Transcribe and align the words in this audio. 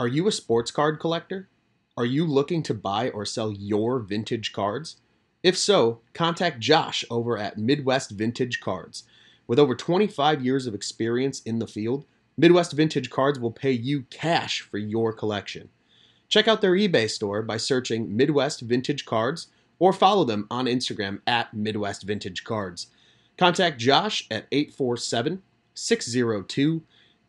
Are 0.00 0.08
you 0.08 0.26
a 0.26 0.32
sports 0.32 0.70
card 0.70 0.98
collector? 0.98 1.50
Are 1.94 2.06
you 2.06 2.24
looking 2.24 2.62
to 2.62 2.72
buy 2.72 3.10
or 3.10 3.26
sell 3.26 3.52
your 3.52 3.98
vintage 3.98 4.50
cards? 4.50 4.96
If 5.42 5.58
so, 5.58 6.00
contact 6.14 6.58
Josh 6.58 7.04
over 7.10 7.36
at 7.36 7.58
Midwest 7.58 8.12
Vintage 8.12 8.60
Cards. 8.60 9.04
With 9.46 9.58
over 9.58 9.74
25 9.74 10.42
years 10.42 10.66
of 10.66 10.74
experience 10.74 11.42
in 11.42 11.58
the 11.58 11.66
field, 11.66 12.06
Midwest 12.38 12.72
Vintage 12.72 13.10
Cards 13.10 13.38
will 13.38 13.50
pay 13.50 13.72
you 13.72 14.04
cash 14.08 14.62
for 14.62 14.78
your 14.78 15.12
collection. 15.12 15.68
Check 16.30 16.48
out 16.48 16.62
their 16.62 16.72
eBay 16.72 17.10
store 17.10 17.42
by 17.42 17.58
searching 17.58 18.16
Midwest 18.16 18.62
Vintage 18.62 19.04
Cards 19.04 19.48
or 19.78 19.92
follow 19.92 20.24
them 20.24 20.46
on 20.50 20.64
Instagram 20.64 21.20
at 21.26 21.52
Midwest 21.52 22.04
Vintage 22.04 22.42
Cards. 22.42 22.86
Contact 23.36 23.78
Josh 23.78 24.26
at 24.30 24.46
847 24.50 25.42
602 25.74 26.82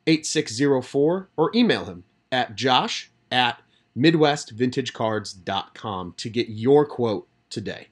8604 0.08 1.30
or 1.36 1.52
email 1.54 1.84
him 1.84 2.06
at 2.32 2.56
josh 2.56 3.12
at 3.32 3.62
midwestvintagecards.com 3.98 6.14
to 6.18 6.30
get 6.30 6.50
your 6.50 6.86
quote 6.86 7.28
today. 7.50 7.88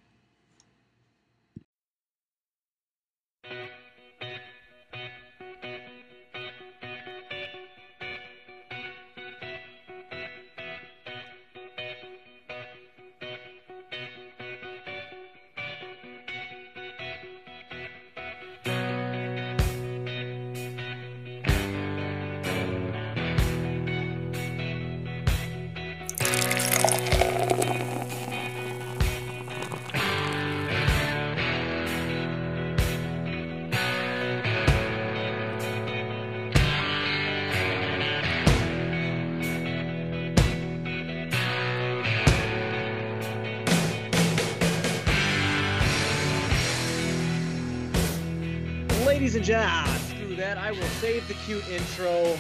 Save 50.99 51.29
the 51.29 51.33
cute 51.45 51.65
intro. 51.69 52.37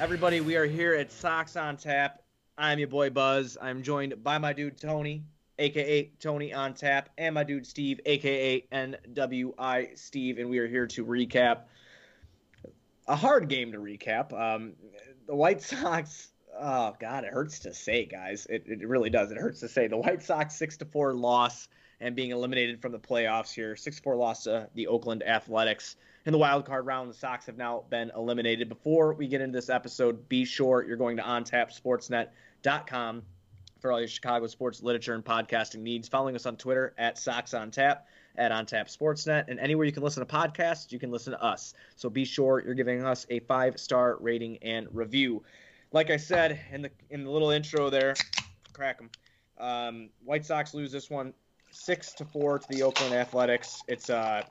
Everybody, 0.00 0.40
we 0.40 0.56
are 0.56 0.66
here 0.66 0.94
at 0.94 1.12
Sox 1.12 1.54
on 1.54 1.76
Tap. 1.76 2.20
I'm 2.58 2.80
your 2.80 2.88
boy 2.88 3.10
Buzz. 3.10 3.56
I'm 3.62 3.84
joined 3.84 4.20
by 4.24 4.36
my 4.38 4.52
dude 4.52 4.80
Tony, 4.80 5.22
aka 5.60 6.10
Tony 6.18 6.52
on 6.52 6.74
Tap, 6.74 7.10
and 7.18 7.36
my 7.36 7.44
dude 7.44 7.64
Steve, 7.64 8.00
aka 8.04 8.66
NWI 8.72 9.96
Steve, 9.96 10.38
and 10.38 10.50
we 10.50 10.58
are 10.58 10.66
here 10.66 10.88
to 10.88 11.06
recap 11.06 11.60
a 13.06 13.14
hard 13.14 13.46
game 13.46 13.70
to 13.70 13.78
recap. 13.78 14.32
Um, 14.32 14.72
the 15.28 15.36
White 15.36 15.62
Sox. 15.62 16.32
Oh 16.60 16.96
God, 16.98 17.22
it 17.22 17.32
hurts 17.32 17.60
to 17.60 17.72
say, 17.72 18.06
guys. 18.06 18.44
It, 18.50 18.64
it 18.66 18.88
really 18.88 19.08
does. 19.08 19.30
It 19.30 19.38
hurts 19.38 19.60
to 19.60 19.68
say 19.68 19.86
the 19.86 19.98
White 19.98 20.24
Sox 20.24 20.56
six 20.56 20.76
to 20.78 20.84
four 20.84 21.14
loss 21.14 21.68
and 22.02 22.16
being 22.16 22.32
eliminated 22.32 22.82
from 22.82 22.92
the 22.92 22.98
playoffs 22.98 23.54
here. 23.54 23.74
6-4 23.74 24.18
loss 24.18 24.42
to 24.44 24.68
the 24.74 24.88
Oakland 24.88 25.22
Athletics. 25.22 25.96
In 26.24 26.32
the 26.32 26.38
wild 26.38 26.64
card 26.64 26.86
round, 26.86 27.10
the 27.10 27.14
Sox 27.14 27.46
have 27.46 27.56
now 27.56 27.82
been 27.90 28.12
eliminated. 28.14 28.68
Before 28.68 29.12
we 29.12 29.26
get 29.26 29.40
into 29.40 29.56
this 29.56 29.68
episode, 29.68 30.28
be 30.28 30.44
sure 30.44 30.84
you're 30.86 30.96
going 30.96 31.16
to 31.16 31.22
ontapsportsnet.com 31.22 33.22
for 33.80 33.90
all 33.90 33.98
your 33.98 34.08
Chicago 34.08 34.46
sports 34.46 34.84
literature 34.84 35.14
and 35.14 35.24
podcasting 35.24 35.80
needs. 35.80 36.08
Following 36.08 36.36
us 36.36 36.46
on 36.46 36.56
Twitter 36.56 36.94
at 36.96 37.18
Sox 37.18 37.54
on 37.54 37.72
Tap, 37.72 38.06
at 38.36 38.52
OnTap 38.52 38.96
Sportsnet, 38.96 39.46
and 39.48 39.58
anywhere 39.58 39.84
you 39.84 39.90
can 39.90 40.04
listen 40.04 40.24
to 40.24 40.32
podcasts, 40.32 40.92
you 40.92 41.00
can 41.00 41.10
listen 41.10 41.32
to 41.32 41.42
us. 41.42 41.74
So 41.96 42.08
be 42.08 42.24
sure 42.24 42.62
you're 42.64 42.74
giving 42.74 43.04
us 43.04 43.26
a 43.28 43.40
five 43.40 43.78
star 43.78 44.16
rating 44.20 44.58
and 44.62 44.86
review. 44.92 45.42
Like 45.90 46.10
I 46.10 46.16
said 46.16 46.60
in 46.70 46.82
the 46.82 46.90
in 47.10 47.24
the 47.24 47.30
little 47.30 47.50
intro 47.50 47.90
there, 47.90 48.14
crack 48.72 48.98
them. 48.98 49.10
Um, 49.58 50.10
White 50.24 50.46
Sox 50.46 50.72
lose 50.72 50.92
this 50.92 51.10
one 51.10 51.34
six 51.72 52.12
to 52.14 52.24
four 52.24 52.60
to 52.60 52.66
the 52.70 52.84
Oakland 52.84 53.12
Athletics. 53.12 53.82
It's 53.88 54.08
uh 54.08 54.44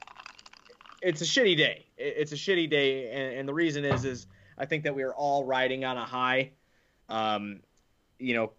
it's 1.01 1.21
a 1.21 1.25
shitty 1.25 1.57
day. 1.57 1.85
It's 1.97 2.31
a 2.31 2.35
shitty 2.35 2.69
day, 2.69 3.09
and, 3.11 3.39
and 3.39 3.49
the 3.49 3.53
reason 3.53 3.85
is 3.85 4.05
is 4.05 4.27
I 4.57 4.65
think 4.65 4.83
that 4.83 4.95
we 4.95 5.03
are 5.03 5.13
all 5.13 5.43
riding 5.43 5.83
on 5.85 5.97
a 5.97 6.05
high. 6.05 6.51
Um, 7.09 7.61
you 8.19 8.35
know, 8.35 8.51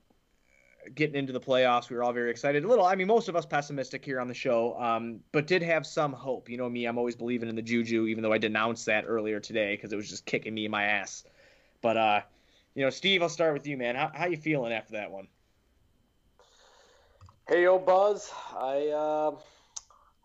getting 0.95 1.15
into 1.15 1.33
the 1.33 1.41
playoffs, 1.41 1.89
we 1.89 1.97
were 1.97 2.03
all 2.03 2.13
very 2.13 2.31
excited. 2.31 2.65
A 2.65 2.69
little, 2.69 2.85
I 2.85 2.97
mean, 2.97 3.07
most 3.07 3.29
of 3.29 3.37
us 3.37 3.47
pessimistic 3.47 4.05
here 4.05 4.21
on 4.21 4.29
the 4.29 4.35
show, 4.35 4.79
um, 4.81 5.21
but 5.31 5.47
did 5.47 5.63
have 5.63 5.87
some 5.87 6.13
hope. 6.13 6.49
You 6.49 6.57
know 6.59 6.69
me, 6.69 6.87
I'm 6.87 6.99
always 6.99 7.17
believing 7.17 7.49
in 7.49 7.55
the 7.55 7.63
juju, 7.63 8.07
even 8.07 8.23
though 8.23 8.33
I 8.33 8.39
denounced 8.39 8.87
that 8.87 9.05
earlier 9.07 9.41
today 9.41 9.77
because 9.77 9.93
it 9.93 9.97
was 9.97 10.09
just 10.09 10.27
kicking 10.27 10.55
me 10.55 10.65
in 10.65 10.71
my 10.71 10.85
ass. 10.85 11.25
But 11.81 11.97
uh, 11.97 12.21
you 12.75 12.85
know, 12.85 12.91
Steve, 12.91 13.23
I'll 13.23 13.29
start 13.29 13.53
with 13.53 13.67
you, 13.67 13.77
man. 13.77 13.95
How 13.95 14.11
how 14.15 14.27
you 14.27 14.37
feeling 14.37 14.73
after 14.73 14.95
that 14.95 15.11
one? 15.11 15.29
Hey, 17.49 17.65
yo, 17.65 17.79
Buzz. 17.79 18.31
I 18.57 18.89
uh, 18.89 19.37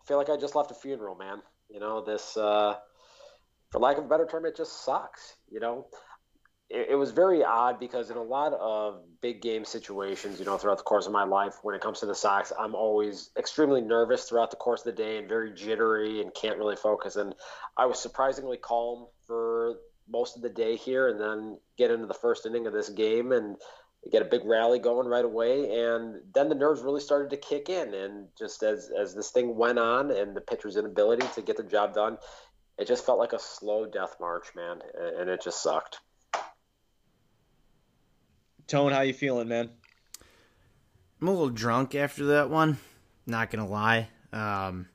feel 0.05 0.17
like 0.17 0.29
I 0.29 0.37
just 0.37 0.55
left 0.55 0.71
a 0.71 0.75
funeral, 0.75 1.15
man. 1.15 1.41
You 1.69 1.79
know, 1.79 2.03
this, 2.03 2.37
uh, 2.37 2.75
for 3.71 3.79
lack 3.79 3.97
of 3.97 4.05
a 4.05 4.07
better 4.07 4.25
term, 4.25 4.45
it 4.45 4.55
just 4.55 4.85
sucks. 4.85 5.35
You 5.49 5.59
know, 5.59 5.87
it, 6.69 6.87
it, 6.91 6.95
was 6.95 7.11
very 7.11 7.43
odd 7.43 7.79
because 7.79 8.09
in 8.09 8.17
a 8.17 8.23
lot 8.23 8.53
of 8.53 9.01
big 9.21 9.41
game 9.41 9.65
situations, 9.65 10.39
you 10.39 10.45
know, 10.45 10.57
throughout 10.57 10.77
the 10.77 10.83
course 10.83 11.05
of 11.05 11.11
my 11.11 11.23
life, 11.23 11.55
when 11.63 11.75
it 11.75 11.81
comes 11.81 11.99
to 11.99 12.05
the 12.05 12.15
Sox, 12.15 12.51
I'm 12.57 12.75
always 12.75 13.31
extremely 13.37 13.81
nervous 13.81 14.25
throughout 14.25 14.51
the 14.51 14.57
course 14.57 14.81
of 14.81 14.95
the 14.95 15.03
day 15.03 15.17
and 15.17 15.27
very 15.27 15.53
jittery 15.53 16.21
and 16.21 16.33
can't 16.33 16.57
really 16.57 16.75
focus. 16.75 17.15
And 17.15 17.33
I 17.77 17.85
was 17.85 17.99
surprisingly 17.99 18.57
calm 18.57 19.07
for 19.25 19.75
most 20.09 20.35
of 20.35 20.41
the 20.41 20.49
day 20.49 20.75
here 20.75 21.09
and 21.09 21.19
then 21.19 21.57
get 21.77 21.91
into 21.91 22.07
the 22.07 22.13
first 22.13 22.45
inning 22.45 22.67
of 22.67 22.73
this 22.73 22.89
game 22.89 23.31
and 23.31 23.57
get 24.11 24.21
a 24.21 24.25
big 24.25 24.41
rally 24.45 24.79
going 24.79 25.07
right 25.07 25.25
away, 25.25 25.83
and 25.83 26.21
then 26.33 26.49
the 26.49 26.55
nerves 26.55 26.81
really 26.81 27.01
started 27.01 27.29
to 27.31 27.37
kick 27.37 27.69
in. 27.69 27.93
And 27.93 28.27
just 28.37 28.63
as 28.63 28.89
as 28.97 29.15
this 29.15 29.31
thing 29.31 29.55
went 29.55 29.79
on, 29.79 30.11
and 30.11 30.35
the 30.35 30.41
pitcher's 30.41 30.77
inability 30.77 31.27
to 31.35 31.41
get 31.41 31.57
the 31.57 31.63
job 31.63 31.93
done, 31.93 32.17
it 32.77 32.87
just 32.87 33.05
felt 33.05 33.19
like 33.19 33.33
a 33.33 33.39
slow 33.39 33.85
death 33.85 34.15
march, 34.19 34.47
man, 34.55 34.79
and 35.19 35.29
it 35.29 35.41
just 35.43 35.61
sucked. 35.61 35.99
Tone, 38.67 38.91
how 38.91 39.01
you 39.01 39.13
feeling, 39.13 39.47
man? 39.47 39.69
I'm 41.21 41.27
a 41.27 41.31
little 41.31 41.49
drunk 41.49 41.95
after 41.95 42.25
that 42.27 42.49
one. 42.49 42.77
Not 43.25 43.49
gonna 43.49 43.67
lie. 43.67 44.09
Um, 44.31 44.87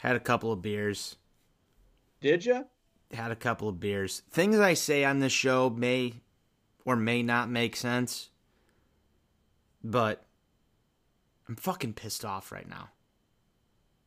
had 0.00 0.16
a 0.16 0.20
couple 0.20 0.52
of 0.52 0.62
beers. 0.62 1.16
Did 2.20 2.44
you? 2.44 2.64
Had 3.12 3.30
a 3.30 3.36
couple 3.36 3.68
of 3.68 3.80
beers. 3.80 4.22
Things 4.30 4.58
I 4.58 4.74
say 4.74 5.04
on 5.04 5.18
this 5.18 5.32
show 5.32 5.70
may 5.70 6.14
or 6.88 6.96
may 6.96 7.22
not 7.22 7.50
make 7.50 7.76
sense. 7.76 8.30
But 9.84 10.24
I'm 11.46 11.54
fucking 11.54 11.92
pissed 11.92 12.24
off 12.24 12.50
right 12.50 12.66
now. 12.66 12.88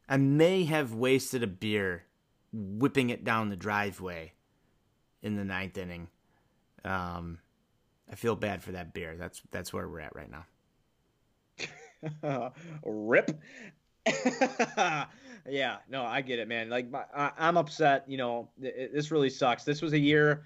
I 0.09 0.17
may 0.17 0.63
have 0.63 0.95
wasted 0.95 1.43
a 1.43 1.47
beer 1.47 2.05
whipping 2.51 3.11
it 3.11 3.23
down 3.23 3.49
the 3.49 3.55
driveway 3.55 4.33
in 5.21 5.35
the 5.35 5.45
ninth 5.45 5.77
inning. 5.77 6.07
Um, 6.83 7.37
I 8.11 8.15
feel 8.15 8.35
bad 8.35 8.63
for 8.63 8.71
that 8.71 8.95
beer. 8.95 9.15
That's 9.15 9.43
that's 9.51 9.71
where 9.71 9.87
we're 9.87 9.99
at 9.99 10.15
right 10.15 10.31
now. 12.23 12.51
Rip. 12.83 13.39
yeah, 15.47 15.77
no, 15.87 16.03
I 16.03 16.21
get 16.21 16.39
it, 16.39 16.47
man. 16.47 16.71
Like 16.71 16.87
I, 17.15 17.31
am 17.37 17.57
upset. 17.57 18.05
You 18.07 18.17
know, 18.17 18.49
this 18.57 19.11
really 19.11 19.29
sucks. 19.29 19.65
This 19.65 19.83
was 19.83 19.93
a 19.93 19.99
year 19.99 20.45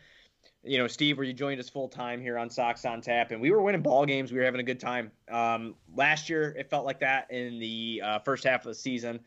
you 0.66 0.78
know, 0.78 0.88
Steve, 0.88 1.18
where 1.18 1.26
you 1.26 1.34
joined 1.34 1.60
us 1.60 1.70
full 1.70 1.88
time 1.88 2.22
here 2.22 2.38
on 2.38 2.50
Sox 2.50 2.86
on 2.86 3.02
Tap, 3.02 3.32
and 3.32 3.40
we 3.40 3.52
were 3.52 3.62
winning 3.62 3.82
ball 3.82 4.06
games. 4.06 4.32
We 4.32 4.40
were 4.40 4.46
having 4.46 4.60
a 4.60 4.64
good 4.64 4.80
time. 4.80 5.12
Um, 5.30 5.76
last 5.96 6.30
year, 6.30 6.56
it 6.58 6.70
felt 6.70 6.86
like 6.86 7.00
that 7.00 7.30
in 7.32 7.60
the 7.60 8.02
uh, 8.04 8.20
first 8.20 8.44
half 8.44 8.62
of 8.62 8.68
the 8.68 8.76
season, 8.76 9.20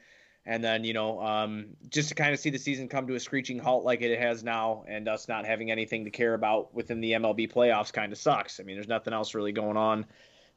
and 0.46 0.62
then 0.62 0.84
you 0.84 0.92
know, 0.92 1.20
um, 1.20 1.68
just 1.88 2.08
to 2.08 2.14
kind 2.14 2.34
of 2.34 2.40
see 2.40 2.50
the 2.50 2.58
season 2.58 2.88
come 2.88 3.06
to 3.06 3.14
a 3.14 3.20
screeching 3.20 3.58
halt 3.58 3.84
like 3.84 4.02
it 4.02 4.18
has 4.18 4.42
now, 4.42 4.84
and 4.88 5.08
us 5.08 5.28
not 5.28 5.46
having 5.46 5.70
anything 5.70 6.04
to 6.04 6.10
care 6.10 6.34
about 6.34 6.74
within 6.74 7.00
the 7.00 7.12
MLB 7.12 7.52
playoffs 7.52 7.92
kind 7.92 8.12
of 8.12 8.18
sucks. 8.18 8.58
I 8.58 8.64
mean, 8.64 8.76
there's 8.76 8.88
nothing 8.88 9.12
else 9.12 9.34
really 9.34 9.52
going 9.52 9.76
on. 9.76 10.06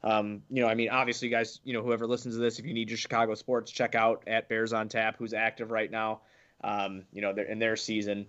Um, 0.04 0.42
you 0.50 0.62
know, 0.62 0.68
I 0.68 0.74
mean, 0.74 0.90
obviously, 0.90 1.28
guys, 1.28 1.60
you 1.62 1.72
know, 1.72 1.82
whoever 1.82 2.08
listens 2.08 2.34
to 2.34 2.40
this, 2.40 2.58
if 2.58 2.66
you 2.66 2.74
need 2.74 2.90
your 2.90 2.98
Chicago 2.98 3.34
sports, 3.34 3.70
check 3.70 3.94
out 3.94 4.24
at 4.26 4.48
Bears 4.48 4.72
on 4.72 4.88
Tap, 4.88 5.16
who's 5.16 5.32
active 5.32 5.70
right 5.70 5.90
now. 5.90 6.22
Um, 6.64 7.04
you 7.12 7.22
know, 7.22 7.30
in 7.30 7.58
their 7.58 7.76
season 7.76 8.26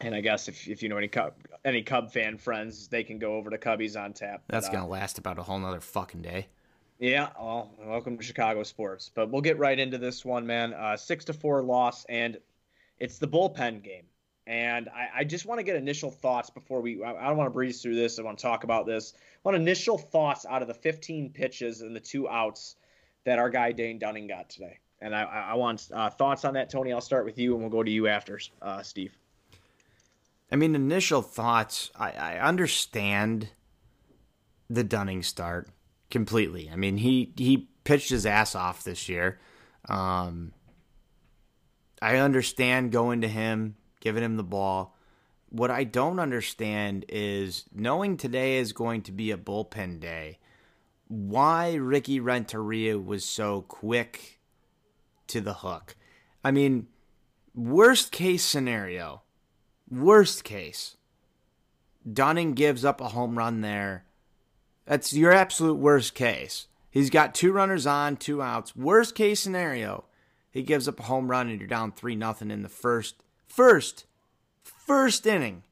and 0.00 0.14
I 0.14 0.20
guess 0.20 0.48
if, 0.48 0.68
if 0.68 0.82
you 0.82 0.88
know 0.88 0.96
any 0.96 1.08
Cub 1.08 1.34
any 1.64 1.82
Cub 1.82 2.12
fan 2.12 2.36
friends, 2.36 2.88
they 2.88 3.04
can 3.04 3.18
go 3.18 3.34
over 3.34 3.50
to 3.50 3.58
Cubbies 3.58 4.00
on 4.00 4.12
tap. 4.12 4.42
That's 4.48 4.68
gonna 4.68 4.86
uh, 4.86 4.88
last 4.88 5.18
about 5.18 5.38
a 5.38 5.42
whole 5.42 5.58
nother 5.58 5.80
fucking 5.80 6.22
day. 6.22 6.48
Yeah, 6.98 7.30
well, 7.38 7.74
welcome 7.84 8.16
to 8.16 8.22
Chicago 8.22 8.62
sports. 8.62 9.10
But 9.14 9.30
we'll 9.30 9.42
get 9.42 9.58
right 9.58 9.78
into 9.78 9.98
this 9.98 10.24
one, 10.24 10.46
man. 10.46 10.72
Uh, 10.74 10.96
six 10.96 11.24
to 11.26 11.32
four 11.32 11.62
loss, 11.62 12.04
and 12.08 12.38
it's 12.98 13.18
the 13.18 13.28
bullpen 13.28 13.82
game. 13.82 14.04
And 14.46 14.88
I, 14.90 15.20
I 15.20 15.24
just 15.24 15.46
want 15.46 15.58
to 15.58 15.62
get 15.64 15.76
initial 15.76 16.10
thoughts 16.10 16.50
before 16.50 16.80
we. 16.80 17.02
I, 17.02 17.14
I 17.14 17.28
don't 17.28 17.36
want 17.36 17.48
to 17.48 17.52
breeze 17.52 17.82
through 17.82 17.96
this. 17.96 18.18
I 18.18 18.22
want 18.22 18.38
to 18.38 18.42
talk 18.42 18.64
about 18.64 18.86
this. 18.86 19.14
I 19.16 19.48
want 19.48 19.56
initial 19.56 19.98
thoughts 19.98 20.44
out 20.46 20.62
of 20.62 20.68
the 20.68 20.74
15 20.74 21.30
pitches 21.30 21.80
and 21.80 21.96
the 21.96 22.00
two 22.00 22.28
outs 22.28 22.76
that 23.24 23.38
our 23.38 23.48
guy 23.48 23.72
Dane 23.72 23.98
Dunning 23.98 24.26
got 24.26 24.50
today. 24.50 24.78
And 25.00 25.14
I, 25.14 25.22
I 25.22 25.54
want 25.54 25.88
uh, 25.92 26.10
thoughts 26.10 26.44
on 26.44 26.54
that, 26.54 26.70
Tony. 26.70 26.92
I'll 26.92 27.00
start 27.00 27.24
with 27.24 27.38
you, 27.38 27.54
and 27.54 27.60
we'll 27.60 27.70
go 27.70 27.82
to 27.82 27.90
you 27.90 28.06
after, 28.06 28.38
uh, 28.62 28.82
Steve. 28.82 29.16
I 30.50 30.56
mean, 30.56 30.74
initial 30.74 31.22
thoughts. 31.22 31.90
I, 31.96 32.12
I 32.12 32.38
understand 32.38 33.48
the 34.70 34.84
Dunning 34.84 35.22
start 35.22 35.68
completely. 36.10 36.70
I 36.70 36.76
mean, 36.76 36.96
he 36.96 37.32
he 37.36 37.68
pitched 37.84 38.10
his 38.10 38.26
ass 38.26 38.54
off 38.54 38.84
this 38.84 39.08
year. 39.08 39.40
Um, 39.88 40.52
I 42.00 42.16
understand 42.16 42.92
going 42.92 43.22
to 43.22 43.28
him, 43.28 43.76
giving 44.00 44.22
him 44.22 44.36
the 44.36 44.44
ball. 44.44 44.96
What 45.48 45.70
I 45.70 45.84
don't 45.84 46.18
understand 46.18 47.04
is 47.08 47.64
knowing 47.72 48.16
today 48.16 48.58
is 48.58 48.72
going 48.72 49.02
to 49.02 49.12
be 49.12 49.30
a 49.30 49.36
bullpen 49.36 50.00
day. 50.00 50.38
Why 51.06 51.74
Ricky 51.74 52.18
Renteria 52.18 52.98
was 52.98 53.24
so 53.24 53.62
quick 53.62 54.40
to 55.28 55.40
the 55.40 55.54
hook. 55.54 55.96
I 56.42 56.50
mean, 56.50 56.88
worst 57.54 58.12
case 58.12 58.44
scenario, 58.44 59.22
worst 60.00 60.44
case, 60.44 60.96
Dunning 62.10 62.52
gives 62.52 62.84
up 62.84 63.00
a 63.00 63.08
home 63.08 63.38
run 63.38 63.62
there. 63.62 64.04
That's 64.84 65.14
your 65.14 65.32
absolute 65.32 65.76
worst 65.76 66.14
case. 66.14 66.66
He's 66.90 67.10
got 67.10 67.34
two 67.34 67.50
runners 67.50 67.86
on, 67.86 68.16
two 68.16 68.42
outs. 68.42 68.76
Worst 68.76 69.14
case 69.14 69.40
scenario, 69.40 70.04
he 70.50 70.62
gives 70.62 70.86
up 70.86 71.00
a 71.00 71.04
home 71.04 71.30
run 71.30 71.48
and 71.48 71.58
you're 71.58 71.68
down 71.68 71.92
three 71.92 72.14
nothing 72.14 72.50
in 72.50 72.62
the 72.62 72.68
first 72.68 73.22
first 73.46 74.04
first 74.62 75.26
inning. 75.26 75.62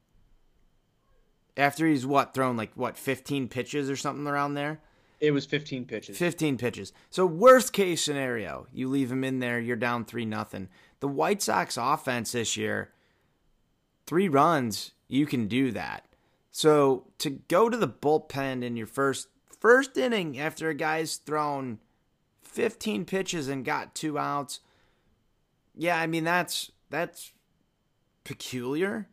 After 1.57 1.87
he's 1.87 2.07
what 2.07 2.33
thrown 2.33 2.57
like 2.57 2.73
what 2.75 2.97
15 2.97 3.49
pitches 3.49 3.91
or 3.91 3.97
something 3.97 4.27
around 4.27 4.55
there. 4.55 4.81
It 5.21 5.33
was 5.33 5.47
15 5.47 5.85
pitches. 5.85 6.19
15 6.19 6.57
pitches. 6.57 6.93
So 7.11 7.27
worst 7.27 7.73
case 7.73 8.03
scenario, 8.03 8.67
you 8.73 8.89
leave 8.89 9.13
him 9.13 9.23
in 9.23 9.39
there, 9.39 9.61
you're 9.61 9.77
down 9.77 10.05
3 10.05 10.25
nothing. 10.25 10.69
The 10.99 11.09
White 11.09 11.43
Sox 11.43 11.77
offense 11.77 12.33
this 12.33 12.57
year, 12.57 12.91
3 14.06 14.28
runs, 14.28 14.93
you 15.08 15.26
can 15.26 15.49
do 15.49 15.70
that. 15.72 16.06
So 16.50 17.06
to 17.19 17.31
go 17.31 17.69
to 17.69 17.76
the 17.76 17.88
bullpen 17.88 18.62
in 18.62 18.76
your 18.76 18.87
first 18.87 19.28
first 19.58 19.96
inning 19.96 20.38
after 20.38 20.69
a 20.69 20.75
guy's 20.75 21.16
thrown 21.16 21.78
15 22.43 23.04
pitches 23.04 23.49
and 23.49 23.64
got 23.64 23.94
2 23.94 24.19
outs, 24.19 24.60
yeah, 25.75 25.99
I 25.99 26.06
mean 26.06 26.25
that's 26.25 26.70
that's 26.90 27.32
peculiar. 28.25 29.08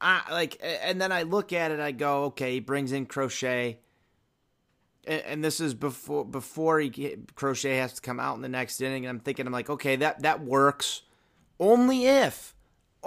I 0.00 0.22
like 0.30 0.60
and 0.62 1.00
then 1.00 1.12
I 1.12 1.22
look 1.22 1.52
at 1.52 1.70
it 1.70 1.80
I 1.80 1.92
go, 1.92 2.24
okay, 2.24 2.54
he 2.54 2.60
brings 2.60 2.92
in 2.92 3.06
Crochet 3.06 3.80
and 5.08 5.42
this 5.42 5.60
is 5.60 5.74
before 5.74 6.24
before 6.24 6.80
he 6.80 7.16
Crochet 7.34 7.76
has 7.76 7.94
to 7.94 8.00
come 8.00 8.20
out 8.20 8.36
in 8.36 8.42
the 8.42 8.48
next 8.48 8.80
inning. 8.80 9.06
And 9.06 9.10
I'm 9.10 9.20
thinking, 9.20 9.46
I'm 9.46 9.52
like, 9.52 9.70
okay, 9.70 9.96
that 9.96 10.22
that 10.22 10.44
works. 10.44 11.02
Only 11.58 12.06
if, 12.06 12.54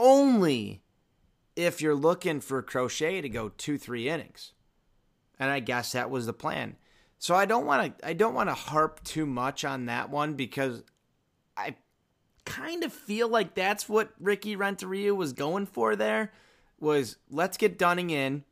only 0.02 0.82
if 1.56 1.82
you're 1.82 1.96
looking 1.96 2.42
for 2.42 2.62
Crochet 2.62 3.22
to 3.22 3.30
go 3.30 3.50
two 3.50 3.78
three 3.78 4.10
innings, 4.10 4.54
and 5.40 5.50
I 5.50 5.60
guess 5.60 5.92
that 5.92 6.10
was 6.10 6.26
the 6.26 6.34
plan. 6.34 6.76
So 7.20 7.36
I 7.36 7.46
don't 7.46 7.66
want 7.66 8.00
to 8.00 8.08
I 8.08 8.14
don't 8.14 8.34
want 8.34 8.50
to 8.50 8.56
harp 8.56 9.04
too 9.04 9.26
much 9.26 9.64
on 9.64 9.86
that 9.86 10.10
one 10.10 10.34
because 10.34 10.84
I 11.56 11.76
kind 12.46 12.84
of 12.84 12.92
feel 12.92 13.30
like 13.30 13.54
that's 13.54 13.88
what 13.88 14.12
Ricky 14.20 14.56
Renteria 14.56 15.14
was 15.14 15.32
going 15.32 15.68
for 15.68 15.96
there 15.96 16.34
was 16.80 17.18
let's 17.30 17.58
get 17.58 17.78
Dunning 17.78 18.10
in. 18.10 18.44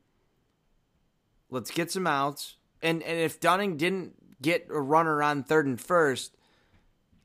Let's 1.50 1.72
get 1.72 1.90
some 1.90 2.06
outs 2.06 2.56
and 2.80 3.02
and 3.02 3.18
if 3.18 3.40
Dunning 3.40 3.76
didn't 3.76 4.40
get 4.40 4.68
a 4.70 4.80
runner 4.80 5.22
on 5.22 5.42
third 5.42 5.66
and 5.66 5.80
first, 5.80 6.36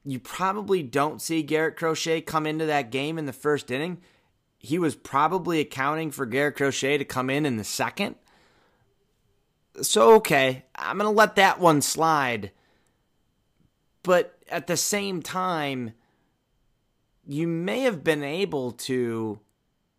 you 0.04 0.20
probably 0.20 0.84
don't 0.84 1.22
see 1.22 1.44
Garrett 1.44 1.78
Crochet 1.78 2.22
come 2.22 2.46
into 2.46 2.66
that 2.66 2.92
game 2.92 3.18
in 3.18 3.26
the 3.26 3.34
first 3.34 3.72
inning. 3.72 4.02
He 4.66 4.80
was 4.80 4.96
probably 4.96 5.60
accounting 5.60 6.10
for 6.10 6.26
Garrett 6.26 6.56
Crochet 6.56 6.98
to 6.98 7.06
come 7.06 7.30
in 7.30 7.46
in 7.46 7.58
the 7.58 7.64
second. 7.64 8.16
So 9.82 10.16
okay, 10.16 10.66
I'm 10.76 10.98
going 10.98 11.12
to 11.12 11.16
let 11.16 11.36
that 11.36 11.60
one 11.60 11.84
slide. 11.84 12.52
But 14.02 14.40
at 14.50 14.66
the 14.66 14.76
same 14.76 15.22
time, 15.22 15.94
you 17.28 17.48
may 17.48 17.82
have 17.82 18.04
been 18.04 18.24
able 18.24 18.72
to 18.72 19.40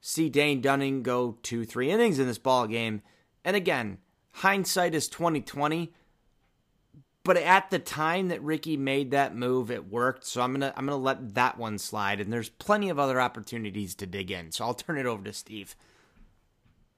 see 0.01 0.29
Dane 0.29 0.61
Dunning 0.61 1.05
go 1.05 1.39
2-3 1.43 1.87
innings 1.87 2.19
in 2.19 2.27
this 2.27 2.39
ball 2.39 2.67
game. 2.67 3.03
And 3.45 3.55
again, 3.55 3.99
hindsight 4.33 4.97
is 4.97 5.07
2020 5.09 5.93
but 7.27 7.37
at 7.37 7.71
the 7.71 7.81
time 7.81 8.29
that 8.29 8.41
Ricky 8.41 8.77
made 8.77 9.11
that 9.11 9.35
move, 9.35 9.69
it 9.73 9.91
worked. 9.91 10.25
So 10.25 10.41
I'm 10.41 10.53
gonna 10.53 10.73
I'm 10.77 10.87
gonna 10.87 10.97
let 10.97 11.35
that 11.35 11.59
one 11.59 11.77
slide. 11.77 12.21
And 12.21 12.33
there's 12.33 12.49
plenty 12.49 12.89
of 12.89 13.01
other 13.01 13.21
opportunities 13.21 13.97
to 13.97 14.07
dig 14.07 14.31
in. 14.31 14.53
So 14.53 14.65
I'll 14.65 14.75
turn 14.75 14.97
it 14.97 15.07
over 15.07 15.25
to 15.25 15.33
Steve. 15.33 15.75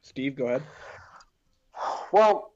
Steve, 0.02 0.36
go 0.36 0.44
ahead. 0.44 0.62
Well, 2.12 2.52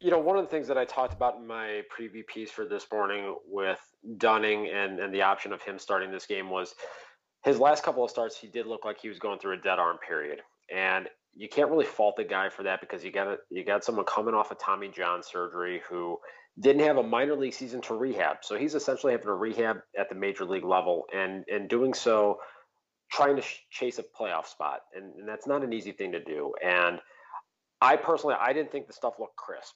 you 0.00 0.10
know, 0.10 0.18
one 0.18 0.38
of 0.38 0.44
the 0.44 0.50
things 0.50 0.66
that 0.68 0.78
I 0.78 0.86
talked 0.86 1.12
about 1.12 1.36
in 1.36 1.46
my 1.46 1.82
preview 1.94 2.26
piece 2.26 2.50
for 2.50 2.64
this 2.64 2.86
morning 2.90 3.36
with 3.46 3.80
Dunning 4.16 4.68
and 4.68 4.98
and 5.00 5.12
the 5.12 5.20
option 5.20 5.52
of 5.52 5.60
him 5.60 5.78
starting 5.78 6.10
this 6.10 6.24
game 6.24 6.48
was 6.48 6.74
his 7.44 7.58
last 7.58 7.82
couple 7.82 8.02
of 8.02 8.10
starts. 8.10 8.38
He 8.38 8.46
did 8.46 8.66
look 8.66 8.86
like 8.86 8.98
he 8.98 9.10
was 9.10 9.18
going 9.18 9.38
through 9.38 9.52
a 9.52 9.58
dead 9.58 9.78
arm 9.78 9.98
period, 9.98 10.40
and 10.74 11.08
you 11.36 11.46
can't 11.46 11.70
really 11.70 11.84
fault 11.84 12.16
the 12.16 12.24
guy 12.24 12.48
for 12.48 12.62
that 12.62 12.80
because 12.80 13.04
you 13.04 13.10
got 13.10 13.26
a, 13.26 13.36
you 13.50 13.64
got 13.64 13.84
someone 13.84 14.06
coming 14.06 14.34
off 14.34 14.50
of 14.50 14.58
Tommy 14.58 14.88
John 14.88 15.22
surgery 15.22 15.82
who 15.88 16.18
didn't 16.60 16.82
have 16.82 16.98
a 16.98 17.02
minor 17.02 17.34
league 17.34 17.54
season 17.54 17.80
to 17.82 17.94
rehab. 17.94 18.38
So 18.42 18.56
he's 18.56 18.74
essentially 18.74 19.12
having 19.12 19.26
to 19.26 19.34
rehab 19.34 19.78
at 19.98 20.08
the 20.08 20.14
major 20.14 20.44
league 20.44 20.64
level 20.64 21.04
and 21.14 21.44
and 21.50 21.68
doing 21.68 21.94
so 21.94 22.38
trying 23.10 23.36
to 23.36 23.42
sh- 23.42 23.60
chase 23.70 23.98
a 23.98 24.02
playoff 24.02 24.46
spot. 24.46 24.80
And, 24.94 25.14
and 25.16 25.28
that's 25.28 25.46
not 25.46 25.62
an 25.62 25.72
easy 25.72 25.92
thing 25.92 26.12
to 26.12 26.22
do. 26.22 26.52
And 26.64 27.00
I 27.80 27.96
personally 27.96 28.36
I 28.38 28.52
didn't 28.52 28.72
think 28.72 28.86
the 28.86 28.92
stuff 28.92 29.14
looked 29.18 29.36
crisp. 29.36 29.74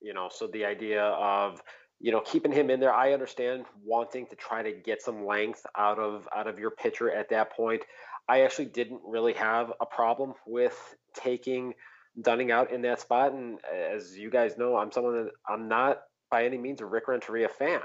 You 0.00 0.14
know, 0.14 0.28
so 0.30 0.46
the 0.46 0.64
idea 0.64 1.02
of 1.02 1.60
you 1.98 2.12
know 2.12 2.20
keeping 2.20 2.50
him 2.50 2.70
in 2.70 2.80
there 2.80 2.94
i 2.94 3.12
understand 3.12 3.66
wanting 3.84 4.26
to 4.28 4.34
try 4.34 4.62
to 4.62 4.72
get 4.72 5.02
some 5.02 5.26
length 5.26 5.66
out 5.76 5.98
of 5.98 6.26
out 6.34 6.46
of 6.46 6.58
your 6.58 6.70
pitcher 6.70 7.10
at 7.10 7.28
that 7.28 7.52
point 7.52 7.82
I 8.26 8.42
actually 8.42 8.66
didn't 8.66 9.02
really 9.04 9.32
have 9.34 9.72
a 9.80 9.86
problem 9.86 10.34
with 10.46 10.78
taking 11.14 11.74
Dunning 12.20 12.50
out 12.50 12.72
in 12.72 12.82
that 12.82 13.00
spot. 13.00 13.32
And 13.32 13.58
uh, 13.72 13.94
as 13.94 14.16
you 14.16 14.30
guys 14.30 14.58
know, 14.58 14.76
I'm 14.76 14.90
someone 14.90 15.24
that 15.24 15.32
I'm 15.48 15.68
not 15.68 16.00
by 16.30 16.44
any 16.44 16.58
means 16.58 16.80
a 16.80 16.86
Rick 16.86 17.08
Renteria 17.08 17.48
fan. 17.48 17.80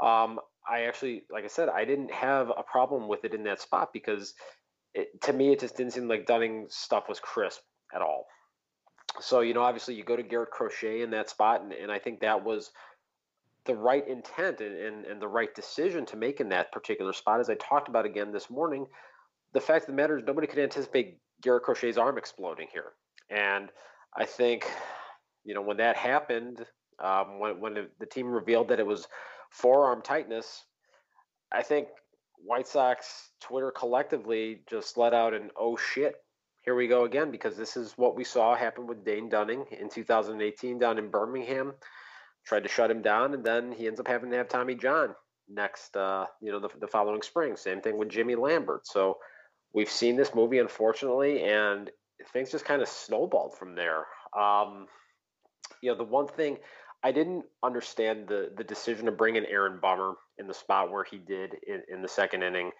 Um, 0.00 0.40
I 0.68 0.82
actually, 0.82 1.24
like 1.30 1.44
I 1.44 1.48
said, 1.48 1.68
I 1.68 1.84
didn't 1.84 2.12
have 2.12 2.50
a 2.50 2.62
problem 2.62 3.08
with 3.08 3.24
it 3.24 3.34
in 3.34 3.44
that 3.44 3.60
spot 3.60 3.90
because 3.92 4.34
it, 4.94 5.08
to 5.22 5.32
me, 5.32 5.52
it 5.52 5.60
just 5.60 5.76
didn't 5.76 5.92
seem 5.92 6.08
like 6.08 6.26
Dunning's 6.26 6.74
stuff 6.74 7.08
was 7.08 7.20
crisp 7.20 7.60
at 7.94 8.02
all. 8.02 8.26
So, 9.20 9.40
you 9.40 9.54
know, 9.54 9.62
obviously 9.62 9.94
you 9.94 10.04
go 10.04 10.16
to 10.16 10.22
Garrett 10.22 10.50
Crochet 10.50 11.02
in 11.02 11.10
that 11.10 11.30
spot, 11.30 11.62
and, 11.62 11.72
and 11.72 11.90
I 11.90 11.98
think 11.98 12.20
that 12.20 12.44
was 12.44 12.70
the 13.64 13.74
right 13.74 14.06
intent 14.06 14.60
and, 14.60 14.74
and, 14.76 15.04
and 15.06 15.20
the 15.20 15.28
right 15.28 15.54
decision 15.54 16.06
to 16.06 16.16
make 16.16 16.40
in 16.40 16.48
that 16.50 16.72
particular 16.72 17.12
spot. 17.12 17.40
As 17.40 17.50
I 17.50 17.54
talked 17.54 17.88
about 17.88 18.06
again 18.06 18.32
this 18.32 18.50
morning, 18.50 18.86
the 19.52 19.60
fact 19.60 19.84
of 19.84 19.86
the 19.88 20.00
matter 20.00 20.18
is 20.18 20.24
nobody 20.26 20.46
could 20.46 20.58
anticipate 20.58 21.18
Garrett 21.42 21.64
Crochet's 21.64 21.98
arm 21.98 22.18
exploding 22.18 22.68
here. 22.72 22.92
And 23.30 23.70
I 24.16 24.24
think, 24.24 24.70
you 25.44 25.54
know, 25.54 25.62
when 25.62 25.78
that 25.78 25.96
happened, 25.96 26.64
um, 27.00 27.38
when, 27.38 27.60
when 27.60 27.88
the 27.98 28.06
team 28.06 28.28
revealed 28.28 28.68
that 28.68 28.80
it 28.80 28.86
was 28.86 29.06
forearm 29.50 30.02
tightness, 30.02 30.64
I 31.52 31.62
think 31.62 31.88
White 32.44 32.68
Sox 32.68 33.30
Twitter 33.40 33.70
collectively 33.70 34.60
just 34.68 34.96
let 34.96 35.14
out 35.14 35.34
an 35.34 35.50
oh 35.56 35.76
shit, 35.76 36.16
here 36.62 36.74
we 36.74 36.86
go 36.86 37.04
again, 37.04 37.30
because 37.30 37.56
this 37.56 37.76
is 37.76 37.94
what 37.96 38.16
we 38.16 38.24
saw 38.24 38.54
happen 38.54 38.86
with 38.86 39.04
Dane 39.04 39.28
Dunning 39.28 39.64
in 39.70 39.88
2018 39.88 40.78
down 40.78 40.98
in 40.98 41.08
Birmingham. 41.08 41.72
Tried 42.44 42.62
to 42.64 42.68
shut 42.68 42.90
him 42.90 43.02
down, 43.02 43.34
and 43.34 43.44
then 43.44 43.72
he 43.72 43.86
ends 43.86 44.00
up 44.00 44.08
having 44.08 44.30
to 44.30 44.36
have 44.36 44.48
Tommy 44.48 44.74
John 44.74 45.14
next, 45.48 45.96
uh, 45.96 46.26
you 46.40 46.52
know, 46.52 46.60
the, 46.60 46.68
the 46.80 46.86
following 46.86 47.22
spring. 47.22 47.56
Same 47.56 47.80
thing 47.80 47.96
with 47.98 48.08
Jimmy 48.08 48.34
Lambert. 48.34 48.86
So 48.86 49.18
we've 49.72 49.90
seen 49.90 50.16
this 50.16 50.34
movie, 50.34 50.58
unfortunately, 50.58 51.42
and 51.42 51.90
things 52.32 52.50
just 52.50 52.64
kind 52.64 52.82
of 52.82 52.88
snowballed 52.88 53.56
from 53.56 53.74
there. 53.74 54.04
Um, 54.38 54.86
you 55.82 55.90
know, 55.90 55.96
the 55.96 56.04
one 56.04 56.26
thing 56.26 56.58
I 57.02 57.12
didn't 57.12 57.44
understand 57.62 58.28
the 58.28 58.50
the 58.56 58.64
decision 58.64 59.06
to 59.06 59.12
bring 59.12 59.36
in 59.36 59.46
Aaron 59.46 59.78
Bummer 59.80 60.14
in 60.38 60.46
the 60.46 60.54
spot 60.54 60.90
where 60.90 61.04
he 61.04 61.18
did 61.18 61.54
in, 61.66 61.82
in 61.88 62.02
the 62.02 62.08
second 62.08 62.42
inning. 62.42 62.72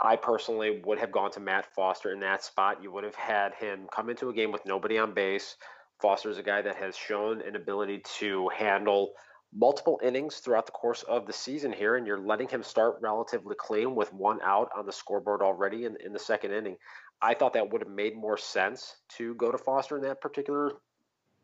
I 0.00 0.16
personally 0.16 0.82
would 0.84 0.98
have 0.98 1.12
gone 1.12 1.30
to 1.32 1.40
Matt 1.40 1.66
Foster 1.74 2.12
in 2.12 2.20
that 2.20 2.42
spot. 2.42 2.82
You 2.82 2.90
would 2.92 3.04
have 3.04 3.14
had 3.14 3.54
him 3.54 3.86
come 3.94 4.10
into 4.10 4.30
a 4.30 4.34
game 4.34 4.50
with 4.50 4.66
nobody 4.66 4.98
on 4.98 5.14
base. 5.14 5.56
Foster 6.00 6.30
is 6.30 6.38
a 6.38 6.42
guy 6.42 6.60
that 6.62 6.76
has 6.76 6.96
shown 6.96 7.40
an 7.42 7.54
ability 7.54 8.02
to 8.18 8.48
handle 8.48 9.12
multiple 9.54 10.00
innings 10.02 10.36
throughout 10.36 10.66
the 10.66 10.72
course 10.72 11.02
of 11.04 11.26
the 11.26 11.32
season 11.32 11.72
here, 11.72 11.96
and 11.96 12.06
you're 12.06 12.18
letting 12.18 12.48
him 12.48 12.62
start 12.62 12.96
relatively 13.00 13.54
clean 13.54 13.94
with 13.94 14.12
one 14.12 14.40
out 14.42 14.70
on 14.76 14.86
the 14.86 14.92
scoreboard 14.92 15.42
already 15.42 15.84
in, 15.84 15.96
in 16.04 16.12
the 16.12 16.18
second 16.18 16.52
inning. 16.52 16.76
I 17.20 17.34
thought 17.34 17.52
that 17.52 17.70
would 17.70 17.82
have 17.82 17.90
made 17.90 18.16
more 18.16 18.36
sense 18.36 18.96
to 19.18 19.34
go 19.36 19.52
to 19.52 19.58
Foster 19.58 19.96
in 19.96 20.02
that 20.02 20.20
particular 20.20 20.72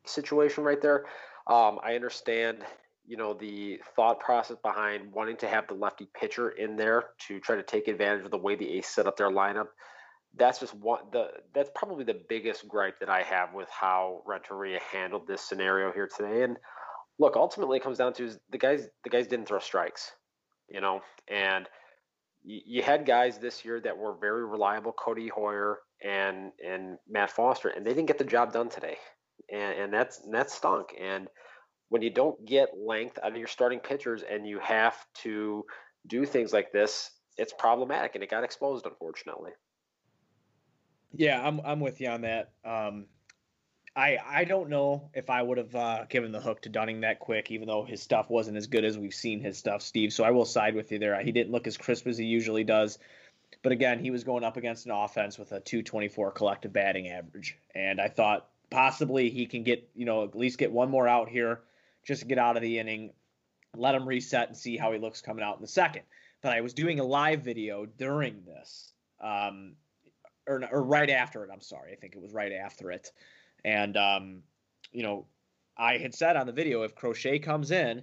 situation 0.05 0.65
right 0.65 0.81
there. 0.81 1.05
Um, 1.49 1.79
I 1.83 1.95
understand, 1.95 2.59
you 3.07 3.17
know, 3.17 3.33
the 3.33 3.81
thought 3.97 4.21
process 4.21 4.59
behind 4.63 5.13
wanting 5.13 5.37
to 5.39 5.49
have 5.49 5.67
the 5.67 5.75
lefty 5.75 6.09
pitcher 6.19 6.51
in 6.51 6.77
there 6.77 7.05
to 7.27 7.41
try 7.41 7.57
to 7.57 7.63
take 7.63 7.89
advantage 7.89 8.25
of 8.25 8.31
the 8.31 8.39
way 8.39 8.55
the 8.55 8.69
A's 8.77 8.87
set 8.87 9.07
up 9.07 9.17
their 9.17 9.31
lineup. 9.31 9.69
That's 10.37 10.61
just 10.61 10.75
one 10.75 11.01
the 11.11 11.31
that's 11.55 11.71
probably 11.75 12.05
the 12.05 12.21
biggest 12.29 12.69
gripe 12.69 13.01
that 13.01 13.09
I 13.09 13.23
have 13.23 13.55
with 13.55 13.69
how 13.71 14.23
Renteria 14.27 14.79
handled 14.93 15.27
this 15.27 15.41
scenario 15.41 15.91
here 15.91 16.07
today. 16.15 16.43
And 16.43 16.59
look, 17.19 17.35
ultimately 17.35 17.79
it 17.79 17.83
comes 17.83 17.97
down 17.97 18.13
to 18.15 18.25
is 18.25 18.39
the 18.51 18.59
guys 18.59 18.89
the 19.05 19.11
guys 19.11 19.27
didn't 19.27 19.47
throw 19.47 19.59
strikes, 19.59 20.13
you 20.69 20.83
know, 20.83 21.01
and 21.29 21.67
you, 22.45 22.61
you 22.67 22.83
had 22.83 23.07
guys 23.07 23.39
this 23.39 23.65
year 23.65 23.81
that 23.81 23.97
were 23.97 24.15
very 24.21 24.45
reliable, 24.45 24.93
Codi 24.93 25.31
Heuer 25.31 25.77
and 26.05 26.53
and 26.65 26.99
Matt 27.09 27.31
Foster, 27.31 27.71
and 27.71 27.87
they 27.87 27.95
didn't 27.95 28.07
get 28.07 28.19
the 28.19 28.25
job 28.25 28.53
done 28.53 28.69
today, 28.69 28.99
and 29.51 29.79
and 29.79 29.93
that's 29.93 30.19
that 30.31 30.51
stunk. 30.51 30.95
And 31.01 31.29
when 31.89 32.03
you 32.03 32.11
don't 32.11 32.45
get 32.45 32.71
length 32.77 33.19
out 33.23 33.33
of 33.33 33.39
your 33.39 33.49
starting 33.49 33.81
pitchers, 33.81 34.23
and 34.23 34.47
you 34.47 34.59
have 34.61 34.97
to 35.23 35.65
do 36.07 36.27
things 36.27 36.53
like 36.53 36.73
this, 36.73 37.11
it's 37.37 37.53
problematic, 37.53 38.15
and 38.15 38.25
it 38.25 38.31
got 38.31 38.45
exposed, 38.45 38.87
unfortunately. 38.87 39.53
Yeah, 41.15 41.47
I'm 41.47 41.61
I'm 41.65 41.81
with 41.81 42.01
you 42.01 42.09
on 42.09 42.23
that. 42.23 42.53
Um, 42.65 43.07
I 43.97 44.19
I 44.25 44.45
don't 44.45 44.69
know 44.69 45.11
if 45.15 45.31
I 45.31 45.43
would 45.43 45.59
have 45.59 45.75
uh, 45.75 46.05
given 46.09 46.33
the 46.33 46.41
hook 46.41 46.63
to 46.63 46.69
Dunning 46.69 47.01
that 47.01 47.21
quick, 47.21 47.51
even 47.51 47.67
though 47.67 47.85
his 47.85 48.03
stuff 48.03 48.29
wasn't 48.29 48.57
as 48.57 48.67
good 48.67 48.85
as 48.85 48.99
we've 48.99 49.15
seen 49.15 49.41
his 49.41 49.57
stuff, 49.57 49.83
Steve. 49.83 50.13
So 50.13 50.25
I 50.25 50.31
will 50.31 50.45
side 50.45 50.75
with 50.75 50.93
you 50.93 50.99
there. 50.99 51.21
He 51.23 51.33
didn't 51.33 51.53
look 51.53 51.67
as 51.67 51.77
crisp 51.77 52.07
as 52.07 52.19
he 52.19 52.25
usually 52.25 52.65
does, 52.65 52.99
but 53.63 53.73
again, 53.73 53.99
he 53.99 54.11
was 54.11 54.25
going 54.25 54.45
up 54.45 54.57
against 54.57 54.87
an 54.87 54.93
offense 54.93 55.39
with 55.39 55.53
a 55.53 55.61
224 55.61 56.33
collective 56.33 56.73
batting 56.73 57.09
average, 57.09 57.57
and 57.75 58.01
I 58.01 58.09
thought 58.09 58.49
possibly 58.71 59.31
he 59.31 59.47
can 59.47 59.63
get 59.63 59.89
you 59.95 60.05
know 60.05 60.25
at 60.25 60.37
least 60.37 60.59
get 60.59 60.73
one 60.73 60.91
more 60.91 61.09
out 61.09 61.29
here, 61.29 61.61
just 62.07 62.23
to 62.23 62.29
get 62.29 62.39
out 62.39 62.57
of 62.57 62.63
the 62.63 62.79
inning, 62.79 63.13
let 63.77 63.95
him 63.95 64.07
reset 64.07 64.49
and 64.49 64.57
see 64.57 64.77
how 64.77 64.93
he 64.93 64.99
looks 64.99 65.21
coming 65.21 65.45
out 65.45 65.57
in 65.57 65.63
the 65.63 65.69
second. 65.69 66.03
But 66.43 66.53
I 66.53 66.61
was 66.61 66.73
doing 66.73 67.01
a 67.01 67.05
live 67.05 67.43
video 67.43 67.87
during 67.87 68.45
this. 68.45 68.93
Um, 69.21 69.75
or, 70.49 70.65
or 70.73 70.83
right 70.83 71.11
after 71.11 71.45
it. 71.45 71.51
I'm 71.53 71.61
sorry. 71.61 71.93
I 71.93 71.97
think 71.97 72.17
it 72.17 72.23
was 72.23 72.33
right 72.33 72.53
after 72.53 72.91
it. 72.91 73.13
And, 73.65 73.97
um, 73.97 74.43
you 74.91 75.03
know, 75.03 75.27
I 75.77 75.99
had 75.99 76.15
said 76.15 76.37
on 76.37 76.47
the 76.47 76.53
video 76.53 76.83
if 76.83 76.95
Crochet 76.95 77.39
comes 77.39 77.71
in 77.71 78.03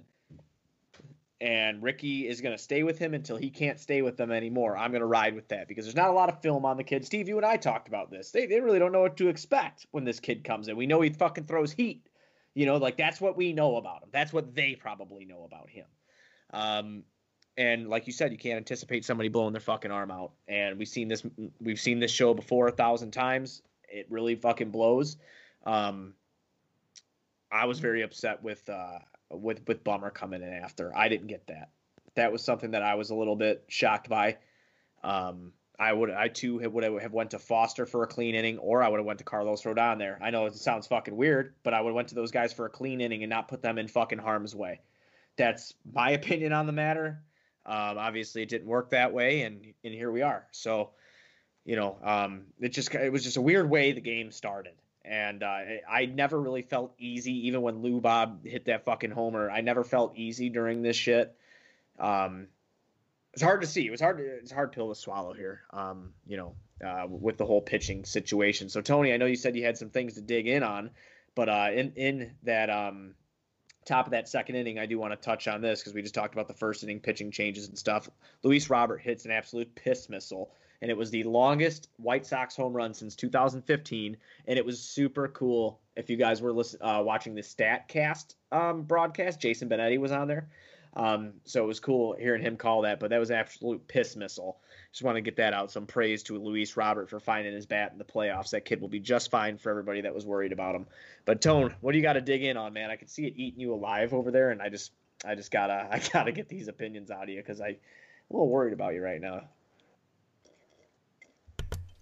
and 1.40 1.82
Ricky 1.82 2.26
is 2.26 2.40
going 2.40 2.56
to 2.56 2.62
stay 2.62 2.82
with 2.82 2.98
him 2.98 3.12
until 3.12 3.36
he 3.36 3.50
can't 3.50 3.78
stay 3.78 4.02
with 4.02 4.16
them 4.16 4.30
anymore, 4.30 4.76
I'm 4.76 4.90
going 4.90 5.00
to 5.00 5.06
ride 5.06 5.34
with 5.34 5.48
that 5.48 5.68
because 5.68 5.84
there's 5.84 5.96
not 5.96 6.08
a 6.08 6.12
lot 6.12 6.28
of 6.28 6.40
film 6.40 6.64
on 6.64 6.76
the 6.76 6.84
kid. 6.84 7.04
Steve, 7.04 7.28
you 7.28 7.36
and 7.36 7.44
I 7.44 7.56
talked 7.56 7.88
about 7.88 8.10
this. 8.10 8.30
They, 8.30 8.46
they 8.46 8.60
really 8.60 8.78
don't 8.78 8.92
know 8.92 9.02
what 9.02 9.16
to 9.18 9.28
expect 9.28 9.86
when 9.90 10.04
this 10.04 10.18
kid 10.18 10.44
comes 10.44 10.68
in. 10.68 10.76
We 10.76 10.86
know 10.86 11.00
he 11.00 11.10
fucking 11.10 11.44
throws 11.44 11.72
heat. 11.72 12.06
You 12.54 12.64
know, 12.64 12.78
like 12.78 12.96
that's 12.96 13.20
what 13.20 13.36
we 13.36 13.52
know 13.52 13.76
about 13.76 14.02
him. 14.02 14.08
That's 14.12 14.32
what 14.32 14.54
they 14.54 14.74
probably 14.74 15.26
know 15.26 15.44
about 15.44 15.68
him. 15.68 15.84
Um, 16.54 17.02
and 17.58 17.88
like 17.88 18.06
you 18.06 18.14
said, 18.14 18.32
you 18.32 18.38
can't 18.38 18.56
anticipate 18.56 19.04
somebody 19.04 19.28
blowing 19.28 19.52
their 19.52 19.60
fucking 19.60 19.90
arm 19.90 20.10
out. 20.10 20.32
And 20.48 20.78
we've 20.78 20.88
seen 20.88 21.08
this 21.08 21.22
we've 21.60 21.80
seen 21.80 22.00
this 22.00 22.10
show 22.10 22.32
before 22.32 22.68
a 22.68 22.72
thousand 22.72 23.10
times. 23.10 23.60
It 23.88 24.06
really 24.08 24.36
fucking 24.36 24.70
blows. 24.70 25.18
Um, 25.64 26.14
I 27.50 27.66
was 27.66 27.78
very 27.78 28.02
upset 28.02 28.42
with 28.42 28.68
uh, 28.68 28.98
with 29.30 29.66
with 29.66 29.84
Bummer 29.84 30.10
coming 30.10 30.42
in 30.42 30.52
after. 30.52 30.96
I 30.96 31.08
didn't 31.08 31.28
get 31.28 31.46
that. 31.48 31.70
That 32.14 32.32
was 32.32 32.42
something 32.42 32.70
that 32.70 32.82
I 32.82 32.94
was 32.94 33.10
a 33.10 33.14
little 33.14 33.36
bit 33.36 33.64
shocked 33.68 34.08
by. 34.08 34.38
Um, 35.02 35.52
I 35.78 35.92
would 35.92 36.10
I 36.10 36.28
too 36.28 36.58
would 36.58 36.84
have 36.84 37.12
went 37.12 37.32
to 37.32 37.38
Foster 37.38 37.86
for 37.86 38.02
a 38.02 38.06
clean 38.06 38.34
inning, 38.34 38.58
or 38.58 38.82
I 38.82 38.88
would 38.88 38.98
have 38.98 39.06
went 39.06 39.18
to 39.18 39.24
Carlos 39.24 39.62
Rodon 39.62 39.98
there. 39.98 40.18
I 40.22 40.30
know 40.30 40.46
it 40.46 40.54
sounds 40.54 40.86
fucking 40.86 41.14
weird, 41.14 41.54
but 41.62 41.74
I 41.74 41.80
would 41.80 41.90
have 41.90 41.96
went 41.96 42.08
to 42.08 42.14
those 42.14 42.30
guys 42.30 42.52
for 42.52 42.66
a 42.66 42.70
clean 42.70 43.00
inning 43.00 43.22
and 43.22 43.30
not 43.30 43.48
put 43.48 43.62
them 43.62 43.78
in 43.78 43.88
fucking 43.88 44.18
harm's 44.18 44.54
way. 44.54 44.80
That's 45.36 45.74
my 45.92 46.10
opinion 46.10 46.52
on 46.52 46.66
the 46.66 46.72
matter. 46.72 47.22
Um, 47.66 47.98
obviously, 47.98 48.42
it 48.42 48.48
didn't 48.48 48.68
work 48.68 48.90
that 48.90 49.12
way, 49.12 49.42
and 49.42 49.74
and 49.84 49.92
here 49.92 50.10
we 50.10 50.22
are. 50.22 50.46
So, 50.52 50.90
you 51.64 51.76
know, 51.76 51.98
um, 52.02 52.44
it 52.60 52.70
just 52.70 52.94
it 52.94 53.12
was 53.12 53.24
just 53.24 53.36
a 53.36 53.42
weird 53.42 53.68
way 53.68 53.92
the 53.92 54.00
game 54.00 54.30
started, 54.30 54.74
and 55.06 55.42
uh, 55.42 55.58
I 55.88 56.06
never 56.06 56.40
really 56.40 56.62
felt 56.62 56.94
easy, 56.98 57.46
even 57.48 57.62
when 57.62 57.82
Lou 57.82 58.00
Bob 58.00 58.44
hit 58.44 58.66
that 58.66 58.84
fucking 58.84 59.10
homer. 59.10 59.50
I 59.50 59.60
never 59.60 59.84
felt 59.84 60.16
easy 60.16 60.48
during 60.48 60.82
this 60.82 60.96
shit. 60.96 61.34
Um, 61.98 62.48
it's 63.32 63.42
hard 63.42 63.60
to 63.60 63.66
see. 63.66 63.86
It 63.86 63.90
was 63.90 64.00
hard. 64.00 64.20
It's 64.20 64.50
hard 64.50 64.72
pill 64.72 64.88
to 64.88 64.94
swallow 64.94 65.32
here. 65.32 65.62
Um, 65.70 66.14
you 66.26 66.36
know, 66.36 66.54
uh, 66.84 67.06
with 67.08 67.38
the 67.38 67.44
whole 67.44 67.60
pitching 67.60 68.04
situation. 68.04 68.68
So 68.68 68.80
Tony, 68.80 69.12
I 69.12 69.16
know 69.16 69.26
you 69.26 69.36
said 69.36 69.56
you 69.56 69.64
had 69.64 69.78
some 69.78 69.90
things 69.90 70.14
to 70.14 70.20
dig 70.20 70.46
in 70.46 70.62
on, 70.62 70.90
but 71.34 71.48
uh, 71.48 71.68
in 71.72 71.92
in 71.96 72.32
that 72.42 72.70
um, 72.70 73.14
top 73.84 74.06
of 74.06 74.12
that 74.12 74.28
second 74.28 74.56
inning, 74.56 74.78
I 74.78 74.86
do 74.86 74.98
want 74.98 75.12
to 75.12 75.16
touch 75.16 75.48
on 75.48 75.60
this 75.60 75.80
because 75.80 75.94
we 75.94 76.02
just 76.02 76.14
talked 76.14 76.34
about 76.34 76.48
the 76.48 76.54
first 76.54 76.82
inning 76.82 77.00
pitching 77.00 77.30
changes 77.30 77.68
and 77.68 77.78
stuff. 77.78 78.08
Luis 78.42 78.68
Robert 78.68 78.98
hits 78.98 79.24
an 79.24 79.30
absolute 79.30 79.74
piss 79.74 80.08
missile, 80.08 80.50
and 80.82 80.90
it 80.90 80.96
was 80.96 81.10
the 81.10 81.24
longest 81.24 81.88
White 81.96 82.26
Sox 82.26 82.56
home 82.56 82.72
run 82.72 82.94
since 82.94 83.16
2015, 83.16 84.16
and 84.46 84.58
it 84.58 84.64
was 84.64 84.80
super 84.80 85.28
cool. 85.28 85.80
If 85.96 86.10
you 86.10 86.16
guys 86.16 86.42
were 86.42 86.52
listen, 86.52 86.80
uh, 86.82 87.02
watching 87.04 87.34
the 87.34 87.42
Statcast 87.42 88.34
um, 88.52 88.82
broadcast, 88.82 89.40
Jason 89.40 89.68
Benetti 89.68 89.98
was 89.98 90.12
on 90.12 90.28
there. 90.28 90.48
Um, 90.96 91.34
so 91.44 91.62
it 91.62 91.66
was 91.66 91.78
cool 91.78 92.16
hearing 92.18 92.42
him 92.42 92.56
call 92.56 92.82
that, 92.82 93.00
but 93.00 93.10
that 93.10 93.18
was 93.18 93.30
absolute 93.30 93.86
piss 93.86 94.16
missile. 94.16 94.58
Just 94.92 95.02
want 95.02 95.16
to 95.16 95.20
get 95.20 95.36
that 95.36 95.52
out. 95.52 95.70
Some 95.70 95.86
praise 95.86 96.22
to 96.24 96.38
Luis 96.38 96.74
Robert 96.74 97.10
for 97.10 97.20
finding 97.20 97.52
his 97.52 97.66
bat 97.66 97.92
in 97.92 97.98
the 97.98 98.04
playoffs. 98.04 98.50
That 98.50 98.64
kid 98.64 98.80
will 98.80 98.88
be 98.88 98.98
just 98.98 99.30
fine 99.30 99.58
for 99.58 99.68
everybody 99.68 100.00
that 100.00 100.14
was 100.14 100.24
worried 100.24 100.52
about 100.52 100.74
him. 100.74 100.86
But 101.26 101.42
Tone, 101.42 101.74
what 101.82 101.92
do 101.92 101.98
you 101.98 102.02
got 102.02 102.14
to 102.14 102.22
dig 102.22 102.42
in 102.42 102.56
on, 102.56 102.72
man? 102.72 102.90
I 102.90 102.96
can 102.96 103.08
see 103.08 103.26
it 103.26 103.34
eating 103.36 103.60
you 103.60 103.74
alive 103.74 104.14
over 104.14 104.30
there, 104.30 104.50
and 104.50 104.62
I 104.62 104.70
just, 104.70 104.90
I 105.22 105.34
just 105.34 105.50
gotta, 105.50 105.86
I 105.92 106.00
gotta 106.12 106.32
get 106.32 106.48
these 106.48 106.68
opinions 106.68 107.10
out 107.10 107.24
of 107.24 107.28
you 107.28 107.36
because 107.36 107.60
I, 107.60 107.68
am 107.68 107.76
a 108.30 108.32
little 108.32 108.48
worried 108.48 108.72
about 108.72 108.94
you 108.94 109.02
right 109.02 109.20
now. 109.20 109.42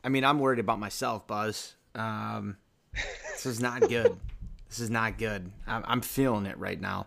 I 0.05 0.11
mean, 0.11 0.23
I'm 0.23 0.39
worried 0.39 0.59
about 0.59 0.79
myself, 0.79 1.27
Buzz. 1.27 1.75
Um, 1.95 2.59
this 2.93 3.47
is 3.47 3.61
not 3.61 3.81
good. 3.89 4.17
this 4.69 4.79
is 4.79 4.91
not 4.91 5.17
good. 5.17 5.51
I'm, 5.67 5.83
I'm 5.87 6.01
feeling 6.03 6.45
it 6.45 6.59
right 6.59 6.79
now. 6.79 7.07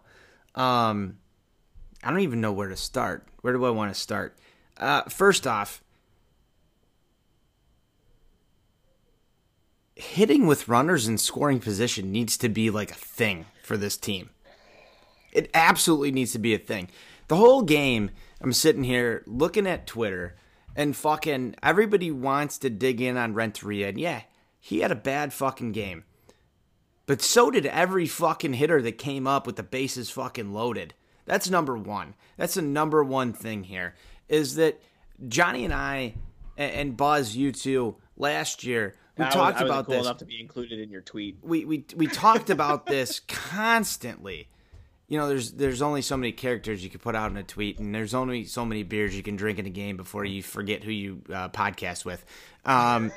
Um, 0.56 1.20
I 2.04 2.10
don't 2.10 2.22
even 2.22 2.42
know 2.42 2.52
where 2.52 2.70
to 2.70 2.76
start. 2.76 3.28
Where 3.42 3.54
do 3.54 3.64
I 3.66 3.70
want 3.70 3.94
to 3.94 4.00
start? 4.00 4.38
Uh, 4.78 5.04
first 5.04 5.46
off, 5.46 5.84
hitting 9.96 10.48
with 10.48 10.68
runners 10.68 11.08
in 11.08 11.20
scoring 11.20 11.60
position 11.60 12.12
needs 12.12 12.36
to 12.38 12.50
be 12.50 12.70
like 12.72 12.92
a 12.92 12.96
thing 12.96 13.46
for 13.64 13.78
this 13.78 13.96
team. 13.96 14.32
It 15.32 15.52
absolutely 15.54 16.12
needs 16.12 16.32
to 16.32 16.40
be 16.40 16.56
a 16.56 16.60
thing. 16.60 16.90
The 17.28 17.36
whole 17.36 17.62
game, 17.62 18.10
I'm 18.42 18.54
sitting 18.54 18.84
here 18.84 19.24
looking 19.28 19.68
at 19.68 19.86
Twitter, 19.86 20.36
and 20.78 20.96
fucking 20.96 21.56
everybody 21.62 22.12
wants 22.12 22.60
to 22.60 22.70
dig 22.70 23.02
in 23.02 23.18
on 23.18 23.34
Renteria. 23.34 23.90
And 23.90 24.00
yeah, 24.00 24.22
he 24.60 24.80
had 24.80 24.92
a 24.92 24.96
bad 24.96 25.34
fucking 25.34 25.74
game. 25.74 26.06
But 27.08 27.22
so 27.22 27.50
did 27.50 27.66
every 27.66 28.06
fucking 28.06 28.54
hitter 28.54 28.82
that 28.84 28.98
came 28.98 29.28
up 29.28 29.48
with 29.48 29.56
the 29.56 29.64
bases 29.64 30.10
fucking 30.12 30.54
loaded. 30.54 30.94
That's 31.26 31.50
number 31.50 31.76
one. 31.76 32.14
That's 32.38 32.54
the 32.54 32.62
number 32.62 33.04
one 33.04 33.34
thing 33.34 33.64
here 33.64 33.96
is 34.30 34.56
that 34.56 34.80
Johnny 35.28 35.66
and 35.66 35.74
I 35.74 36.14
and 36.58 36.96
Buzz, 36.96 37.36
you 37.36 37.52
two, 37.52 37.96
last 38.16 38.64
year 38.64 38.96
we 39.18 39.26
I 39.26 39.30
talked 39.30 39.62
was, 39.62 39.70
about 39.70 39.86
cool 39.88 39.96
this. 39.96 40.06
Enough 40.06 40.18
to 40.18 40.26
be 40.26 40.40
included 40.40 40.80
in 40.80 40.90
your 40.90 41.02
tweet. 41.02 41.38
We 41.42 41.66
we 41.66 41.86
we 41.96 42.08
talked 42.08 42.50
about 42.50 42.86
this 42.86 43.20
constantly. 43.28 44.50
You 45.08 45.18
know, 45.18 45.30
there's 45.30 45.54
there's 45.54 45.82
only 45.82 46.02
so 46.02 46.18
many 46.18 46.34
characters 46.34 46.84
you 46.84 46.90
can 46.90 47.00
put 47.00 47.16
out 47.16 47.32
in 47.32 47.38
a 47.38 47.44
tweet, 47.44 47.80
and 47.80 47.96
there's 47.96 48.14
only 48.14 48.44
so 48.44 48.66
many 48.66 48.84
beers 48.84 49.16
you 49.16 49.24
can 49.24 49.38
drink 49.38 49.58
in 49.58 49.66
a 49.66 49.70
game 49.70 49.96
before 49.96 50.26
you 50.26 50.44
forget 50.44 50.84
who 50.84 50.92
you 50.92 51.22
uh, 51.34 51.50
podcast 51.50 52.04
with. 52.04 52.26
Um, 52.66 53.14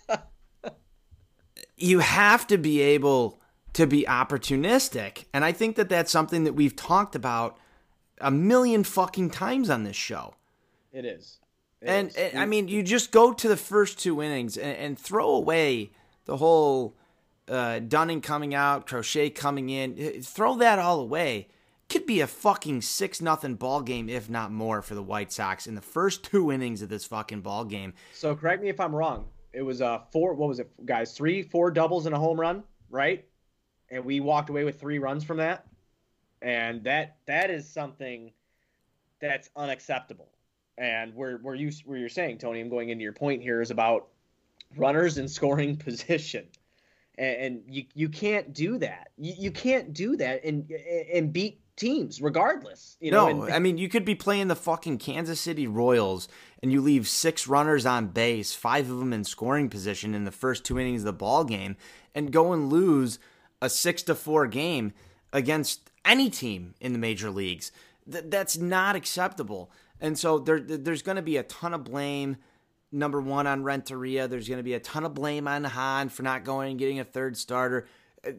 you 1.76 2.00
have 2.00 2.46
to 2.48 2.58
be 2.58 2.80
able 2.82 3.40
to 3.72 3.86
be 3.86 4.04
opportunistic, 4.06 5.24
and 5.32 5.42
I 5.42 5.52
think 5.52 5.76
that 5.76 5.88
that's 5.88 6.12
something 6.12 6.44
that 6.44 6.52
we've 6.52 6.76
talked 6.76 7.14
about 7.14 7.58
a 8.20 8.30
million 8.30 8.84
fucking 8.84 9.30
times 9.30 9.70
on 9.70 9.84
this 9.84 9.96
show. 9.96 10.34
It 10.92 11.04
is. 11.06 11.38
It 11.80 11.88
and, 11.88 12.08
is. 12.08 12.16
and, 12.16 12.38
I 12.38 12.46
mean, 12.46 12.68
you 12.68 12.82
just 12.82 13.10
go 13.10 13.32
to 13.32 13.48
the 13.48 13.56
first 13.56 13.98
two 13.98 14.22
innings 14.22 14.56
and, 14.56 14.76
and 14.76 14.98
throw 14.98 15.30
away 15.30 15.92
the 16.26 16.36
whole 16.36 16.94
uh, 17.48 17.78
Dunning 17.80 18.20
coming 18.20 18.54
out, 18.54 18.86
Crochet 18.86 19.30
coming 19.30 19.70
in. 19.70 20.22
Throw 20.22 20.56
that 20.56 20.78
all 20.78 21.00
away. 21.00 21.48
Could 21.88 22.06
be 22.06 22.20
a 22.20 22.26
fucking 22.26 22.80
six 22.80 23.20
nothing 23.20 23.56
ball 23.56 23.82
game, 23.82 24.08
if 24.08 24.30
not 24.30 24.50
more, 24.50 24.80
for 24.80 24.94
the 24.94 25.02
White 25.02 25.30
Sox 25.30 25.66
in 25.66 25.74
the 25.74 25.82
first 25.82 26.24
two 26.24 26.50
innings 26.50 26.80
of 26.80 26.88
this 26.88 27.04
fucking 27.04 27.42
ball 27.42 27.64
game. 27.64 27.92
So 28.12 28.34
correct 28.34 28.62
me 28.62 28.70
if 28.70 28.80
I'm 28.80 28.94
wrong. 28.94 29.26
It 29.52 29.62
was 29.62 29.82
uh 29.82 29.98
four. 30.10 30.34
What 30.34 30.48
was 30.48 30.60
it, 30.60 30.70
guys? 30.86 31.12
Three, 31.12 31.42
four 31.42 31.70
doubles 31.70 32.06
and 32.06 32.14
a 32.14 32.18
home 32.18 32.40
run, 32.40 32.64
right? 32.90 33.24
And 33.90 34.04
we 34.04 34.20
walked 34.20 34.48
away 34.50 34.64
with 34.64 34.80
three 34.80 34.98
runs 34.98 35.22
from 35.22 35.36
that 35.36 35.66
and 36.44 36.84
that 36.84 37.16
that 37.26 37.50
is 37.50 37.66
something 37.68 38.30
that's 39.20 39.48
unacceptable. 39.56 40.28
And 40.76 41.14
where 41.14 41.38
where 41.38 41.54
you 41.54 41.72
where 41.86 41.98
you're 41.98 42.08
saying, 42.08 42.38
Tony, 42.38 42.60
I'm 42.60 42.68
going 42.68 42.90
into 42.90 43.02
your 43.02 43.12
point 43.12 43.42
here 43.42 43.60
is 43.62 43.70
about 43.70 44.08
runners 44.76 45.18
in 45.18 45.26
scoring 45.26 45.76
position, 45.84 46.46
and, 47.18 47.62
you 47.68 47.84
you 47.94 48.08
can't 48.08 48.52
do 48.52 48.78
that. 48.78 49.08
You, 49.16 49.34
you 49.38 49.50
can't 49.50 49.92
do 49.92 50.16
that 50.16 50.44
and 50.44 50.70
and 51.12 51.32
beat 51.32 51.60
teams 51.76 52.20
regardless. 52.20 52.96
You 53.00 53.10
know, 53.10 53.28
no, 53.28 53.42
and, 53.44 53.52
I 53.52 53.58
mean 53.58 53.78
you 53.78 53.88
could 53.88 54.04
be 54.04 54.14
playing 54.14 54.48
the 54.48 54.56
fucking 54.56 54.98
Kansas 54.98 55.40
City 55.40 55.66
Royals 55.66 56.28
and 56.62 56.72
you 56.72 56.80
leave 56.80 57.08
six 57.08 57.46
runners 57.46 57.84
on 57.84 58.08
base, 58.08 58.54
five 58.54 58.90
of 58.90 58.98
them 58.98 59.12
in 59.12 59.24
scoring 59.24 59.68
position 59.68 60.14
in 60.14 60.24
the 60.24 60.32
first 60.32 60.64
two 60.64 60.78
innings 60.78 61.02
of 61.02 61.06
the 61.06 61.12
ball 61.12 61.44
game, 61.44 61.76
and 62.14 62.32
go 62.32 62.52
and 62.52 62.70
lose 62.70 63.18
a 63.60 63.68
six 63.68 64.02
to 64.04 64.14
four 64.14 64.46
game 64.46 64.92
against 65.32 65.90
any 66.04 66.30
team 66.30 66.74
in 66.80 66.92
the 66.92 66.98
major 66.98 67.30
leagues. 67.30 67.72
Th- 68.10 68.24
that's 68.28 68.56
not 68.56 68.96
acceptable. 68.96 69.70
And 70.00 70.18
so 70.18 70.38
there, 70.38 70.60
there's 70.60 71.02
going 71.02 71.16
to 71.16 71.22
be 71.22 71.36
a 71.36 71.42
ton 71.42 71.74
of 71.74 71.84
blame. 71.84 72.36
Number 72.94 73.20
one 73.20 73.48
on 73.48 73.64
Renteria. 73.64 74.28
There's 74.28 74.48
going 74.48 74.58
to 74.58 74.64
be 74.64 74.74
a 74.74 74.80
ton 74.80 75.04
of 75.04 75.14
blame 75.14 75.48
on 75.48 75.64
Hahn 75.64 76.08
for 76.08 76.22
not 76.22 76.44
going 76.44 76.70
and 76.70 76.78
getting 76.78 77.00
a 77.00 77.04
third 77.04 77.36
starter. 77.36 77.88
Uh, 78.24 78.30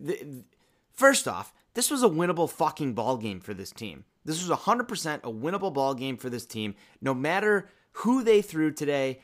first 0.93 1.27
off, 1.27 1.53
this 1.73 1.91
was 1.91 2.03
a 2.03 2.07
winnable 2.07 2.49
fucking 2.49 2.93
ball 2.93 3.17
game 3.17 3.41
for 3.41 3.53
this 3.53 3.71
team. 3.71 4.05
This 4.23 4.41
was 4.41 4.57
100% 4.57 5.17
a 5.23 5.31
winnable 5.31 5.73
ball 5.73 5.93
game 5.93 6.15
for 6.15 6.29
this 6.29 6.45
team. 6.45 6.75
No 7.01 7.13
matter 7.13 7.69
who 7.91 8.23
they 8.23 8.41
threw 8.41 8.71
today, 8.71 9.19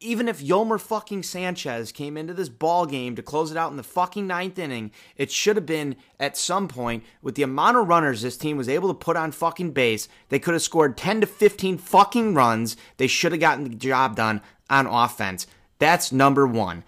even 0.00 0.28
if 0.28 0.42
Yolmer 0.42 0.80
fucking 0.80 1.22
Sanchez 1.22 1.92
came 1.92 2.16
into 2.16 2.32
this 2.32 2.48
ball 2.48 2.86
game 2.86 3.14
to 3.16 3.22
close 3.22 3.50
it 3.50 3.56
out 3.58 3.70
in 3.70 3.76
the 3.76 3.82
fucking 3.82 4.26
ninth 4.26 4.58
inning, 4.58 4.90
it 5.16 5.30
should 5.30 5.56
have 5.56 5.66
been 5.66 5.94
at 6.18 6.38
some 6.38 6.68
point 6.68 7.04
with 7.20 7.34
the 7.34 7.42
amount 7.42 7.76
of 7.76 7.86
runners 7.86 8.22
this 8.22 8.38
team 8.38 8.56
was 8.56 8.68
able 8.68 8.88
to 8.88 8.94
put 8.94 9.16
on 9.16 9.30
fucking 9.30 9.72
base, 9.72 10.08
they 10.30 10.38
could 10.38 10.54
have 10.54 10.62
scored 10.62 10.96
10 10.96 11.20
to 11.20 11.26
15 11.26 11.76
fucking 11.76 12.34
runs. 12.34 12.78
They 12.96 13.06
should 13.06 13.32
have 13.32 13.40
gotten 13.42 13.64
the 13.64 13.76
job 13.76 14.16
done 14.16 14.40
on 14.70 14.86
offense. 14.86 15.46
That's 15.78 16.10
number 16.12 16.46
one. 16.46 16.82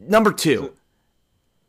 Number 0.00 0.32
two. 0.32 0.72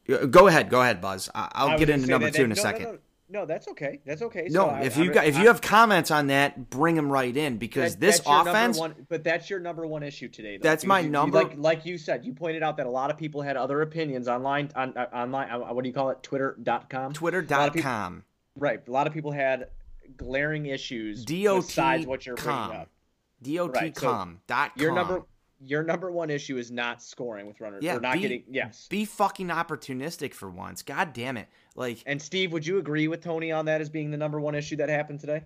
Go 0.08 0.48
ahead, 0.48 0.70
go 0.70 0.82
ahead, 0.82 1.00
Buzz. 1.00 1.30
I'll 1.34 1.78
get 1.78 1.90
into 1.90 2.08
number 2.08 2.32
that, 2.32 2.36
two 2.36 2.44
in 2.44 2.52
a 2.52 2.56
no, 2.56 2.62
second. 2.62 2.84
No, 2.84 2.92
no, 2.94 2.98
no, 3.34 3.48
that's 3.48 3.68
okay. 3.68 4.00
That's 4.06 4.22
okay. 4.22 4.48
No, 4.50 4.68
so 4.68 4.76
if 4.84 4.98
I, 4.98 5.02
you 5.02 5.10
I, 5.10 5.14
got, 5.14 5.26
if 5.26 5.36
I, 5.36 5.42
you 5.42 5.48
have 5.48 5.60
comments 5.60 6.12
on 6.12 6.28
that, 6.28 6.70
bring 6.70 6.96
them 6.96 7.12
right 7.12 7.36
in 7.36 7.58
because 7.58 7.94
that, 7.94 8.00
this 8.00 8.22
offense. 8.26 8.78
One, 8.78 8.94
but 9.10 9.24
that's 9.24 9.50
your 9.50 9.60
number 9.60 9.88
one 9.88 10.04
issue 10.04 10.30
today. 10.30 10.58
Though, 10.58 10.70
That's 10.70 10.86
my 10.86 11.00
you, 11.00 11.10
number- 11.10 11.40
You, 11.40 11.44
like, 11.44 11.58
like 11.58 11.86
you 11.86 11.98
said, 11.98 12.24
you 12.24 12.34
pointed 12.34 12.62
out 12.62 12.78
that 12.78 12.86
a 12.86 12.92
lot 12.92 13.10
of 13.10 13.18
people 13.18 13.42
had 13.42 13.58
other 13.58 13.82
opinions 13.82 14.28
online. 14.28 14.70
On 14.76 14.96
uh, 14.96 15.08
online, 15.12 15.50
uh, 15.50 15.74
what 15.74 15.84
do 15.84 15.90
you 15.90 15.94
call 15.94 16.12
it? 16.12 16.22
Twitter.com. 16.22 17.14
Twitter.com. 17.14 18.24
Right. 18.56 18.88
A 18.88 18.92
lot 18.92 19.08
of 19.08 19.14
people 19.14 19.32
had 19.32 19.70
glaring 20.16 20.68
issues 20.68 21.26
DOT 21.26 21.66
besides 21.66 22.06
what 22.06 22.26
you're 22.28 22.36
bringing 22.36 22.62
com. 22.62 22.72
up. 22.72 22.90
Dotcom. 23.44 24.38
dot 24.48 24.72
Your 24.78 24.90
com. 24.90 24.96
number 24.96 25.24
your 25.66 25.84
number 25.84 26.12
one 26.12 26.30
issue 26.30 26.58
is 26.58 26.72
not 26.72 27.02
scoring 27.02 27.48
with 27.48 27.60
runners. 27.62 27.84
Yeah, 27.84 27.96
or 27.96 28.00
not 28.00 28.14
be- 28.14 28.20
getting 28.20 28.44
yes. 28.50 28.88
Be 28.90 29.06
fucking 29.06 29.48
opportunistic 29.48 30.34
for 30.34 30.50
once. 30.50 30.82
God 30.82 31.14
damn 31.14 31.38
it. 31.38 31.48
Like 31.76 32.04
And 32.06 32.22
Steve, 32.22 32.52
would 32.52 32.66
you 32.66 32.78
agree 32.78 33.08
with 33.08 33.22
Tony 33.22 33.52
on 33.52 33.66
that 33.66 33.82
as 33.82 33.90
being 33.90 34.12
the 34.12 34.18
number 34.18 34.40
one 34.40 34.56
issue 34.56 34.76
that 34.78 34.90
happened 34.90 35.20
today? 35.20 35.44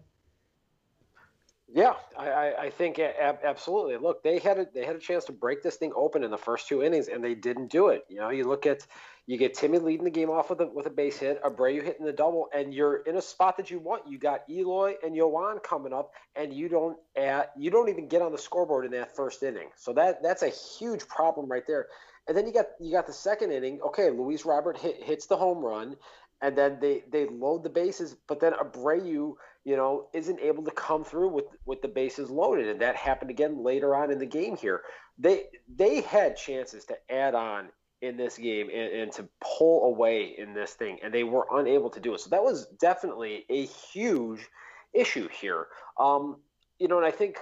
Yeah, 1.70 1.96
I, 2.18 2.54
I, 2.58 2.70
think 2.70 2.98
absolutely. 2.98 3.98
Look, 3.98 4.24
they 4.24 4.40
had 4.40 4.58
a, 4.58 4.68
they 4.74 4.86
had 4.86 4.96
a 4.96 5.00
chance 5.00 5.26
to 5.26 5.34
break 5.34 5.64
this 5.64 5.76
thing 5.76 5.92
open 5.98 6.24
in 6.24 6.32
the 6.32 6.38
first 6.38 6.70
two 6.70 6.82
innings, 6.82 7.10
and 7.10 7.22
they 7.22 7.36
didn't 7.36 7.70
do 7.70 7.90
it. 7.90 8.06
You 8.08 8.20
know, 8.20 8.30
you 8.30 8.46
look 8.46 8.66
at 8.66 8.88
you 9.26 9.38
get 9.38 9.54
Timmy 9.54 9.78
leading 9.78 10.06
the 10.06 10.10
game 10.10 10.30
off 10.30 10.50
with 10.50 10.62
a 10.62 10.68
with 10.68 10.86
a 10.86 10.90
base 10.90 11.18
hit, 11.18 11.44
Abreu 11.44 11.84
hitting 11.84 12.06
the 12.06 12.14
double, 12.14 12.48
and 12.56 12.74
you're 12.74 13.04
in 13.04 13.18
a 13.18 13.22
spot 13.22 13.58
that 13.58 13.70
you 13.70 13.80
want. 13.80 14.08
You 14.08 14.18
got 14.18 14.44
Eloy 14.50 14.96
and 15.04 15.14
Yoan 15.14 15.62
coming 15.62 15.92
up, 15.92 16.14
and 16.38 16.54
you 16.54 16.70
don't 16.70 16.98
add, 17.18 17.50
you 17.58 17.70
don't 17.70 17.90
even 17.90 18.08
get 18.08 18.22
on 18.22 18.32
the 18.32 18.38
scoreboard 18.38 18.86
in 18.86 18.92
that 18.92 19.14
first 19.14 19.44
inning. 19.44 19.68
So 19.76 19.92
that 19.94 20.24
that's 20.24 20.44
a 20.44 20.50
huge 20.50 21.06
problem 21.10 21.50
right 21.50 21.68
there. 21.68 21.88
And 22.30 22.38
then 22.38 22.48
you 22.48 22.54
got 22.54 22.68
you 22.80 22.94
got 22.94 23.08
the 23.08 23.14
second 23.14 23.52
inning. 23.52 23.82
Okay, 23.82 24.10
Luis 24.10 24.46
Robert 24.46 24.78
hit, 24.78 25.04
hits 25.04 25.26
the 25.26 25.36
home 25.36 25.60
run, 25.60 25.98
and 26.42 26.58
then 26.58 26.78
they 26.80 27.04
they 27.12 27.26
load 27.26 27.64
the 27.64 27.70
bases, 27.70 28.16
but 28.28 28.40
then 28.40 28.54
Abreu, 28.54 29.36
you 29.64 29.76
know, 29.76 30.08
isn't 30.14 30.40
able 30.40 30.64
to 30.64 30.72
come 30.72 31.04
through 31.04 31.30
with 31.30 31.46
with 31.66 31.82
the 31.82 31.88
bases 31.88 32.30
loaded, 32.30 32.68
and 32.68 32.82
that 32.82 32.96
happened 32.96 33.32
again 33.32 33.64
later 33.64 33.96
on 33.96 34.12
in 34.12 34.20
the 34.20 34.26
game 34.26 34.56
here. 34.56 34.82
They 35.18 35.46
they 35.68 36.02
had 36.02 36.38
chances 36.38 36.86
to 36.86 36.98
add 37.12 37.34
on 37.36 37.70
in 38.02 38.16
this 38.16 38.38
game 38.38 38.70
and, 38.70 38.94
and 38.94 39.12
to 39.14 39.28
pull 39.42 39.86
away 39.86 40.36
in 40.38 40.54
this 40.54 40.74
thing, 40.74 41.00
and 41.04 41.14
they 41.14 41.24
were 41.24 41.48
unable 41.52 41.90
to 41.90 42.00
do 42.00 42.14
it. 42.14 42.22
So 42.22 42.30
that 42.30 42.44
was 42.44 42.68
definitely 42.80 43.46
a 43.50 43.66
huge 43.66 44.48
issue 44.94 45.28
here. 45.30 45.68
Um, 46.00 46.38
you 46.80 46.88
know, 46.88 46.98
and 46.98 47.06
I 47.06 47.12
think 47.12 47.40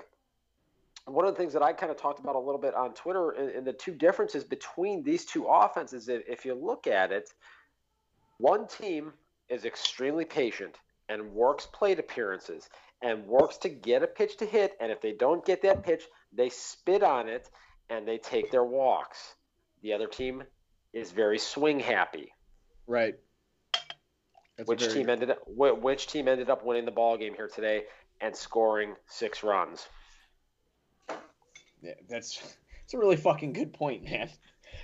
one 1.05 1.25
of 1.25 1.34
the 1.34 1.38
things 1.38 1.53
that 1.53 1.62
I 1.62 1.73
kind 1.73 1.91
of 1.91 1.97
talked 1.97 2.19
about 2.19 2.36
a 2.36 2.39
little 2.39 2.60
bit 2.60 2.73
on 2.73 2.93
Twitter 2.93 3.31
and, 3.31 3.49
and 3.49 3.67
the 3.67 3.73
two 3.73 3.93
differences 3.93 4.43
between 4.43 5.03
these 5.03 5.25
two 5.25 5.45
offenses, 5.45 6.08
if, 6.08 6.23
if 6.27 6.45
you 6.45 6.55
look 6.55 6.88
at 6.88 7.12
it, 7.12 7.31
one 8.38 8.67
team 8.67 9.13
is 9.50 9.65
extremely 9.65 10.26
patient 10.26 10.78
and 11.10 11.32
works 11.34 11.67
plate 11.67 12.00
appearances 12.00 12.69
and 13.02 13.26
works 13.26 13.58
to 13.58 13.69
get 13.69 14.04
a 14.04 14.08
pitch 14.08 14.38
to 14.38 14.45
hit. 14.45 14.76
And 14.80 14.91
if 14.91 15.02
they 15.02 15.13
don't 15.13 15.45
get 15.45 15.62
that 15.62 15.84
pitch, 15.84 16.04
they 16.34 16.50
spit 16.50 17.04
on 17.04 17.30
it 17.30 17.50
and 17.89 18.08
they 18.08 18.17
take 18.17 18.52
their 18.52 18.63
walks. 18.63 19.36
The 19.82 19.93
other 19.93 20.08
team 20.08 20.43
is 20.93 21.12
very 21.12 21.38
swing 21.38 21.80
happy. 21.80 22.34
Right. 22.88 23.15
That's 24.58 24.67
which 24.69 24.82
very 24.82 24.93
team 24.93 25.10
ended 25.10 25.32
up 25.32 25.39
which 25.48 26.08
team 26.08 26.28
ended 26.28 26.50
up 26.50 26.65
winning 26.65 26.86
the 26.86 26.91
ball 26.91 27.17
game 27.17 27.34
here 27.36 27.50
today 27.54 27.84
and 28.21 28.36
scoring 28.36 28.95
six 29.08 29.43
runs? 29.43 29.88
Yeah, 31.82 31.91
that's 32.10 32.41
it's 32.84 32.93
a 32.93 32.98
really 32.98 33.17
fucking 33.17 33.54
good 33.54 33.74
point, 33.74 34.04
man. 34.04 34.30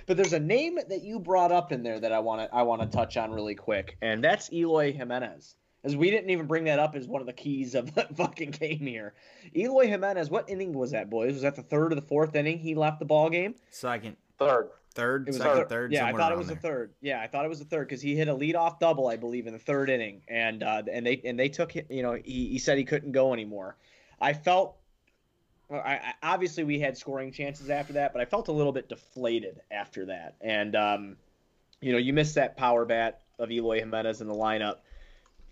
But 0.06 0.16
there's 0.16 0.32
a 0.32 0.40
name 0.40 0.78
that 0.88 1.02
you 1.02 1.18
brought 1.18 1.52
up 1.52 1.72
in 1.72 1.82
there 1.82 1.98
that 2.00 2.12
I 2.12 2.18
want 2.18 2.40
to 2.42 2.54
I 2.54 2.62
want 2.62 2.82
to 2.82 2.88
touch 2.88 3.16
on 3.16 3.32
really 3.32 3.54
quick, 3.54 3.96
and 4.02 4.22
that's 4.22 4.52
Eloy 4.52 4.92
Jimenez. 4.92 5.54
As 5.84 5.96
we 5.96 6.10
didn't 6.10 6.30
even 6.30 6.46
bring 6.46 6.64
that 6.64 6.78
up 6.78 6.94
as 6.94 7.08
one 7.08 7.20
of 7.20 7.26
the 7.26 7.32
keys 7.32 7.74
of 7.74 7.92
the 7.94 8.02
fucking 8.16 8.52
game 8.52 8.78
here. 8.80 9.14
Eloy 9.56 9.88
Jimenez, 9.88 10.30
what 10.30 10.48
inning 10.48 10.72
was 10.72 10.92
that, 10.92 11.10
boys? 11.10 11.32
Was 11.32 11.42
that 11.42 11.56
the 11.56 11.62
third 11.62 11.90
or 11.90 11.96
the 11.96 12.02
fourth 12.02 12.36
inning 12.36 12.58
he 12.58 12.74
left 12.76 13.00
the 13.00 13.04
ball 13.04 13.28
game? 13.30 13.56
second, 13.70 14.16
Third. 14.38 14.68
third, 14.94 15.22
It 15.26 15.32
was 15.32 15.38
second, 15.38 15.58
the 15.58 15.64
third. 15.64 15.92
Yeah, 15.92 16.06
I 16.06 16.12
thought 16.12 16.30
it 16.30 16.34
around 16.34 16.38
was 16.38 16.46
the 16.48 16.54
there. 16.54 16.62
third. 16.62 16.94
Yeah, 17.00 17.20
I 17.20 17.26
thought 17.26 17.44
it 17.44 17.48
was 17.48 17.58
the 17.58 17.64
third 17.64 17.88
because 17.88 18.00
he 18.00 18.14
hit 18.14 18.28
a 18.28 18.34
leadoff 18.34 18.78
double, 18.78 19.08
I 19.08 19.16
believe, 19.16 19.48
in 19.48 19.52
the 19.52 19.58
third 19.58 19.90
inning, 19.90 20.22
and 20.28 20.62
uh, 20.62 20.82
and 20.90 21.04
they 21.04 21.20
and 21.24 21.36
they 21.38 21.48
took 21.48 21.74
it. 21.74 21.86
You 21.90 22.02
know, 22.04 22.12
he, 22.12 22.48
he 22.50 22.58
said 22.58 22.78
he 22.78 22.84
couldn't 22.84 23.10
go 23.12 23.32
anymore. 23.32 23.76
I 24.20 24.34
felt. 24.34 24.76
I, 25.70 26.14
obviously, 26.22 26.64
we 26.64 26.78
had 26.78 26.98
scoring 26.98 27.32
chances 27.32 27.70
after 27.70 27.94
that, 27.94 28.12
but 28.12 28.20
I 28.20 28.24
felt 28.26 28.48
a 28.48 28.52
little 28.52 28.72
bit 28.72 28.88
deflated 28.88 29.60
after 29.70 30.06
that. 30.06 30.34
And 30.40 30.76
um, 30.76 31.16
you 31.80 31.92
know, 31.92 31.98
you 31.98 32.12
missed 32.12 32.34
that 32.34 32.56
power 32.56 32.84
bat 32.84 33.20
of 33.38 33.50
Eloy 33.50 33.80
Jimenez 33.80 34.20
in 34.20 34.28
the 34.28 34.34
lineup. 34.34 34.78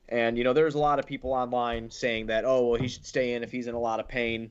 And 0.08 0.36
you 0.36 0.44
know, 0.44 0.52
there's 0.52 0.74
a 0.74 0.78
lot 0.78 0.98
of 0.98 1.06
people 1.06 1.32
online 1.32 1.90
saying 1.90 2.26
that, 2.26 2.44
oh, 2.44 2.66
well, 2.66 2.80
he 2.80 2.88
should 2.88 3.06
stay 3.06 3.34
in 3.34 3.42
if 3.42 3.52
he's 3.52 3.66
in 3.66 3.74
a 3.74 3.80
lot 3.80 4.00
of 4.00 4.08
pain 4.08 4.50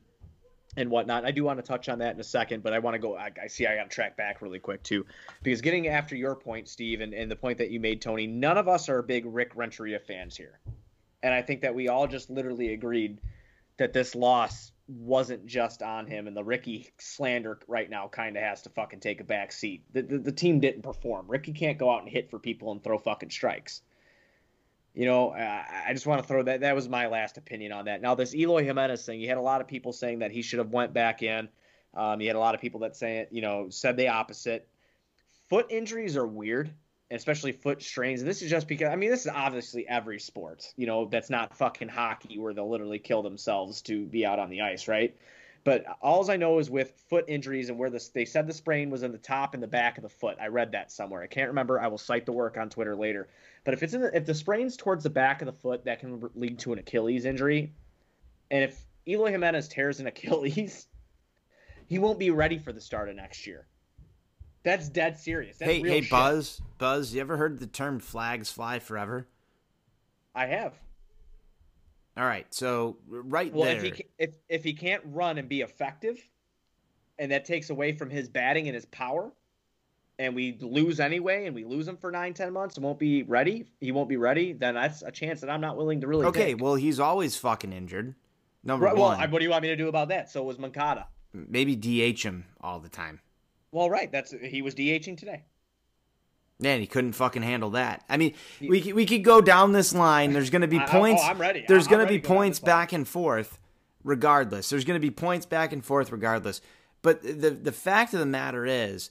and 0.77 0.89
whatnot. 0.89 1.25
I 1.25 1.31
do 1.31 1.43
want 1.43 1.59
to 1.59 1.63
touch 1.63 1.89
on 1.89 1.99
that 1.99 2.13
in 2.13 2.19
a 2.19 2.23
second, 2.23 2.63
but 2.63 2.73
I 2.73 2.79
want 2.79 2.95
to 2.95 2.99
go. 2.99 3.17
I, 3.17 3.31
I 3.41 3.47
see 3.47 3.67
I 3.67 3.75
got 3.75 3.83
to 3.83 3.89
track 3.89 4.15
back 4.15 4.41
really 4.41 4.59
quick 4.59 4.83
too, 4.83 5.05
because 5.43 5.61
getting 5.61 5.87
after 5.87 6.15
your 6.15 6.35
point, 6.35 6.67
Steve, 6.67 7.01
and, 7.01 7.13
and 7.13 7.29
the 7.29 7.35
point 7.35 7.57
that 7.57 7.71
you 7.71 7.79
made, 7.79 8.01
Tony, 8.01 8.27
none 8.27 8.57
of 8.57 8.67
us 8.67 8.87
are 8.87 9.01
big 9.01 9.25
Rick 9.25 9.51
Renteria 9.55 9.99
fans 9.99 10.37
here, 10.37 10.59
and 11.23 11.33
I 11.33 11.41
think 11.41 11.61
that 11.61 11.75
we 11.75 11.87
all 11.87 12.07
just 12.07 12.29
literally 12.29 12.73
agreed 12.73 13.19
that 13.77 13.93
this 13.93 14.15
loss 14.15 14.71
wasn't 14.89 15.45
just 15.45 15.83
on 15.83 16.07
him, 16.07 16.27
and 16.27 16.35
the 16.35 16.43
Ricky 16.43 16.89
slander 16.97 17.59
right 17.67 17.89
now 17.89 18.07
kind 18.07 18.35
of 18.35 18.43
has 18.43 18.63
to 18.63 18.69
fucking 18.69 18.99
take 18.99 19.21
a 19.21 19.23
back 19.23 19.51
seat. 19.51 19.83
The, 19.93 20.01
the 20.01 20.17
the 20.17 20.31
team 20.31 20.59
didn't 20.59 20.81
perform. 20.81 21.27
Ricky 21.27 21.53
can't 21.53 21.77
go 21.77 21.91
out 21.91 22.01
and 22.01 22.09
hit 22.09 22.29
for 22.29 22.39
people 22.39 22.71
and 22.71 22.83
throw 22.83 22.97
fucking 22.97 23.29
strikes. 23.29 23.81
You 24.95 25.05
know, 25.05 25.31
I 25.31 25.93
just 25.93 26.07
want 26.07 26.21
to 26.21 26.27
throw 26.27 26.43
that. 26.43 26.61
That 26.61 26.75
was 26.75 26.89
my 26.89 27.07
last 27.07 27.37
opinion 27.37 27.71
on 27.71 27.85
that. 27.85 28.01
Now, 28.01 28.15
this 28.15 28.33
Eloy 28.33 28.63
Jimenez 28.63 29.05
thing, 29.05 29.21
you 29.21 29.29
had 29.29 29.37
a 29.37 29.41
lot 29.41 29.61
of 29.61 29.67
people 29.67 29.93
saying 29.93 30.19
that 30.19 30.31
he 30.31 30.41
should 30.41 30.59
have 30.59 30.71
went 30.71 30.93
back 30.93 31.21
in. 31.21 31.47
Um, 31.93 32.19
you 32.19 32.27
had 32.27 32.35
a 32.35 32.39
lot 32.39 32.55
of 32.55 32.61
people 32.61 32.81
that 32.81 32.95
say, 32.95 33.27
you 33.31 33.41
know, 33.41 33.69
said 33.69 33.97
the 33.97 34.07
opposite. 34.09 34.67
Foot 35.47 35.67
injuries 35.69 36.17
are 36.17 36.27
weird, 36.27 36.71
especially 37.11 37.51
foot 37.51 37.81
strains. 37.81 38.21
And 38.21 38.29
this 38.29 38.41
is 38.41 38.49
just 38.49 38.67
because, 38.67 38.89
I 38.89 38.95
mean, 38.95 39.09
this 39.09 39.21
is 39.21 39.31
obviously 39.33 39.87
every 39.87 40.19
sport. 40.19 40.71
You 40.75 40.87
know, 40.87 41.05
that's 41.05 41.29
not 41.29 41.57
fucking 41.57 41.89
hockey 41.89 42.37
where 42.37 42.53
they'll 42.53 42.69
literally 42.69 42.99
kill 42.99 43.23
themselves 43.23 43.81
to 43.83 44.05
be 44.05 44.25
out 44.25 44.39
on 44.39 44.49
the 44.49 44.61
ice, 44.61 44.87
right? 44.87 45.15
But 45.63 45.85
all 46.01 46.29
I 46.31 46.37
know 46.37 46.59
is 46.59 46.69
with 46.69 46.91
foot 47.09 47.25
injuries 47.27 47.69
and 47.69 47.77
where 47.77 47.89
this, 47.89 48.09
they 48.09 48.25
said 48.25 48.47
the 48.47 48.53
sprain 48.53 48.89
was 48.89 49.03
in 49.03 49.11
the 49.11 49.17
top 49.17 49.53
and 49.53 49.61
the 49.61 49.67
back 49.67 49.97
of 49.97 50.03
the 50.03 50.09
foot. 50.09 50.37
I 50.39 50.47
read 50.47 50.71
that 50.71 50.91
somewhere. 50.91 51.21
I 51.21 51.27
can't 51.27 51.49
remember. 51.49 51.79
I 51.79 51.87
will 51.87 51.97
cite 51.97 52.25
the 52.25 52.31
work 52.31 52.57
on 52.57 52.69
Twitter 52.69 52.95
later. 52.95 53.27
But 53.65 53.73
if 53.73 53.83
it's 53.83 53.93
in 53.93 54.01
the, 54.01 54.15
if 54.15 54.25
the 54.25 54.33
sprain's 54.33 54.77
towards 54.77 55.03
the 55.03 55.09
back 55.09 55.41
of 55.41 55.47
the 55.47 55.53
foot, 55.53 55.85
that 55.85 55.99
can 55.99 56.29
lead 56.35 56.59
to 56.59 56.73
an 56.73 56.79
Achilles 56.79 57.25
injury. 57.25 57.73
And 58.49 58.63
if 58.63 58.81
Eloy 59.07 59.31
Jimenez 59.31 59.67
tears 59.67 59.99
an 59.99 60.07
Achilles, 60.07 60.87
he 61.87 61.99
won't 61.99 62.19
be 62.19 62.29
ready 62.29 62.57
for 62.57 62.71
the 62.71 62.81
start 62.81 63.09
of 63.09 63.15
next 63.15 63.45
year. 63.45 63.65
That's 64.63 64.89
dead 64.89 65.17
serious. 65.17 65.57
That's 65.57 65.71
Hey, 65.71 65.81
hey, 65.81 66.01
shit. 66.01 66.09
Buzz, 66.09 66.61
Buzz, 66.77 67.13
you 67.13 67.21
ever 67.21 67.37
heard 67.37 67.59
the 67.59 67.67
term 67.67 67.99
"flags 67.99 68.51
fly 68.51 68.79
forever"? 68.79 69.27
I 70.35 70.45
have. 70.47 70.73
All 72.17 72.25
right, 72.25 72.45
so 72.53 72.97
right 73.07 73.53
Well, 73.53 73.63
there. 73.65 73.85
if 73.85 73.95
he 73.97 74.05
if 74.17 74.29
if 74.49 74.63
he 74.63 74.73
can't 74.73 75.01
run 75.05 75.37
and 75.37 75.47
be 75.47 75.61
effective, 75.61 76.19
and 77.17 77.31
that 77.31 77.45
takes 77.45 77.69
away 77.69 77.93
from 77.93 78.09
his 78.09 78.27
batting 78.27 78.67
and 78.67 78.75
his 78.75 78.85
power, 78.87 79.31
and 80.17 80.35
we 80.35 80.57
lose 80.59 80.99
anyway, 80.99 81.45
and 81.45 81.55
we 81.55 81.63
lose 81.63 81.87
him 81.87 81.95
for 81.95 82.11
nine 82.11 82.33
ten 82.33 82.51
months 82.51 82.75
and 82.75 82.83
won't 82.83 82.99
be 82.99 83.23
ready, 83.23 83.65
he 83.79 83.93
won't 83.93 84.09
be 84.09 84.17
ready. 84.17 84.51
Then 84.51 84.73
that's 84.75 85.01
a 85.01 85.11
chance 85.11 85.39
that 85.41 85.49
I'm 85.49 85.61
not 85.61 85.77
willing 85.77 86.01
to 86.01 86.07
really. 86.07 86.25
okay, 86.25 86.53
take. 86.53 86.61
well 86.61 86.75
he's 86.75 86.99
always 86.99 87.37
fucking 87.37 87.71
injured. 87.71 88.15
Number 88.65 88.87
Right, 88.87 88.97
one, 88.97 89.17
I- 89.21 89.27
what 89.27 89.39
do 89.39 89.45
you 89.45 89.51
want 89.51 89.61
me 89.61 89.69
to 89.69 89.77
do 89.77 89.87
about 89.87 90.09
that? 90.09 90.29
So 90.29 90.43
was 90.43 90.59
Moncada. 90.59 91.07
maybe 91.33 91.77
DH 91.77 92.23
him 92.23 92.43
all 92.59 92.79
the 92.81 92.89
time. 92.89 93.21
Well, 93.71 93.89
right, 93.89 94.11
that's 94.11 94.31
he 94.31 94.61
was 94.61 94.73
DHing 94.75 95.17
today. 95.17 95.43
Man, 96.59 96.81
he 96.81 96.87
couldn't 96.87 97.13
fucking 97.13 97.41
handle 97.41 97.69
that. 97.71 98.03
I 98.09 98.17
mean, 98.17 98.33
we 98.59 98.81
could- 98.81 98.93
we 98.93 99.05
could 99.05 99.23
go 99.23 99.39
down 99.39 99.71
this 99.71 99.93
line. 99.93 100.33
There's 100.33 100.49
going 100.49 100.61
to 100.63 100.67
be 100.67 100.77
I- 100.79 100.83
I- 100.83 100.87
oh, 100.87 100.91
points. 100.91 101.21
oh, 101.23 101.27
I'm 101.29 101.39
ready. 101.39 101.63
There's 101.67 101.87
going 101.87 102.05
to 102.05 102.09
be 102.11 102.17
to 102.19 102.21
go 102.21 102.27
down 102.27 102.37
points 102.37 102.59
back 102.59 102.91
and 102.93 103.07
forth, 103.07 103.59
regardless. 104.03 104.69
There's 104.69 104.83
going 104.85 104.99
to 104.99 105.05
be 105.05 105.11
points 105.11 105.45
back 105.45 105.71
and 105.71 105.83
forth, 105.85 106.11
regardless. 106.11 106.59
But 107.01 107.21
the 107.23 107.51
the 107.51 107.71
fact 107.71 108.13
of 108.13 108.19
the 108.19 108.25
matter 108.25 108.65
is, 108.65 109.09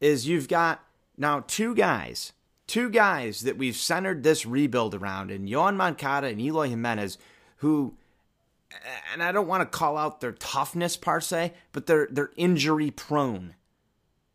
is 0.00 0.28
you've 0.28 0.46
got 0.46 0.84
now 1.16 1.42
two 1.48 1.74
guys, 1.74 2.32
two 2.68 2.88
guys 2.88 3.40
that 3.40 3.56
we've 3.58 3.74
centered 3.76 4.22
this 4.22 4.46
rebuild 4.46 4.94
around, 4.94 5.32
and 5.32 5.48
Yoan 5.48 5.74
Moncada 5.74 6.28
and 6.28 6.40
Eloy 6.40 6.68
Jimenez, 6.68 7.18
who, 7.56 7.96
and 9.12 9.24
I 9.24 9.32
don't 9.32 9.48
want 9.48 9.62
to 9.62 9.76
call 9.78 9.96
out 9.96 10.20
their 10.20 10.30
toughness 10.32 10.96
per 10.96 11.20
se, 11.20 11.52
but 11.72 11.86
they're 11.86 12.06
they're 12.12 12.30
injury 12.36 12.92
prone. 12.92 13.54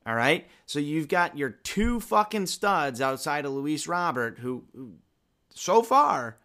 All 0.05 0.15
right. 0.15 0.47
So 0.65 0.79
you've 0.79 1.07
got 1.07 1.37
your 1.37 1.49
two 1.49 1.99
fucking 1.99 2.47
studs 2.47 3.01
outside 3.01 3.45
of 3.45 3.51
Luis 3.51 3.87
Robert, 3.87 4.39
who, 4.39 4.63
who 4.75 4.93
so 5.49 5.83
far 5.83 6.37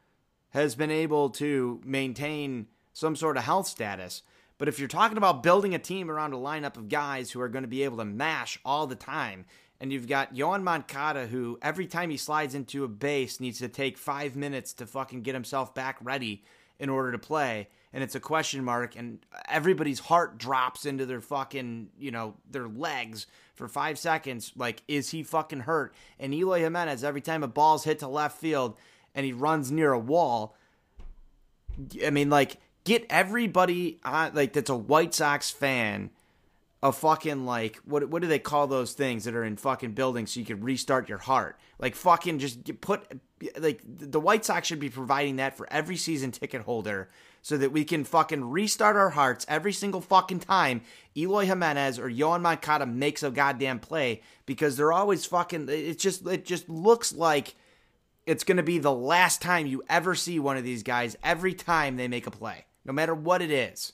has 0.51 0.75
been 0.75 0.91
able 0.91 1.31
to 1.31 1.81
maintain 1.85 2.67
some 2.93 3.17
sort 3.17 3.37
of 3.37 3.45
health 3.45 3.67
status. 3.67 4.23
But 4.59 4.69
if 4.69 4.79
you're 4.79 4.89
talking 4.89 5.19
about 5.19 5.43
building 5.43 5.75
a 5.75 5.79
team 5.79 6.11
around 6.11 6.33
a 6.33 6.39
lineup 6.39 6.77
of 6.77 6.89
guys 6.89 7.31
who 7.31 7.41
are 7.41 7.49
going 7.49 7.65
to 7.65 7.69
be 7.69 7.83
able 7.83 7.99
to 7.99 8.05
mash 8.05 8.59
all 8.65 8.87
the 8.87 8.95
time, 8.95 9.45
and 9.81 9.93
you've 9.93 10.09
got 10.09 10.35
Yoan 10.35 10.63
Moncada, 10.63 11.27
who 11.27 11.59
every 11.61 11.87
time 11.87 12.09
he 12.09 12.17
slides 12.17 12.55
into 12.55 12.85
a 12.85 12.89
base 12.89 13.41
needs 13.41 13.59
to 13.59 13.69
take 13.69 13.99
five 13.99 14.35
minutes 14.35 14.73
to 14.75 14.87
fucking 14.87 15.23
get 15.23 15.35
himself 15.35 15.75
back 15.75 15.99
ready 16.01 16.43
in 16.79 16.89
order 16.89 17.13
to 17.13 17.19
play, 17.19 17.69
and 17.97 18.03
it's 18.03 18.15
a 18.15 18.21
question 18.21 18.63
mark, 18.63 18.95
and 18.95 19.21
everybody's 19.49 20.01
heart 20.01 20.37
drops 20.37 20.85
into 20.85 21.07
their 21.07 21.23
fucking, 21.23 21.89
you 21.99 22.11
know, 22.11 22.35
their 22.51 22.69
legs 22.69 23.27
for 23.55 23.69
five 23.69 23.99
seconds. 23.99 24.53
Like, 24.55 24.83
is 24.87 25.09
he 25.09 25.23
fucking 25.23 25.61
hurt? 25.61 25.95
And 26.21 26.35
Eloy 26.35 26.61
Jimenez, 26.61 27.03
every 27.03 27.23
time 27.23 27.43
a 27.43 27.49
ball's 27.49 27.85
hit 27.85 28.01
to 28.01 28.09
left 28.09 28.39
field 28.39 28.77
and 29.15 29.25
he 29.25 29.33
runs 29.33 29.73
near 29.73 29.93
a 29.93 29.99
wall, 29.99 30.55
I 32.05 32.11
mean, 32.11 32.29
like, 32.29 32.59
get 32.85 33.07
everybody 33.09 33.99
on, 34.05 34.35
like, 34.35 34.53
that's 34.53 34.69
a 34.69 34.77
White 34.77 35.15
Sox 35.15 35.51
fan 35.51 36.11
a 36.83 36.93
fucking 36.93 37.47
like 37.47 37.77
what 37.87 38.09
what 38.11 38.21
do 38.21 38.29
they 38.29 38.39
call 38.39 38.67
those 38.67 38.93
things 38.93 39.25
that 39.25 39.35
are 39.35 39.43
in 39.43 39.57
fucking 39.57 39.93
buildings 39.93 40.33
so 40.33 40.41
you 40.41 40.47
can 40.47 40.61
restart 40.61 41.09
your 41.09 41.19
heart 41.19 41.59
like 41.79 41.95
fucking 41.95 42.39
just 42.39 42.81
put 42.83 43.03
like 43.59 43.81
the 43.87 44.21
White 44.21 44.45
Sox 44.45 44.69
should 44.69 44.79
be 44.79 44.91
providing 44.91 45.37
that 45.37 45.57
for 45.57 45.67
every 45.73 45.97
season 45.97 46.31
ticket 46.31 46.63
holder 46.63 47.09
so 47.47 47.57
that 47.57 47.71
we 47.71 47.85
can 47.85 48.03
fucking 48.03 48.51
restart 48.51 48.97
our 48.97 49.11
hearts 49.11 49.47
every 49.49 49.73
single 49.73 50.01
fucking 50.01 50.41
time 50.41 50.81
Eloy 51.17 51.45
Jimenez 51.45 51.97
or 51.97 52.11
Yoan 52.11 52.41
Moncada 52.41 52.87
makes 52.87 53.23
a 53.23 53.31
goddamn 53.31 53.79
play 53.79 54.21
because 54.47 54.77
they're 54.77 54.93
always 54.93 55.25
fucking 55.27 55.69
it 55.69 55.97
just 55.97 56.27
it 56.27 56.45
just 56.45 56.69
looks 56.69 57.13
like 57.13 57.55
it's 58.27 58.43
going 58.43 58.57
to 58.57 58.65
be 58.65 58.79
the 58.79 58.93
last 58.93 59.41
time 59.41 59.69
you 59.69 59.85
ever 59.89 60.17
see 60.17 60.41
one 60.41 60.57
of 60.57 60.65
these 60.65 60.83
guys 60.83 61.17
every 61.23 61.55
time 61.55 61.97
they 61.97 62.09
make 62.09 62.27
a 62.27 62.33
play 62.33 62.65
no 62.85 62.93
matter 62.93 63.15
what 63.15 63.41
it 63.41 63.53
is 63.53 63.93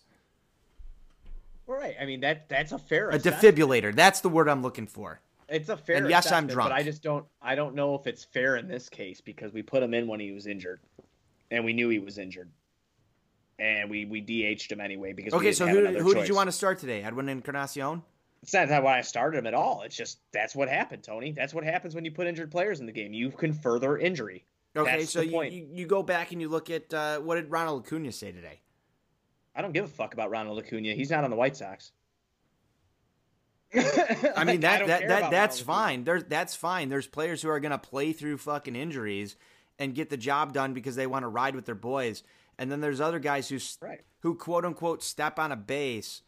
All 1.68 1.74
right, 1.74 1.94
I 2.00 2.06
mean 2.06 2.20
that 2.20 2.48
that's 2.48 2.72
a 2.72 2.78
fair. 2.78 3.10
a 3.10 3.16
assessment. 3.16 3.54
defibrillator 3.54 3.94
that's 3.94 4.22
the 4.22 4.30
word 4.30 4.48
I'm 4.48 4.62
looking 4.62 4.86
for 4.86 5.20
It's 5.50 5.68
a 5.68 5.76
fair. 5.76 5.96
And 5.96 6.08
yes, 6.08 6.32
I'm 6.32 6.46
drunk. 6.46 6.70
But 6.70 6.74
I 6.74 6.82
just 6.82 7.02
don't. 7.02 7.26
I 7.42 7.54
don't 7.54 7.74
know 7.74 7.94
if 7.96 8.06
it's 8.06 8.24
fair 8.24 8.56
in 8.56 8.66
this 8.66 8.88
case 8.88 9.20
because 9.20 9.52
we 9.52 9.60
put 9.60 9.82
him 9.82 9.92
in 9.92 10.06
when 10.06 10.20
he 10.20 10.32
was 10.32 10.46
injured, 10.46 10.80
and 11.50 11.62
we 11.66 11.74
knew 11.74 11.90
he 11.90 11.98
was 11.98 12.16
injured, 12.16 12.48
and 13.58 13.90
we 13.90 14.04
we 14.04 14.20
DH'd 14.20 14.72
him 14.72 14.80
anyway 14.80 15.12
because. 15.12 15.32
we 15.32 15.38
Okay, 15.38 15.52
so 15.52 15.66
who, 15.66 15.86
who 15.86 16.14
did 16.14 16.28
you 16.28 16.34
want 16.34 16.48
to 16.48 16.52
start 16.52 16.78
today? 16.78 17.02
Edwin 17.02 17.28
Encarnacion? 17.28 18.02
It's 18.42 18.52
not 18.52 18.68
that 18.68 18.82
why 18.82 18.98
I 18.98 19.02
started 19.02 19.38
him 19.38 19.46
at 19.46 19.54
all. 19.54 19.82
It's 19.82 19.96
just 19.96 20.18
that's 20.32 20.54
what 20.54 20.68
happened, 20.68 21.04
Tony. 21.04 21.32
That's 21.32 21.54
what 21.54 21.64
happens 21.64 21.94
when 21.94 22.04
you 22.04 22.10
put 22.10 22.26
injured 22.26 22.50
players 22.50 22.80
in 22.80 22.86
the 22.86 22.92
game. 22.92 23.12
You 23.12 23.30
can 23.30 23.52
further 23.52 23.96
injury. 23.96 24.44
Okay, 24.74 24.98
That's 24.98 25.12
so 25.12 25.20
the 25.20 25.26
you, 25.26 25.32
point. 25.32 25.52
you, 25.52 25.68
you 25.70 25.86
go 25.86 26.02
back 26.02 26.32
and 26.32 26.40
you 26.40 26.48
look 26.48 26.70
at 26.70 26.92
uh, 26.94 27.18
what 27.20 27.34
did 27.34 27.50
Ronald 27.50 27.84
Acuna 27.84 28.10
say 28.10 28.32
today? 28.32 28.60
I 29.54 29.60
don't 29.60 29.72
give 29.72 29.84
a 29.84 29.88
fuck 29.88 30.14
about 30.14 30.30
Ronald 30.30 30.58
Acuna. 30.58 30.94
He's 30.94 31.10
not 31.10 31.24
on 31.24 31.30
the 31.30 31.36
White 31.36 31.56
Sox. 31.56 31.92
I 33.74 34.44
mean 34.44 34.60
that 34.60 34.78
don't 34.78 34.88
that, 34.88 35.08
that 35.08 35.30
that's 35.30 35.60
fine. 35.60 36.04
There's 36.04 36.24
that's 36.24 36.56
fine. 36.56 36.88
There's 36.88 37.06
players 37.06 37.42
who 37.42 37.50
are 37.50 37.60
going 37.60 37.72
to 37.72 37.78
play 37.78 38.12
through 38.12 38.38
fucking 38.38 38.76
injuries 38.76 39.36
and 39.78 39.94
get 39.94 40.10
the 40.10 40.16
job 40.16 40.52
done 40.52 40.74
because 40.74 40.96
they 40.96 41.06
want 41.06 41.22
to 41.24 41.28
ride 41.28 41.54
with 41.54 41.66
their 41.66 41.74
boys. 41.74 42.22
And 42.58 42.70
then 42.70 42.80
there's 42.80 43.00
other 43.00 43.18
guys 43.18 43.48
who 43.48 43.58
Right. 43.80 44.00
who 44.20 44.34
quote 44.34 44.64
unquote 44.64 45.02
step 45.02 45.38
on 45.38 45.52
a 45.52 45.56
base 45.56 46.22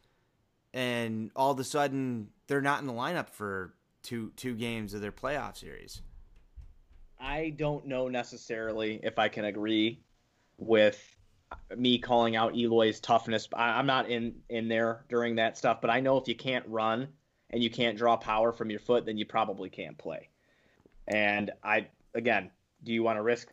and 0.73 1.31
all 1.37 1.53
of 1.53 1.61
a 1.61 1.65
sudden 1.65 2.31
they're 2.47 2.61
not 2.61 2.81
in 2.81 2.87
the 2.87 2.93
lineup 2.93 3.29
for 3.31 3.75
two 4.03 4.33
two 4.37 4.55
games 4.55 4.95
of 4.95 5.01
their 5.01 5.13
playoff 5.13 5.57
series. 5.57 6.03
I 7.19 7.51
don't 7.57 7.87
know 7.87 8.09
necessarily 8.09 9.01
if 9.03 9.19
I 9.19 9.29
can 9.29 9.45
agree 9.47 10.01
with 10.59 11.01
me 11.77 11.99
calling 11.99 12.37
out 12.37 12.55
Eloy's 12.57 13.01
toughness. 13.01 13.49
I, 13.55 13.79
I'm 13.79 13.87
not 13.87 14.09
in 14.11 14.35
in 14.49 14.69
there 14.69 15.05
during 15.09 15.37
that 15.37 15.57
stuff, 15.57 15.81
but 15.81 15.91
I 15.91 16.01
know 16.01 16.17
if 16.17 16.27
you 16.29 16.35
can't 16.35 16.67
run 16.69 17.09
and 17.51 17.63
you 17.63 17.71
can't 17.71 17.97
draw 17.97 18.17
power 18.17 18.53
from 18.53 18.71
your 18.71 18.81
foot, 18.81 19.07
then 19.07 19.17
you 19.17 19.25
probably 19.25 19.71
can't 19.71 19.97
play. 19.97 20.29
And 21.07 21.51
I 21.63 21.87
again, 22.15 22.51
do 22.83 22.93
you 22.93 23.03
want 23.03 23.19
to 23.19 23.23
risk? 23.23 23.53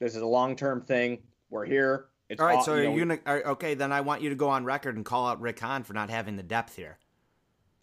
This 0.00 0.16
is 0.16 0.22
a 0.22 0.26
long 0.26 0.56
term 0.56 0.82
thing. 0.82 1.22
We're 1.56 1.64
here. 1.64 2.06
It's 2.28 2.40
All 2.40 2.46
right, 2.46 2.56
all- 2.56 2.64
so 2.64 2.74
you 2.76 2.84
know, 2.84 2.94
you 2.94 2.98
gonna 3.00 3.18
are, 3.24 3.42
okay? 3.52 3.74
Then 3.74 3.92
I 3.92 4.00
want 4.00 4.20
you 4.20 4.28
to 4.30 4.34
go 4.36 4.48
on 4.48 4.64
record 4.64 4.96
and 4.96 5.04
call 5.04 5.26
out 5.26 5.40
Rick 5.40 5.60
Hahn 5.60 5.84
for 5.84 5.94
not 5.94 6.10
having 6.10 6.36
the 6.36 6.42
depth 6.42 6.76
here. 6.76 6.98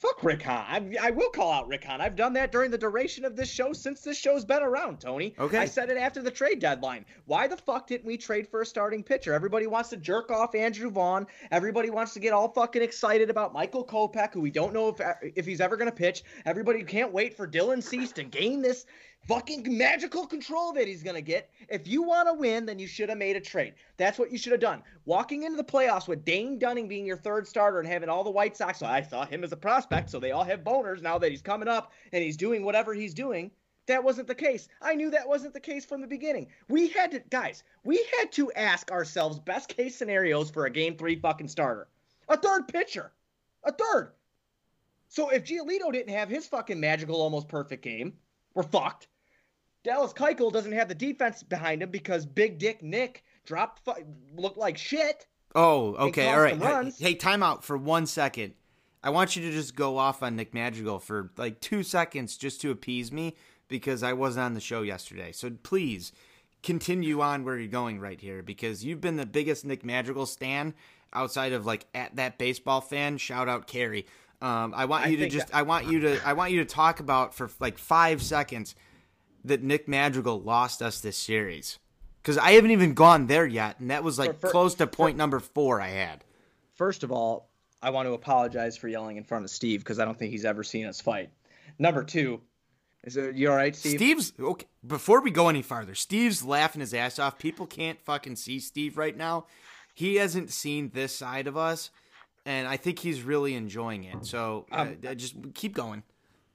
Fuck 0.03 0.21
Rick 0.21 0.41
Hahn. 0.41 0.65
I, 1.01 1.07
I 1.07 1.12
will 1.12 1.29
call 1.29 1.49
out 1.49 1.65
Rick 1.69 1.86
Hahn. 1.86 2.01
I've 2.01 2.17
done 2.17 2.33
that 2.33 2.51
during 2.51 2.71
the 2.71 2.77
duration 2.77 3.23
of 3.23 3.38
this 3.38 3.49
show 3.49 3.71
since 3.71 4.01
this 4.01 4.17
show's 4.17 4.43
been 4.43 4.62
around, 4.62 4.99
Tony. 4.99 5.33
Okay. 5.39 5.57
I 5.57 5.65
said 5.65 5.89
it 5.89 5.95
after 5.95 6.21
the 6.21 6.29
trade 6.29 6.59
deadline. 6.59 7.05
Why 7.23 7.47
the 7.47 7.55
fuck 7.55 7.88
didn't 7.88 8.05
we 8.05 8.17
trade 8.17 8.49
for 8.49 8.62
a 8.62 8.65
starting 8.65 9.01
pitcher? 9.01 9.33
Everybody 9.33 9.65
wants 9.65 9.89
to 9.91 9.97
jerk 9.97 10.29
off 10.29 10.55
Andrew 10.55 10.89
Vaughn. 10.89 11.25
Everybody 11.51 11.89
wants 11.89 12.13
to 12.15 12.19
get 12.19 12.33
all 12.33 12.49
fucking 12.51 12.81
excited 12.81 13.29
about 13.29 13.53
Michael 13.53 13.86
Kopech, 13.86 14.33
who 14.33 14.41
we 14.41 14.51
don't 14.51 14.73
know 14.73 14.89
if 14.89 14.99
if 15.38 15.45
he's 15.45 15.62
ever 15.62 15.77
going 15.77 15.89
to 15.89 15.95
pitch. 15.95 16.23
Everybody 16.45 16.83
can't 16.83 17.13
wait 17.13 17.38
for 17.38 17.47
Dylan 17.47 17.81
Cease 17.81 18.12
to 18.13 18.25
gain 18.25 18.62
this 18.62 18.86
fucking 19.27 19.65
magical 19.77 20.25
control 20.25 20.73
that 20.73 20.88
he's 20.88 21.03
going 21.03 21.15
to 21.15 21.21
get. 21.21 21.49
If 21.69 21.88
you 21.88 22.03
want 22.03 22.27
to 22.27 22.33
win, 22.33 22.65
then 22.65 22.79
you 22.79 22.88
should 22.88 23.09
have 23.09 23.17
made 23.17 23.36
a 23.36 23.41
trade. 23.41 23.73
That's 23.97 24.19
what 24.19 24.31
you 24.31 24.38
should 24.38 24.51
have 24.51 24.62
done. 24.62 24.83
Walking 25.05 25.43
into 25.43 25.57
the 25.57 25.63
playoffs 25.63 26.07
with 26.07 26.25
Dane 26.25 26.59
Dunning 26.59 26.88
being 26.88 27.05
your 27.05 27.17
third 27.17 27.47
starter 27.47 27.79
and 27.79 27.88
having 27.88 28.09
all 28.09 28.23
the 28.23 28.31
White 28.31 28.57
Sox, 28.57 28.79
so 28.79 28.86
I 28.86 29.01
saw 29.01 29.25
him 29.25 29.43
as 29.43 29.51
a 29.51 29.57
prospect, 29.57 30.09
so 30.09 30.19
they 30.19 30.31
all 30.31 30.43
have 30.43 30.63
boners 30.63 31.01
now 31.01 31.17
that 31.17 31.31
he's 31.31 31.41
coming 31.41 31.67
up 31.67 31.91
and 32.12 32.23
he's 32.23 32.38
doing 32.38 32.63
whatever 32.63 32.93
he's 32.93 33.13
doing. 33.13 33.51
That 33.86 34.03
wasn't 34.03 34.27
the 34.27 34.36
case. 34.36 34.69
I 34.81 34.95
knew 34.95 35.12
that 35.12 35.27
wasn't 35.27 35.53
the 35.53 35.59
case 35.59 35.86
from 35.86 36.01
the 36.01 36.07
beginning. 36.07 36.47
We 36.69 36.88
had 36.88 37.12
to, 37.12 37.19
guys, 37.29 37.63
we 37.83 38.05
had 38.17 38.31
to 38.33 38.51
ask 38.53 38.91
ourselves 38.91 39.39
best 39.39 39.67
case 39.69 39.95
scenarios 39.95 40.49
for 40.49 40.65
a 40.65 40.69
game 40.69 40.95
three 40.95 41.17
fucking 41.17 41.49
starter. 41.49 41.88
A 42.29 42.38
third 42.38 42.67
pitcher. 42.69 43.12
A 43.65 43.73
third. 43.73 44.13
So 45.09 45.29
if 45.29 45.43
Giolito 45.43 45.91
didn't 45.91 46.13
have 46.13 46.29
his 46.29 46.47
fucking 46.47 46.79
magical, 46.79 47.21
almost 47.21 47.49
perfect 47.49 47.83
game, 47.83 48.13
we're 48.53 48.63
fucked. 48.63 49.07
Dallas 49.84 50.13
Keuchel 50.13 50.52
doesn't 50.52 50.72
have 50.72 50.88
the 50.88 50.96
defense 50.96 51.43
behind 51.43 51.84
him 51.84 51.89
because 51.89 52.26
Big 52.26 52.58
Dick 52.58 52.82
Nick 52.82 53.24
dropped, 53.46 53.84
fu- 53.84 54.04
looked 54.36 54.58
like 54.58 54.78
shit. 54.78 55.28
Oh, 55.56 55.93
okay, 55.96 56.28
all 56.30 56.39
right. 56.39 56.93
Hey, 56.98 57.13
time 57.15 57.43
out 57.43 57.63
for 57.63 57.78
one 57.78 58.06
second. 58.06 58.54
I 59.04 59.10
want 59.10 59.36
you 59.36 59.43
to 59.43 59.52
just 59.52 59.76
go 59.76 59.98
off 59.98 60.24
on 60.24 60.36
Nick 60.36 60.54
Madrigal 60.54 61.00
for 61.00 61.32
like 61.38 61.60
two 61.60 61.84
seconds 61.84 62.38
just 62.38 62.62
to 62.62 62.72
appease 62.72 63.12
me 63.12 63.36
because 63.67 64.02
I 64.02 64.13
wasn't 64.13 64.46
on 64.46 64.54
the 64.54 64.62
show 64.62 64.82
yesterday. 64.82 65.34
So 65.34 65.52
please 65.62 66.13
continue 66.63 67.19
on 67.19 67.43
where 67.43 67.58
you're 67.58 67.67
going 67.67 68.00
right 68.00 68.19
here 68.19 68.41
because 68.41 68.86
you've 68.86 69.02
been 69.02 69.17
the 69.17 69.26
biggest 69.26 69.65
Nick 69.65 69.84
Madrigal 69.84 70.26
stan 70.26 70.74
outside 71.12 71.52
of 71.52 71.65
like 71.65 71.86
at 71.93 72.15
that 72.15 72.38
baseball 72.38 72.80
fan. 72.80 73.17
Shout 73.17 73.50
out 73.50 73.67
Carrie. 73.67 74.08
Um, 74.41 74.74
I 74.76 74.86
want 74.86 75.06
I 75.06 75.10
you 75.10 75.17
to 75.17 75.30
just 75.30 75.48
that- 75.48 75.56
I 75.56 75.62
want 75.63 75.88
you 75.88 76.00
to 76.00 76.19
I 76.26 76.34
want 76.34 76.52
you 76.52 76.60
to 76.60 76.65
talk 76.65 77.02
about 77.02 77.36
for 77.36 77.50
like 77.60 77.78
five 77.78 78.22
seconds 78.22 78.74
that 79.45 79.63
Nick 79.63 79.88
Madrigal 79.88 80.41
lost 80.41 80.82
us 80.82 80.99
this 81.01 81.17
series. 81.17 81.79
Because 82.21 82.38
I 82.38 82.51
haven't 82.51 82.71
even 82.71 82.93
gone 82.93 83.27
there 83.27 83.45
yet, 83.45 83.79
and 83.79 83.91
that 83.91 84.03
was 84.03 84.17
like 84.17 84.34
For- 84.39 84.47
for- 84.47 84.51
close 84.51 84.75
to 84.75 84.86
for- 84.86 84.91
point 84.91 85.17
number 85.17 85.39
four 85.39 85.82
I 85.82 85.89
had. 85.89 86.23
First 86.75 87.03
of 87.03 87.12
all, 87.12 87.49
I 87.82 87.89
want 87.89 88.08
to 88.08 88.13
apologize 88.13 88.77
for 88.77 88.88
yelling 88.88 89.17
in 89.17 89.25
front 89.25 89.43
of 89.43 89.51
Steve 89.51 89.82
because 89.82 89.99
I 89.99 90.06
don't 90.06 90.17
think 90.17 90.32
he's 90.32 90.45
ever 90.45 90.63
seen 90.63 90.86
us 90.86 91.01
fight. 91.01 91.29
Number 91.77 92.03
two, 92.03 92.41
Is 93.03 93.17
it 93.17 93.36
you 93.36 93.49
all 93.49 93.58
right, 93.58 93.75
Steve? 93.75 93.97
Steve's 93.97 94.32
okay. 94.39 94.65
Before 94.88 95.19
we 95.21 95.29
go 95.32 95.49
any 95.49 95.62
farther, 95.62 95.93
Steve's 95.93 96.41
laughing 96.45 96.79
his 96.79 96.93
ass 96.93 97.19
off. 97.19 97.38
People 97.38 97.67
can't 97.67 97.99
fucking 97.99 98.38
see 98.38 98.60
Steve 98.62 98.97
right 98.97 99.17
now. 99.17 99.45
He 99.93 100.15
hasn't 100.15 100.51
seen 100.51 100.91
this 100.93 101.13
side 101.13 101.45
of 101.47 101.58
us, 101.58 101.89
and 102.45 102.65
I 102.65 102.77
think 102.77 102.99
he's 102.99 103.21
really 103.21 103.56
enjoying 103.56 104.06
it. 104.06 104.25
So 104.25 104.65
Um, 104.71 104.97
uh, 105.06 105.13
just 105.15 105.36
keep 105.53 105.73
going. 105.75 106.03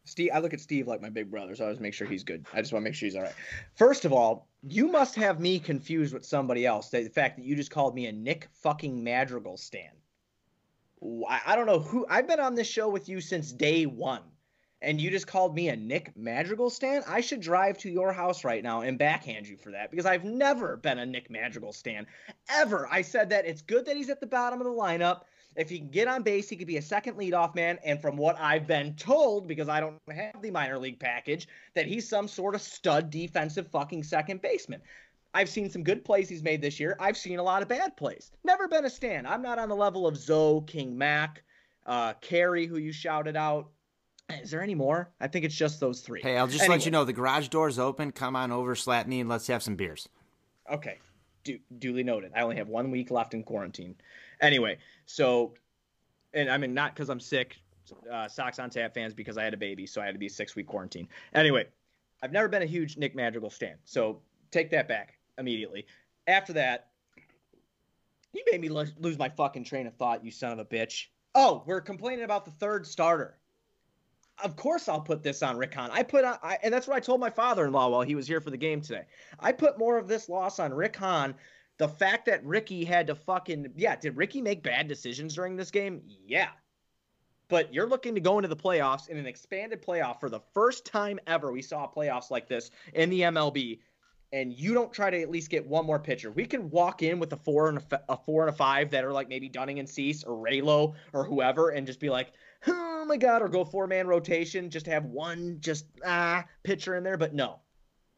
Steve, 0.08 0.30
I 0.32 0.38
look 0.38 0.54
at 0.54 0.60
Steve 0.60 0.88
like 0.88 1.02
my 1.02 1.10
big 1.10 1.30
brother, 1.30 1.54
so 1.54 1.64
I 1.64 1.66
always 1.66 1.80
make 1.80 1.94
sure 1.94 2.06
he's 2.06 2.24
good. 2.24 2.46
I 2.52 2.60
just 2.60 2.72
want 2.72 2.82
to 2.82 2.88
make 2.88 2.94
sure 2.94 3.06
he's 3.06 3.16
all 3.16 3.22
right. 3.22 3.34
First 3.76 4.04
of 4.04 4.12
all, 4.12 4.48
you 4.62 4.88
must 4.88 5.14
have 5.16 5.38
me 5.38 5.58
confused 5.58 6.14
with 6.14 6.24
somebody 6.24 6.66
else. 6.66 6.88
The 6.88 7.08
fact 7.08 7.36
that 7.36 7.44
you 7.44 7.54
just 7.54 7.70
called 7.70 7.94
me 7.94 8.06
a 8.06 8.12
Nick 8.12 8.48
fucking 8.62 9.04
Madrigal 9.04 9.56
stan. 9.56 9.90
I, 11.28 11.54
don't 11.54 11.66
know 11.66 11.78
who. 11.78 12.06
I've 12.08 12.26
been 12.26 12.40
on 12.40 12.56
this 12.56 12.66
show 12.66 12.88
with 12.88 13.08
you 13.08 13.20
since 13.20 13.52
day 13.52 13.86
one, 13.86 14.22
and 14.82 15.00
you 15.00 15.10
just 15.10 15.28
called 15.28 15.54
me 15.54 15.68
a 15.68 15.76
Nick 15.76 16.16
Madrigal 16.16 16.70
stan. 16.70 17.02
I 17.06 17.20
should 17.20 17.40
drive 17.40 17.78
to 17.78 17.90
your 17.90 18.12
house 18.12 18.42
right 18.42 18.64
now 18.64 18.80
and 18.80 18.98
backhand 18.98 19.46
you 19.46 19.56
for 19.56 19.70
that 19.70 19.90
because 19.92 20.06
I've 20.06 20.24
never 20.24 20.76
been 20.76 20.98
a 20.98 21.06
Nick 21.06 21.30
Madrigal 21.30 21.72
stan 21.72 22.06
ever. 22.48 22.88
I 22.90 23.02
said 23.02 23.30
that 23.30 23.46
it's 23.46 23.62
good 23.62 23.86
that 23.86 23.96
he's 23.96 24.10
at 24.10 24.20
the 24.20 24.26
bottom 24.26 24.60
of 24.60 24.66
the 24.66 24.72
lineup. 24.72 25.22
If 25.58 25.68
he 25.68 25.78
can 25.78 25.88
get 25.88 26.06
on 26.06 26.22
base, 26.22 26.48
he 26.48 26.54
could 26.56 26.68
be 26.68 26.76
a 26.76 26.82
second 26.82 27.14
leadoff 27.18 27.56
man. 27.56 27.78
And 27.84 28.00
from 28.00 28.16
what 28.16 28.38
I've 28.38 28.66
been 28.68 28.94
told, 28.94 29.48
because 29.48 29.68
I 29.68 29.80
don't 29.80 29.98
have 30.14 30.40
the 30.40 30.52
minor 30.52 30.78
league 30.78 31.00
package, 31.00 31.48
that 31.74 31.84
he's 31.84 32.08
some 32.08 32.28
sort 32.28 32.54
of 32.54 32.62
stud 32.62 33.10
defensive 33.10 33.66
fucking 33.66 34.04
second 34.04 34.40
baseman. 34.40 34.80
I've 35.34 35.48
seen 35.48 35.68
some 35.68 35.82
good 35.82 36.04
plays 36.04 36.28
he's 36.28 36.44
made 36.44 36.62
this 36.62 36.78
year. 36.78 36.96
I've 37.00 37.16
seen 37.16 37.40
a 37.40 37.42
lot 37.42 37.60
of 37.60 37.68
bad 37.68 37.96
plays. 37.96 38.30
Never 38.44 38.68
been 38.68 38.84
a 38.84 38.90
stand. 38.90 39.26
I'm 39.26 39.42
not 39.42 39.58
on 39.58 39.68
the 39.68 39.76
level 39.76 40.06
of 40.06 40.16
Zoe, 40.16 40.62
King 40.66 40.96
Mac, 40.96 41.42
uh, 41.86 42.12
Carey, 42.20 42.64
who 42.66 42.78
you 42.78 42.92
shouted 42.92 43.36
out. 43.36 43.68
Is 44.42 44.52
there 44.52 44.62
any 44.62 44.74
more? 44.76 45.10
I 45.20 45.26
think 45.26 45.44
it's 45.44 45.54
just 45.56 45.80
those 45.80 46.02
three. 46.02 46.20
Hey, 46.22 46.36
I'll 46.36 46.46
just 46.46 46.60
Anyway. 46.60 46.76
let 46.76 46.84
you 46.84 46.92
know 46.92 47.04
the 47.04 47.12
garage 47.12 47.48
door's 47.48 47.78
open. 47.80 48.12
Come 48.12 48.36
on 48.36 48.52
over, 48.52 48.76
slap 48.76 49.06
me, 49.08 49.20
and 49.20 49.28
let's 49.28 49.48
have 49.48 49.62
some 49.62 49.74
beers. 49.74 50.08
Okay. 50.72 50.98
Du- 51.44 51.60
duly 51.78 52.04
noted. 52.04 52.32
I 52.36 52.42
only 52.42 52.56
have 52.56 52.68
one 52.68 52.90
week 52.90 53.10
left 53.10 53.34
in 53.34 53.42
quarantine. 53.42 53.96
Anyway, 54.40 54.78
so, 55.06 55.54
and 56.34 56.50
I 56.50 56.58
mean, 56.58 56.74
not 56.74 56.94
because 56.94 57.08
I'm 57.08 57.20
sick, 57.20 57.56
uh, 58.10 58.28
Sox 58.28 58.58
on 58.58 58.70
Tap 58.70 58.94
fans, 58.94 59.14
because 59.14 59.38
I 59.38 59.44
had 59.44 59.54
a 59.54 59.58
baby, 59.58 59.86
so 59.86 60.00
I 60.00 60.06
had 60.06 60.14
to 60.14 60.18
be 60.18 60.28
six 60.28 60.54
week 60.54 60.66
quarantine. 60.66 61.08
Anyway, 61.34 61.66
I've 62.22 62.32
never 62.32 62.48
been 62.48 62.62
a 62.62 62.66
huge 62.66 62.96
Nick 62.96 63.14
Madrigal 63.14 63.50
stan, 63.50 63.76
so 63.84 64.20
take 64.50 64.70
that 64.70 64.88
back 64.88 65.18
immediately. 65.38 65.86
After 66.26 66.52
that, 66.54 66.88
you 68.32 68.44
made 68.50 68.60
me 68.60 68.68
lo- 68.68 68.84
lose 68.98 69.18
my 69.18 69.28
fucking 69.28 69.64
train 69.64 69.86
of 69.86 69.94
thought, 69.94 70.24
you 70.24 70.30
son 70.30 70.52
of 70.52 70.58
a 70.58 70.64
bitch. 70.64 71.06
Oh, 71.34 71.62
we're 71.66 71.80
complaining 71.80 72.24
about 72.24 72.44
the 72.44 72.50
third 72.52 72.86
starter. 72.86 73.38
Of 74.44 74.54
course, 74.54 74.88
I'll 74.88 75.00
put 75.00 75.22
this 75.22 75.42
on 75.42 75.56
Rick 75.56 75.74
Hahn. 75.74 75.90
I 75.90 76.02
put 76.02 76.24
on, 76.24 76.38
I, 76.42 76.58
and 76.62 76.72
that's 76.72 76.86
what 76.86 76.96
I 76.96 77.00
told 77.00 77.20
my 77.20 77.30
father-in-law 77.30 77.88
while 77.88 78.02
he 78.02 78.14
was 78.14 78.28
here 78.28 78.40
for 78.40 78.50
the 78.50 78.56
game 78.56 78.80
today. 78.80 79.04
I 79.40 79.50
put 79.52 79.78
more 79.78 79.98
of 79.98 80.06
this 80.06 80.28
loss 80.28 80.60
on 80.60 80.72
Rick 80.72 80.96
Hahn. 80.96 81.34
The 81.78 81.88
fact 81.88 82.26
that 82.26 82.44
Ricky 82.44 82.84
had 82.84 83.06
to 83.06 83.14
fucking 83.14 83.72
yeah, 83.76 83.96
did 83.96 84.16
Ricky 84.16 84.42
make 84.42 84.62
bad 84.62 84.88
decisions 84.88 85.34
during 85.34 85.56
this 85.56 85.70
game? 85.70 86.02
Yeah. 86.26 86.48
But 87.48 87.72
you're 87.72 87.88
looking 87.88 88.14
to 88.14 88.20
go 88.20 88.38
into 88.38 88.48
the 88.48 88.56
playoffs 88.56 89.08
in 89.08 89.16
an 89.16 89.26
expanded 89.26 89.82
playoff 89.82 90.20
for 90.20 90.28
the 90.28 90.40
first 90.52 90.84
time 90.84 91.18
ever. 91.26 91.50
We 91.50 91.62
saw 91.62 91.88
playoffs 91.88 92.30
like 92.30 92.46
this 92.46 92.70
in 92.92 93.08
the 93.08 93.22
MLB, 93.22 93.78
and 94.32 94.52
you 94.52 94.74
don't 94.74 94.92
try 94.92 95.08
to 95.08 95.22
at 95.22 95.30
least 95.30 95.50
get 95.50 95.66
one 95.66 95.86
more 95.86 95.98
pitcher. 95.98 96.30
We 96.30 96.44
can 96.44 96.68
walk 96.68 97.02
in 97.02 97.18
with 97.18 97.32
a 97.32 97.36
four 97.36 97.70
and 97.70 97.78
a, 97.78 97.82
f- 97.92 98.02
a 98.08 98.16
four 98.18 98.42
and 98.42 98.50
a 98.50 98.56
five 98.56 98.90
that 98.90 99.04
are 99.04 99.12
like 99.12 99.28
maybe 99.28 99.48
Dunning 99.48 99.78
and 99.78 99.88
Cease 99.88 100.24
or 100.24 100.34
Raylo 100.36 100.94
or 101.14 101.24
whoever, 101.24 101.70
and 101.70 101.86
just 101.86 102.00
be 102.00 102.10
like, 102.10 102.32
oh 102.66 103.04
my 103.06 103.16
god, 103.16 103.40
or 103.40 103.48
go 103.48 103.64
four 103.64 103.86
man 103.86 104.06
rotation, 104.06 104.68
just 104.68 104.86
have 104.86 105.04
one 105.06 105.58
just 105.60 105.86
ah 106.04 106.44
pitcher 106.64 106.96
in 106.96 107.04
there. 107.04 107.16
But 107.16 107.34
no, 107.34 107.60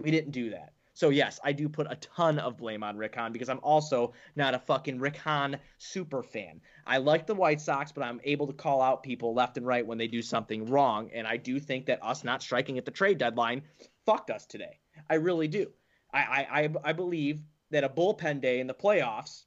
we 0.01 0.11
didn't 0.11 0.33
do 0.33 0.51
that. 0.51 0.73
So 1.01 1.09
yes, 1.09 1.41
I 1.43 1.53
do 1.53 1.67
put 1.67 1.87
a 1.91 1.97
ton 1.97 2.39
of 2.39 2.59
blame 2.59 2.83
on 2.83 2.99
Rick 2.99 3.15
Hahn 3.15 3.33
because 3.33 3.49
I'm 3.49 3.61
also 3.63 4.13
not 4.37 4.53
a 4.53 4.59
fucking 4.59 4.99
Rick 4.99 5.17
Hahn 5.17 5.59
super 5.79 6.23
fan. 6.23 6.61
I 6.87 6.99
like 6.99 7.27
the 7.27 7.35
White 7.35 7.63
Sox, 7.63 7.91
but 7.91 8.05
I'm 8.05 8.21
able 8.23 8.47
to 8.49 8.53
call 8.53 8.83
out 8.83 9.03
people 9.03 9.33
left 9.33 9.57
and 9.57 9.67
right 9.67 9.87
when 9.87 9.97
they 9.97 10.09
do 10.09 10.21
something 10.21 10.67
wrong, 10.69 11.11
and 11.15 11.27
I 11.27 11.39
do 11.39 11.59
think 11.59 11.87
that 11.87 12.05
us 12.05 12.23
not 12.23 12.43
striking 12.43 12.77
at 12.77 12.85
the 12.85 12.91
trade 12.91 13.17
deadline 13.17 13.63
fucked 14.05 14.29
us 14.29 14.45
today. 14.45 14.79
I 15.09 15.15
really 15.15 15.49
do. 15.49 15.69
I 16.13 16.19
I, 16.19 16.61
I, 16.61 16.69
I 16.85 16.93
believe 16.93 17.41
that 17.71 17.83
a 17.83 17.89
bullpen 17.89 18.43
day 18.43 18.61
in 18.61 18.67
the 18.67 18.75
playoffs 18.75 19.45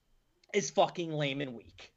is 0.56 0.72
fucking 0.72 1.14
lame 1.14 1.40
and 1.40 1.54
weak. 1.54 1.94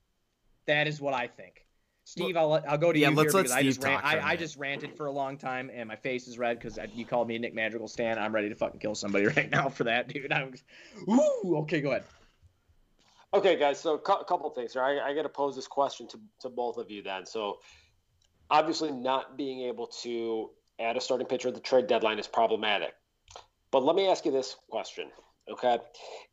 That 0.66 0.86
is 0.86 1.00
what 1.00 1.14
I 1.14 1.28
think. 1.28 1.65
Steve, 2.06 2.36
I'll, 2.36 2.62
I'll 2.68 2.78
go 2.78 2.92
to 2.92 2.98
Yeah, 2.98 3.08
you 3.08 3.16
let's 3.16 3.32
here 3.32 3.38
let 3.38 3.42
because 3.42 3.56
I 3.56 3.62
just 3.64 3.82
ran, 3.82 3.94
talk 3.94 4.02
for 4.02 4.16
a 4.16 4.20
I, 4.20 4.22
I 4.22 4.24
minute. 4.26 4.38
just 4.38 4.56
ranted 4.56 4.96
for 4.96 5.06
a 5.06 5.10
long 5.12 5.36
time 5.36 5.72
and 5.74 5.88
my 5.88 5.96
face 5.96 6.28
is 6.28 6.38
red 6.38 6.56
because 6.56 6.78
you 6.94 7.04
called 7.04 7.26
me 7.26 7.34
a 7.34 7.38
Nick 7.40 7.52
Madrigal 7.52 7.88
stan. 7.88 8.16
I'm 8.16 8.32
ready 8.32 8.48
to 8.48 8.54
fucking 8.54 8.78
kill 8.78 8.94
somebody 8.94 9.26
right 9.36 9.50
now 9.50 9.68
for 9.68 9.82
that, 9.84 10.06
dude. 10.06 10.32
I'm, 10.32 10.54
ooh, 11.08 11.56
okay, 11.62 11.80
go 11.80 11.90
ahead. 11.90 12.04
Okay, 13.34 13.56
guys. 13.58 13.80
So 13.80 13.94
a 13.94 13.98
cou- 13.98 14.22
couple 14.22 14.48
of 14.48 14.54
things 14.54 14.74
here. 14.74 14.84
I, 14.84 15.00
I 15.00 15.14
got 15.14 15.22
to 15.22 15.28
pose 15.28 15.56
this 15.56 15.66
question 15.66 16.06
to, 16.08 16.20
to 16.42 16.48
both 16.48 16.76
of 16.76 16.92
you 16.92 17.02
then. 17.02 17.26
So 17.26 17.58
obviously, 18.48 18.92
not 18.92 19.36
being 19.36 19.62
able 19.62 19.88
to 20.02 20.50
add 20.78 20.96
a 20.96 21.00
starting 21.00 21.26
pitcher 21.26 21.48
at 21.48 21.54
the 21.54 21.60
trade 21.60 21.88
deadline 21.88 22.20
is 22.20 22.28
problematic. 22.28 22.94
But 23.72 23.82
let 23.82 23.96
me 23.96 24.08
ask 24.08 24.24
you 24.24 24.30
this 24.30 24.54
question, 24.70 25.10
okay? 25.50 25.78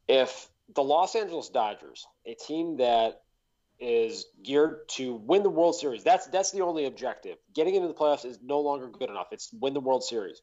If 0.07 0.47
the 0.75 0.83
Los 0.83 1.15
Angeles 1.15 1.49
Dodgers, 1.49 2.05
a 2.27 2.35
team 2.35 2.77
that 2.77 3.22
is 3.83 4.25
geared 4.43 4.87
to 4.87 5.15
win 5.15 5.43
the 5.43 5.49
World 5.49 5.75
Series, 5.75 6.03
that's 6.03 6.27
that's 6.27 6.51
the 6.51 6.61
only 6.61 6.85
objective. 6.85 7.37
Getting 7.53 7.75
into 7.75 7.87
the 7.89 7.93
playoffs 7.93 8.25
is 8.25 8.39
no 8.41 8.61
longer 8.61 8.87
good 8.87 9.09
enough. 9.09 9.27
It's 9.31 9.53
win 9.59 9.73
the 9.73 9.81
World 9.81 10.03
Series. 10.03 10.41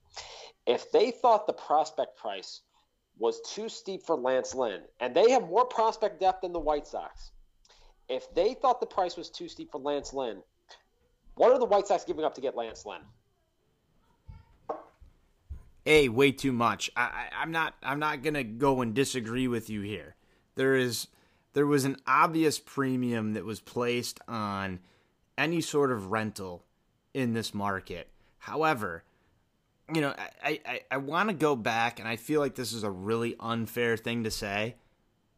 If 0.67 0.93
they 0.93 1.11
thought 1.11 1.47
the 1.47 1.55
prospect 1.55 2.19
price 2.19 2.61
was 3.19 3.41
too 3.43 3.69
steep 3.69 4.05
for 4.05 4.17
Lance 4.17 4.55
Lynn, 4.55 4.83
and 5.01 5.15
they 5.15 5.31
have 5.31 5.49
more 5.49 5.65
prospect 5.65 6.21
depth 6.21 6.43
than 6.43 6.53
the 6.53 6.61
White 6.61 6.87
Sox. 6.87 7.33
If 8.09 8.33
they 8.35 8.55
thought 8.55 8.81
the 8.81 8.87
price 8.87 9.17
was 9.17 9.31
too 9.31 9.49
steep 9.49 9.71
for 9.71 9.79
Lance 9.79 10.13
Lynn, 10.13 10.43
what 11.35 11.53
are 11.53 11.59
the 11.59 11.65
White 11.65 11.87
Sox 11.87 12.05
giving 12.05 12.25
up 12.25 12.35
to 12.35 12.41
get 12.41 12.57
Lance 12.57 12.85
Lynn? 12.85 13.01
A, 15.87 16.09
way 16.09 16.33
too 16.33 16.53
much. 16.53 16.91
I, 16.95 17.03
I, 17.03 17.29
I'm 17.41 17.53
not. 17.53 17.75
I'm 17.83 17.99
not 17.99 18.23
gonna 18.23 18.45
go 18.45 18.83
and 18.83 18.95
disagree 18.95 19.49
with 19.49 19.71
you 19.71 19.81
here. 19.81 20.17
There 20.57 20.75
is, 20.75 21.07
there 21.53 21.67
was 21.67 21.85
an 21.85 21.97
obvious 22.07 22.59
premium 22.59 23.35
that 23.35 23.45
was 23.45 23.61
placed 23.61 24.21
on 24.29 24.81
any 25.37 25.61
sort 25.61 25.91
of 25.91 26.11
rental 26.11 26.65
in 27.15 27.33
this 27.33 27.55
market. 27.55 28.09
However, 28.39 29.05
you 29.93 30.01
know, 30.01 30.15
I, 30.43 30.61
I, 30.65 30.81
I 30.91 30.97
want 30.99 31.29
to 31.29 31.35
go 31.35 31.57
back, 31.57 31.99
and 31.99 32.09
I 32.09 32.17
feel 32.17 32.41
like 32.41 32.55
this 32.55 32.73
is 32.73 32.85
a 32.85 32.91
really 32.91 33.35
unfair 33.41 33.97
thing 33.97 34.25
to 34.25 34.31
say. 34.31 34.77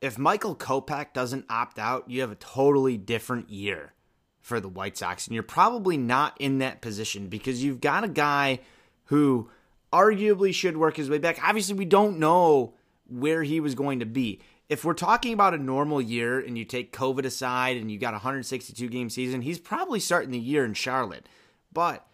If 0.01 0.19
Michael 0.19 0.57
Kopech 0.57 1.13
doesn't 1.13 1.47
opt 1.49 1.79
out, 1.79 2.11
you 2.11 2.21
have 2.21 2.33
a 2.33 2.37
totally 2.37 2.97
different 2.97 3.51
year 3.51 3.93
for 4.41 4.61
the 4.61 4.69
White 4.69 4.99
Sox, 4.99 5.27
and 5.27 5.35
you're 5.35 5.43
probably 5.43 5.97
not 5.97 6.37
in 6.41 6.59
that 6.59 6.81
position 6.81 7.29
because 7.29 7.63
you've 7.63 7.81
got 7.81 8.05
a 8.05 8.09
guy 8.09 8.59
who 9.05 9.49
arguably 9.93 10.53
should 10.53 10.77
work 10.77 10.97
his 10.97 11.09
way 11.09 11.19
back. 11.19 11.39
Obviously, 11.43 11.75
we 11.75 11.85
don't 11.85 12.19
know 12.19 12.75
where 13.09 13.43
he 13.45 13.61
was 13.61 13.75
going 13.75 14.01
to 14.01 14.07
be. 14.07 14.41
If 14.73 14.87
we're 14.87 14.95
talking 14.95 15.35
about 15.35 15.53
a 15.53 15.59
normal 15.59 16.01
year 16.01 16.41
and 16.41 16.57
you 16.57 16.65
take 16.65 16.97
COVID 16.97 17.27
aside 17.27 17.77
and 17.77 17.91
you 17.91 17.99
got 17.99 18.15
a 18.15 18.25
162 18.25 18.89
game 18.89 19.11
season, 19.11 19.43
he's 19.43 19.59
probably 19.59 20.01
starting 20.01 20.31
the 20.31 20.39
year 20.39 20.65
in 20.65 20.73
Charlotte. 20.73 21.29
But 21.75 22.07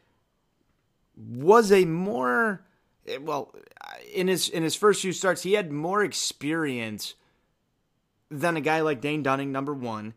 was 1.17 1.71
a 1.71 1.85
more 1.85 2.67
eh, 3.07 3.19
well 3.19 3.55
in 4.13 4.27
his 4.27 4.49
in 4.49 4.65
his 4.65 4.75
first 4.75 5.03
few 5.03 5.13
starts, 5.13 5.45
he 5.45 5.53
had 5.53 5.71
more 5.71 6.03
experience 6.03 7.15
than 8.29 8.57
a 8.57 8.61
guy 8.61 8.81
like 8.81 9.01
Dane 9.01 9.23
Dunning, 9.23 9.53
number 9.53 9.73
one. 9.73 10.15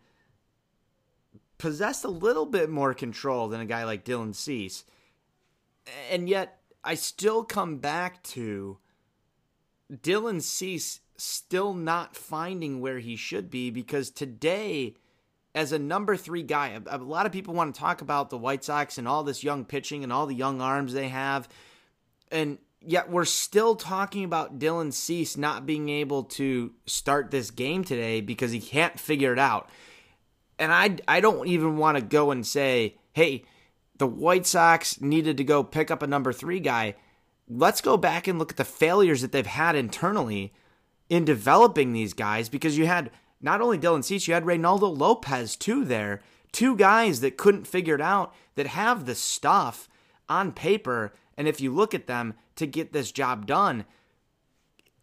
Possessed 1.59 2.03
a 2.03 2.09
little 2.09 2.47
bit 2.47 2.71
more 2.71 2.95
control 2.95 3.49
than 3.49 3.61
a 3.61 3.65
guy 3.65 3.83
like 3.83 4.03
Dylan 4.03 4.33
Cease. 4.33 4.83
And 6.09 6.27
yet 6.27 6.57
I 6.83 6.95
still 6.95 7.43
come 7.43 7.77
back 7.77 8.23
to 8.23 8.79
Dylan 9.93 10.41
Cease 10.41 11.01
still 11.21 11.73
not 11.73 12.15
finding 12.15 12.81
where 12.81 12.99
he 12.99 13.15
should 13.15 13.49
be 13.49 13.69
because 13.69 14.09
today, 14.09 14.95
as 15.53 15.71
a 15.71 15.79
number 15.79 16.17
three 16.17 16.43
guy, 16.43 16.79
a, 16.87 16.97
a 16.97 16.97
lot 16.97 17.25
of 17.25 17.31
people 17.31 17.53
want 17.53 17.73
to 17.73 17.79
talk 17.79 18.01
about 18.01 18.29
the 18.29 18.37
White 18.37 18.63
Sox 18.63 18.97
and 18.97 19.07
all 19.07 19.23
this 19.23 19.43
young 19.43 19.63
pitching 19.63 20.03
and 20.03 20.11
all 20.11 20.25
the 20.25 20.33
young 20.33 20.61
arms 20.61 20.93
they 20.93 21.09
have. 21.09 21.47
And 22.31 22.57
yet 22.81 23.11
we're 23.11 23.25
still 23.25 23.75
talking 23.75 24.23
about 24.23 24.57
Dylan 24.57 24.91
Cease 24.91 25.37
not 25.37 25.65
being 25.65 25.89
able 25.89 26.23
to 26.23 26.73
start 26.87 27.29
this 27.29 27.51
game 27.51 27.83
today 27.83 28.21
because 28.21 28.51
he 28.51 28.59
can't 28.59 28.99
figure 28.99 29.31
it 29.31 29.39
out. 29.39 29.69
And 30.57 30.71
I, 30.71 30.97
I 31.07 31.21
don't 31.21 31.47
even 31.47 31.77
want 31.77 31.97
to 31.97 32.03
go 32.03 32.31
and 32.31 32.45
say, 32.45 32.97
hey, 33.13 33.43
the 33.97 34.07
White 34.07 34.47
Sox 34.47 34.99
needed 35.01 35.37
to 35.37 35.43
go 35.43 35.63
pick 35.63 35.91
up 35.91 36.01
a 36.01 36.07
number 36.07 36.33
three 36.33 36.59
guy. 36.59 36.95
Let's 37.47 37.81
go 37.81 37.97
back 37.97 38.27
and 38.27 38.39
look 38.39 38.51
at 38.51 38.57
the 38.57 38.65
failures 38.65 39.21
that 39.21 39.31
they've 39.31 39.45
had 39.45 39.75
internally 39.75 40.53
in 41.11 41.25
developing 41.25 41.91
these 41.91 42.13
guys 42.13 42.47
because 42.47 42.77
you 42.77 42.87
had 42.87 43.11
not 43.41 43.59
only 43.59 43.77
Dylan 43.77 44.01
Cease, 44.01 44.29
you 44.29 44.33
had 44.33 44.45
Reynaldo 44.45 44.97
Lopez 44.97 45.57
too 45.57 45.83
there. 45.83 46.21
Two 46.53 46.73
guys 46.73 47.19
that 47.19 47.35
couldn't 47.35 47.67
figure 47.67 47.95
it 47.95 48.01
out 48.01 48.33
that 48.55 48.67
have 48.67 49.05
the 49.05 49.13
stuff 49.13 49.89
on 50.29 50.53
paper 50.53 51.13
And 51.37 51.47
if 51.47 51.59
you 51.59 51.73
look 51.73 51.93
at 51.93 52.07
them 52.07 52.35
to 52.55 52.65
get 52.65 52.93
this 52.93 53.11
job 53.11 53.45
done, 53.45 53.85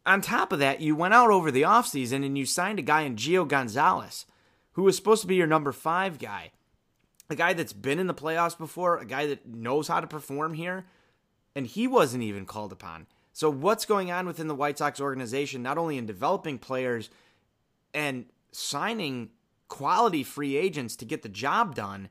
on 0.06 0.22
top 0.22 0.50
of 0.52 0.60
that, 0.60 0.80
you 0.80 0.96
went 0.96 1.12
out 1.12 1.30
over 1.30 1.50
the 1.50 1.62
offseason 1.62 2.24
and 2.24 2.38
you 2.38 2.46
signed 2.46 2.78
a 2.78 2.82
guy 2.82 3.02
in 3.02 3.16
Gio 3.16 3.46
Gonzalez, 3.46 4.24
who 4.72 4.84
was 4.84 4.96
supposed 4.96 5.20
to 5.22 5.26
be 5.26 5.34
your 5.34 5.46
number 5.46 5.72
five 5.72 6.18
guy. 6.18 6.52
A 7.28 7.34
guy 7.34 7.52
that's 7.52 7.74
been 7.74 7.98
in 7.98 8.06
the 8.06 8.14
playoffs 8.14 8.56
before, 8.56 8.96
a 8.96 9.04
guy 9.04 9.26
that 9.26 9.46
knows 9.46 9.88
how 9.88 10.00
to 10.00 10.06
perform 10.06 10.54
here, 10.54 10.86
and 11.54 11.66
he 11.66 11.86
wasn't 11.86 12.22
even 12.22 12.46
called 12.46 12.72
upon. 12.72 13.06
So, 13.32 13.50
what's 13.50 13.84
going 13.84 14.10
on 14.10 14.26
within 14.26 14.48
the 14.48 14.54
White 14.54 14.78
Sox 14.78 15.00
organization, 15.00 15.62
not 15.62 15.78
only 15.78 15.96
in 15.96 16.06
developing 16.06 16.58
players 16.58 17.10
and 17.94 18.26
signing 18.52 19.30
quality 19.68 20.22
free 20.24 20.56
agents 20.56 20.96
to 20.96 21.04
get 21.04 21.22
the 21.22 21.28
job 21.28 21.74
done, 21.74 22.08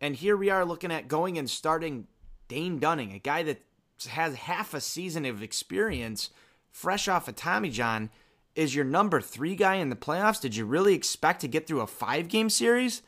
and 0.00 0.16
here 0.16 0.36
we 0.36 0.50
are 0.50 0.64
looking 0.64 0.92
at 0.92 1.08
going 1.08 1.38
and 1.38 1.50
starting 1.50 2.06
Dane 2.48 2.78
Dunning, 2.78 3.12
a 3.12 3.18
guy 3.18 3.42
that 3.42 3.62
has 4.08 4.34
half 4.34 4.74
a 4.74 4.80
season 4.80 5.24
of 5.24 5.42
experience 5.42 6.30
fresh 6.70 7.06
off 7.06 7.28
of 7.28 7.36
Tommy 7.36 7.70
John, 7.70 8.10
is 8.54 8.74
your 8.74 8.84
number 8.84 9.20
three 9.20 9.54
guy 9.54 9.76
in 9.76 9.90
the 9.90 9.96
playoffs. 9.96 10.40
Did 10.40 10.56
you 10.56 10.64
really 10.64 10.94
expect 10.94 11.40
to 11.40 11.48
get 11.48 11.66
through 11.66 11.80
a 11.80 11.86
five 11.86 12.28
game 12.28 12.50
series? 12.50 13.02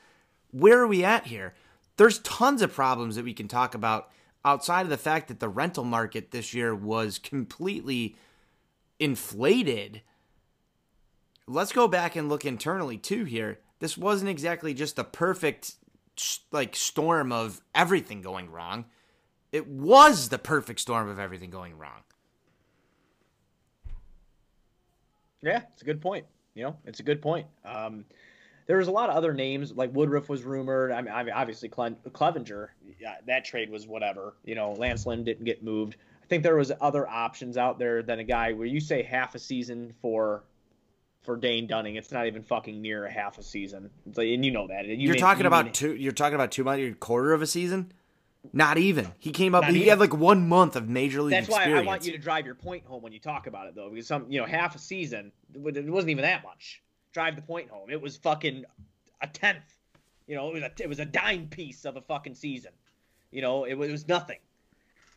Where 0.51 0.81
are 0.81 0.87
we 0.87 1.05
at 1.05 1.27
here? 1.27 1.55
There's 1.97 2.21
tons 2.21 2.63
of 2.63 2.73
problems 2.73 3.17
that 3.17 3.25
we 3.25 3.35
can 3.35 3.49
talk 3.49 3.75
about 3.75 4.11
outside 4.47 4.83
of 4.83 4.89
the 4.91 4.97
fact 4.97 5.29
that 5.29 5.41
the 5.41 5.49
rental 5.49 5.85
market 5.85 6.31
this 6.31 6.55
year 6.55 6.75
was 6.75 7.19
completely 7.19 8.17
inflated. 9.01 10.01
Let's 11.49 11.73
go 11.73 11.89
back 11.89 12.15
and 12.15 12.29
look 12.29 12.45
internally 12.45 12.97
too 12.97 13.25
here. 13.25 13.59
This 13.81 13.99
wasn't 13.99 14.31
exactly 14.31 14.73
just 14.73 14.99
a 14.99 15.05
perfect 15.05 15.75
like 16.53 16.77
storm 16.77 17.33
of 17.33 17.61
everything 17.75 18.23
going 18.23 18.51
wrong. 18.51 18.87
It 19.53 19.67
was 19.67 20.29
the 20.29 20.39
perfect 20.39 20.81
storm 20.81 21.09
of 21.09 21.19
everything 21.19 21.51
going 21.51 21.77
wrong. 21.77 22.03
Yeah, 25.43 25.63
it's 25.73 25.83
a 25.83 25.85
good 25.85 26.01
point. 26.01 26.25
You 26.55 26.65
know, 26.65 26.77
it's 26.85 27.01
a 27.01 27.03
good 27.03 27.21
point. 27.21 27.47
Um, 27.65 28.05
there 28.67 28.79
was 28.79 28.89
a 28.89 28.93
lot 28.93 29.11
of 29.11 29.17
other 29.17 29.33
names, 29.33 29.73
like 29.73 29.95
Woodruff 29.95 30.29
was 30.29 30.43
rumored. 30.43 30.93
I 30.93 31.01
mean, 31.03 31.13
obviously 31.33 31.69
Cle- 31.69 31.99
Clevinger, 32.11 32.69
yeah, 33.01 33.17
that 33.27 33.45
trade 33.45 33.71
was 33.71 33.87
whatever. 33.87 34.35
You 34.45 34.55
know, 34.55 34.73
Lance 34.73 35.07
Lynn 35.07 35.25
didn't 35.25 35.45
get 35.45 35.63
moved. 35.63 35.97
I 36.23 36.27
think 36.27 36.43
there 36.43 36.57
was 36.57 36.73
other 36.81 37.07
options 37.07 37.57
out 37.57 37.79
there 37.79 38.03
than 38.03 38.19
a 38.19 38.25
guy 38.25 38.53
where 38.53 38.67
you 38.67 38.81
say 38.81 39.03
half 39.03 39.35
a 39.35 39.39
season 39.39 39.95
for 40.03 40.45
for 41.23 41.37
Dane 41.37 41.67
Dunning. 41.67 41.97
It's 41.97 42.11
not 42.11 42.27
even 42.27 42.43
fucking 42.43 42.81
near 42.81 43.05
a 43.05 43.13
half 43.13 43.39
a 43.39 43.43
season. 43.43 43.91
Like, 44.07 44.29
and 44.29 44.45
you 44.45 44.51
know 44.51 44.67
that. 44.69 44.87
You 44.87 45.13
are 45.13 45.15
talking 45.15 45.43
you 45.43 45.49
about 45.49 45.73
two. 45.73 45.95
You're 45.95 46.13
talking 46.13 46.35
about 46.35 46.51
two 46.51 46.65
months, 46.65 46.83
a 46.83 46.93
quarter 46.93 47.33
of 47.33 47.43
a 47.43 47.47
season. 47.47 47.93
Not 48.53 48.79
even. 48.79 49.13
He 49.19 49.33
came 49.33 49.55
up. 49.55 49.65
He 49.65 49.77
even. 49.77 49.89
had 49.89 50.01
like 50.01 50.15
one 50.15 50.49
month 50.49 50.77
of 50.77 50.89
major 50.89 51.23
league. 51.23 51.33
That's 51.33 51.49
experience. 51.49 51.75
why 51.75 51.83
I 51.83 51.85
want 51.85 52.07
you 52.07 52.13
to 52.13 52.19
drive 52.19 52.47
your 52.47 52.55
point 52.55 52.85
home 52.87 53.03
when 53.03 53.13
you 53.13 53.19
talk 53.19 53.47
about 53.47 53.67
it, 53.67 53.75
though, 53.75 53.91
because 53.91 54.07
some, 54.07 54.27
you 54.31 54.41
know, 54.41 54.47
half 54.47 54.75
a 54.77 54.79
season, 54.79 55.33
it 55.53 55.61
wasn't 55.61 56.11
even 56.11 56.23
that 56.23 56.43
much. 56.45 56.83
Drive 57.17 57.35
the 57.35 57.41
point 57.41 57.71
home. 57.71 57.89
It 57.89 58.03
was 58.03 58.19
fucking 58.19 58.67
a 59.23 59.27
tenth. 59.27 59.65
You 60.27 60.37
know, 60.37 60.51
it 60.51 60.53
was 60.53 60.63
a 60.65 60.71
it 60.83 60.87
was 60.87 60.99
a 60.99 61.07
dime 61.07 61.47
piece 61.49 61.87
of 61.87 61.97
a 61.97 62.03
fucking 62.03 62.35
season. 62.35 62.73
You 63.31 63.41
know, 63.41 63.65
it 63.65 63.73
was, 63.73 63.89
it 63.89 63.93
was 63.93 64.07
nothing. 64.07 64.37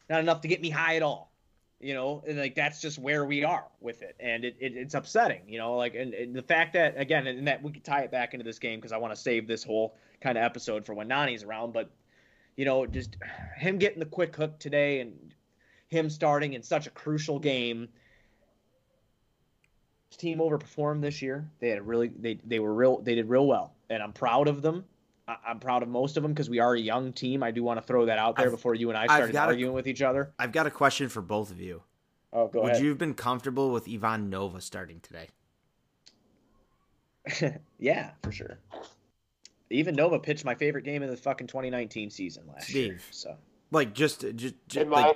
Not 0.10 0.22
enough 0.22 0.40
to 0.40 0.48
get 0.48 0.62
me 0.62 0.70
high 0.70 0.96
at 0.96 1.02
all. 1.02 1.30
You 1.82 1.94
know, 1.94 2.24
and 2.26 2.40
like 2.40 2.56
that's 2.56 2.80
just 2.80 3.00
where 3.00 3.26
we 3.26 3.44
are 3.44 3.66
with 3.82 4.02
it, 4.02 4.16
and 4.18 4.46
it, 4.46 4.56
it 4.62 4.78
it's 4.78 4.94
upsetting. 4.94 5.42
You 5.50 5.58
know, 5.58 5.76
like 5.76 5.94
and, 5.94 6.14
and 6.14 6.34
the 6.34 6.42
fact 6.42 6.72
that 6.72 6.94
again, 6.96 7.28
and 7.28 7.46
that 7.50 7.62
we 7.62 7.74
could 7.74 7.84
tie 7.84 8.04
it 8.04 8.12
back 8.12 8.34
into 8.34 8.46
this 8.46 8.60
game 8.60 8.80
because 8.80 8.94
I 8.94 8.98
want 8.98 9.14
to 9.14 9.20
save 9.20 9.46
this 9.46 9.66
whole 9.66 9.98
kind 10.22 10.38
of 10.38 10.46
episode 10.46 10.86
for 10.86 10.94
when 10.94 11.10
Nani's 11.10 11.44
around, 11.44 11.74
but 11.74 11.92
you 12.56 12.64
know, 12.64 12.86
just 12.86 13.18
him 13.58 13.78
getting 13.78 14.00
the 14.00 14.06
quick 14.06 14.38
hook 14.38 14.58
today 14.58 15.02
and 15.02 15.36
him 15.90 16.10
starting 16.10 16.54
in 16.54 16.64
such 16.64 16.88
a 16.88 16.92
crucial 16.92 17.40
game. 17.40 17.90
His 20.10 20.18
team 20.18 20.40
overperformed 20.40 21.02
this 21.02 21.22
year. 21.22 21.50
They 21.60 21.70
had 21.70 21.86
really 21.86 22.08
they 22.08 22.40
they 22.46 22.60
were 22.60 22.74
real 22.74 23.00
they 23.00 23.16
did 23.16 23.30
real 23.30 23.48
well, 23.48 23.74
and 23.90 24.02
I'm 24.02 24.14
proud 24.14 24.48
of 24.48 24.62
them. 24.62 24.86
I, 25.28 25.38
am 25.48 25.60
proud 25.60 25.84
of 25.84 25.90
most 25.90 26.18
of 26.18 26.24
them 26.24 26.34
because 26.34 26.50
we 26.50 26.60
are 26.60 26.74
a 26.74 26.80
young 26.80 27.14
team. 27.14 27.44
I 27.44 27.52
do 27.52 27.64
want 27.64 27.80
to 27.80 27.86
throw 27.86 28.08
that 28.08 28.18
out 28.18 28.36
there 28.36 28.48
I've, 28.48 28.52
before 28.52 28.74
you 28.74 28.90
and 28.90 28.98
I 28.98 29.06
started 29.06 29.36
arguing 29.36 29.72
a, 29.72 29.76
with 29.76 29.88
each 29.88 30.02
other. 30.02 30.34
I've 30.40 30.52
got 30.52 30.66
a 30.66 30.72
question 30.72 31.08
for 31.08 31.22
both 31.22 31.52
of 31.52 31.62
you. 31.62 31.84
Oh, 32.34 32.48
go 32.48 32.62
Would 32.64 32.72
ahead. 32.72 32.84
you 32.84 32.90
have 32.90 32.98
been 32.98 33.14
comfortable 33.14 33.72
with 33.72 33.88
Ivan 33.88 34.30
Nova 34.30 34.62
starting 34.62 35.00
today? 35.02 35.28
yeah, 37.80 38.12
for 38.24 38.32
sure 38.32 38.60
Ivan 39.72 39.96
Nova 39.96 40.20
pitched 40.20 40.46
my 40.46 40.56
favorite 40.56 40.84
game 40.84 41.04
of 41.04 41.10
the 41.10 41.18
fucking 41.18 41.48
2019 41.48 42.10
season 42.10 42.44
last 42.52 42.68
Steve. 42.68 42.88
year. 42.88 43.00
So 43.12 43.36
like 43.72 43.94
just 43.94 44.22
just, 44.36 44.56
just 44.68 44.86
in 44.86 44.90
like... 44.90 45.06
my 45.06 45.14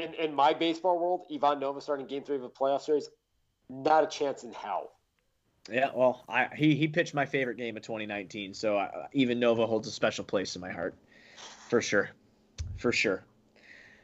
in 0.00 0.14
in 0.14 0.34
my 0.34 0.52
baseball 0.52 0.98
world, 0.98 1.26
Ivan 1.32 1.60
Nova 1.60 1.80
starting 1.80 2.06
Game 2.06 2.22
Three 2.22 2.36
of 2.36 2.42
a 2.42 2.48
playoff 2.48 2.82
series, 2.82 3.08
not 3.68 4.04
a 4.04 4.06
chance 4.06 4.42
in 4.44 4.52
hell. 4.52 4.92
Yeah, 5.70 5.90
well, 5.94 6.24
I 6.28 6.48
he 6.54 6.74
he 6.74 6.88
pitched 6.88 7.14
my 7.14 7.26
favorite 7.26 7.56
game 7.56 7.76
of 7.76 7.82
2019, 7.82 8.54
so 8.54 8.78
I, 8.78 9.06
Ivan 9.16 9.38
Nova 9.38 9.66
holds 9.66 9.86
a 9.88 9.90
special 9.90 10.24
place 10.24 10.56
in 10.56 10.60
my 10.60 10.70
heart, 10.70 10.94
for 11.68 11.80
sure, 11.80 12.10
for 12.76 12.92
sure. 12.92 13.22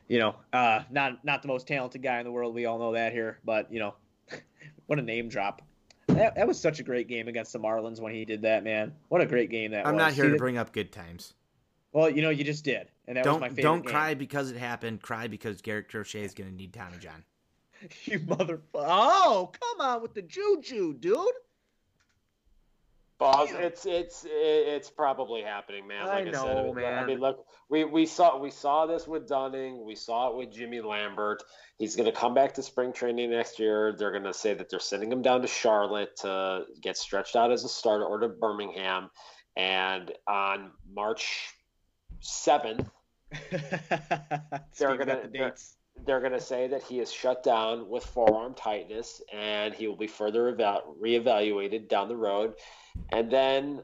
You 0.08 0.18
know, 0.20 0.36
uh, 0.52 0.82
not 0.90 1.24
not 1.24 1.42
the 1.42 1.48
most 1.48 1.66
talented 1.66 2.02
guy 2.02 2.18
in 2.18 2.24
the 2.24 2.32
world. 2.32 2.54
We 2.54 2.66
all 2.66 2.78
know 2.78 2.92
that 2.92 3.12
here, 3.12 3.38
but 3.44 3.72
you 3.72 3.80
know, 3.80 3.94
what 4.86 4.98
a 4.98 5.02
name 5.02 5.28
drop. 5.28 5.62
That, 6.08 6.36
that 6.36 6.46
was 6.46 6.60
such 6.60 6.78
a 6.78 6.84
great 6.84 7.08
game 7.08 7.26
against 7.26 7.52
the 7.52 7.58
Marlins 7.58 8.00
when 8.00 8.14
he 8.14 8.24
did 8.24 8.42
that, 8.42 8.62
man. 8.62 8.92
What 9.08 9.20
a 9.20 9.26
great 9.26 9.50
game 9.50 9.72
that 9.72 9.86
I'm 9.86 9.94
was. 9.94 10.00
not 10.00 10.12
here 10.12 10.26
See, 10.26 10.30
to 10.30 10.36
bring 10.36 10.56
up 10.56 10.72
good 10.72 10.92
times. 10.92 11.34
Well, 11.96 12.10
you 12.10 12.20
know, 12.20 12.28
you 12.28 12.44
just 12.44 12.62
did, 12.62 12.88
and 13.08 13.16
that 13.16 13.24
don't, 13.24 13.36
was 13.36 13.40
my 13.40 13.48
favorite. 13.48 13.62
Don't 13.62 13.80
game. 13.80 13.90
cry 13.90 14.12
because 14.12 14.50
it 14.50 14.58
happened. 14.58 15.00
Cry 15.00 15.28
because 15.28 15.62
Garrett 15.62 15.88
Crochet 15.88 16.24
is 16.24 16.34
going 16.34 16.50
to 16.50 16.54
need 16.54 16.74
Tommy 16.74 16.98
John. 16.98 17.24
you 18.04 18.20
motherfucker! 18.20 18.60
Oh, 18.74 19.50
come 19.58 19.80
on 19.80 20.02
with 20.02 20.12
the 20.12 20.20
juju, 20.20 20.92
dude. 20.92 21.16
Boss, 23.16 23.48
it's 23.50 23.86
it's 23.86 24.26
it's 24.28 24.90
probably 24.90 25.40
happening, 25.40 25.86
man. 25.86 26.06
Like 26.06 26.26
I, 26.26 26.30
know, 26.30 26.46
I 26.46 26.64
said, 26.66 26.74
man. 26.74 27.02
I 27.02 27.06
mean, 27.06 27.18
look, 27.18 27.46
we, 27.70 27.84
we 27.84 28.04
saw 28.04 28.36
we 28.36 28.50
saw 28.50 28.84
this 28.84 29.08
with 29.08 29.26
Dunning, 29.26 29.82
we 29.86 29.94
saw 29.94 30.28
it 30.28 30.36
with 30.36 30.52
Jimmy 30.52 30.82
Lambert. 30.82 31.42
He's 31.78 31.96
going 31.96 32.12
to 32.12 32.14
come 32.14 32.34
back 32.34 32.52
to 32.56 32.62
spring 32.62 32.92
training 32.92 33.30
next 33.30 33.58
year. 33.58 33.94
They're 33.96 34.12
going 34.12 34.24
to 34.24 34.34
say 34.34 34.52
that 34.52 34.68
they're 34.68 34.80
sending 34.80 35.10
him 35.10 35.22
down 35.22 35.40
to 35.40 35.48
Charlotte 35.48 36.14
to 36.18 36.64
get 36.82 36.98
stretched 36.98 37.36
out 37.36 37.52
as 37.52 37.64
a 37.64 37.70
starter, 37.70 38.04
or 38.04 38.18
to 38.18 38.28
Birmingham. 38.28 39.08
And 39.56 40.12
on 40.28 40.72
March 40.94 41.55
seventh, 42.20 42.88
they're 43.50 44.96
going 44.96 45.08
to 45.08 45.28
the 45.32 45.52
they're 46.04 46.20
going 46.20 46.32
to 46.32 46.40
say 46.40 46.68
that 46.68 46.82
he 46.82 47.00
is 47.00 47.12
shut 47.12 47.42
down 47.42 47.88
with 47.88 48.04
forearm 48.04 48.54
tightness 48.54 49.22
and 49.32 49.74
he 49.74 49.88
will 49.88 49.96
be 49.96 50.06
further 50.06 50.48
eval- 50.48 50.94
reevaluated 51.02 51.88
down 51.88 52.08
the 52.08 52.16
road. 52.16 52.54
And 53.12 53.30
then 53.30 53.82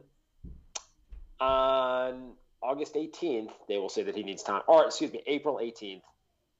on 1.40 2.32
August 2.62 2.94
18th, 2.94 3.50
they 3.68 3.78
will 3.78 3.88
say 3.88 4.02
that 4.02 4.14
he 4.14 4.22
needs 4.22 4.42
time, 4.42 4.62
or 4.68 4.84
excuse 4.84 5.12
me, 5.12 5.22
April 5.26 5.58
18th, 5.62 6.02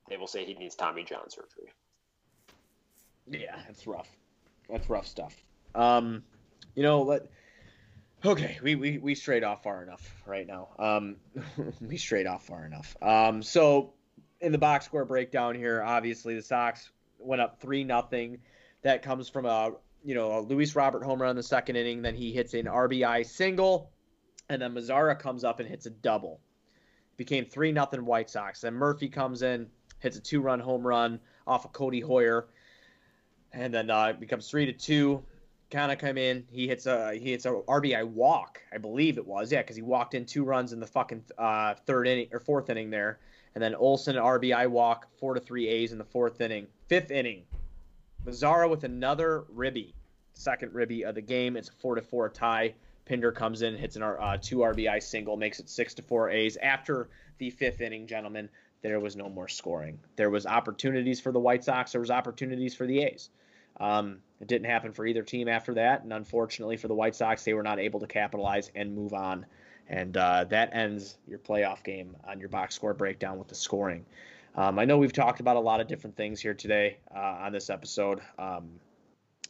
they 0.09 0.17
will 0.17 0.27
say 0.27 0.45
he 0.45 0.55
needs 0.55 0.75
Tommy 0.75 1.05
John 1.05 1.29
surgery. 1.29 1.73
Yeah, 3.29 3.57
that's 3.67 3.87
rough. 3.87 4.09
That's 4.69 4.89
rough 4.91 5.07
stuff. 5.07 5.37
Um, 5.75 6.25
you 6.75 6.83
know, 6.83 7.03
let 7.03 7.27
okay, 8.25 8.59
we, 8.63 8.75
we 8.75 8.99
we 8.99 9.15
strayed 9.15 9.45
off 9.45 9.63
far 9.63 9.83
enough 9.83 10.15
right 10.27 10.47
now. 10.47 10.69
Um, 10.79 11.17
we 11.81 11.97
strayed 11.97 12.27
off 12.27 12.47
far 12.47 12.65
enough. 12.65 12.97
Um, 13.03 13.43
so 13.43 13.95
in 14.41 14.53
the 14.53 14.59
box 14.59 14.87
score 14.87 15.05
breakdown 15.05 15.55
here, 15.55 15.83
obviously 15.83 16.35
the 16.35 16.43
Sox 16.43 16.91
went 17.19 17.43
up 17.43 17.61
three 17.61 17.85
nothing. 17.85 18.39
That 18.83 19.03
comes 19.03 19.29
from 19.29 19.47
a 19.47 19.73
you 20.05 20.15
know, 20.15 20.39
a 20.39 20.41
Luis 20.41 20.75
Robert 20.75 21.05
homer 21.05 21.27
in 21.27 21.37
the 21.37 21.43
second 21.43 21.77
inning. 21.77 22.03
Then 22.03 22.15
he 22.15 22.33
hits 22.33 22.55
an 22.55 22.67
RBI 22.67 23.25
single, 23.27 23.91
and 24.49 24.61
then 24.61 24.75
Mazara 24.75 25.19
comes 25.19 25.45
up 25.45 25.61
and 25.61 25.69
hits 25.69 25.87
a 25.87 25.91
double. 25.91 26.41
Became 27.17 27.45
three 27.45 27.73
nothing 27.73 28.05
White 28.05 28.31
Sox. 28.31 28.63
Then 28.63 28.75
Murphy 28.75 29.09
comes 29.09 29.43
in, 29.43 29.69
hits 30.01 30.17
a 30.17 30.21
two 30.21 30.41
run 30.41 30.61
home 30.61 30.87
run 30.87 31.21
off 31.47 31.65
of 31.65 31.73
Codi 31.73 32.03
Heuer, 32.03 32.45
and 33.53 33.73
then 33.73 33.91
uh, 33.91 34.07
it 34.07 34.21
becomes 34.21 34.49
three 34.49 34.67
to 34.67 34.73
two. 34.73 35.25
Kind 35.73 35.91
of 35.91 35.97
come 35.97 36.19
in, 36.19 36.45
he 36.51 36.69
hits 36.69 36.85
a 36.85 37.15
he 37.15 37.31
hits 37.31 37.47
a 37.47 37.51
RBI 37.51 38.07
walk, 38.07 38.61
I 38.71 38.77
believe 38.77 39.17
it 39.17 39.27
was, 39.27 39.51
yeah, 39.51 39.63
because 39.63 39.75
he 39.75 39.81
walked 39.81 40.13
in 40.13 40.27
two 40.27 40.45
runs 40.45 40.75
in 40.75 40.81
the 40.81 40.87
fucking 40.87 41.25
uh, 41.39 41.77
third 41.87 42.07
inning 42.07 42.29
or 42.31 42.41
fourth 42.41 42.69
inning 42.69 42.91
there, 42.91 43.21
and 43.55 43.65
then 43.65 43.75
Olson 43.75 44.17
RBI 44.17 44.69
walk, 44.69 45.09
four 45.19 45.33
to 45.33 45.41
three 45.41 45.67
A's 45.69 45.93
in 45.93 45.97
the 45.97 46.05
fourth 46.05 46.43
inning. 46.43 46.67
Fifth 46.89 47.11
inning, 47.11 47.45
Mazara 48.27 48.69
with 48.69 48.85
another 48.85 49.45
ribby, 49.49 49.95
second 50.35 50.75
ribby 50.75 51.07
of 51.07 51.15
the 51.15 51.23
game. 51.23 51.57
It's 51.57 51.71
a 51.71 51.73
four 51.73 51.95
to 51.95 52.03
four 52.03 52.29
tie. 52.29 52.75
Pinder 53.07 53.33
comes 53.33 53.63
in, 53.63 53.75
hits 53.75 53.97
an 53.97 54.03
uh, 54.03 54.37
two 54.43 54.59
RBI 54.59 55.03
single, 55.03 55.39
makes 55.39 55.59
it 55.59 55.71
six 55.71 55.95
to 55.95 56.03
four 56.03 56.29
A's. 56.29 56.59
After 56.59 57.09
the 57.39 57.49
fifth 57.49 57.81
inning, 57.81 58.07
gentlemen, 58.07 58.51
there 58.83 59.01
was 59.01 59.17
no 59.17 59.31
more 59.31 59.49
scoring. 59.49 59.99
There 60.17 60.29
was 60.29 60.45
opportunities 60.45 61.19
for 61.19 61.33
the 61.33 61.41
White 61.41 61.65
Sox. 61.65 61.93
There 61.93 62.01
was 62.03 62.11
opportunities 62.11 62.75
for 62.75 62.87
the 62.87 63.05
A's. 63.05 63.31
Um, 63.83 64.19
it 64.41 64.47
didn't 64.47 64.67
happen 64.67 64.93
for 64.93 65.05
either 65.05 65.23
team 65.23 65.49
after 65.49 65.75
that, 65.75 66.05
and 66.05 66.13
unfortunately 66.13 66.77
for 66.77 66.89
the 66.89 66.95
White 66.95 67.17
Sox, 67.17 67.45
they 67.45 67.53
were 67.53 67.63
not 67.63 67.79
able 67.79 68.01
to 68.01 68.07
capitalize 68.07 68.71
and 68.75 68.95
move 68.95 69.13
on 69.13 69.45
And 69.89 70.17
uh, 70.17 70.45
that 70.45 70.71
ends 70.73 71.19
your 71.27 71.39
playoff 71.39 71.83
game 71.83 72.17
on 72.27 72.41
your 72.41 72.49
box 72.49 72.75
score 72.75 72.95
breakdown 72.95 73.39
with 73.39 73.49
the 73.49 73.55
scoring. 73.55 74.07
Um, 74.55 74.79
I 74.79 74.85
know 74.85 74.99
we've 74.99 75.13
talked 75.13 75.41
about 75.41 75.57
a 75.57 75.61
lot 75.61 75.81
of 75.81 75.89
different 75.89 76.17
things 76.17 76.41
here 76.41 76.55
today 76.55 76.99
uh, 77.15 77.19
on 77.19 77.53
this 77.53 77.71
episode. 77.71 78.21
Um, 78.39 78.71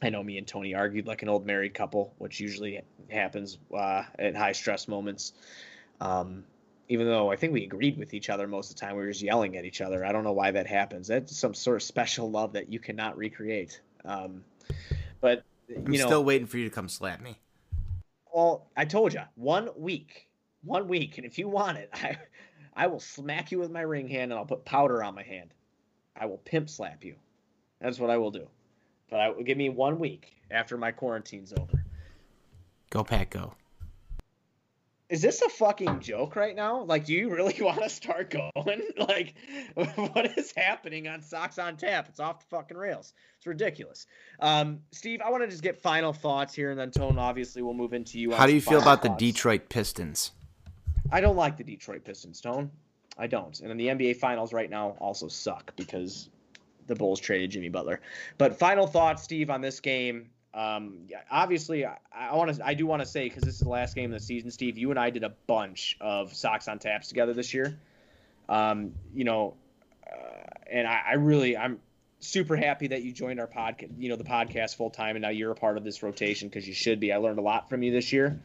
I 0.01 0.11
know 0.11 0.23
me 0.23 0.39
and 0.39 0.47
Tony 0.47 0.75
argued 0.75 1.07
like 1.07 1.23
an 1.23 1.29
old 1.29 1.47
married 1.47 1.75
couple, 1.75 2.13
which 2.19 2.41
usually 2.41 2.81
happens 3.11 3.59
uh, 3.77 4.05
at 4.19 4.37
high 4.37 4.53
stress 4.53 4.89
moments. 4.89 5.33
Um, 6.01 6.45
even 6.89 7.07
though 7.07 7.31
I 7.31 7.37
think 7.37 7.53
we 7.53 7.65
agreed 7.65 7.97
with 7.97 8.13
each 8.13 8.29
other 8.29 8.47
most 8.49 8.71
of 8.71 8.77
the 8.77 8.81
time, 8.81 8.97
we 8.97 9.03
were 9.03 9.11
just 9.11 9.23
yelling 9.23 9.57
at 9.57 9.65
each 9.65 9.81
other. 9.81 10.05
I 10.05 10.13
don't 10.13 10.25
know 10.25 10.33
why 10.33 10.51
that 10.51 10.67
happens. 10.67 11.09
That's 11.09 11.37
some 11.37 11.55
sort 11.55 11.77
of 11.77 11.83
special 11.83 12.31
love 12.31 12.53
that 12.55 12.73
you 12.73 12.81
cannot 12.81 13.17
recreate. 13.17 13.81
Um, 14.05 14.45
but 15.21 15.45
you 15.69 15.77
I'm 15.77 15.93
know, 15.93 16.07
still 16.07 16.25
waiting 16.25 16.47
for 16.47 16.59
you 16.59 16.65
to 16.69 16.75
come 16.75 16.89
slap 16.89 17.21
me. 17.21 17.39
well, 18.33 18.67
I 18.77 18.85
told 18.85 19.13
you 19.15 19.21
one 19.35 19.69
week, 19.77 20.29
one 20.65 20.89
week, 20.89 21.19
and 21.19 21.27
if 21.27 21.39
you 21.39 21.49
want 21.49 21.79
it, 21.79 21.91
I, 21.95 22.19
I 22.75 22.87
will 22.87 23.01
smack 23.01 23.53
you 23.53 23.59
with 23.59 23.71
my 23.71 23.83
ring 23.83 24.09
hand 24.09 24.33
and 24.33 24.39
I'll 24.39 24.47
put 24.47 24.65
powder 24.65 25.03
on 25.03 25.15
my 25.15 25.23
hand. 25.23 25.51
I 26.17 26.27
will 26.27 26.39
pimp 26.39 26.69
slap 26.69 27.05
you. 27.05 27.17
That's 27.81 27.99
what 27.99 28.11
I 28.11 28.17
will 28.19 28.31
do. 28.31 28.49
But 29.11 29.21
I 29.21 29.31
will 29.31 29.43
give 29.43 29.59
me 29.59 29.69
one 29.69 29.99
week 29.99 30.33
after 30.51 30.77
my 30.77 30.91
quarantine's 30.93 31.53
over. 31.53 31.85
Go 32.91 33.03
Pack, 33.05 33.31
go. 33.31 33.55
Is 35.13 35.21
this 35.21 35.43
a 35.43 35.49
fucking 35.51 36.01
joke 36.01 36.37
right 36.37 36.57
now? 36.57 36.85
Like, 36.85 37.05
do 37.05 37.13
you 37.13 37.29
really 37.29 37.55
want 37.61 37.83
to 37.83 37.91
start 37.91 38.31
going? 38.31 38.49
Like, 38.97 39.35
what 39.75 40.39
is 40.39 40.53
happening 40.57 41.09
on 41.09 41.21
Sox 41.21 41.59
on 41.59 41.77
Tap? 41.77 42.07
It's 42.09 42.21
off 42.21 42.39
the 42.39 42.47
fucking 42.57 42.77
rails. 42.77 43.13
It's 43.37 43.47
ridiculous. 43.47 44.07
Um, 44.41 44.81
Steve, 44.91 45.21
I 45.21 45.31
want 45.31 45.43
to 45.43 45.49
just 45.49 45.63
get 45.63 45.77
final 45.77 46.13
thoughts 46.13 46.55
here, 46.55 46.71
and 46.71 46.79
then 46.79 46.91
Tone, 46.91 47.19
obviously, 47.19 47.61
we'll 47.63 47.75
move 47.75 47.93
into 47.93 48.19
you. 48.19 48.33
How 48.33 48.47
do 48.47 48.55
you 48.55 48.61
feel 48.61 48.81
about 48.81 49.03
the. 49.03 49.11
Detroit 49.11 49.69
Pistons? 49.69 50.31
I 51.11 51.21
don't 51.21 51.37
like 51.37 51.59
the 51.59 51.65
Detroit 51.65 52.05
Pistons, 52.05 52.41
Tone. 52.41 52.71
I 53.19 53.27
don't. 53.27 53.59
And 53.61 53.69
then 53.69 53.77
the 53.77 53.89
NBA 53.89 54.17
Finals 54.17 54.53
right 54.53 54.71
now 54.71 54.97
also 54.99 55.29
suck 55.29 55.75
because 55.77 56.31
the 56.87 56.95
Bulls 56.95 57.21
traded 57.21 57.51
Jimmy 57.51 57.69
Butler. 57.69 58.01
But 58.39 58.59
final 58.59 58.87
thoughts, 58.87 59.23
Steve, 59.23 59.51
on 59.51 59.61
this 59.61 59.81
game. 59.81 60.31
Um, 60.55 61.05
yeah, 61.09 61.21
obviously, 61.31 61.87
I, 61.87 61.97
I 62.15 62.37
want 62.37 62.55
to. 62.55 62.67
I 62.67 62.75
do 62.75 62.87
want 62.87 63.01
to 63.01 63.07
say 63.07 63.25
because 63.25 63.43
this 63.43 63.55
is 63.55 63.61
the 63.61 63.69
last 63.69 63.95
game 63.95 64.13
of 64.13 64.21
the 64.21 64.25
season, 64.25 64.51
Steve. 64.51 64.77
You 64.77 64.91
and 64.91 64.99
I 64.99 65.11
did 65.11 65.25
a 65.25 65.33
bunch 65.47 65.97
of 66.01 66.35
Sox 66.35 66.69
on 66.69 66.79
Taps 66.79 67.09
together 67.09 67.33
this 67.33 67.55
year. 67.55 67.79
Um, 68.49 68.93
you 69.15 69.25
know, 69.25 69.55
uh, 70.07 70.17
and 70.71 70.87
I, 70.87 71.01
I 71.11 71.13
really, 71.15 71.57
I'm 71.57 71.81
super 72.21 72.55
happy 72.55 72.89
that 72.89 73.03
you 73.03 73.13
joined 73.13 73.41
our 73.41 73.47
podcast. 73.47 73.93
You 73.99 74.11
know, 74.11 74.17
the 74.17 74.25
podcast 74.25 74.77
full 74.77 74.91
time, 74.91 75.17
and 75.17 75.23
now 75.23 75.31
you're 75.31 75.53
a 75.53 75.57
part 75.57 75.79
of 75.79 75.85
this 75.85 76.03
rotation 76.03 76.49
because 76.49 76.69
you 76.69 76.75
should 76.75 77.01
be. 77.01 77.13
I 77.13 77.17
learned 77.17 77.39
a 77.39 77.43
lot 77.43 77.71
from 77.71 77.83
you 77.83 77.91
this 77.91 78.13
year. 78.13 78.39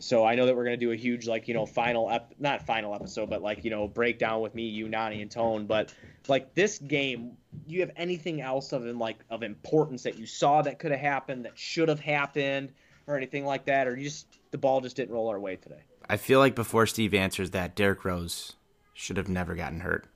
So 0.00 0.24
I 0.24 0.34
know 0.34 0.46
that 0.46 0.56
we're 0.56 0.64
gonna 0.64 0.76
do 0.76 0.92
a 0.92 0.96
huge 0.96 1.26
like 1.26 1.48
you 1.48 1.54
know 1.54 1.66
final 1.66 2.10
ep 2.10 2.34
not 2.38 2.64
final 2.64 2.94
episode 2.94 3.28
but 3.30 3.42
like 3.42 3.64
you 3.64 3.70
know 3.70 3.88
breakdown 3.88 4.40
with 4.40 4.54
me, 4.54 4.62
you, 4.62 4.88
Nani, 4.88 5.22
and 5.22 5.30
Tone. 5.30 5.66
But 5.66 5.92
like 6.28 6.54
this 6.54 6.78
game, 6.78 7.36
do 7.66 7.74
you 7.74 7.80
have 7.80 7.90
anything 7.96 8.40
else 8.40 8.72
of 8.72 8.86
in 8.86 8.98
like 8.98 9.18
of 9.30 9.42
importance 9.42 10.02
that 10.04 10.18
you 10.18 10.26
saw 10.26 10.62
that 10.62 10.78
could 10.78 10.92
have 10.92 11.00
happened 11.00 11.44
that 11.44 11.58
should 11.58 11.88
have 11.88 12.00
happened 12.00 12.72
or 13.06 13.16
anything 13.16 13.44
like 13.44 13.64
that, 13.66 13.88
or 13.88 13.96
you 13.96 14.04
just 14.04 14.26
the 14.50 14.58
ball 14.58 14.80
just 14.80 14.96
didn't 14.96 15.14
roll 15.14 15.28
our 15.28 15.40
way 15.40 15.56
today? 15.56 15.82
I 16.08 16.16
feel 16.16 16.38
like 16.38 16.54
before 16.54 16.86
Steve 16.86 17.12
answers 17.12 17.50
that, 17.50 17.74
Derrick 17.74 18.04
Rose 18.04 18.54
should 18.94 19.16
have 19.16 19.28
never 19.28 19.54
gotten 19.54 19.80
hurt. 19.80 20.06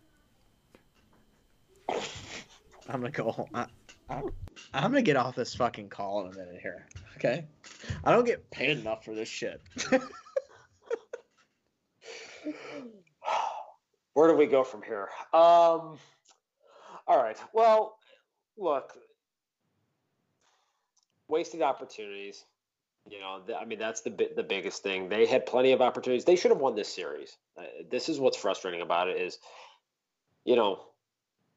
I'm 2.89 3.01
gonna 3.01 3.11
go. 3.11 3.49
I, 3.55 3.66
I'm, 4.09 4.33
I'm 4.74 4.90
gonna 4.90 5.03
get 5.03 5.16
off 5.16 5.34
this 5.34 5.55
fucking 5.55 5.88
call 5.88 6.24
in 6.24 6.32
a 6.32 6.36
minute 6.36 6.61
here. 6.62 6.86
Okay, 7.16 7.46
I 8.05 8.12
don't 8.12 8.24
get 8.24 8.50
paid 8.50 8.78
enough 8.78 9.05
for 9.05 9.14
this 9.14 9.28
shit. 9.28 9.61
Where 14.14 14.28
do 14.28 14.36
we 14.36 14.46
go 14.46 14.64
from 14.64 14.82
here? 14.82 15.09
Um, 15.32 15.98
all 17.07 17.22
right. 17.22 17.38
Well, 17.53 17.96
look, 18.57 18.92
wasted 21.28 21.62
opportunities. 21.62 22.44
You 23.09 23.20
know, 23.20 23.40
th- 23.44 23.59
I 23.61 23.64
mean, 23.64 23.78
that's 23.78 24.03
the 24.03 24.11
bi- 24.11 24.30
the 24.36 24.42
biggest 24.42 24.82
thing. 24.82 25.09
They 25.09 25.26
had 25.26 25.44
plenty 25.46 25.72
of 25.72 25.80
opportunities. 25.80 26.24
They 26.24 26.36
should 26.36 26.50
have 26.50 26.61
won 26.61 26.76
this 26.76 26.94
series. 26.94 27.36
Uh, 27.59 27.62
this 27.90 28.09
is 28.09 28.20
what's 28.20 28.36
frustrating 28.36 28.80
about 28.80 29.09
it 29.09 29.16
is, 29.16 29.38
you 30.44 30.55
know, 30.55 30.84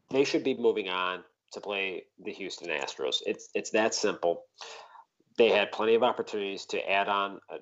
they 0.10 0.24
should 0.24 0.44
be 0.44 0.56
moving 0.56 0.90
on 0.90 1.24
to 1.56 1.62
play 1.62 2.04
the 2.24 2.32
Houston 2.32 2.70
Astros. 2.70 3.18
It's 3.26 3.50
it's 3.54 3.72
that 3.72 3.94
simple. 3.94 4.44
They 5.38 5.50
had 5.50 5.72
plenty 5.72 5.96
of 5.96 6.04
opportunities 6.04 6.66
to 6.68 6.90
add 6.90 7.10
on 7.10 7.40
uh, 7.50 7.58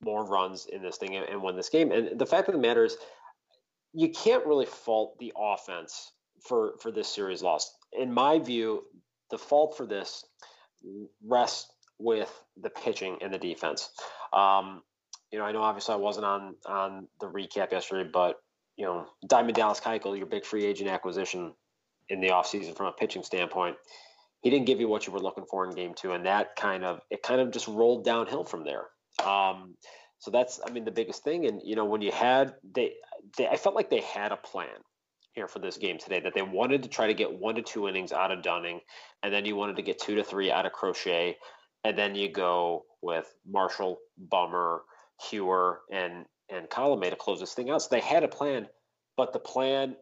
more 0.00 0.24
runs 0.24 0.66
in 0.66 0.82
this 0.82 0.98
thing 0.98 1.16
and, 1.16 1.26
and 1.28 1.42
win 1.42 1.56
this 1.56 1.68
game. 1.68 1.90
And 1.90 2.18
the 2.18 2.26
fact 2.26 2.48
of 2.48 2.54
the 2.54 2.60
matter 2.60 2.84
is, 2.84 2.96
you 3.92 4.10
can't 4.10 4.46
really 4.46 4.66
fault 4.66 5.18
the 5.18 5.32
offense 5.36 6.12
for 6.46 6.74
for 6.80 6.90
this 6.90 7.08
series 7.08 7.42
loss. 7.42 7.74
In 7.92 8.12
my 8.12 8.38
view, 8.38 8.84
the 9.30 9.38
fault 9.38 9.76
for 9.76 9.86
this 9.86 10.24
rests 11.24 11.72
with 11.98 12.30
the 12.60 12.70
pitching 12.70 13.18
and 13.22 13.32
the 13.32 13.38
defense. 13.38 13.90
Um, 14.32 14.82
you 15.32 15.38
know, 15.38 15.44
I 15.44 15.52
know 15.52 15.62
obviously 15.62 15.94
I 15.94 15.98
wasn't 15.98 16.26
on 16.26 16.54
on 16.66 17.08
the 17.20 17.26
recap 17.26 17.72
yesterday, 17.72 18.08
but 18.12 18.36
you 18.76 18.84
know, 18.84 19.06
Diamond 19.26 19.56
Dallas 19.56 19.80
Keuchel, 19.80 20.16
your 20.16 20.26
big 20.26 20.44
free 20.44 20.64
agent 20.64 20.90
acquisition 20.90 21.54
in 22.08 22.20
the 22.20 22.28
offseason 22.28 22.76
from 22.76 22.86
a 22.86 22.92
pitching 22.92 23.22
standpoint, 23.22 23.76
he 24.42 24.50
didn't 24.50 24.66
give 24.66 24.80
you 24.80 24.88
what 24.88 25.06
you 25.06 25.12
were 25.12 25.20
looking 25.20 25.44
for 25.44 25.64
in 25.64 25.74
game 25.74 25.94
two, 25.94 26.12
and 26.12 26.26
that 26.26 26.56
kind 26.56 26.84
of 26.84 27.00
it 27.10 27.22
kind 27.22 27.40
of 27.40 27.50
just 27.50 27.68
rolled 27.68 28.04
downhill 28.04 28.44
from 28.44 28.64
there. 28.64 28.84
Um, 29.26 29.74
so 30.18 30.30
that's 30.30 30.60
I 30.66 30.70
mean 30.70 30.84
the 30.84 30.90
biggest 30.90 31.24
thing, 31.24 31.46
and 31.46 31.60
you 31.64 31.76
know 31.76 31.84
when 31.84 32.00
you 32.00 32.12
had 32.12 32.54
they, 32.74 32.92
they 33.36 33.48
I 33.48 33.56
felt 33.56 33.74
like 33.74 33.90
they 33.90 34.00
had 34.00 34.32
a 34.32 34.36
plan 34.36 34.68
here 35.32 35.48
for 35.48 35.58
this 35.58 35.76
game 35.76 35.98
today 35.98 36.20
that 36.20 36.32
they 36.34 36.42
wanted 36.42 36.82
to 36.82 36.88
try 36.88 37.06
to 37.06 37.14
get 37.14 37.38
one 37.38 37.54
to 37.56 37.62
two 37.62 37.88
innings 37.88 38.12
out 38.12 38.30
of 38.30 38.42
Dunning, 38.42 38.80
and 39.22 39.32
then 39.32 39.44
you 39.44 39.56
wanted 39.56 39.76
to 39.76 39.82
get 39.82 39.98
two 39.98 40.14
to 40.14 40.24
three 40.24 40.50
out 40.50 40.66
of 40.66 40.72
Crochet, 40.72 41.36
and 41.84 41.96
then 41.96 42.14
you 42.14 42.30
go 42.30 42.84
with 43.02 43.32
Marshall, 43.46 43.98
Bummer, 44.16 44.82
Heuer, 45.30 45.78
and 45.90 46.24
and 46.48 46.68
Colomé 46.68 47.10
to 47.10 47.16
close 47.16 47.40
this 47.40 47.54
thing 47.54 47.70
out. 47.70 47.82
So 47.82 47.88
they 47.90 48.00
had 48.00 48.22
a 48.22 48.28
plan, 48.28 48.68
but 49.16 49.32
the 49.32 49.40
plan 49.40 49.96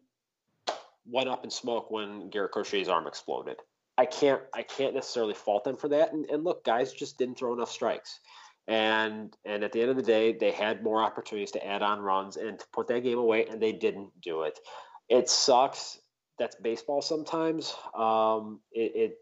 went 1.05 1.29
up 1.29 1.43
in 1.43 1.49
smoke 1.49 1.91
when 1.91 2.29
Garrett 2.29 2.51
Crochet's 2.51 2.89
arm 2.89 3.07
exploded. 3.07 3.57
I 3.97 4.05
can't 4.05 4.41
I 4.53 4.63
can't 4.63 4.93
necessarily 4.93 5.33
fault 5.33 5.63
them 5.63 5.77
for 5.77 5.89
that. 5.89 6.13
And, 6.13 6.25
and 6.29 6.43
look, 6.43 6.65
guys 6.65 6.91
just 6.91 7.17
didn't 7.17 7.37
throw 7.37 7.53
enough 7.53 7.71
strikes. 7.71 8.19
And 8.67 9.35
and 9.45 9.63
at 9.63 9.71
the 9.71 9.81
end 9.81 9.91
of 9.91 9.95
the 9.95 10.03
day, 10.03 10.33
they 10.33 10.51
had 10.51 10.83
more 10.83 11.03
opportunities 11.03 11.51
to 11.51 11.65
add 11.65 11.81
on 11.81 11.99
runs 11.99 12.35
and 12.35 12.59
to 12.59 12.65
put 12.73 12.87
that 12.87 13.03
game 13.03 13.19
away, 13.19 13.45
and 13.45 13.61
they 13.61 13.71
didn't 13.71 14.09
do 14.21 14.41
it. 14.43 14.59
It 15.07 15.29
sucks. 15.29 15.99
That's 16.39 16.55
baseball 16.55 17.01
sometimes. 17.01 17.73
Um, 17.95 18.59
it, 18.71 18.91
it 18.95 19.17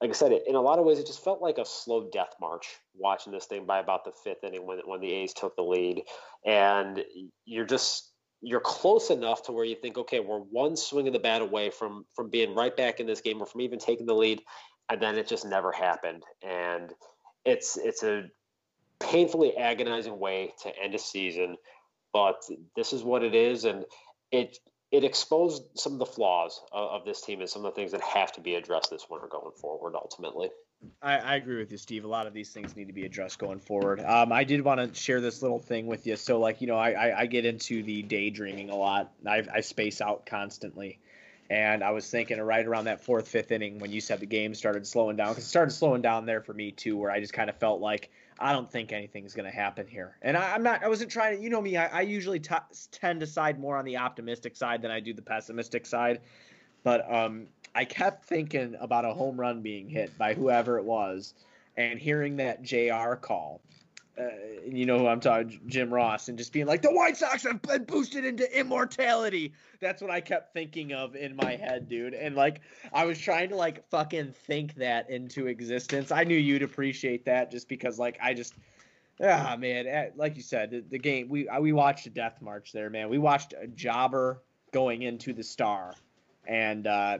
like 0.00 0.10
I 0.10 0.14
said, 0.14 0.32
it, 0.32 0.44
in 0.46 0.54
a 0.54 0.60
lot 0.60 0.78
of 0.78 0.84
ways, 0.84 0.98
it 0.98 1.06
just 1.06 1.22
felt 1.22 1.40
like 1.40 1.58
a 1.58 1.64
slow 1.64 2.08
death 2.10 2.34
march 2.40 2.66
watching 2.96 3.32
this 3.32 3.46
thing 3.46 3.64
by 3.66 3.78
about 3.78 4.04
the 4.04 4.12
fifth 4.12 4.42
inning 4.42 4.66
when 4.66 4.78
when 4.86 5.00
the 5.00 5.12
A's 5.12 5.34
took 5.34 5.54
the 5.56 5.62
lead, 5.62 6.02
and 6.44 7.04
you're 7.44 7.66
just 7.66 8.13
you're 8.40 8.60
close 8.60 9.10
enough 9.10 9.44
to 9.44 9.52
where 9.52 9.64
you 9.64 9.74
think, 9.74 9.96
okay, 9.98 10.20
we're 10.20 10.38
one 10.38 10.76
swing 10.76 11.06
of 11.06 11.12
the 11.12 11.18
bat 11.18 11.42
away 11.42 11.70
from 11.70 12.04
from 12.14 12.30
being 12.30 12.54
right 12.54 12.76
back 12.76 13.00
in 13.00 13.06
this 13.06 13.20
game, 13.20 13.40
or 13.40 13.46
from 13.46 13.62
even 13.62 13.78
taking 13.78 14.06
the 14.06 14.14
lead, 14.14 14.42
and 14.90 15.00
then 15.00 15.16
it 15.16 15.26
just 15.26 15.46
never 15.46 15.72
happened, 15.72 16.22
and 16.42 16.92
it's 17.44 17.76
it's 17.76 18.02
a 18.02 18.24
painfully 19.00 19.56
agonizing 19.56 20.18
way 20.18 20.52
to 20.62 20.72
end 20.78 20.94
a 20.94 20.98
season, 20.98 21.56
but 22.12 22.42
this 22.76 22.92
is 22.92 23.02
what 23.02 23.22
it 23.22 23.34
is, 23.34 23.64
and 23.64 23.84
it 24.30 24.58
it 24.90 25.04
exposed 25.04 25.62
some 25.76 25.94
of 25.94 25.98
the 25.98 26.06
flaws 26.06 26.60
of, 26.72 27.00
of 27.00 27.04
this 27.04 27.20
team 27.20 27.40
and 27.40 27.50
some 27.50 27.64
of 27.64 27.74
the 27.74 27.80
things 27.80 27.92
that 27.92 28.00
have 28.00 28.30
to 28.32 28.40
be 28.40 28.54
addressed 28.54 28.90
this 28.90 29.06
winter 29.10 29.26
going 29.26 29.52
forward. 29.60 29.94
Ultimately, 29.94 30.50
I, 31.02 31.18
I 31.18 31.36
agree 31.36 31.58
with 31.58 31.70
you, 31.70 31.78
Steve. 31.78 32.04
A 32.04 32.08
lot 32.08 32.26
of 32.26 32.34
these 32.34 32.50
things 32.50 32.76
need 32.76 32.86
to 32.86 32.92
be 32.92 33.04
addressed 33.04 33.38
going 33.38 33.60
forward. 33.60 34.00
Um, 34.00 34.32
I 34.32 34.44
did 34.44 34.62
want 34.62 34.80
to 34.80 34.98
share 34.98 35.20
this 35.20 35.42
little 35.42 35.58
thing 35.58 35.86
with 35.86 36.06
you. 36.06 36.16
So, 36.16 36.38
like, 36.38 36.60
you 36.60 36.66
know, 36.66 36.76
I, 36.76 36.90
I, 36.90 37.20
I 37.20 37.26
get 37.26 37.44
into 37.44 37.82
the 37.82 38.02
daydreaming 38.02 38.70
a 38.70 38.76
lot. 38.76 39.12
I, 39.26 39.42
I 39.52 39.60
space 39.60 40.00
out 40.00 40.26
constantly. 40.26 40.98
And 41.50 41.84
I 41.84 41.90
was 41.90 42.10
thinking 42.10 42.40
right 42.40 42.64
around 42.64 42.86
that 42.86 43.04
fourth, 43.04 43.28
fifth 43.28 43.52
inning 43.52 43.78
when 43.78 43.92
you 43.92 44.00
said 44.00 44.20
the 44.20 44.26
game 44.26 44.54
started 44.54 44.86
slowing 44.86 45.16
down, 45.16 45.28
because 45.28 45.44
it 45.44 45.48
started 45.48 45.72
slowing 45.72 46.00
down 46.00 46.24
there 46.24 46.40
for 46.40 46.54
me 46.54 46.70
too, 46.72 46.96
where 46.96 47.10
I 47.10 47.20
just 47.20 47.34
kind 47.34 47.50
of 47.50 47.56
felt 47.56 47.82
like 47.82 48.10
I 48.38 48.52
don't 48.52 48.70
think 48.70 48.92
anything's 48.92 49.34
going 49.34 49.48
to 49.50 49.54
happen 49.54 49.86
here. 49.86 50.16
And 50.22 50.38
I, 50.38 50.54
I'm 50.54 50.62
not, 50.62 50.82
I 50.82 50.88
wasn't 50.88 51.10
trying 51.10 51.36
to, 51.36 51.42
you 51.42 51.50
know 51.50 51.60
me, 51.60 51.76
I, 51.76 51.98
I 51.98 52.00
usually 52.00 52.40
t- 52.40 52.54
tend 52.92 53.20
to 53.20 53.26
side 53.26 53.60
more 53.60 53.76
on 53.76 53.84
the 53.84 53.98
optimistic 53.98 54.56
side 54.56 54.80
than 54.80 54.90
I 54.90 55.00
do 55.00 55.12
the 55.12 55.22
pessimistic 55.22 55.84
side. 55.84 56.22
But 56.82 57.12
um, 57.12 57.46
I 57.74 57.84
kept 57.84 58.24
thinking 58.24 58.76
about 58.80 59.04
a 59.04 59.12
home 59.12 59.38
run 59.38 59.62
being 59.62 59.88
hit 59.88 60.16
by 60.16 60.34
whoever 60.34 60.78
it 60.78 60.84
was, 60.84 61.34
and 61.76 61.98
hearing 61.98 62.36
that 62.36 62.62
JR 62.62 63.14
call. 63.14 63.60
Uh, 64.16 64.26
you 64.64 64.86
know 64.86 64.96
who 64.96 65.08
I'm 65.08 65.18
talking, 65.18 65.60
Jim 65.66 65.92
Ross, 65.92 66.28
and 66.28 66.38
just 66.38 66.52
being 66.52 66.66
like, 66.66 66.82
the 66.82 66.92
White 66.92 67.16
Sox 67.16 67.42
have 67.42 67.60
been 67.62 67.82
boosted 67.82 68.24
into 68.24 68.46
immortality. 68.58 69.52
That's 69.80 70.00
what 70.00 70.12
I 70.12 70.20
kept 70.20 70.52
thinking 70.52 70.92
of 70.92 71.16
in 71.16 71.34
my 71.34 71.56
head, 71.56 71.88
dude. 71.88 72.14
And 72.14 72.36
like, 72.36 72.60
I 72.92 73.06
was 73.06 73.18
trying 73.18 73.48
to 73.48 73.56
like 73.56 73.88
fucking 73.90 74.34
think 74.46 74.74
that 74.76 75.10
into 75.10 75.48
existence. 75.48 76.12
I 76.12 76.22
knew 76.22 76.36
you'd 76.36 76.62
appreciate 76.62 77.24
that 77.24 77.50
just 77.50 77.68
because, 77.68 77.98
like, 77.98 78.16
I 78.22 78.34
just, 78.34 78.54
ah 79.20 79.56
man. 79.58 79.88
eh, 79.88 80.10
Like 80.14 80.36
you 80.36 80.42
said, 80.42 80.70
the, 80.70 80.84
the 80.88 80.98
game 80.98 81.28
we 81.28 81.48
uh, 81.48 81.60
we 81.60 81.72
watched 81.72 82.06
a 82.06 82.10
death 82.10 82.40
march 82.40 82.70
there, 82.70 82.90
man. 82.90 83.08
We 83.08 83.18
watched 83.18 83.52
a 83.60 83.66
jobber 83.66 84.42
going 84.70 85.02
into 85.02 85.32
the 85.32 85.42
star, 85.42 85.92
and 86.46 86.86
uh, 86.86 87.18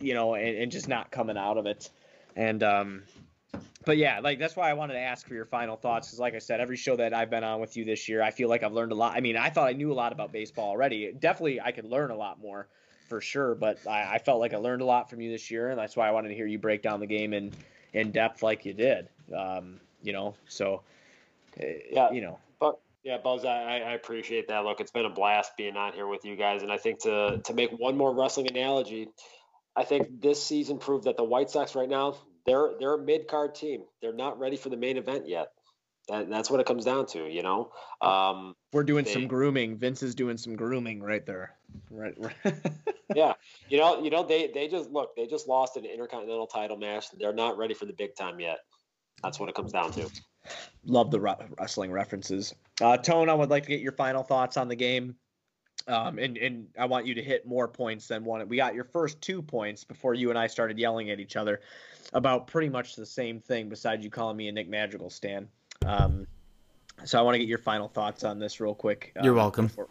you 0.00 0.14
know, 0.14 0.34
and, 0.34 0.56
and 0.56 0.72
just 0.72 0.88
not 0.88 1.10
coming 1.10 1.36
out 1.36 1.58
of 1.58 1.66
it. 1.66 1.90
And 2.36 2.62
um, 2.62 3.02
but 3.84 3.96
yeah, 3.96 4.20
like 4.20 4.38
that's 4.38 4.56
why 4.56 4.70
I 4.70 4.74
wanted 4.74 4.94
to 4.94 5.00
ask 5.00 5.26
for 5.26 5.34
your 5.34 5.44
final 5.44 5.76
thoughts. 5.76 6.08
Because 6.08 6.20
like 6.20 6.34
I 6.34 6.38
said, 6.38 6.60
every 6.60 6.76
show 6.76 6.96
that 6.96 7.14
I've 7.14 7.30
been 7.30 7.44
on 7.44 7.60
with 7.60 7.76
you 7.76 7.84
this 7.84 8.08
year, 8.08 8.22
I 8.22 8.30
feel 8.30 8.48
like 8.48 8.62
I've 8.62 8.72
learned 8.72 8.92
a 8.92 8.94
lot. 8.94 9.16
I 9.16 9.20
mean, 9.20 9.36
I 9.36 9.50
thought 9.50 9.68
I 9.68 9.72
knew 9.72 9.92
a 9.92 9.94
lot 9.94 10.12
about 10.12 10.32
baseball 10.32 10.68
already. 10.68 11.12
Definitely, 11.18 11.60
I 11.60 11.72
could 11.72 11.84
learn 11.84 12.10
a 12.10 12.16
lot 12.16 12.40
more 12.40 12.68
for 13.08 13.20
sure. 13.20 13.54
But 13.54 13.78
I, 13.86 14.14
I 14.14 14.18
felt 14.18 14.40
like 14.40 14.52
I 14.52 14.58
learned 14.58 14.82
a 14.82 14.84
lot 14.84 15.10
from 15.10 15.20
you 15.20 15.30
this 15.30 15.50
year, 15.50 15.70
and 15.70 15.78
that's 15.78 15.96
why 15.96 16.08
I 16.08 16.10
wanted 16.10 16.28
to 16.28 16.34
hear 16.34 16.46
you 16.46 16.58
break 16.58 16.82
down 16.82 17.00
the 17.00 17.06
game 17.06 17.32
in 17.32 17.52
in 17.92 18.10
depth 18.10 18.42
like 18.42 18.64
you 18.64 18.74
did. 18.74 19.08
Um, 19.34 19.80
you 20.02 20.12
know, 20.12 20.34
so 20.48 20.82
uh, 21.60 21.66
Yeah. 21.90 22.10
you 22.12 22.20
know, 22.20 22.38
But 22.60 22.78
yeah, 23.02 23.18
Buzz, 23.18 23.44
I, 23.44 23.80
I 23.80 23.92
appreciate 23.92 24.48
that. 24.48 24.64
Look, 24.64 24.80
it's 24.80 24.90
been 24.90 25.06
a 25.06 25.10
blast 25.10 25.56
being 25.56 25.76
on 25.76 25.92
here 25.92 26.06
with 26.06 26.24
you 26.24 26.36
guys, 26.36 26.62
and 26.62 26.70
I 26.70 26.76
think 26.76 27.00
to 27.00 27.40
to 27.42 27.54
make 27.54 27.70
one 27.78 27.96
more 27.96 28.12
wrestling 28.14 28.48
analogy, 28.48 29.08
I 29.78 29.84
think 29.84 30.20
this 30.20 30.44
season 30.44 30.78
proved 30.78 31.04
that 31.04 31.16
the 31.16 31.22
White 31.22 31.50
Sox 31.50 31.76
right 31.76 31.88
now 31.88 32.16
they're 32.46 32.70
they're 32.80 32.94
a 32.94 32.98
mid 32.98 33.28
card 33.28 33.54
team. 33.54 33.82
They're 34.02 34.12
not 34.12 34.40
ready 34.40 34.56
for 34.56 34.70
the 34.70 34.76
main 34.76 34.96
event 34.96 35.28
yet. 35.28 35.52
That, 36.08 36.30
that's 36.30 36.50
what 36.50 36.58
it 36.58 36.66
comes 36.66 36.86
down 36.86 37.04
to, 37.08 37.28
you 37.28 37.42
know. 37.42 37.70
Um, 38.00 38.56
we're 38.72 38.82
doing 38.82 39.04
They- 39.04 39.12
some 39.12 39.28
grooming. 39.28 39.76
Vince 39.76 40.02
is 40.02 40.14
doing 40.14 40.38
some 40.38 40.56
grooming 40.56 41.02
right 41.02 41.24
there. 41.24 41.54
Right. 41.90 42.14
right. 42.16 42.34
yeah, 43.14 43.34
you 43.68 43.78
know, 43.78 44.02
you 44.02 44.08
know, 44.10 44.24
they 44.24 44.48
they 44.48 44.66
just 44.66 44.90
look, 44.90 45.14
they 45.14 45.26
just 45.26 45.46
lost 45.46 45.76
an 45.76 45.84
intercontinental 45.84 46.46
title 46.46 46.78
match. 46.78 47.06
They're 47.16 47.34
not 47.34 47.58
ready 47.58 47.74
for 47.74 47.84
the 47.84 47.92
big 47.92 48.16
time 48.16 48.40
yet. 48.40 48.58
That's 49.22 49.38
what 49.38 49.48
it 49.48 49.54
comes 49.54 49.72
down 49.72 49.92
to. 49.92 50.08
Love 50.84 51.10
the 51.10 51.20
wrestling 51.20 51.92
references. 51.92 52.54
Uh, 52.80 52.96
Tone, 52.96 53.28
I 53.28 53.34
would 53.34 53.50
like 53.50 53.64
to 53.64 53.68
get 53.68 53.80
your 53.80 53.92
final 53.92 54.22
thoughts 54.22 54.56
on 54.56 54.68
the 54.68 54.76
game. 54.76 55.16
Um, 55.88 56.18
and, 56.18 56.36
and 56.36 56.66
I 56.78 56.84
want 56.84 57.06
you 57.06 57.14
to 57.14 57.22
hit 57.22 57.46
more 57.46 57.66
points 57.66 58.08
than 58.08 58.22
one. 58.22 58.46
We 58.46 58.56
got 58.58 58.74
your 58.74 58.84
first 58.84 59.22
two 59.22 59.40
points 59.40 59.84
before 59.84 60.12
you 60.12 60.28
and 60.28 60.38
I 60.38 60.46
started 60.46 60.78
yelling 60.78 61.10
at 61.10 61.18
each 61.18 61.34
other 61.34 61.60
about 62.12 62.46
pretty 62.46 62.68
much 62.68 62.94
the 62.94 63.06
same 63.06 63.40
thing, 63.40 63.70
besides 63.70 64.04
you 64.04 64.10
calling 64.10 64.36
me 64.36 64.48
a 64.48 64.52
Nick 64.52 64.68
Madrigal 64.68 65.08
stan. 65.08 65.48
Um, 65.86 66.26
so 67.04 67.18
I 67.18 67.22
want 67.22 67.36
to 67.36 67.38
get 67.38 67.48
your 67.48 67.58
final 67.58 67.88
thoughts 67.88 68.22
on 68.22 68.38
this 68.38 68.60
real 68.60 68.74
quick. 68.74 69.12
uh, 69.18 69.22
You're 69.24 69.32
welcome. 69.32 69.68
Before, 69.68 69.88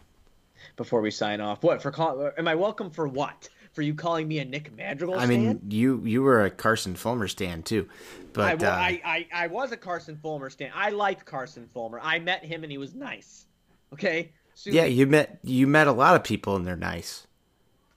before 0.76 1.02
we 1.02 1.10
sign 1.10 1.42
off, 1.42 1.64
what 1.64 1.82
for? 1.82 1.90
Call, 1.90 2.32
am 2.38 2.48
I 2.48 2.54
welcome 2.56 2.92
for 2.92 3.08
what? 3.08 3.50
For 3.74 3.82
you 3.82 3.94
calling 3.96 4.28
me 4.28 4.40
a 4.40 4.46
Nick 4.46 4.76
Madrigal 4.76 5.16
I 5.16 5.26
stan? 5.26 5.30
mean, 5.30 5.62
you 5.70 6.02
you 6.04 6.22
were 6.24 6.46
a 6.46 6.50
Carson 6.52 6.96
Fulmer 6.96 7.28
stand 7.28 7.66
too, 7.66 7.88
but 8.34 8.60
wa- 8.62 8.68
uh, 8.68 8.72
I, 8.72 9.02
I, 9.06 9.28
I 9.32 9.48
was 9.48 9.72
a 9.72 9.78
Carson 9.78 10.18
Fulmer 10.18 10.50
stan. 10.50 10.72
I 10.76 10.90
liked 10.90 11.26
Carson 11.26 11.68
Fulmer. 11.74 12.00
I 12.02 12.18
met 12.20 12.44
him 12.44 12.64
and 12.64 12.72
he 12.72 12.78
was 12.80 12.94
nice. 12.96 13.46
Okay. 13.94 14.32
Yeah, 14.64 14.86
you 14.86 15.08
met 15.08 15.40
you 15.44 15.68
met 15.68 15.88
a 15.88 15.92
lot 15.92 16.16
of 16.16 16.24
people 16.24 16.56
and 16.56 16.66
they're 16.66 16.76
nice. 16.76 17.28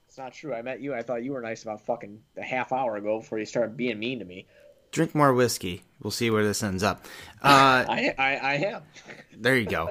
it's 0.07 0.17
not 0.17 0.33
true. 0.33 0.53
I 0.53 0.61
met 0.61 0.81
you. 0.81 0.93
I 0.93 1.01
thought 1.01 1.23
you 1.23 1.33
were 1.33 1.41
nice 1.41 1.63
about 1.63 1.81
fucking 1.81 2.19
a 2.37 2.43
half 2.43 2.71
hour 2.71 2.95
ago 2.97 3.19
before 3.19 3.39
you 3.39 3.45
started 3.45 3.75
being 3.75 3.99
mean 3.99 4.19
to 4.19 4.25
me. 4.25 4.45
Drink 4.91 5.15
more 5.15 5.33
whiskey. 5.33 5.83
We'll 6.01 6.11
see 6.11 6.29
where 6.29 6.43
this 6.43 6.63
ends 6.63 6.83
up. 6.83 7.05
Uh, 7.43 7.83
I, 7.89 8.13
I, 8.19 8.51
I 8.53 8.57
have. 8.57 8.83
there 9.35 9.57
you 9.57 9.65
go. 9.65 9.89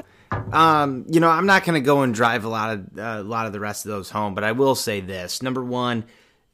Um, 0.52 1.04
you 1.08 1.18
know, 1.18 1.28
I'm 1.28 1.46
not 1.46 1.64
going 1.64 1.74
to 1.74 1.84
go 1.84 2.02
and 2.02 2.14
drive 2.14 2.44
a 2.44 2.48
lot 2.48 2.74
of 2.74 2.96
uh, 2.96 3.02
a 3.02 3.22
lot 3.24 3.46
of 3.46 3.52
the 3.52 3.58
rest 3.58 3.84
of 3.84 3.90
those 3.90 4.08
home, 4.08 4.36
but 4.36 4.44
I 4.44 4.52
will 4.52 4.76
say 4.76 5.00
this: 5.00 5.42
number 5.42 5.64
one, 5.64 6.04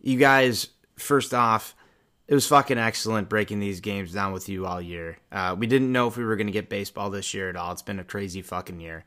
you 0.00 0.18
guys. 0.18 0.68
First 0.96 1.34
off, 1.34 1.76
it 2.26 2.32
was 2.32 2.46
fucking 2.46 2.78
excellent 2.78 3.28
breaking 3.28 3.60
these 3.60 3.80
games 3.80 4.14
down 4.14 4.32
with 4.32 4.48
you 4.48 4.64
all 4.64 4.80
year. 4.80 5.18
Uh, 5.30 5.54
we 5.58 5.66
didn't 5.66 5.92
know 5.92 6.06
if 6.06 6.16
we 6.16 6.24
were 6.24 6.36
going 6.36 6.46
to 6.46 6.52
get 6.54 6.70
baseball 6.70 7.10
this 7.10 7.34
year 7.34 7.50
at 7.50 7.56
all. 7.56 7.72
It's 7.72 7.82
been 7.82 7.98
a 7.98 8.04
crazy 8.04 8.40
fucking 8.40 8.80
year. 8.80 9.04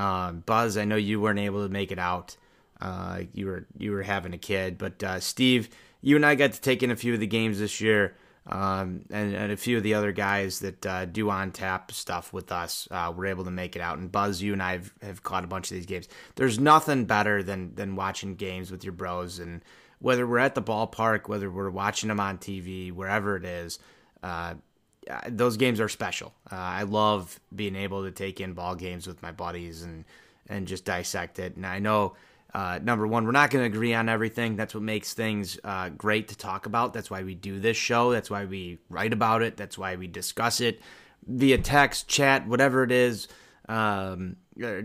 Um, 0.00 0.42
Buzz, 0.46 0.78
I 0.78 0.86
know 0.86 0.96
you 0.96 1.20
weren't 1.20 1.38
able 1.38 1.66
to 1.66 1.72
make 1.72 1.92
it 1.92 1.98
out. 1.98 2.36
Uh, 2.80 3.20
you 3.34 3.46
were 3.46 3.66
you 3.76 3.92
were 3.92 4.02
having 4.02 4.32
a 4.32 4.38
kid, 4.38 4.78
but 4.78 5.02
uh, 5.02 5.20
Steve, 5.20 5.68
you 6.00 6.16
and 6.16 6.24
I 6.24 6.36
got 6.36 6.52
to 6.54 6.60
take 6.60 6.82
in 6.82 6.90
a 6.90 6.96
few 6.96 7.12
of 7.12 7.20
the 7.20 7.26
games 7.26 7.58
this 7.58 7.82
year, 7.82 8.16
um, 8.46 9.02
and, 9.10 9.34
and 9.34 9.52
a 9.52 9.58
few 9.58 9.76
of 9.76 9.82
the 9.82 9.92
other 9.92 10.12
guys 10.12 10.60
that 10.60 10.86
uh, 10.86 11.04
do 11.04 11.28
on 11.28 11.52
tap 11.52 11.92
stuff 11.92 12.32
with 12.32 12.50
us 12.50 12.88
uh, 12.90 13.12
were 13.14 13.26
able 13.26 13.44
to 13.44 13.50
make 13.50 13.76
it 13.76 13.82
out. 13.82 13.98
And 13.98 14.10
Buzz, 14.10 14.40
you 14.40 14.54
and 14.54 14.62
I 14.62 14.72
have, 14.72 14.94
have 15.02 15.22
caught 15.22 15.44
a 15.44 15.48
bunch 15.48 15.70
of 15.70 15.76
these 15.76 15.84
games. 15.84 16.08
There's 16.36 16.58
nothing 16.58 17.04
better 17.04 17.42
than 17.42 17.74
than 17.74 17.94
watching 17.94 18.36
games 18.36 18.70
with 18.70 18.82
your 18.82 18.94
bros, 18.94 19.38
and 19.38 19.62
whether 19.98 20.26
we're 20.26 20.38
at 20.38 20.54
the 20.54 20.62
ballpark, 20.62 21.28
whether 21.28 21.50
we're 21.50 21.68
watching 21.68 22.08
them 22.08 22.20
on 22.20 22.38
TV, 22.38 22.90
wherever 22.90 23.36
it 23.36 23.44
is. 23.44 23.78
Uh, 25.08 25.20
those 25.28 25.56
games 25.56 25.80
are 25.80 25.88
special. 25.88 26.34
Uh, 26.50 26.56
I 26.56 26.82
love 26.82 27.40
being 27.54 27.76
able 27.76 28.04
to 28.04 28.10
take 28.10 28.40
in 28.40 28.52
ball 28.52 28.74
games 28.74 29.06
with 29.06 29.22
my 29.22 29.32
buddies 29.32 29.82
and 29.82 30.04
and 30.48 30.66
just 30.66 30.84
dissect 30.84 31.38
it. 31.38 31.56
And 31.56 31.64
I 31.64 31.78
know 31.78 32.14
uh, 32.52 32.80
number 32.82 33.06
one, 33.06 33.24
we're 33.24 33.32
not 33.32 33.50
going 33.50 33.62
to 33.62 33.76
agree 33.76 33.94
on 33.94 34.08
everything. 34.08 34.56
That's 34.56 34.74
what 34.74 34.82
makes 34.82 35.14
things 35.14 35.58
uh, 35.62 35.90
great 35.90 36.28
to 36.28 36.36
talk 36.36 36.66
about. 36.66 36.92
That's 36.92 37.10
why 37.10 37.22
we 37.22 37.34
do 37.34 37.60
this 37.60 37.76
show. 37.76 38.10
That's 38.10 38.30
why 38.30 38.44
we 38.44 38.78
write 38.88 39.12
about 39.12 39.42
it. 39.42 39.56
That's 39.56 39.78
why 39.78 39.96
we 39.96 40.08
discuss 40.08 40.60
it 40.60 40.80
via 41.26 41.58
text, 41.58 42.08
chat, 42.08 42.48
whatever 42.48 42.82
it 42.82 42.90
is, 42.90 43.28
um, 43.68 44.36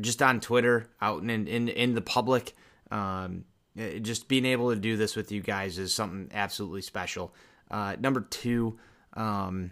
just 0.01 0.21
on 0.21 0.39
Twitter, 0.39 0.89
out 1.01 1.23
in 1.23 1.47
in 1.47 1.67
in 1.67 1.95
the 1.95 2.01
public. 2.01 2.53
Um, 2.91 3.45
just 4.01 4.27
being 4.27 4.45
able 4.45 4.69
to 4.69 4.79
do 4.79 4.95
this 4.95 5.15
with 5.15 5.31
you 5.31 5.41
guys 5.41 5.79
is 5.79 5.93
something 5.93 6.29
absolutely 6.33 6.81
special. 6.81 7.33
Uh, 7.71 7.95
number 7.99 8.21
two. 8.21 8.77
Um, 9.13 9.71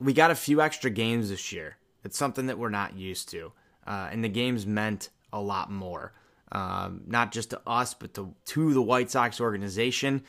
we 0.00 0.12
got 0.12 0.30
a 0.30 0.34
few 0.34 0.60
extra 0.60 0.90
games 0.90 1.28
this 1.28 1.52
year. 1.52 1.76
It's 2.04 2.16
something 2.16 2.46
that 2.46 2.58
we're 2.58 2.70
not 2.70 2.96
used 2.96 3.28
to. 3.30 3.52
Uh, 3.86 4.08
and 4.10 4.24
the 4.24 4.28
games 4.28 4.66
meant 4.66 5.10
a 5.32 5.40
lot 5.40 5.70
more. 5.70 6.12
Um, 6.52 7.02
not 7.06 7.32
just 7.32 7.50
to 7.50 7.60
us, 7.66 7.94
but 7.94 8.14
to, 8.14 8.34
to 8.46 8.74
the 8.74 8.82
White 8.82 9.10
Sox 9.10 9.40
organization, 9.40 10.22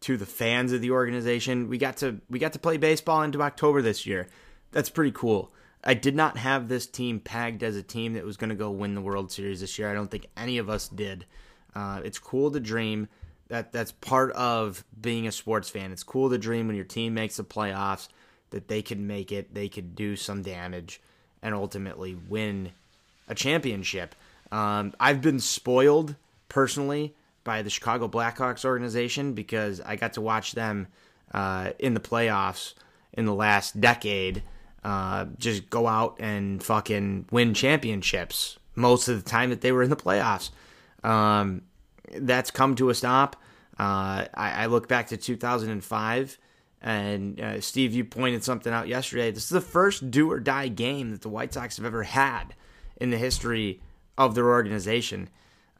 to 0.00 0.16
the 0.16 0.26
fans 0.26 0.72
of 0.72 0.80
the 0.80 0.90
organization. 0.90 1.68
We 1.68 1.78
got 1.78 1.98
to 1.98 2.20
we 2.30 2.38
got 2.38 2.52
to 2.54 2.58
play 2.58 2.76
baseball 2.76 3.22
into 3.22 3.42
October 3.42 3.82
this 3.82 4.06
year. 4.06 4.28
That's 4.72 4.88
pretty 4.88 5.12
cool. 5.12 5.52
I 5.84 5.94
did 5.94 6.16
not 6.16 6.36
have 6.38 6.68
this 6.68 6.86
team 6.86 7.20
pegged 7.20 7.62
as 7.62 7.76
a 7.76 7.82
team 7.82 8.14
that 8.14 8.24
was 8.24 8.36
going 8.36 8.50
to 8.50 8.56
go 8.56 8.70
win 8.70 8.94
the 8.94 9.00
World 9.00 9.30
Series 9.30 9.60
this 9.60 9.78
year. 9.78 9.90
I 9.90 9.94
don't 9.94 10.10
think 10.10 10.26
any 10.36 10.58
of 10.58 10.68
us 10.68 10.88
did. 10.88 11.26
Uh, 11.74 12.00
it's 12.04 12.18
cool 12.18 12.50
to 12.50 12.60
dream. 12.60 13.08
That 13.48 13.72
that's 13.72 13.92
part 13.92 14.32
of 14.32 14.84
being 14.98 15.26
a 15.26 15.32
sports 15.32 15.68
fan. 15.68 15.92
It's 15.92 16.02
cool 16.02 16.30
to 16.30 16.38
dream 16.38 16.66
when 16.66 16.76
your 16.76 16.84
team 16.84 17.14
makes 17.14 17.36
the 17.36 17.44
playoffs 17.44 18.08
that 18.50 18.68
they 18.68 18.82
could 18.82 19.00
make 19.00 19.32
it, 19.32 19.54
they 19.54 19.68
could 19.68 19.94
do 19.94 20.16
some 20.16 20.42
damage, 20.42 21.00
and 21.42 21.54
ultimately 21.54 22.14
win 22.28 22.72
a 23.28 23.34
championship. 23.34 24.14
Um, 24.52 24.94
I've 25.00 25.20
been 25.20 25.40
spoiled 25.40 26.14
personally 26.48 27.14
by 27.44 27.62
the 27.62 27.70
Chicago 27.70 28.08
Blackhawks 28.08 28.64
organization 28.64 29.32
because 29.32 29.80
I 29.80 29.96
got 29.96 30.14
to 30.14 30.20
watch 30.20 30.52
them 30.52 30.88
uh, 31.32 31.70
in 31.78 31.94
the 31.94 32.00
playoffs 32.00 32.74
in 33.12 33.24
the 33.24 33.34
last 33.34 33.80
decade 33.80 34.42
uh, 34.86 35.26
just 35.36 35.68
go 35.68 35.88
out 35.88 36.14
and 36.20 36.62
fucking 36.62 37.26
win 37.32 37.54
championships 37.54 38.56
most 38.76 39.08
of 39.08 39.22
the 39.22 39.28
time 39.28 39.50
that 39.50 39.60
they 39.60 39.72
were 39.72 39.82
in 39.82 39.90
the 39.90 39.96
playoffs. 39.96 40.50
Um, 41.02 41.62
that's 42.14 42.52
come 42.52 42.76
to 42.76 42.88
a 42.90 42.94
stop. 42.94 43.34
Uh, 43.80 44.30
I, 44.32 44.62
I 44.62 44.66
look 44.66 44.86
back 44.86 45.08
to 45.08 45.16
2005, 45.16 46.38
and 46.82 47.40
uh, 47.40 47.60
Steve, 47.60 47.94
you 47.94 48.04
pointed 48.04 48.44
something 48.44 48.72
out 48.72 48.88
yesterday. 48.88 49.30
This 49.30 49.44
is 49.44 49.50
the 49.50 49.60
first 49.60 50.10
do 50.10 50.30
or 50.30 50.40
die 50.40 50.68
game 50.68 51.10
that 51.10 51.22
the 51.22 51.28
White 51.28 51.54
Sox 51.54 51.76
have 51.76 51.86
ever 51.86 52.02
had 52.02 52.54
in 52.96 53.10
the 53.10 53.18
history 53.18 53.80
of 54.18 54.34
their 54.34 54.48
organization. 54.48 55.28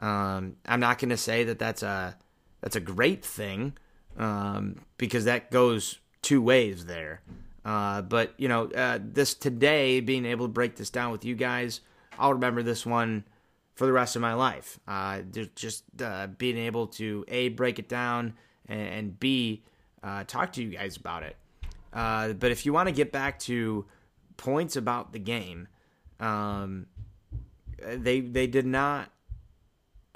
Um, 0.01 0.57
I'm 0.67 0.81
not 0.81 0.99
going 0.99 1.11
to 1.11 1.17
say 1.17 1.45
that 1.45 1.59
that's 1.59 1.83
a 1.83 2.17
that's 2.61 2.77
a 2.77 2.81
great 2.81 3.25
thing 3.25 3.77
um, 4.19 4.77
because 4.99 5.25
that 5.25 5.51
goes 5.51 5.99
two 6.23 6.43
ways 6.43 6.87
there. 6.87 7.23
Uh, 7.65 8.03
but 8.03 8.35
you 8.37 8.49
know, 8.49 8.67
uh, 8.71 8.99
this 9.03 9.35
today, 9.35 10.01
being 10.01 10.25
able 10.25 10.47
to 10.47 10.53
break 10.53 10.77
this 10.77 10.91
down 10.91 11.13
with 11.13 11.25
you 11.25 11.35
guys, 11.35 11.81
I'll 12.19 12.35
remember 12.35 12.63
this 12.63 12.87
one 12.87 13.25
for 13.75 13.87
the 13.87 13.93
rest 13.93 14.17
of 14.17 14.23
my 14.23 14.35
life. 14.35 14.79
Uh, 14.89 15.21
just 15.55 15.85
uh, 16.03 16.27
being 16.27 16.57
able 16.57 16.87
to 16.87 17.25
a 17.29 17.51
break 17.51 17.79
it 17.79 17.89
down 17.89 18.35
and, 18.67 18.89
and 18.89 19.21
b 19.21 19.63
uh, 20.07 20.25
talk 20.25 20.53
to 20.53 20.63
you 20.63 20.71
guys 20.71 20.97
about 20.97 21.23
it. 21.23 21.37
Uh, 21.93 22.33
but 22.35 22.51
if 22.53 22.65
you 22.65 22.73
want 22.73 22.89
to 22.89 22.95
get 22.95 23.11
back 23.11 23.39
to 23.41 23.85
points 24.37 24.77
about 24.77 25.13
the 25.13 25.19
game, 25.19 25.69
um, 26.21 26.87
they 27.83 28.21
they 28.21 28.47
did 28.47 28.67
not 28.67 29.11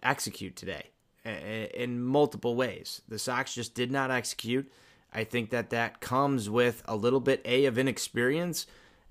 execute 0.02 0.56
today 0.56 0.84
in 1.24 2.00
multiple 2.00 2.54
ways. 2.54 3.02
The 3.08 3.18
Sox 3.18 3.54
just 3.54 3.74
did 3.74 3.90
not 3.90 4.10
execute. 4.10 4.70
I 5.12 5.24
think 5.24 5.50
that 5.50 5.70
that 5.70 6.00
comes 6.00 6.48
with 6.48 6.82
a 6.86 6.94
little 6.94 7.20
bit 7.20 7.42
a 7.44 7.64
of 7.64 7.76
inexperience 7.76 8.66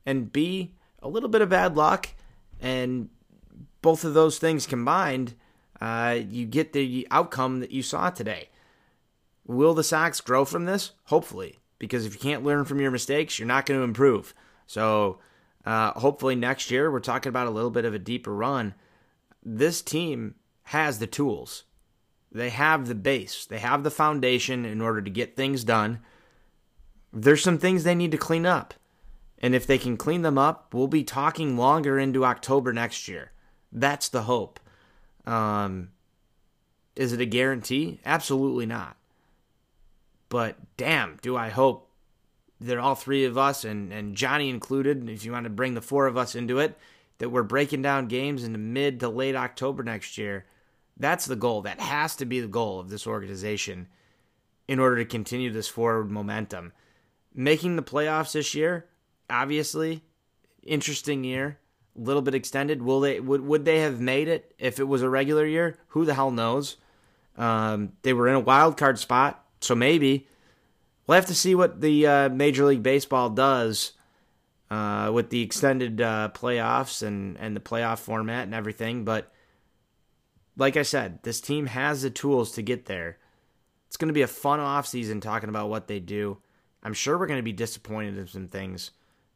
and 0.05 0.31
b 0.31 0.73
a 1.01 1.09
little 1.09 1.29
bit 1.29 1.41
of 1.41 1.49
bad 1.49 1.75
luck 1.75 2.09
and 2.61 3.09
both 3.81 4.03
of 4.03 4.13
those 4.13 4.39
things 4.39 4.65
combined 4.65 5.35
uh, 5.81 6.19
you 6.29 6.45
get 6.45 6.73
the 6.73 7.07
outcome 7.11 7.59
that 7.59 7.71
you 7.71 7.81
saw 7.81 8.09
today. 8.09 8.49
Will 9.49 9.73
the 9.73 9.83
Sox 9.83 10.21
grow 10.21 10.45
from 10.45 10.65
this? 10.65 10.91
Hopefully, 11.05 11.57
because 11.79 12.05
if 12.05 12.13
you 12.13 12.19
can't 12.19 12.45
learn 12.45 12.65
from 12.65 12.79
your 12.79 12.91
mistakes, 12.91 13.39
you're 13.39 13.47
not 13.47 13.65
going 13.65 13.79
to 13.79 13.83
improve. 13.83 14.33
So 14.67 15.19
Uh, 15.65 15.91
hopefully 15.99 16.35
next 16.35 16.71
year 16.71 16.89
we're 16.89 16.99
talking 16.99 17.29
about 17.29 17.47
a 17.47 17.51
little 17.51 17.69
bit 17.69 17.85
of 17.85 17.93
a 17.93 17.99
deeper 17.99 18.33
run. 18.33 18.73
This 19.43 19.81
team 19.81 20.35
has 20.63 20.99
the 20.99 21.07
tools. 21.07 21.63
They 22.31 22.49
have 22.49 22.87
the 22.87 22.95
base. 22.95 23.45
They 23.45 23.59
have 23.59 23.83
the 23.83 23.91
foundation 23.91 24.65
in 24.65 24.81
order 24.81 25.01
to 25.01 25.09
get 25.09 25.35
things 25.35 25.63
done. 25.63 25.99
There's 27.11 27.43
some 27.43 27.57
things 27.57 27.83
they 27.83 27.95
need 27.95 28.11
to 28.11 28.17
clean 28.17 28.45
up. 28.45 28.73
And 29.37 29.53
if 29.53 29.67
they 29.67 29.77
can 29.77 29.97
clean 29.97 30.21
them 30.21 30.37
up, 30.37 30.73
we'll 30.73 30.87
be 30.87 31.03
talking 31.03 31.57
longer 31.57 31.99
into 31.99 32.25
October 32.25 32.71
next 32.73 33.07
year. 33.07 33.31
That's 33.71 34.09
the 34.09 34.23
hope. 34.23 34.59
Um, 35.25 35.89
is 36.95 37.13
it 37.13 37.21
a 37.21 37.25
guarantee? 37.25 37.99
Absolutely 38.05 38.65
not. 38.65 38.95
But 40.29 40.57
damn, 40.77 41.17
do 41.21 41.35
I 41.35 41.49
hope 41.49 41.89
that 42.61 42.77
all 42.77 42.95
three 42.95 43.25
of 43.25 43.37
us, 43.37 43.63
and, 43.63 43.91
and 43.91 44.15
Johnny 44.15 44.49
included, 44.49 45.09
if 45.09 45.25
you 45.25 45.31
want 45.31 45.45
to 45.45 45.49
bring 45.49 45.73
the 45.73 45.81
four 45.81 46.07
of 46.07 46.17
us 46.17 46.35
into 46.35 46.59
it, 46.59 46.77
that 47.17 47.29
we're 47.29 47.43
breaking 47.43 47.81
down 47.81 48.07
games 48.07 48.43
in 48.43 48.51
the 48.51 48.59
mid 48.59 48.99
to 48.99 49.09
late 49.09 49.35
October 49.35 49.83
next 49.83 50.17
year. 50.17 50.45
That's 50.97 51.25
the 51.25 51.35
goal. 51.35 51.61
That 51.61 51.79
has 51.79 52.15
to 52.17 52.25
be 52.25 52.41
the 52.41 52.47
goal 52.47 52.79
of 52.79 52.89
this 52.89 53.07
organization 53.07 53.87
in 54.67 54.79
order 54.79 54.97
to 54.97 55.05
continue 55.05 55.51
this 55.51 55.67
forward 55.67 56.11
momentum. 56.11 56.73
Making 57.33 57.75
the 57.75 57.83
playoffs 57.83 58.33
this 58.33 58.53
year, 58.53 58.85
obviously, 59.29 60.03
interesting 60.63 61.23
year, 61.23 61.59
a 61.97 62.01
little 62.01 62.21
bit 62.21 62.35
extended. 62.35 62.81
Will 62.81 62.99
they 62.99 63.19
would 63.19 63.41
would 63.41 63.65
they 63.65 63.79
have 63.79 63.99
made 63.99 64.27
it 64.27 64.53
if 64.59 64.79
it 64.79 64.87
was 64.87 65.01
a 65.01 65.09
regular 65.09 65.45
year? 65.45 65.77
Who 65.89 66.05
the 66.05 66.13
hell 66.13 66.31
knows? 66.31 66.77
Um, 67.37 67.93
they 68.01 68.13
were 68.13 68.27
in 68.27 68.35
a 68.35 68.39
wild 68.39 68.77
card 68.77 68.99
spot, 68.99 69.45
so 69.61 69.75
maybe 69.75 70.27
we'll 71.05 71.15
have 71.15 71.25
to 71.27 71.35
see 71.35 71.55
what 71.55 71.81
the 71.81 72.07
uh, 72.07 72.29
Major 72.29 72.65
League 72.65 72.83
Baseball 72.83 73.29
does 73.29 73.93
uh, 74.69 75.11
with 75.13 75.29
the 75.29 75.41
extended 75.41 76.01
uh, 76.01 76.29
playoffs 76.33 77.03
and 77.03 77.37
and 77.37 77.55
the 77.55 77.61
playoff 77.61 77.99
format 77.99 78.43
and 78.43 78.53
everything. 78.53 79.03
But 79.03 79.31
like 80.55 80.77
I 80.77 80.83
said, 80.83 81.23
this 81.23 81.41
team 81.41 81.67
has 81.67 82.01
the 82.01 82.09
tools 82.09 82.51
to 82.53 82.61
get 82.61 82.85
there. 82.85 83.17
It's 83.87 83.97
going 83.97 84.09
to 84.09 84.13
be 84.13 84.21
a 84.21 84.27
fun 84.27 84.59
offseason 84.59 85.21
talking 85.21 85.49
about 85.49 85.69
what 85.69 85.87
they 85.87 85.99
do. 85.99 86.37
I'm 86.83 86.93
sure 86.93 87.17
we're 87.17 87.27
going 87.27 87.39
to 87.39 87.43
be 87.43 87.53
disappointed 87.53 88.17
in 88.17 88.27
some 88.27 88.47
things 88.47 88.91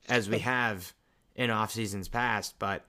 as 0.08 0.30
we 0.30 0.40
have 0.40 0.94
in 1.36 1.50
off 1.50 1.72
seasons 1.72 2.08
past, 2.08 2.60
but 2.60 2.86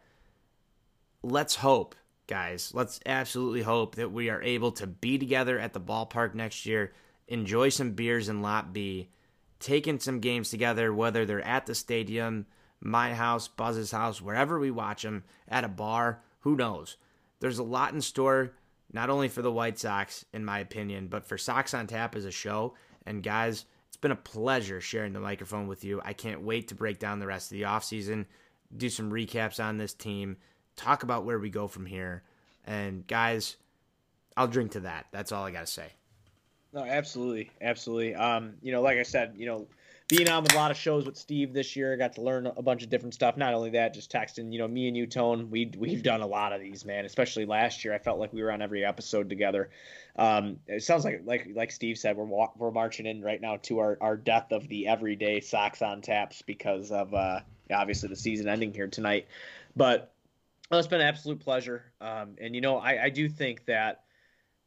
let's 1.22 1.56
hope, 1.56 1.94
guys. 2.26 2.72
Let's 2.74 3.00
absolutely 3.06 3.62
hope 3.62 3.96
that 3.96 4.12
we 4.12 4.28
are 4.28 4.42
able 4.42 4.72
to 4.72 4.86
be 4.86 5.16
together 5.18 5.58
at 5.58 5.72
the 5.72 5.80
ballpark 5.80 6.34
next 6.34 6.66
year, 6.66 6.92
enjoy 7.28 7.68
some 7.68 7.92
beers 7.92 8.28
in 8.28 8.42
Lot 8.42 8.72
B, 8.72 9.08
taking 9.60 9.98
some 9.98 10.20
games 10.20 10.50
together, 10.50 10.92
whether 10.92 11.24
they're 11.24 11.46
at 11.46 11.66
the 11.66 11.74
stadium, 11.74 12.46
my 12.80 13.14
house, 13.14 13.48
Buzz's 13.48 13.90
house, 13.90 14.20
wherever 14.20 14.58
we 14.58 14.70
watch 14.70 15.02
them, 15.02 15.24
at 15.48 15.64
a 15.64 15.68
bar, 15.68 16.22
who 16.40 16.56
knows? 16.56 16.96
There's 17.40 17.58
a 17.58 17.64
lot 17.64 17.94
in 17.94 18.00
store, 18.00 18.52
not 18.92 19.10
only 19.10 19.28
for 19.28 19.42
the 19.42 19.52
White 19.52 19.78
Sox, 19.78 20.24
in 20.32 20.44
my 20.44 20.58
opinion, 20.58 21.08
but 21.08 21.24
for 21.24 21.38
Sox 21.38 21.74
on 21.74 21.86
Tap 21.86 22.14
as 22.14 22.24
a 22.24 22.30
show. 22.30 22.74
And 23.06 23.22
guys, 23.22 23.64
it's 23.88 23.96
been 23.96 24.10
a 24.10 24.16
pleasure 24.16 24.80
sharing 24.80 25.12
the 25.12 25.20
microphone 25.20 25.66
with 25.66 25.84
you. 25.84 26.00
I 26.04 26.12
can't 26.12 26.42
wait 26.42 26.68
to 26.68 26.74
break 26.74 26.98
down 26.98 27.18
the 27.18 27.26
rest 27.26 27.50
of 27.50 27.56
the 27.56 27.64
offseason, 27.64 28.26
do 28.76 28.90
some 28.90 29.10
recaps 29.10 29.62
on 29.62 29.78
this 29.78 29.94
team, 29.94 30.36
talk 30.76 31.02
about 31.02 31.24
where 31.24 31.38
we 31.38 31.50
go 31.50 31.68
from 31.68 31.86
here. 31.86 32.22
And 32.64 33.06
guys, 33.06 33.56
I'll 34.36 34.48
drink 34.48 34.72
to 34.72 34.80
that. 34.80 35.06
That's 35.12 35.32
all 35.32 35.44
I 35.44 35.50
got 35.50 35.66
to 35.66 35.72
say. 35.72 35.92
No, 36.74 36.84
absolutely, 36.84 37.52
absolutely. 37.60 38.16
Um, 38.16 38.54
you 38.60 38.72
know, 38.72 38.82
like 38.82 38.98
I 38.98 39.04
said, 39.04 39.34
you 39.36 39.46
know, 39.46 39.68
being 40.08 40.28
on 40.28 40.42
with 40.42 40.54
a 40.54 40.56
lot 40.56 40.72
of 40.72 40.76
shows 40.76 41.06
with 41.06 41.16
Steve 41.16 41.54
this 41.54 41.76
year, 41.76 41.92
I 41.92 41.96
got 41.96 42.14
to 42.14 42.20
learn 42.20 42.46
a 42.48 42.62
bunch 42.62 42.82
of 42.82 42.90
different 42.90 43.14
stuff. 43.14 43.36
Not 43.36 43.54
only 43.54 43.70
that, 43.70 43.94
just 43.94 44.10
texting. 44.10 44.52
You 44.52 44.58
know, 44.58 44.66
me 44.66 44.88
and 44.88 44.96
you, 44.96 45.06
Tone, 45.06 45.50
we 45.50 45.70
we've 45.78 46.02
done 46.02 46.20
a 46.20 46.26
lot 46.26 46.52
of 46.52 46.60
these, 46.60 46.84
man. 46.84 47.04
Especially 47.04 47.46
last 47.46 47.84
year, 47.84 47.94
I 47.94 47.98
felt 47.98 48.18
like 48.18 48.32
we 48.32 48.42
were 48.42 48.50
on 48.50 48.60
every 48.60 48.84
episode 48.84 49.28
together. 49.28 49.70
Um, 50.16 50.58
it 50.66 50.82
sounds 50.82 51.04
like 51.04 51.22
like 51.24 51.48
like 51.54 51.70
Steve 51.70 51.96
said, 51.96 52.16
we're 52.16 52.48
we're 52.56 52.72
marching 52.72 53.06
in 53.06 53.22
right 53.22 53.40
now 53.40 53.56
to 53.62 53.78
our 53.78 53.96
our 54.00 54.16
death 54.16 54.50
of 54.50 54.66
the 54.66 54.88
everyday 54.88 55.40
Sox 55.40 55.80
on 55.80 56.02
Taps 56.02 56.42
because 56.42 56.90
of 56.90 57.14
uh, 57.14 57.38
obviously 57.72 58.08
the 58.08 58.16
season 58.16 58.48
ending 58.48 58.74
here 58.74 58.88
tonight. 58.88 59.28
But 59.76 60.12
well, 60.70 60.80
it's 60.80 60.88
been 60.88 61.00
an 61.00 61.06
absolute 61.06 61.38
pleasure. 61.38 61.84
Um, 62.00 62.34
and 62.40 62.52
you 62.52 62.60
know, 62.60 62.78
I, 62.78 63.04
I 63.04 63.08
do 63.10 63.28
think 63.28 63.64
that 63.66 64.03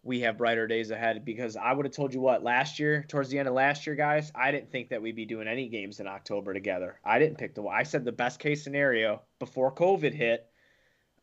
we 0.04 0.22
have 0.22 0.38
brighter 0.38 0.68
days 0.68 0.92
ahead 0.92 1.26
because 1.26 1.58
I 1.58 1.74
would 1.74 1.86
have 1.86 1.94
told 1.94 2.14
you 2.14 2.22
what 2.22 2.44
last 2.44 2.80
year, 2.80 3.06
towards 3.08 3.30
the 3.30 3.40
end 3.40 3.48
of 3.48 3.54
last 3.54 3.86
year, 3.86 3.96
guys, 3.96 4.32
I 4.34 4.52
didn't 4.52 4.72
think 4.72 4.90
that 4.90 5.02
we'd 5.02 5.16
be 5.16 5.26
doing 5.26 5.48
any 5.48 5.68
games 5.68 6.00
in 6.00 6.08
October 6.08 6.54
together. 6.54 7.00
I 7.04 7.20
didn't 7.20 7.38
pick 7.38 7.56
the. 7.56 7.64
I 7.64 7.84
said 7.84 8.06
the 8.06 8.12
best 8.12 8.40
case 8.40 8.64
scenario 8.64 9.22
before 9.40 9.74
COVID 9.74 10.14
hit. 10.14 10.50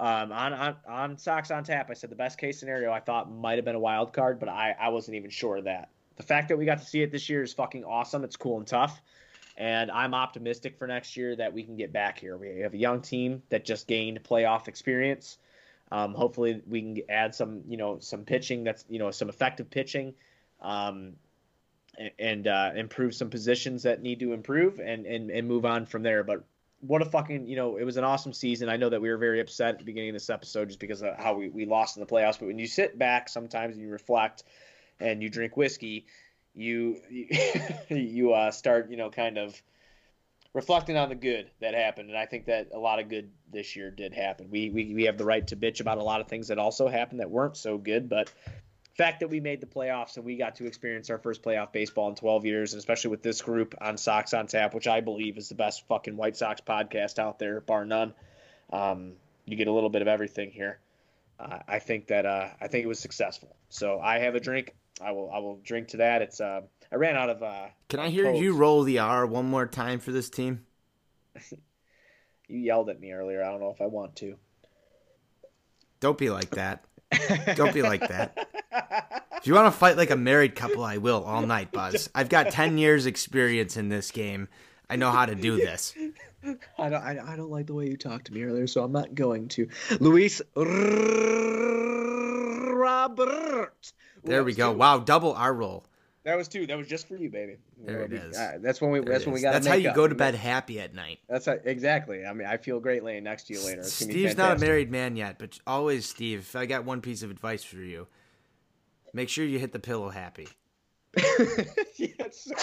Um, 0.01 0.33
on 0.33 0.53
on 0.53 0.77
on 0.89 1.19
Sox 1.19 1.51
on 1.51 1.65
tap, 1.65 1.89
I 1.91 1.95
said 1.95 2.11
the 2.11 2.17
best 2.17 2.37
case 2.37 2.59
scenario 2.59 2.93
I 2.93 3.01
thought 3.01 3.33
might 3.33 3.57
have 3.57 3.65
been 3.65 3.77
a 3.77 3.81
wild 3.81 4.13
card, 4.13 4.41
but 4.41 4.49
I 4.49 4.75
I 4.79 4.89
wasn't 4.89 5.17
even 5.17 5.31
sure 5.31 5.57
of 5.57 5.65
that. 5.65 5.91
The 6.17 6.23
fact 6.23 6.49
that 6.49 6.59
we 6.59 6.65
got 6.65 6.79
to 6.79 6.85
see 6.85 7.03
it 7.03 7.11
this 7.11 7.29
year 7.29 7.43
is 7.43 7.53
fucking 7.53 7.85
awesome. 7.85 8.25
It's 8.25 8.37
cool 8.37 8.59
and 8.59 8.67
tough, 8.67 9.01
and 9.57 9.91
I'm 9.91 10.13
optimistic 10.13 10.77
for 10.77 10.87
next 10.87 11.17
year 11.17 11.37
that 11.37 11.53
we 11.53 11.63
can 11.63 11.77
get 11.77 11.93
back 11.93 12.19
here. 12.19 12.37
We 12.37 12.61
have 12.61 12.75
a 12.75 12.79
young 12.79 13.01
team 13.01 13.43
that 13.51 13.65
just 13.65 13.87
gained 13.87 14.23
playoff 14.25 14.69
experience. 14.69 15.39
Um, 15.95 16.13
hopefully, 16.13 16.61
we 16.67 16.81
can 16.81 17.03
add 17.09 17.37
some, 17.37 17.63
you 17.69 17.77
know, 17.77 18.01
some 18.01 18.25
pitching 18.25 18.65
that's, 18.65 18.85
you 18.89 18.99
know, 18.99 19.13
some 19.13 19.29
effective 19.29 19.71
pitching, 19.71 20.15
um, 20.61 21.13
and 22.19 22.49
uh, 22.49 22.73
improve 22.75 23.15
some 23.15 23.31
positions 23.31 23.85
that 23.85 24.03
need 24.03 24.19
to 24.19 24.33
improve, 24.33 24.81
and, 24.81 25.07
and 25.07 25.31
and 25.31 25.47
move 25.47 25.65
on 25.65 25.87
from 25.87 26.03
there. 26.03 26.25
But 26.25 26.43
what 26.81 27.01
a 27.01 27.05
fucking, 27.05 27.47
you 27.47 27.55
know, 27.55 27.77
it 27.77 27.85
was 27.85 27.97
an 27.97 28.03
awesome 28.03 28.33
season. 28.33 28.69
I 28.69 28.77
know 28.77 28.89
that 28.89 29.01
we 29.01 29.09
were 29.09 29.19
very 29.19 29.39
upset 29.39 29.75
at 29.75 29.79
the 29.79 29.85
beginning 29.85 30.11
of 30.11 30.15
this 30.15 30.31
episode 30.31 30.67
just 30.67 30.81
because 30.81 31.01
of 31.03 31.17
how 31.17 31.35
we, 31.35 31.49
we 31.49 31.65
lost 31.65 31.97
in 31.97 32.01
the 32.01 32.07
playoffs. 32.07 32.41
But 32.41 32.47
when 32.47 32.59
you 32.59 32.67
sit 32.67 32.99
back 32.99 33.29
sometimes 33.29 33.77
and 33.77 33.85
you 33.85 33.91
reflect, 33.93 34.43
and 34.99 35.23
you 35.23 35.29
drink 35.29 35.57
whiskey, 35.57 36.07
you 36.57 37.01
you, 37.09 37.29
you 37.89 38.33
uh, 38.33 38.51
start, 38.51 38.91
you 38.91 38.97
know, 38.97 39.11
kind 39.11 39.39
of 39.39 39.63
reflecting 40.55 40.97
on 40.97 41.11
the 41.11 41.15
good 41.15 41.51
that 41.61 41.75
happened, 41.75 42.09
and 42.09 42.19
I 42.19 42.25
think 42.25 42.47
that 42.47 42.69
a 42.73 42.79
lot 42.79 43.01
of 43.01 43.09
good 43.09 43.31
this 43.53 43.77
year 43.77 43.91
did 43.91 44.15
happen. 44.15 44.49
We, 44.51 44.71
we 44.71 44.95
we 44.95 45.05
have 45.05 45.19
the 45.19 45.25
right 45.25 45.47
to 45.49 45.57
bitch 45.57 45.81
about 45.81 45.99
a 45.99 46.03
lot 46.03 46.21
of 46.21 46.29
things 46.29 46.49
that 46.49 46.59
also 46.59 46.89
happened 46.89 47.21
that 47.21 47.31
weren't 47.31 47.57
so 47.57 47.77
good, 47.77 48.09
but 48.09 48.33
fact 48.97 49.21
that 49.21 49.29
we 49.29 49.41
made 49.41 49.61
the 49.61 49.67
playoffs 49.67 50.17
and 50.17 50.25
we 50.25 50.37
got 50.37 50.55
to 50.55 50.67
experience 50.67 51.11
our 51.11 51.19
first 51.19 51.43
playoff 51.43 51.73
baseball 51.73 52.09
in 52.09 52.15
12 52.15 52.47
years, 52.47 52.73
and 52.73 52.79
especially 52.79 53.11
with 53.11 53.23
this 53.23 53.43
group 53.43 53.75
on 53.81 53.99
Sox 53.99 54.33
on 54.33 54.47
Tap, 54.47 54.73
which 54.75 54.87
I 54.87 55.01
believe 55.01 55.37
is 55.37 55.49
the 55.49 55.57
best 55.57 55.87
fucking 55.89 56.17
White 56.17 56.37
Sox 56.37 56.61
podcast 56.61 57.19
out 57.19 57.39
there, 57.39 57.61
bar 57.61 57.85
none. 57.85 58.15
Um, 58.73 59.15
you 59.45 59.57
get 59.57 59.69
a 59.69 59.73
little 59.73 59.91
bit 59.91 60.03
of 60.03 60.09
everything 60.09 60.51
here. 60.51 60.79
Uh, 61.39 61.59
I 61.67 61.81
think 61.81 62.07
that 62.07 62.25
uh, 62.25 62.49
I 62.61 62.69
think 62.69 62.85
it 62.85 62.89
was 62.89 63.01
successful. 63.01 63.57
So 63.69 63.99
I 63.99 64.21
have 64.21 64.37
a 64.37 64.41
drink. 64.41 64.75
I 65.05 65.11
will 65.11 65.31
I 65.35 65.41
will 65.41 65.57
drink 65.65 65.89
to 65.89 65.97
that. 65.99 66.23
It's 66.23 66.41
uh, 66.41 66.63
I 66.95 66.97
ran 66.97 67.17
out 67.17 67.29
of. 67.29 67.43
Uh, 67.43 67.67
Can 67.89 67.99
I 67.99 68.09
hear 68.09 68.33
you 68.33 68.55
roll 68.55 68.85
the 68.85 69.01
R 69.01 69.27
one 69.27 69.47
more 69.47 69.67
time 69.67 69.99
for 69.99 70.13
this 70.13 70.31
team? 70.31 70.65
you 72.47 72.59
yelled 72.61 72.89
at 72.89 73.01
me 73.01 73.11
earlier. 73.11 73.43
I 73.43 73.51
don't 73.51 73.59
know 73.59 73.71
if 73.75 73.81
I 73.81 73.87
want 73.87 74.15
to. 74.17 74.37
Don't 75.99 76.17
be 76.17 76.31
like 76.31 76.51
that. 76.51 76.85
don't 77.57 77.75
be 77.75 77.83
like 77.83 78.07
that. 78.07 78.47
If 79.39 79.49
you 79.49 79.55
want 79.55 79.67
to 79.67 79.77
fight 79.77 79.97
like 79.97 80.11
a 80.11 80.17
married 80.17 80.55
couple, 80.55 80.85
I 80.85 80.99
will 80.99 81.25
all 81.25 81.45
night, 81.45 81.73
Buzz. 81.73 82.09
I've 82.15 82.29
got 82.29 82.53
ten 82.53 82.79
years 82.79 83.07
experience 83.07 83.77
in 83.77 83.89
this 83.89 84.13
game. 84.13 84.47
I 84.89 84.95
know 84.95 85.11
how 85.11 85.27
to 85.27 85.35
do 85.35 85.57
this. 85.57 85.97
I 86.79 86.91
don't. 86.91 87.03
I, 87.03 87.19
I 87.33 87.35
don't 87.35 87.51
like 87.51 87.67
the 87.67 87.75
way 87.75 87.87
you 87.87 87.97
talked 87.97 88.27
to 88.27 88.33
me 88.33 88.45
earlier, 88.45 88.69
so 88.69 88.85
I'm 88.85 88.93
not 88.93 89.17
going 89.17 89.49
to. 89.49 89.69
Luis 89.99 90.41
Robert. 92.77 93.93
There 94.23 94.45
we 94.45 94.55
go. 94.55 94.71
Wow, 94.71 95.01
double 95.01 95.33
R 95.33 95.53
roll. 95.53 95.85
That 96.25 96.39
was 96.39 96.49
two. 96.49 96.67
That 96.67 96.79
was 96.79 96.87
just 96.87 97.07
for 97.07 97.17
you, 97.17 97.29
baby. 97.29 97.59
There 97.85 98.01
it 98.03 98.13
is. 98.13 98.37
Uh, 98.37 98.59
that's 98.63 98.81
when 98.81 98.91
we. 98.91 99.01
There 99.01 99.13
that's 99.13 99.27
when 99.27 99.35
we 99.35 99.43
got. 99.43 99.53
That's 99.53 99.67
how 99.67 99.75
you 99.75 99.93
go 99.93 100.09
to 100.09 100.15
bed 100.15 100.35
happy 100.35 100.81
at 100.81 100.95
night. 100.95 101.19
That's 101.29 101.45
how, 101.45 101.57
exactly. 101.65 102.25
I 102.25 102.33
mean, 102.33 102.49
I 102.49 102.57
feel 102.57 102.81
great 102.81 103.05
laying 103.05 103.25
next 103.25 103.45
to 103.49 103.53
you 103.53 103.65
later. 103.65 103.83
Steve's 103.83 104.37
not 104.37 104.57
a 104.57 104.61
married 104.61 104.91
man 104.91 105.17
yet, 105.17 105.39
but 105.39 105.59
always, 105.67 106.09
Steve. 106.09 106.57
I 106.57 106.65
got 106.65 106.85
one 106.87 107.03
piece 107.03 107.23
of 107.23 107.31
advice 107.31 107.63
for 107.63 107.77
you, 107.77 108.07
make 109.13 109.29
sure 109.29 109.45
you 109.45 109.59
hit 109.59 109.73
the 109.73 109.79
pillow 109.79 110.09
happy. 110.09 110.49
yeah, 111.97 112.09
so, 112.33 112.55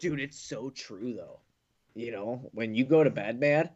dude, 0.00 0.20
it's 0.20 0.38
so 0.38 0.70
true 0.70 1.14
though. 1.14 1.38
You 1.94 2.10
know, 2.10 2.48
when 2.52 2.74
you 2.74 2.84
go 2.84 3.04
to 3.04 3.10
bed, 3.10 3.38
man. 3.38 3.70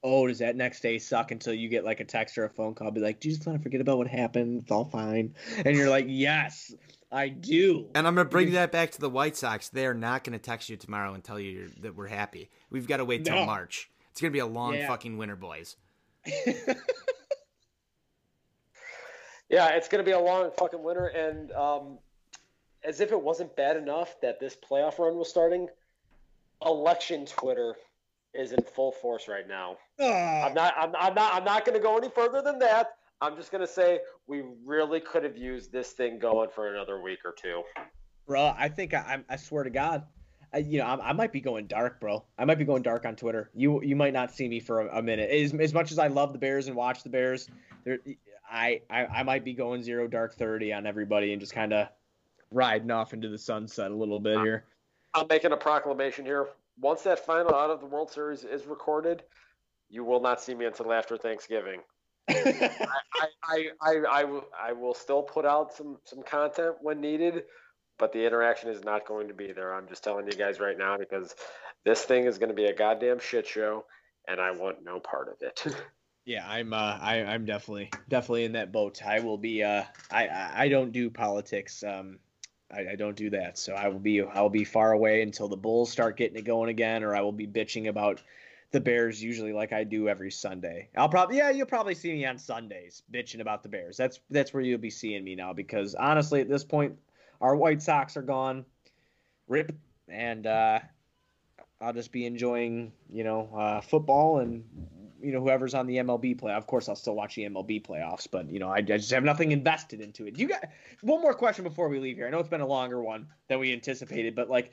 Oh, 0.00 0.28
does 0.28 0.38
that 0.38 0.54
next 0.54 0.80
day 0.80 1.00
suck 1.00 1.32
until 1.32 1.52
you 1.52 1.68
get 1.68 1.84
like 1.84 1.98
a 1.98 2.04
text 2.04 2.38
or 2.38 2.44
a 2.44 2.50
phone 2.50 2.72
call? 2.76 2.92
Be 2.92 3.00
like, 3.00 3.18
do 3.18 3.28
you 3.28 3.34
just 3.34 3.44
want 3.44 3.58
to 3.58 3.62
forget 3.64 3.80
about 3.80 3.98
what 3.98 4.06
happened? 4.06 4.62
It's 4.62 4.70
all 4.70 4.84
fine. 4.84 5.34
And 5.64 5.76
you're 5.76 5.90
like, 5.90 6.04
yes. 6.06 6.72
I 7.10 7.28
do. 7.28 7.86
And 7.94 8.06
I'm 8.06 8.14
going 8.14 8.26
to 8.26 8.30
bring 8.30 8.52
that 8.52 8.70
back 8.70 8.90
to 8.92 9.00
the 9.00 9.08
White 9.08 9.36
Sox. 9.36 9.68
They 9.70 9.86
are 9.86 9.94
not 9.94 10.24
going 10.24 10.38
to 10.38 10.38
text 10.38 10.68
you 10.68 10.76
tomorrow 10.76 11.14
and 11.14 11.24
tell 11.24 11.40
you 11.40 11.70
that 11.80 11.96
we're 11.96 12.06
happy. 12.06 12.50
We've 12.70 12.86
got 12.86 12.98
to 12.98 13.04
wait 13.04 13.24
till 13.24 13.36
no. 13.36 13.46
March. 13.46 13.90
It's 14.10 14.20
going 14.20 14.30
to 14.30 14.36
be 14.36 14.40
a 14.40 14.46
long 14.46 14.74
yeah. 14.74 14.88
fucking 14.88 15.16
winter, 15.16 15.36
boys. 15.36 15.76
yeah, 19.48 19.68
it's 19.70 19.88
going 19.88 20.04
to 20.04 20.08
be 20.08 20.12
a 20.12 20.20
long 20.20 20.50
fucking 20.58 20.82
winter. 20.82 21.06
And 21.06 21.50
um, 21.52 21.98
as 22.84 23.00
if 23.00 23.12
it 23.12 23.20
wasn't 23.20 23.56
bad 23.56 23.76
enough 23.76 24.20
that 24.20 24.38
this 24.38 24.56
playoff 24.56 24.98
run 24.98 25.16
was 25.16 25.30
starting, 25.30 25.68
election 26.64 27.24
Twitter 27.24 27.74
is 28.34 28.52
in 28.52 28.62
full 28.62 28.92
force 28.92 29.28
right 29.28 29.48
now. 29.48 29.78
Oh, 29.98 30.12
I'm 30.12 30.52
not. 30.52 30.74
I'm, 30.76 30.94
I'm 30.96 31.14
not. 31.14 31.34
I'm 31.34 31.44
not 31.44 31.64
going 31.64 31.76
to 31.76 31.82
go 31.82 31.96
any 31.96 32.10
further 32.10 32.42
than 32.42 32.58
that. 32.58 32.97
I'm 33.20 33.36
just 33.36 33.50
going 33.50 33.60
to 33.66 33.72
say 33.72 34.00
we 34.26 34.42
really 34.64 35.00
could 35.00 35.24
have 35.24 35.36
used 35.36 35.72
this 35.72 35.90
thing 35.92 36.18
going 36.18 36.50
for 36.54 36.72
another 36.72 37.00
week 37.00 37.20
or 37.24 37.32
two. 37.32 37.62
bro. 38.26 38.54
I 38.56 38.68
think 38.68 38.94
I, 38.94 39.18
I 39.28 39.36
swear 39.36 39.64
to 39.64 39.70
God, 39.70 40.04
I, 40.52 40.58
you 40.58 40.78
know, 40.78 40.84
I, 40.84 41.10
I 41.10 41.12
might 41.12 41.32
be 41.32 41.40
going 41.40 41.66
dark, 41.66 42.00
bro. 42.00 42.24
I 42.38 42.44
might 42.44 42.58
be 42.58 42.64
going 42.64 42.82
dark 42.82 43.04
on 43.04 43.16
Twitter. 43.16 43.50
You 43.54 43.82
you 43.82 43.96
might 43.96 44.12
not 44.12 44.32
see 44.32 44.48
me 44.48 44.60
for 44.60 44.82
a, 44.82 44.98
a 44.98 45.02
minute. 45.02 45.30
As, 45.30 45.52
as 45.54 45.74
much 45.74 45.90
as 45.90 45.98
I 45.98 46.06
love 46.06 46.32
the 46.32 46.38
Bears 46.38 46.68
and 46.68 46.76
watch 46.76 47.02
the 47.02 47.10
Bears, 47.10 47.48
there, 47.84 47.98
I, 48.50 48.82
I 48.88 49.06
I 49.06 49.22
might 49.24 49.44
be 49.44 49.52
going 49.52 49.82
zero 49.82 50.06
dark 50.06 50.34
thirty 50.34 50.72
on 50.72 50.86
everybody 50.86 51.32
and 51.32 51.40
just 51.40 51.52
kind 51.52 51.72
of 51.72 51.88
riding 52.50 52.90
off 52.90 53.12
into 53.12 53.28
the 53.28 53.38
sunset 53.38 53.90
a 53.90 53.94
little 53.94 54.20
bit 54.20 54.40
here. 54.40 54.64
I'm 55.14 55.26
making 55.28 55.52
a 55.52 55.56
proclamation 55.56 56.24
here. 56.24 56.48
Once 56.80 57.02
that 57.02 57.18
final 57.18 57.54
out 57.54 57.70
of 57.70 57.80
the 57.80 57.86
World 57.86 58.10
Series 58.10 58.44
is 58.44 58.66
recorded, 58.66 59.24
you 59.90 60.04
will 60.04 60.20
not 60.20 60.40
see 60.40 60.54
me 60.54 60.64
until 60.64 60.92
after 60.92 61.16
Thanksgiving. 61.16 61.80
I, 62.28 63.28
I, 63.44 63.68
I, 63.80 64.22
I, 64.60 64.72
will, 64.72 64.94
still 64.94 65.22
put 65.22 65.44
out 65.44 65.74
some, 65.74 65.98
some 66.04 66.22
content 66.22 66.76
when 66.80 67.00
needed, 67.00 67.44
but 67.98 68.12
the 68.12 68.26
interaction 68.26 68.70
is 68.70 68.84
not 68.84 69.06
going 69.06 69.28
to 69.28 69.34
be 69.34 69.52
there. 69.52 69.72
I'm 69.72 69.88
just 69.88 70.04
telling 70.04 70.26
you 70.26 70.32
guys 70.32 70.60
right 70.60 70.76
now 70.76 70.98
because 70.98 71.34
this 71.84 72.02
thing 72.02 72.24
is 72.24 72.38
going 72.38 72.50
to 72.50 72.54
be 72.54 72.66
a 72.66 72.74
goddamn 72.74 73.18
shit 73.18 73.46
show, 73.46 73.84
and 74.26 74.40
I 74.40 74.50
want 74.50 74.84
no 74.84 75.00
part 75.00 75.28
of 75.28 75.36
it. 75.40 75.64
Yeah, 76.24 76.46
I'm 76.46 76.74
uh 76.74 76.98
I, 77.00 77.22
I'm 77.22 77.46
definitely 77.46 77.88
definitely 78.10 78.44
in 78.44 78.52
that 78.52 78.70
boat. 78.70 79.00
I 79.02 79.20
will 79.20 79.38
be 79.38 79.62
uh 79.62 79.84
I 80.10 80.26
I 80.26 80.52
I 80.64 80.68
don't 80.68 80.92
do 80.92 81.08
politics. 81.08 81.82
Um 81.82 82.18
I, 82.70 82.92
I 82.92 82.96
don't 82.96 83.16
do 83.16 83.30
that. 83.30 83.56
So 83.56 83.72
I 83.72 83.88
will 83.88 83.98
be 83.98 84.22
I 84.22 84.42
will 84.42 84.50
be 84.50 84.64
far 84.64 84.92
away 84.92 85.22
until 85.22 85.48
the 85.48 85.56
Bulls 85.56 85.90
start 85.90 86.18
getting 86.18 86.36
it 86.36 86.44
going 86.44 86.68
again, 86.68 87.02
or 87.02 87.16
I 87.16 87.22
will 87.22 87.32
be 87.32 87.46
bitching 87.46 87.88
about 87.88 88.20
the 88.70 88.80
Bears 88.80 89.22
usually 89.22 89.52
like 89.52 89.72
I 89.72 89.84
do 89.84 90.08
every 90.08 90.30
Sunday. 90.30 90.88
I'll 90.96 91.08
probably 91.08 91.38
yeah, 91.38 91.50
you'll 91.50 91.66
probably 91.66 91.94
see 91.94 92.12
me 92.12 92.26
on 92.26 92.38
Sundays 92.38 93.02
bitching 93.12 93.40
about 93.40 93.62
the 93.62 93.68
Bears. 93.68 93.96
That's 93.96 94.20
that's 94.30 94.52
where 94.52 94.62
you'll 94.62 94.78
be 94.78 94.90
seeing 94.90 95.24
me 95.24 95.34
now 95.34 95.52
because 95.52 95.94
honestly 95.94 96.40
at 96.40 96.48
this 96.48 96.64
point 96.64 96.98
our 97.40 97.56
White 97.56 97.82
Sox 97.82 98.16
are 98.16 98.22
gone. 98.22 98.64
Rip 99.46 99.72
and 100.08 100.46
uh 100.46 100.80
I'll 101.80 101.92
just 101.92 102.10
be 102.10 102.26
enjoying, 102.26 102.92
you 103.08 103.22
know, 103.22 103.48
uh, 103.56 103.80
football 103.80 104.40
and 104.40 104.64
you 105.20 105.32
know 105.32 105.40
whoever's 105.40 105.74
on 105.74 105.86
the 105.86 105.96
MLB 105.96 106.38
play. 106.38 106.52
Of 106.52 106.66
course, 106.66 106.88
I'll 106.88 106.96
still 106.96 107.14
watch 107.14 107.34
the 107.34 107.42
MLB 107.42 107.84
playoffs, 107.84 108.26
but 108.30 108.50
you 108.50 108.58
know 108.58 108.68
I, 108.68 108.76
I 108.78 108.82
just 108.82 109.10
have 109.10 109.24
nothing 109.24 109.52
invested 109.52 110.00
into 110.00 110.26
it. 110.26 110.38
You 110.38 110.48
got 110.48 110.64
one 111.00 111.20
more 111.20 111.34
question 111.34 111.64
before 111.64 111.88
we 111.88 111.98
leave 111.98 112.16
here. 112.16 112.26
I 112.26 112.30
know 112.30 112.38
it's 112.38 112.48
been 112.48 112.60
a 112.60 112.66
longer 112.66 113.02
one 113.02 113.28
than 113.48 113.58
we 113.58 113.72
anticipated, 113.72 114.34
but 114.34 114.50
like 114.50 114.72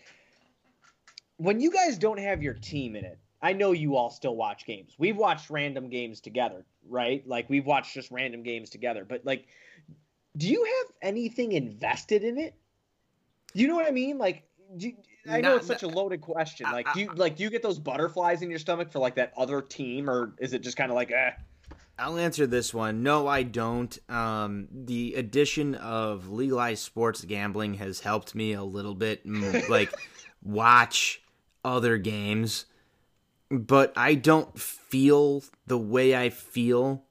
when 1.38 1.60
you 1.60 1.72
guys 1.72 1.98
don't 1.98 2.20
have 2.20 2.42
your 2.42 2.54
team 2.54 2.96
in 2.96 3.06
it, 3.06 3.20
I 3.46 3.54
know 3.54 3.74
you 3.74 3.96
all 3.96 4.10
still 4.10 4.36
watch 4.36 4.66
games. 4.66 4.96
We've 4.98 5.16
watched 5.16 5.52
random 5.52 5.88
games 5.88 6.20
together, 6.20 6.66
right? 6.90 7.22
Like 7.28 7.48
we've 7.48 7.68
watched 7.68 7.94
just 7.94 8.10
random 8.10 8.42
games 8.42 8.72
together. 8.72 9.06
But 9.08 9.24
like, 9.24 9.46
do 10.36 10.48
you 10.48 10.64
have 10.64 10.92
anything 11.04 11.52
invested 11.52 12.24
in 12.24 12.40
it? 12.40 12.56
You 13.54 13.68
know 13.68 13.76
what 13.76 13.86
I 13.86 13.92
mean? 13.92 14.18
Like, 14.18 14.48
do 14.78 14.88
you, 14.88 14.96
I 15.30 15.42
know 15.42 15.50
Not- 15.50 15.58
it's 15.58 15.68
such 15.68 15.84
a 15.84 15.88
loaded 15.88 16.22
question. 16.22 16.66
Like, 16.72 16.88
I- 16.88 16.94
do 16.96 17.02
you 17.02 17.12
like 17.14 17.36
do 17.36 17.44
you 17.44 17.52
get 17.52 17.62
those 17.62 17.78
butterflies 17.78 18.42
in 18.42 18.50
your 18.50 18.58
stomach 18.58 18.92
for 18.92 18.98
like 18.98 19.14
that 19.14 19.32
other 19.38 19.62
team, 19.62 20.10
or 20.10 20.34
is 20.40 20.54
it 20.54 20.64
just 20.64 20.76
kind 20.76 20.90
of 20.90 20.96
like, 20.96 21.12
eh? 21.12 21.30
I'll 22.00 22.18
answer 22.18 22.48
this 22.48 22.74
one. 22.74 23.04
No, 23.04 23.28
I 23.28 23.44
don't. 23.44 23.96
Um, 24.10 24.70
the 24.72 25.14
addition 25.18 25.76
of 25.76 26.30
legalized 26.32 26.82
sports 26.82 27.24
gambling 27.24 27.76
has 27.76 28.00
helped 28.00 28.34
me 28.34 28.54
a 28.54 28.64
little 28.64 28.96
bit, 28.96 29.24
like 29.70 29.94
watch 30.44 31.22
other 31.64 31.98
games, 32.00 32.66
but 33.50 33.94
I 33.96 34.16
don't 34.16 34.58
feel 34.60 35.44
the 35.68 35.78
way 35.78 36.16
I 36.16 36.30
feel 36.30 37.04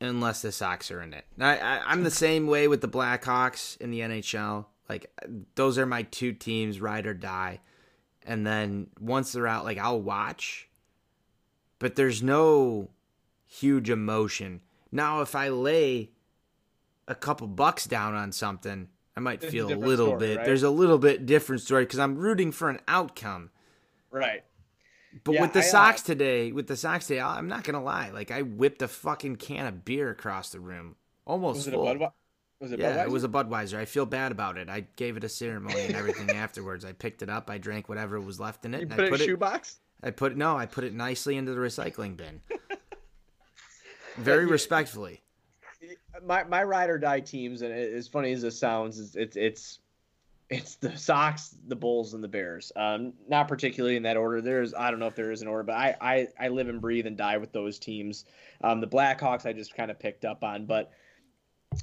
unless 0.00 0.42
the 0.42 0.52
Sox 0.52 0.90
are 0.90 1.02
in 1.02 1.12
it. 1.12 1.24
I, 1.38 1.58
I, 1.58 1.80
I'm 1.86 2.04
the 2.04 2.10
same 2.10 2.46
way 2.46 2.68
with 2.68 2.80
the 2.80 2.88
Blackhawks 2.88 3.78
in 3.80 3.90
the 3.90 4.00
NHL. 4.00 4.66
Like 4.88 5.10
those 5.54 5.78
are 5.78 5.86
my 5.86 6.02
two 6.02 6.32
teams, 6.32 6.80
ride 6.80 7.06
or 7.06 7.14
die. 7.14 7.60
And 8.24 8.46
then 8.46 8.88
once 9.00 9.32
they're 9.32 9.46
out, 9.46 9.64
like 9.64 9.78
I'll 9.78 10.00
watch, 10.00 10.68
but 11.78 11.96
there's 11.96 12.22
no 12.22 12.90
huge 13.46 13.90
emotion. 13.90 14.60
Now, 14.92 15.20
if 15.22 15.34
I 15.34 15.48
lay 15.48 16.10
a 17.08 17.14
couple 17.14 17.46
bucks 17.46 17.86
down 17.86 18.14
on 18.14 18.32
something, 18.32 18.88
I 19.16 19.20
might 19.20 19.42
It's 19.42 19.52
feel 19.52 19.72
a 19.72 19.74
little 19.74 20.08
story, 20.08 20.18
bit. 20.18 20.36
right? 20.38 20.46
There's 20.46 20.62
a 20.62 20.70
little 20.70 20.98
bit 20.98 21.26
different 21.26 21.62
story 21.62 21.84
because 21.84 21.98
I'm 21.98 22.16
rooting 22.16 22.52
for 22.52 22.68
an 22.68 22.80
outcome. 22.88 23.50
Right. 24.10 24.42
But 25.24 25.34
Yeah, 25.34 25.40
with 25.42 25.52
the 25.52 25.60
I, 25.60 25.62
uh, 25.62 25.92
today, 26.04 26.52
with 26.52 26.66
the 26.68 26.76
Sox 26.76 27.06
today, 27.06 27.20
I'm 27.20 27.48
not 27.48 27.64
gonna 27.64 27.82
lie. 27.82 28.10
Like 28.10 28.30
I 28.30 28.42
whipped 28.42 28.82
a 28.82 28.88
fucking 28.88 29.36
can 29.36 29.66
of 29.66 29.84
beer 29.84 30.10
across 30.10 30.50
the 30.50 30.60
room, 30.60 30.96
almost 31.24 31.56
Was 31.56 31.68
it 31.68 31.74
a 31.74 31.76
full. 31.76 31.86
Budweiser? 31.86 32.12
Was 32.60 32.72
it 32.72 32.78
yeah, 32.78 33.04
Budweiser? 33.04 33.04
it 33.04 33.10
was 33.10 33.24
a 33.24 33.28
Budweiser. 33.28 33.78
I 33.78 33.84
feel 33.86 34.06
bad 34.06 34.32
about 34.32 34.56
it. 34.58 34.68
I 34.68 34.86
gave 34.96 35.16
it 35.16 35.24
a 35.24 35.28
ceremony 35.28 35.80
and 35.86 35.96
everything 35.96 36.30
afterwards. 36.36 36.84
I 36.84 36.92
picked 36.92 37.22
it 37.22 37.28
up. 37.30 37.50
I 37.50 37.58
drank 37.58 37.88
whatever 37.88 38.20
was 38.20 38.38
left 38.38 38.64
in 38.64 38.74
it. 38.74 38.82
You 38.82 38.86
and 38.86 38.90
put 38.90 39.00
I 39.00 39.06
it 39.06 39.14
in 39.14 39.20
a 39.20 39.24
shoebox? 39.24 39.80
I 40.02 40.10
put 40.10 40.36
no. 40.36 40.56
I 40.56 40.66
put 40.66 40.84
it 40.84 40.94
nicely 40.94 41.36
into 41.36 41.52
the 41.54 41.60
recycling 41.60 42.16
bin. 42.16 42.40
Very 44.16 44.46
respectfully. 44.46 45.22
my 46.24 46.44
my 46.44 46.62
ride 46.62 46.90
or 46.90 46.98
die 46.98 47.20
teams, 47.20 47.62
and 47.62 47.72
as 47.72 48.06
funny 48.08 48.32
as 48.32 48.42
this 48.42 48.58
sounds, 48.58 49.14
it's 49.16 49.36
it's 49.36 49.78
it's 50.50 50.74
the 50.74 50.96
Sox, 50.96 51.54
the 51.68 51.76
Bulls, 51.76 52.12
and 52.12 52.24
the 52.24 52.28
Bears. 52.28 52.72
Um, 52.74 53.12
not 53.28 53.46
particularly 53.46 53.96
in 53.96 54.02
that 54.02 54.16
order. 54.16 54.40
There's 54.40 54.74
I 54.74 54.90
don't 54.90 54.98
know 54.98 55.06
if 55.06 55.14
there 55.14 55.30
is 55.30 55.42
an 55.42 55.48
order, 55.48 55.62
but 55.62 55.76
I 55.76 55.96
I, 56.00 56.28
I 56.38 56.48
live 56.48 56.68
and 56.68 56.80
breathe 56.80 57.06
and 57.06 57.16
die 57.16 57.38
with 57.38 57.52
those 57.52 57.78
teams. 57.78 58.24
Um, 58.62 58.80
the 58.80 58.88
Blackhawks 58.88 59.46
I 59.46 59.52
just 59.52 59.74
kind 59.74 59.90
of 59.90 59.98
picked 59.98 60.24
up 60.24 60.42
on, 60.42 60.66
but 60.66 60.90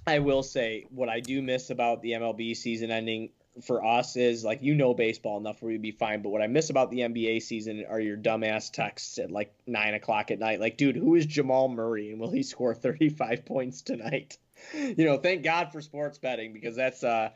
I 0.06 0.20
will 0.20 0.44
say 0.44 0.86
what 0.90 1.08
I 1.08 1.22
do 1.22 1.42
miss 1.42 1.70
about 1.70 2.02
the 2.02 2.12
MLB 2.12 2.58
season 2.58 2.92
ending 2.92 3.30
for 3.64 3.84
us 3.84 4.16
is 4.18 4.44
like 4.44 4.62
you 4.62 4.76
know 4.76 4.94
baseball 4.94 5.38
enough 5.38 5.62
where 5.62 5.72
you'd 5.72 5.82
be 5.82 5.92
fine, 5.92 6.22
but 6.22 6.30
what 6.30 6.42
I 6.42 6.48
miss 6.48 6.70
about 6.70 6.92
the 6.92 7.00
NBA 7.00 7.42
season 7.42 7.86
are 7.90 8.02
your 8.02 8.18
dumbass 8.18 8.70
texts 8.70 9.18
at 9.18 9.32
like 9.32 9.54
nine 9.66 9.94
o'clock 9.94 10.30
at 10.30 10.40
night. 10.40 10.60
Like, 10.60 10.76
dude, 10.76 10.98
who 10.98 11.16
is 11.16 11.26
Jamal 11.26 11.70
Murray 11.70 12.12
and 12.12 12.20
will 12.20 12.32
he 12.32 12.44
score 12.44 12.76
thirty 12.76 13.08
five 13.08 13.46
points 13.46 13.82
tonight? 13.82 14.38
You 14.74 15.06
know, 15.06 15.18
thank 15.20 15.44
God 15.44 15.72
for 15.72 15.82
sports 15.82 16.18
betting 16.18 16.52
because 16.52 16.76
that's 16.76 17.04
uh 17.04 17.30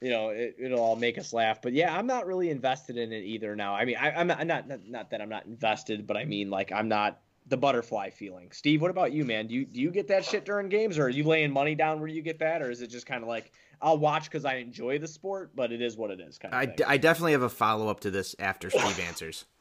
you 0.00 0.10
know, 0.10 0.30
it, 0.30 0.56
it'll 0.58 0.80
all 0.80 0.96
make 0.96 1.18
us 1.18 1.32
laugh. 1.32 1.60
But 1.60 1.72
yeah, 1.72 1.96
I'm 1.96 2.06
not 2.06 2.26
really 2.26 2.50
invested 2.50 2.96
in 2.96 3.12
it 3.12 3.24
either 3.24 3.56
now. 3.56 3.74
I 3.74 3.84
mean, 3.84 3.96
I, 3.96 4.12
I'm 4.12 4.26
not, 4.26 4.46
not 4.46 4.68
not 4.68 4.80
not 4.86 5.10
that 5.10 5.20
I'm 5.20 5.28
not 5.28 5.46
invested, 5.46 6.06
but 6.06 6.16
I 6.16 6.24
mean 6.24 6.50
like 6.50 6.72
I'm 6.72 6.88
not 6.88 7.20
the 7.48 7.56
butterfly 7.56 8.10
feeling. 8.10 8.50
Steve, 8.52 8.82
what 8.82 8.90
about 8.90 9.12
you, 9.12 9.24
man? 9.24 9.46
Do 9.46 9.54
you 9.54 9.64
do 9.64 9.80
you 9.80 9.90
get 9.90 10.08
that 10.08 10.24
shit 10.24 10.44
during 10.44 10.68
games, 10.68 10.98
or 10.98 11.04
are 11.04 11.08
you 11.08 11.24
laying 11.24 11.50
money 11.50 11.74
down 11.74 12.00
where 12.00 12.08
you 12.08 12.22
get 12.22 12.38
that, 12.40 12.62
or 12.62 12.70
is 12.70 12.80
it 12.80 12.88
just 12.88 13.06
kind 13.06 13.22
of 13.22 13.28
like 13.28 13.52
I'll 13.80 13.98
watch 13.98 14.24
because 14.24 14.44
I 14.44 14.56
enjoy 14.56 14.98
the 14.98 15.08
sport, 15.08 15.52
but 15.54 15.72
it 15.72 15.82
is 15.82 15.96
what 15.96 16.10
it 16.10 16.20
is 16.20 16.38
kind 16.38 16.54
of 16.54 16.60
I. 16.86 16.94
I 16.94 16.96
definitely 16.96 17.32
have 17.32 17.42
a 17.42 17.48
follow 17.48 17.88
up 17.88 18.00
to 18.00 18.10
this 18.10 18.36
after 18.38 18.70
Steve 18.70 19.00
answers. 19.00 19.44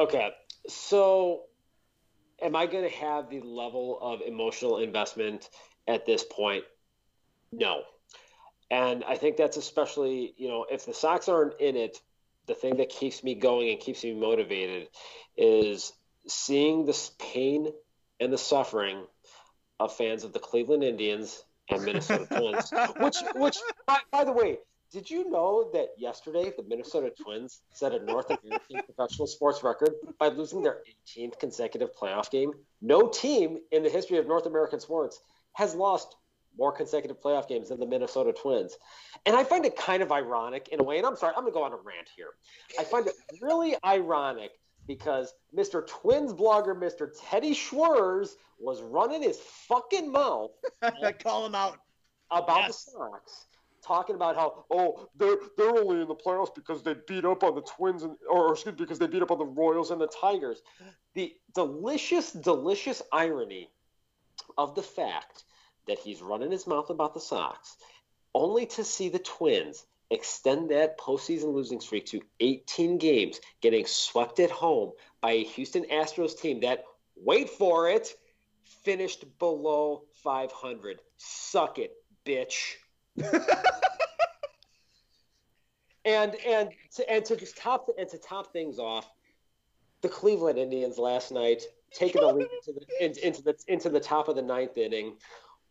Okay, 0.00 0.30
so 0.68 1.40
am 2.40 2.54
I 2.54 2.66
going 2.66 2.88
to 2.88 2.96
have 2.96 3.28
the 3.30 3.40
level 3.40 3.98
of 4.00 4.20
emotional 4.20 4.78
investment 4.78 5.50
at 5.88 6.06
this 6.06 6.22
point? 6.22 6.62
No. 7.50 7.82
And 8.70 9.04
I 9.04 9.16
think 9.16 9.36
that's 9.36 9.56
especially, 9.56 10.34
you 10.36 10.48
know, 10.48 10.66
if 10.70 10.84
the 10.84 10.94
Sox 10.94 11.28
aren't 11.28 11.60
in 11.60 11.76
it, 11.76 12.00
the 12.46 12.54
thing 12.54 12.76
that 12.78 12.88
keeps 12.88 13.24
me 13.24 13.34
going 13.34 13.70
and 13.70 13.80
keeps 13.80 14.04
me 14.04 14.14
motivated 14.14 14.88
is 15.36 15.92
seeing 16.26 16.84
this 16.84 17.12
pain 17.18 17.68
and 18.20 18.32
the 18.32 18.38
suffering 18.38 19.04
of 19.80 19.94
fans 19.94 20.24
of 20.24 20.32
the 20.32 20.38
Cleveland 20.38 20.82
Indians 20.82 21.44
and 21.70 21.84
Minnesota 21.84 22.26
Twins. 22.30 22.72
Which, 23.00 23.16
which, 23.36 23.58
by, 23.86 23.98
by 24.10 24.24
the 24.24 24.32
way, 24.32 24.58
did 24.90 25.10
you 25.10 25.30
know 25.30 25.70
that 25.74 25.88
yesterday 25.98 26.52
the 26.56 26.62
Minnesota 26.62 27.12
Twins 27.22 27.60
set 27.74 27.92
a 27.92 28.02
North 28.02 28.30
American 28.30 28.82
professional 28.96 29.26
sports 29.26 29.62
record 29.62 29.90
by 30.18 30.28
losing 30.28 30.62
their 30.62 30.78
18th 31.06 31.38
consecutive 31.38 31.90
playoff 31.94 32.30
game? 32.30 32.52
No 32.80 33.08
team 33.08 33.58
in 33.70 33.82
the 33.82 33.90
history 33.90 34.18
of 34.18 34.26
North 34.26 34.46
American 34.46 34.80
sports 34.80 35.20
has 35.52 35.74
lost 35.74 36.16
more 36.58 36.72
consecutive 36.72 37.20
playoff 37.20 37.48
games 37.48 37.68
than 37.68 37.78
the 37.78 37.86
Minnesota 37.86 38.32
Twins. 38.32 38.76
And 39.26 39.36
I 39.36 39.44
find 39.44 39.64
it 39.64 39.76
kind 39.76 40.02
of 40.02 40.10
ironic 40.10 40.68
in 40.68 40.80
a 40.80 40.82
way, 40.82 40.98
and 40.98 41.06
I'm 41.06 41.16
sorry, 41.16 41.32
I'm 41.36 41.42
going 41.42 41.52
to 41.52 41.58
go 41.58 41.62
on 41.64 41.72
a 41.72 41.76
rant 41.76 42.08
here. 42.14 42.30
I 42.78 42.84
find 42.84 43.06
it 43.06 43.14
really 43.40 43.76
ironic 43.84 44.50
because 44.86 45.34
Mr. 45.56 45.86
Twins 45.86 46.32
blogger, 46.32 46.74
Mr. 46.76 47.10
Teddy 47.28 47.54
Schwartz, 47.54 48.36
was 48.58 48.82
running 48.82 49.22
his 49.22 49.38
fucking 49.38 50.10
mouth 50.10 50.50
Call 51.22 51.46
him 51.46 51.54
out. 51.54 51.78
about 52.30 52.62
Yes. 52.62 52.84
the 52.86 52.90
Sox, 52.92 53.46
talking 53.82 54.16
about 54.16 54.34
how 54.34 54.64
oh 54.72 55.08
they're 55.16 55.36
they're 55.56 55.70
only 55.70 56.00
in 56.02 56.08
the 56.08 56.14
playoffs 56.14 56.52
because 56.54 56.82
they 56.82 56.94
beat 57.06 57.24
up 57.24 57.44
on 57.44 57.54
the 57.54 57.60
Twins 57.62 58.02
and 58.02 58.16
or, 58.28 58.48
or 58.48 58.52
excuse 58.54 58.74
me 58.74 58.78
because 58.84 58.98
they 58.98 59.06
beat 59.06 59.22
up 59.22 59.30
on 59.30 59.38
the 59.38 59.44
Royals 59.46 59.92
and 59.92 60.00
the 60.00 60.08
Tigers. 60.08 60.62
The 61.14 61.32
delicious, 61.54 62.32
delicious 62.32 63.00
irony 63.12 63.70
of 64.56 64.74
the 64.74 64.82
fact 64.82 65.44
that 65.88 65.98
he's 65.98 66.22
running 66.22 66.50
his 66.50 66.66
mouth 66.66 66.90
about 66.90 67.14
the 67.14 67.20
Sox, 67.20 67.76
only 68.34 68.66
to 68.66 68.84
see 68.84 69.08
the 69.08 69.18
Twins 69.18 69.84
extend 70.10 70.70
that 70.70 70.98
postseason 70.98 71.52
losing 71.52 71.80
streak 71.80 72.06
to 72.06 72.20
18 72.40 72.98
games, 72.98 73.40
getting 73.60 73.84
swept 73.86 74.40
at 74.40 74.50
home 74.50 74.92
by 75.20 75.32
a 75.32 75.44
Houston 75.44 75.84
Astros 75.84 76.40
team 76.40 76.60
that, 76.60 76.84
wait 77.16 77.50
for 77.50 77.88
it, 77.88 78.14
finished 78.84 79.24
below 79.38 80.04
500. 80.22 81.00
Suck 81.16 81.78
it, 81.78 81.92
bitch. 82.24 82.74
and 86.04 86.36
and 86.46 86.70
to, 86.94 87.10
and 87.10 87.24
to 87.24 87.36
just 87.36 87.56
top 87.56 87.88
and 87.98 88.08
to 88.08 88.18
top 88.18 88.52
things 88.52 88.78
off, 88.78 89.10
the 90.00 90.08
Cleveland 90.08 90.58
Indians 90.58 90.98
last 90.98 91.32
night 91.32 91.62
taking 91.92 92.20
the 92.20 92.28
lead 92.28 92.46
into 92.66 92.80
the, 92.80 93.04
into 93.24 93.42
the 93.42 93.56
into 93.66 93.88
the 93.88 94.00
top 94.00 94.28
of 94.28 94.36
the 94.36 94.42
ninth 94.42 94.76
inning, 94.76 95.16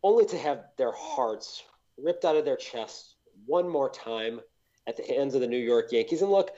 only 0.02 0.26
to 0.26 0.38
have 0.38 0.64
their 0.76 0.92
hearts 0.92 1.62
ripped 1.96 2.24
out 2.24 2.36
of 2.36 2.44
their 2.44 2.56
chests 2.56 3.16
one 3.46 3.68
more 3.68 3.90
time 3.90 4.40
at 4.86 4.96
the 4.96 5.02
hands 5.02 5.34
of 5.34 5.40
the 5.40 5.46
New 5.46 5.58
York 5.58 5.92
Yankees. 5.92 6.22
And 6.22 6.30
look, 6.30 6.50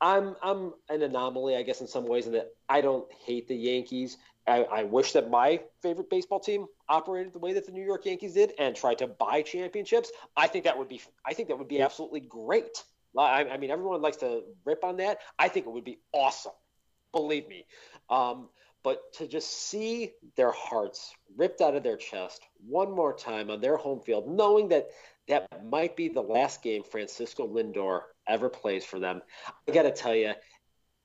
I'm 0.00 0.36
I'm 0.42 0.72
an 0.88 1.02
anomaly, 1.02 1.56
I 1.56 1.62
guess, 1.62 1.80
in 1.80 1.86
some 1.86 2.06
ways, 2.06 2.26
in 2.26 2.32
that 2.32 2.50
I 2.68 2.80
don't 2.80 3.10
hate 3.24 3.48
the 3.48 3.56
Yankees. 3.56 4.16
I, 4.46 4.62
I, 4.62 4.82
wish 4.84 5.12
that 5.12 5.28
my 5.28 5.60
favorite 5.82 6.08
baseball 6.08 6.40
team 6.40 6.66
operated 6.88 7.34
the 7.34 7.38
way 7.38 7.52
that 7.52 7.66
the 7.66 7.72
New 7.72 7.84
York 7.84 8.06
Yankees 8.06 8.32
did 8.32 8.54
and 8.58 8.74
tried 8.74 8.96
to 8.98 9.06
buy 9.06 9.42
championships. 9.42 10.10
I 10.38 10.46
think 10.46 10.64
that 10.64 10.78
would 10.78 10.88
be 10.88 11.02
I 11.26 11.34
think 11.34 11.48
that 11.48 11.58
would 11.58 11.68
be 11.68 11.82
absolutely 11.82 12.20
great. 12.20 12.82
I, 13.16 13.44
I 13.44 13.56
mean, 13.56 13.70
everyone 13.70 14.00
likes 14.00 14.18
to 14.18 14.42
rip 14.64 14.84
on 14.84 14.98
that. 14.98 15.18
I 15.38 15.48
think 15.48 15.66
it 15.66 15.70
would 15.70 15.84
be 15.84 15.98
awesome. 16.12 16.52
Believe 17.12 17.48
me. 17.48 17.66
Um, 18.08 18.48
but 18.82 19.12
to 19.14 19.26
just 19.26 19.50
see 19.68 20.12
their 20.36 20.52
hearts 20.52 21.14
ripped 21.36 21.60
out 21.60 21.74
of 21.74 21.82
their 21.82 21.96
chest 21.96 22.42
one 22.66 22.90
more 22.90 23.14
time 23.14 23.50
on 23.50 23.60
their 23.60 23.76
home 23.76 24.00
field, 24.00 24.28
knowing 24.28 24.68
that 24.68 24.88
that 25.28 25.64
might 25.64 25.96
be 25.96 26.08
the 26.08 26.22
last 26.22 26.62
game 26.62 26.82
Francisco 26.82 27.46
Lindor 27.46 28.02
ever 28.26 28.48
plays 28.48 28.84
for 28.84 28.98
them, 28.98 29.20
I 29.68 29.72
got 29.72 29.82
to 29.82 29.92
tell 29.92 30.14
you, 30.14 30.32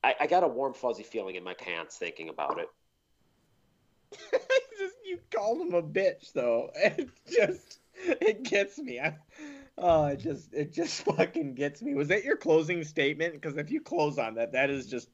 I, 0.03 0.15
I, 0.21 0.27
got 0.27 0.43
a 0.43 0.47
warm, 0.47 0.73
fuzzy 0.73 1.03
feeling 1.03 1.35
in 1.35 1.43
my 1.43 1.53
pants 1.53 1.97
thinking 1.97 2.29
about 2.29 2.59
it. 2.59 2.67
just 4.77 4.95
you 5.05 5.19
called 5.33 5.61
him 5.61 5.73
a 5.73 5.83
bitch, 5.83 6.33
though. 6.33 6.69
It 6.85 7.09
just 7.29 7.79
it 7.95 8.43
gets 8.43 8.79
me. 8.79 8.99
I, 8.99 9.15
oh, 9.77 10.05
it 10.07 10.19
just 10.19 10.53
it 10.53 10.73
just 10.73 11.01
fucking 11.05 11.55
gets 11.55 11.81
me. 11.81 11.93
Was 11.93 12.07
that 12.09 12.23
your 12.23 12.37
closing 12.37 12.83
statement? 12.83 13.33
Because 13.33 13.57
if 13.57 13.71
you 13.71 13.81
close 13.81 14.17
on 14.17 14.35
that, 14.35 14.51
that 14.53 14.69
is 14.69 14.87
just. 14.87 15.09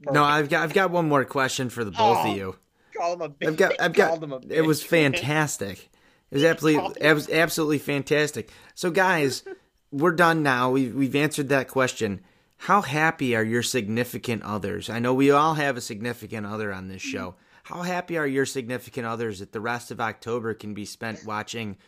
No, 0.00 0.24
I've 0.24 0.48
got 0.48 0.62
I've 0.62 0.74
got 0.74 0.90
one 0.90 1.08
more 1.08 1.24
question 1.24 1.68
for 1.68 1.84
the 1.84 1.90
both 1.90 2.18
oh, 2.18 2.30
of 2.30 2.36
you. 2.36 2.56
Call 2.96 3.14
him 3.14 3.22
a 3.22 3.28
bitch. 3.28 3.48
I've 3.48 3.56
got 3.56 3.80
I've 3.80 3.92
got 3.92 4.44
it 4.50 4.64
was 4.64 4.82
fantastic. 4.82 5.90
It 6.30 6.34
was 6.34 6.44
absolutely 6.44 7.00
it 7.00 7.12
was 7.12 7.28
absolutely 7.28 7.78
fantastic. 7.78 8.50
So 8.74 8.90
guys, 8.90 9.44
we're 9.90 10.12
done 10.12 10.42
now. 10.42 10.70
We've 10.70 10.94
we've 10.94 11.16
answered 11.16 11.48
that 11.50 11.68
question. 11.68 12.20
How 12.56 12.82
happy 12.82 13.34
are 13.34 13.42
your 13.42 13.62
significant 13.62 14.42
others? 14.42 14.90
I 14.90 14.98
know 14.98 15.14
we 15.14 15.30
all 15.30 15.54
have 15.54 15.76
a 15.76 15.80
significant 15.80 16.46
other 16.46 16.72
on 16.72 16.88
this 16.88 17.02
mm-hmm. 17.02 17.16
show. 17.16 17.34
How 17.62 17.82
happy 17.82 18.18
are 18.18 18.26
your 18.26 18.46
significant 18.46 19.06
others 19.06 19.38
that 19.38 19.52
the 19.52 19.60
rest 19.60 19.90
of 19.90 20.00
October 20.00 20.54
can 20.54 20.74
be 20.74 20.84
spent 20.84 21.24
watching 21.24 21.78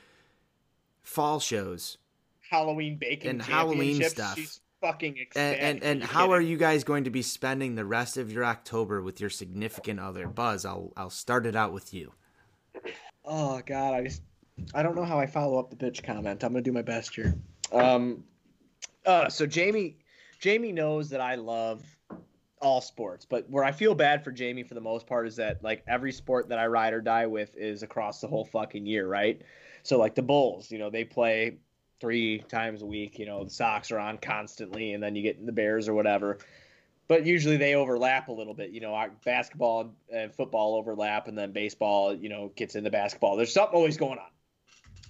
fall 1.02 1.40
shows, 1.40 1.98
Halloween 2.48 2.96
baking, 2.96 3.30
and 3.30 3.42
Halloween 3.42 4.02
stuff? 4.04 4.36
She's 4.36 4.61
fucking 4.82 5.16
ecstatic. 5.16 5.62
And 5.62 5.82
and, 5.82 6.02
and 6.02 6.02
how 6.02 6.26
kidding? 6.26 6.34
are 6.34 6.40
you 6.42 6.56
guys 6.58 6.84
going 6.84 7.04
to 7.04 7.10
be 7.10 7.22
spending 7.22 7.74
the 7.74 7.84
rest 7.86 8.18
of 8.18 8.30
your 8.30 8.44
October 8.44 9.00
with 9.00 9.20
your 9.20 9.30
significant 9.30 9.98
other? 9.98 10.26
Buzz, 10.26 10.66
I'll 10.66 10.92
I'll 10.96 11.08
start 11.08 11.46
it 11.46 11.56
out 11.56 11.72
with 11.72 11.94
you. 11.94 12.12
Oh 13.24 13.62
God, 13.64 13.94
I 13.94 14.02
just 14.04 14.22
I 14.74 14.82
don't 14.82 14.94
know 14.94 15.04
how 15.04 15.18
I 15.18 15.26
follow 15.26 15.58
up 15.58 15.70
the 15.70 15.76
bitch 15.76 16.02
comment. 16.02 16.44
I'm 16.44 16.52
gonna 16.52 16.62
do 16.62 16.72
my 16.72 16.82
best 16.82 17.14
here. 17.14 17.34
Um, 17.72 18.24
uh, 19.06 19.28
so 19.28 19.46
Jamie, 19.46 19.96
Jamie 20.40 20.72
knows 20.72 21.08
that 21.10 21.20
I 21.20 21.36
love 21.36 21.82
all 22.60 22.80
sports, 22.80 23.24
but 23.24 23.48
where 23.48 23.64
I 23.64 23.72
feel 23.72 23.94
bad 23.94 24.22
for 24.22 24.30
Jamie 24.30 24.62
for 24.62 24.74
the 24.74 24.80
most 24.80 25.06
part 25.06 25.26
is 25.26 25.36
that 25.36 25.62
like 25.64 25.82
every 25.88 26.12
sport 26.12 26.48
that 26.50 26.58
I 26.58 26.66
ride 26.66 26.92
or 26.92 27.00
die 27.00 27.26
with 27.26 27.56
is 27.56 27.82
across 27.82 28.20
the 28.20 28.28
whole 28.28 28.44
fucking 28.44 28.86
year, 28.86 29.08
right? 29.08 29.40
So 29.82 29.98
like 29.98 30.14
the 30.14 30.22
Bulls, 30.22 30.70
you 30.70 30.78
know, 30.78 30.90
they 30.90 31.04
play 31.04 31.56
three 32.02 32.40
times 32.40 32.82
a 32.82 32.86
week. 32.86 33.18
You 33.18 33.26
know, 33.26 33.44
the 33.44 33.50
Sox 33.50 33.92
are 33.92 33.98
on 33.98 34.18
constantly, 34.18 34.92
and 34.92 35.02
then 35.02 35.14
you 35.14 35.22
get 35.22 35.44
the 35.46 35.52
Bears 35.52 35.88
or 35.88 35.94
whatever. 35.94 36.38
But 37.08 37.24
usually 37.24 37.56
they 37.56 37.74
overlap 37.76 38.28
a 38.28 38.32
little 38.32 38.54
bit. 38.54 38.70
You 38.70 38.80
know, 38.80 39.08
basketball 39.24 39.94
and 40.12 40.34
football 40.34 40.74
overlap, 40.74 41.28
and 41.28 41.38
then 41.38 41.52
baseball, 41.52 42.14
you 42.14 42.28
know, 42.28 42.52
gets 42.56 42.74
into 42.74 42.90
basketball. 42.90 43.36
There's 43.36 43.54
something 43.54 43.76
always 43.76 43.96
going 43.96 44.18
on. 44.18 44.26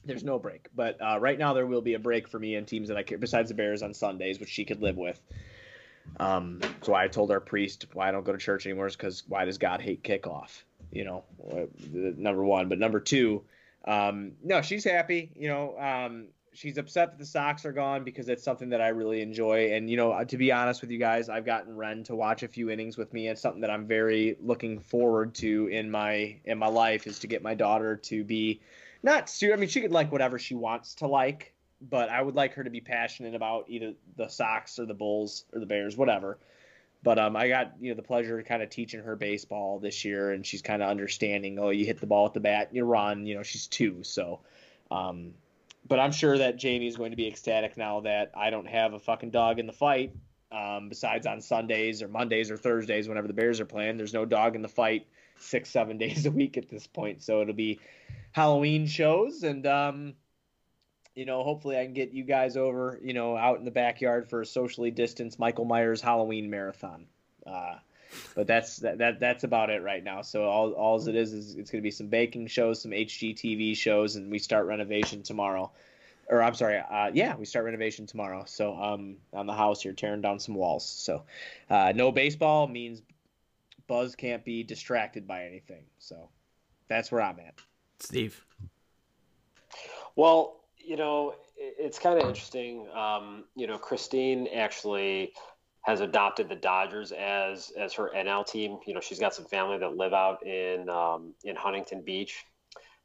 There's 0.04 0.22
no 0.22 0.38
break. 0.38 0.68
But 0.74 1.00
uh, 1.00 1.18
right 1.18 1.38
now 1.38 1.54
there 1.54 1.66
will 1.66 1.80
be 1.80 1.94
a 1.94 1.98
break 1.98 2.28
for 2.28 2.38
me 2.38 2.56
and 2.56 2.68
teams 2.68 2.88
that 2.88 2.96
I 2.98 3.02
care, 3.02 3.18
besides 3.18 3.48
the 3.48 3.54
Bears 3.54 3.82
on 3.82 3.94
Sundays, 3.94 4.38
which 4.38 4.50
she 4.50 4.64
could 4.64 4.82
live 4.82 4.96
with. 4.96 5.18
Um, 6.20 6.60
so 6.82 6.94
I 6.94 7.08
told 7.08 7.30
our 7.30 7.40
priest 7.40 7.86
why 7.94 8.08
I 8.08 8.12
don't 8.12 8.24
go 8.24 8.32
to 8.32 8.38
church 8.38 8.66
anymore 8.66 8.86
is 8.86 8.96
because 8.96 9.22
why 9.28 9.46
does 9.46 9.56
God 9.56 9.80
hate 9.80 10.02
kickoff? 10.02 10.62
You 10.90 11.04
know, 11.04 11.24
uh, 11.50 11.66
number 12.18 12.44
one. 12.44 12.68
But 12.68 12.78
number 12.78 13.00
two, 13.00 13.44
um, 13.86 14.32
no, 14.42 14.60
she's 14.60 14.84
happy. 14.84 15.30
You 15.34 15.48
know, 15.48 15.78
um, 15.78 16.26
she's 16.52 16.78
upset 16.78 17.10
that 17.10 17.18
the 17.18 17.26
Sox 17.26 17.64
are 17.64 17.72
gone 17.72 18.04
because 18.04 18.28
it's 18.28 18.42
something 18.42 18.70
that 18.70 18.80
I 18.80 18.88
really 18.88 19.20
enjoy. 19.20 19.72
And 19.72 19.88
you 19.88 19.96
know, 19.96 20.22
to 20.24 20.36
be 20.36 20.52
honest 20.52 20.80
with 20.80 20.90
you 20.90 20.98
guys, 20.98 21.28
I've 21.28 21.46
gotten 21.46 21.76
Ren 21.76 22.04
to 22.04 22.14
watch 22.14 22.42
a 22.42 22.48
few 22.48 22.70
innings 22.70 22.96
with 22.96 23.12
me. 23.12 23.28
It's 23.28 23.40
something 23.40 23.62
that 23.62 23.70
I'm 23.70 23.86
very 23.86 24.36
looking 24.40 24.78
forward 24.78 25.34
to 25.36 25.68
in 25.68 25.90
my 25.90 26.36
in 26.44 26.58
my 26.58 26.68
life 26.68 27.06
is 27.06 27.18
to 27.20 27.26
get 27.26 27.42
my 27.42 27.54
daughter 27.54 27.96
to 27.96 28.24
be 28.24 28.60
not. 29.02 29.34
I 29.42 29.56
mean, 29.56 29.68
she 29.68 29.80
could 29.80 29.92
like 29.92 30.12
whatever 30.12 30.38
she 30.38 30.54
wants 30.54 30.94
to 30.96 31.06
like, 31.06 31.54
but 31.80 32.08
I 32.08 32.20
would 32.20 32.34
like 32.34 32.54
her 32.54 32.64
to 32.64 32.70
be 32.70 32.80
passionate 32.80 33.34
about 33.34 33.64
either 33.68 33.94
the 34.16 34.28
Sox 34.28 34.78
or 34.78 34.86
the 34.86 34.94
Bulls 34.94 35.44
or 35.52 35.60
the 35.60 35.66
Bears, 35.66 35.96
whatever. 35.96 36.38
But 37.02 37.18
um, 37.18 37.34
I 37.34 37.48
got 37.48 37.72
you 37.80 37.90
know 37.90 37.96
the 37.96 38.02
pleasure 38.02 38.38
of 38.38 38.44
kind 38.44 38.62
of 38.62 38.70
teaching 38.70 39.02
her 39.02 39.16
baseball 39.16 39.80
this 39.80 40.04
year, 40.04 40.30
and 40.32 40.46
she's 40.46 40.62
kind 40.62 40.82
of 40.82 40.88
understanding. 40.88 41.58
Oh, 41.58 41.70
you 41.70 41.84
hit 41.84 42.00
the 42.00 42.06
ball 42.06 42.26
at 42.26 42.34
the 42.34 42.40
bat, 42.40 42.68
you 42.72 42.84
run. 42.84 43.26
You 43.26 43.36
know, 43.36 43.42
she's 43.42 43.66
two, 43.66 44.04
so 44.04 44.40
um, 44.90 45.32
but 45.86 45.98
I'm 45.98 46.12
sure 46.12 46.38
that 46.38 46.56
Jamie 46.56 46.86
is 46.86 46.96
going 46.96 47.10
to 47.10 47.16
be 47.16 47.26
ecstatic 47.26 47.76
now 47.76 48.00
that 48.00 48.32
I 48.36 48.50
don't 48.50 48.68
have 48.68 48.94
a 48.94 48.98
fucking 48.98 49.30
dog 49.30 49.58
in 49.58 49.66
the 49.66 49.72
fight. 49.72 50.14
Um, 50.50 50.90
besides 50.90 51.26
on 51.26 51.40
Sundays 51.40 52.02
or 52.02 52.08
Mondays 52.08 52.50
or 52.50 52.58
Thursdays, 52.58 53.08
whenever 53.08 53.26
the 53.26 53.32
Bears 53.32 53.58
are 53.58 53.64
playing, 53.64 53.96
there's 53.96 54.12
no 54.12 54.26
dog 54.26 54.54
in 54.54 54.60
the 54.60 54.68
fight 54.68 55.06
six, 55.38 55.70
seven 55.70 55.98
days 55.98 56.26
a 56.26 56.30
week 56.30 56.56
at 56.56 56.68
this 56.68 56.86
point. 56.86 57.22
So 57.22 57.40
it'll 57.40 57.54
be 57.54 57.80
Halloween 58.32 58.86
shows, 58.86 59.42
and 59.42 59.66
um, 59.66 60.14
you 61.14 61.24
know, 61.24 61.42
hopefully 61.42 61.78
I 61.78 61.84
can 61.84 61.94
get 61.94 62.12
you 62.12 62.24
guys 62.24 62.56
over, 62.56 62.98
you 63.02 63.12
know, 63.12 63.36
out 63.36 63.58
in 63.58 63.64
the 63.64 63.70
backyard 63.70 64.28
for 64.28 64.42
a 64.42 64.46
socially 64.46 64.90
distanced 64.90 65.38
Michael 65.38 65.64
Myers 65.64 66.00
Halloween 66.00 66.50
marathon. 66.50 67.06
Uh, 67.46 67.76
but 68.34 68.46
that's 68.46 68.76
that, 68.78 68.98
that 68.98 69.20
that's 69.20 69.44
about 69.44 69.70
it 69.70 69.82
right 69.82 70.02
now. 70.02 70.22
So 70.22 70.44
all 70.44 70.72
all 70.72 71.08
it 71.08 71.14
is 71.14 71.32
is 71.32 71.56
it's 71.56 71.70
going 71.70 71.80
to 71.80 71.86
be 71.86 71.90
some 71.90 72.08
baking 72.08 72.46
shows, 72.46 72.82
some 72.82 72.90
HGTV 72.90 73.76
shows, 73.76 74.16
and 74.16 74.30
we 74.30 74.38
start 74.38 74.66
renovation 74.66 75.22
tomorrow. 75.22 75.70
Or 76.28 76.42
I'm 76.42 76.54
sorry, 76.54 76.78
uh, 76.78 77.10
yeah, 77.12 77.36
we 77.36 77.44
start 77.44 77.64
renovation 77.64 78.06
tomorrow. 78.06 78.44
So 78.46 78.74
um, 78.76 79.16
on 79.32 79.46
the 79.46 79.52
house, 79.52 79.84
you're 79.84 79.92
tearing 79.92 80.22
down 80.22 80.38
some 80.38 80.54
walls. 80.54 80.88
So 80.88 81.24
uh, 81.68 81.92
no 81.94 82.12
baseball 82.12 82.66
means 82.66 83.02
Buzz 83.86 84.14
can't 84.14 84.44
be 84.44 84.62
distracted 84.62 85.26
by 85.26 85.44
anything. 85.44 85.84
So 85.98 86.28
that's 86.88 87.12
where 87.12 87.22
I'm 87.22 87.38
at. 87.40 87.54
Steve. 87.98 88.44
Well, 90.16 90.60
you 90.78 90.96
know, 90.96 91.34
it's 91.56 91.98
kind 91.98 92.18
of 92.18 92.26
interesting. 92.26 92.88
Um, 92.94 93.44
you 93.54 93.66
know, 93.66 93.78
Christine 93.78 94.48
actually 94.54 95.32
has 95.82 96.00
adopted 96.00 96.48
the 96.48 96.56
Dodgers 96.56 97.12
as 97.12 97.72
as 97.76 97.92
her 97.94 98.10
NL 98.14 98.46
team. 98.46 98.78
You 98.86 98.94
know, 98.94 99.00
she's 99.00 99.18
got 99.18 99.34
some 99.34 99.44
family 99.46 99.78
that 99.78 99.96
live 99.96 100.12
out 100.12 100.46
in 100.46 100.88
um, 100.88 101.34
in 101.44 101.56
Huntington 101.56 102.02
Beach 102.02 102.44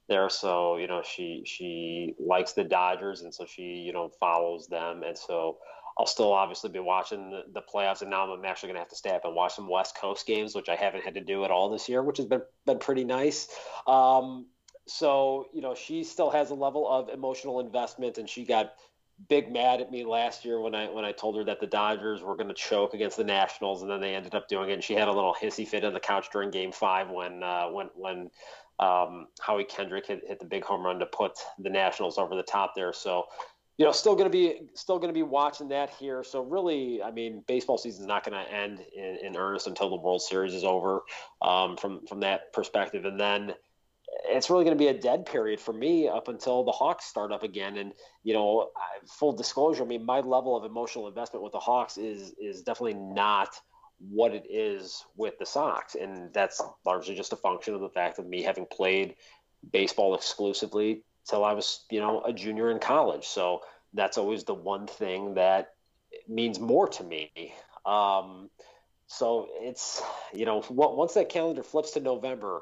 there, 0.08 0.30
so 0.30 0.78
you 0.78 0.88
know 0.88 1.02
she 1.04 1.44
she 1.46 2.16
likes 2.20 2.54
the 2.54 2.64
Dodgers, 2.64 3.22
and 3.22 3.34
so 3.34 3.46
she 3.46 3.64
you 3.64 3.94
know 3.94 4.10
follows 4.20 4.68
them, 4.68 5.04
and 5.04 5.18
so. 5.18 5.58
I'll 6.00 6.06
still 6.06 6.32
obviously 6.32 6.70
be 6.70 6.78
watching 6.78 7.42
the, 7.56 7.60
playoffs, 7.62 8.04
and 8.04 8.12
now 8.12 8.32
I'm 8.32 8.46
actually 8.46 8.68
going 8.68 8.76
to 8.76 8.82
have 8.82 8.90
to 8.90 8.96
stay 8.96 9.10
up 9.10 9.26
and 9.26 9.34
watch 9.34 9.56
some 9.56 9.68
West 9.68 9.98
Coast 9.98 10.28
games, 10.28 10.54
which 10.54 10.70
I 10.70 10.76
haven't 10.76 11.04
had 11.04 11.16
to 11.16 11.22
do 11.22 11.44
at 11.44 11.50
all 11.50 11.72
this 11.72 11.90
year, 11.90 12.04
which 12.04 12.18
has 12.18 12.28
been 12.28 12.44
been 12.68 12.78
pretty 12.78 13.04
nice. 13.04 13.48
Um, 13.88 14.46
so 14.86 15.48
you 15.54 15.62
know, 15.62 15.74
she 15.74 16.04
still 16.04 16.30
has 16.30 16.52
a 16.52 16.54
level 16.54 16.88
of 16.88 17.10
emotional 17.10 17.60
investment, 17.60 18.20
and 18.20 18.30
she 18.30 18.46
got 18.46 18.74
big 19.30 19.52
mad 19.52 19.82
at 19.82 19.92
me 19.92 20.06
last 20.06 20.46
year 20.46 20.60
when 20.62 20.76
I 20.76 20.90
when 20.90 21.04
I 21.04 21.12
told 21.12 21.36
her 21.38 21.44
that 21.46 21.60
the 21.60 21.68
Dodgers 21.68 22.22
were 22.22 22.36
going 22.36 22.48
to 22.48 22.54
choke 22.54 22.94
against 22.94 23.18
the 23.18 23.24
Nationals, 23.24 23.82
and 23.82 23.90
then 23.90 24.00
they 24.00 24.16
ended 24.16 24.36
up 24.36 24.48
doing 24.48 24.70
it. 24.70 24.74
And 24.74 24.84
she 24.84 24.94
had 24.94 25.08
a 25.08 25.14
little 25.14 25.36
hissy 25.40 25.68
fit 25.68 25.84
on 25.84 25.94
the 25.94 26.00
couch 26.00 26.28
during 26.32 26.52
Game 26.52 26.72
Five 26.72 27.10
when 27.10 27.44
uh, 27.44 27.68
when 27.68 27.90
when 27.96 28.30
um, 28.80 29.28
Howie 29.42 29.64
Kendrick 29.64 30.08
hit, 30.08 30.22
hit 30.28 30.40
the 30.40 30.46
big 30.46 30.64
home 30.64 30.86
run 30.86 31.00
to 31.00 31.06
put 31.08 31.40
the 31.60 31.70
Nationals 31.70 32.18
over 32.18 32.36
the 32.36 32.44
top 32.44 32.74
there. 32.76 32.94
So. 32.94 33.26
You 33.80 33.86
know, 33.86 33.92
still 33.92 34.16
going 34.16 34.26
to 34.26 34.32
be 34.32 34.62
still 34.74 34.98
going 34.98 35.14
to 35.14 35.14
be 35.14 35.22
watching 35.22 35.68
that 35.68 35.92
here. 35.92 36.24
So 36.24 36.42
really, 36.42 37.04
I 37.04 37.12
mean, 37.12 37.44
baseball 37.48 37.78
season 37.78 38.02
is 38.02 38.08
not 38.08 38.26
going 38.26 38.44
to 38.44 38.52
end 38.52 38.80
in, 38.92 39.20
in, 39.24 39.38
earnest 39.38 39.68
until 39.68 39.92
the 39.92 39.98
World 39.98 40.24
Series 40.24 40.56
is 40.56 40.64
over. 40.64 41.04
Um, 41.44 41.78
from 41.78 42.04
from 42.08 42.22
that 42.22 42.52
perspective, 42.54 43.06
and 43.06 43.20
then 43.20 43.54
it's 44.26 44.50
really 44.50 44.64
going 44.64 44.78
to 44.78 44.82
be 44.82 44.90
a 44.90 45.00
dead 45.00 45.26
period 45.26 45.60
for 45.60 45.74
me 45.74 46.08
up 46.08 46.28
until 46.28 46.64
the 46.64 46.72
Hawks 46.72 47.06
start 47.06 47.32
up 47.32 47.44
again. 47.44 47.78
And 47.78 47.94
you 48.24 48.34
know, 48.34 48.70
full 49.08 49.34
disclosure, 49.34 49.84
I 49.84 49.88
mean, 49.88 50.06
my 50.06 50.20
level 50.20 50.56
of 50.56 50.64
emotional 50.64 51.08
investment 51.08 51.44
with 51.44 51.54
the 51.54 51.60
Hawks 51.60 51.98
is 51.98 52.34
is 52.40 52.62
definitely 52.62 52.96
not 52.96 53.50
what 54.00 54.34
it 54.34 54.46
is 54.50 55.06
with 55.16 55.38
the 55.40 55.46
Sox, 55.46 55.96
and 55.96 56.32
that's 56.34 56.62
largely 56.86 57.16
just 57.16 57.34
a 57.34 57.38
function 57.38 57.74
of 57.74 57.82
the 57.82 57.90
fact 57.90 58.20
of 58.20 58.28
me 58.28 58.44
having 58.44 58.66
played 58.66 59.16
baseball 59.72 60.16
exclusively 60.16 61.04
till 61.28 61.44
I 61.44 61.54
was, 61.54 61.86
you 61.90 62.00
know, 62.00 62.22
a 62.24 62.34
junior 62.34 62.72
in 62.72 62.80
college. 62.80 63.28
So 63.28 63.62
that's 63.94 64.18
always 64.18 64.44
the 64.44 64.54
one 64.54 64.88
thing 64.88 65.36
that 65.36 65.74
means 66.28 66.60
more 66.60 66.88
to 66.88 67.04
me. 67.04 67.32
Um, 67.86 68.50
so 69.08 69.48
it's, 69.54 70.02
you 70.34 70.46
know, 70.46 70.64
once 70.70 71.14
that 71.14 71.30
calendar 71.30 71.64
flips 71.64 71.92
to 71.92 72.00
November, 72.00 72.62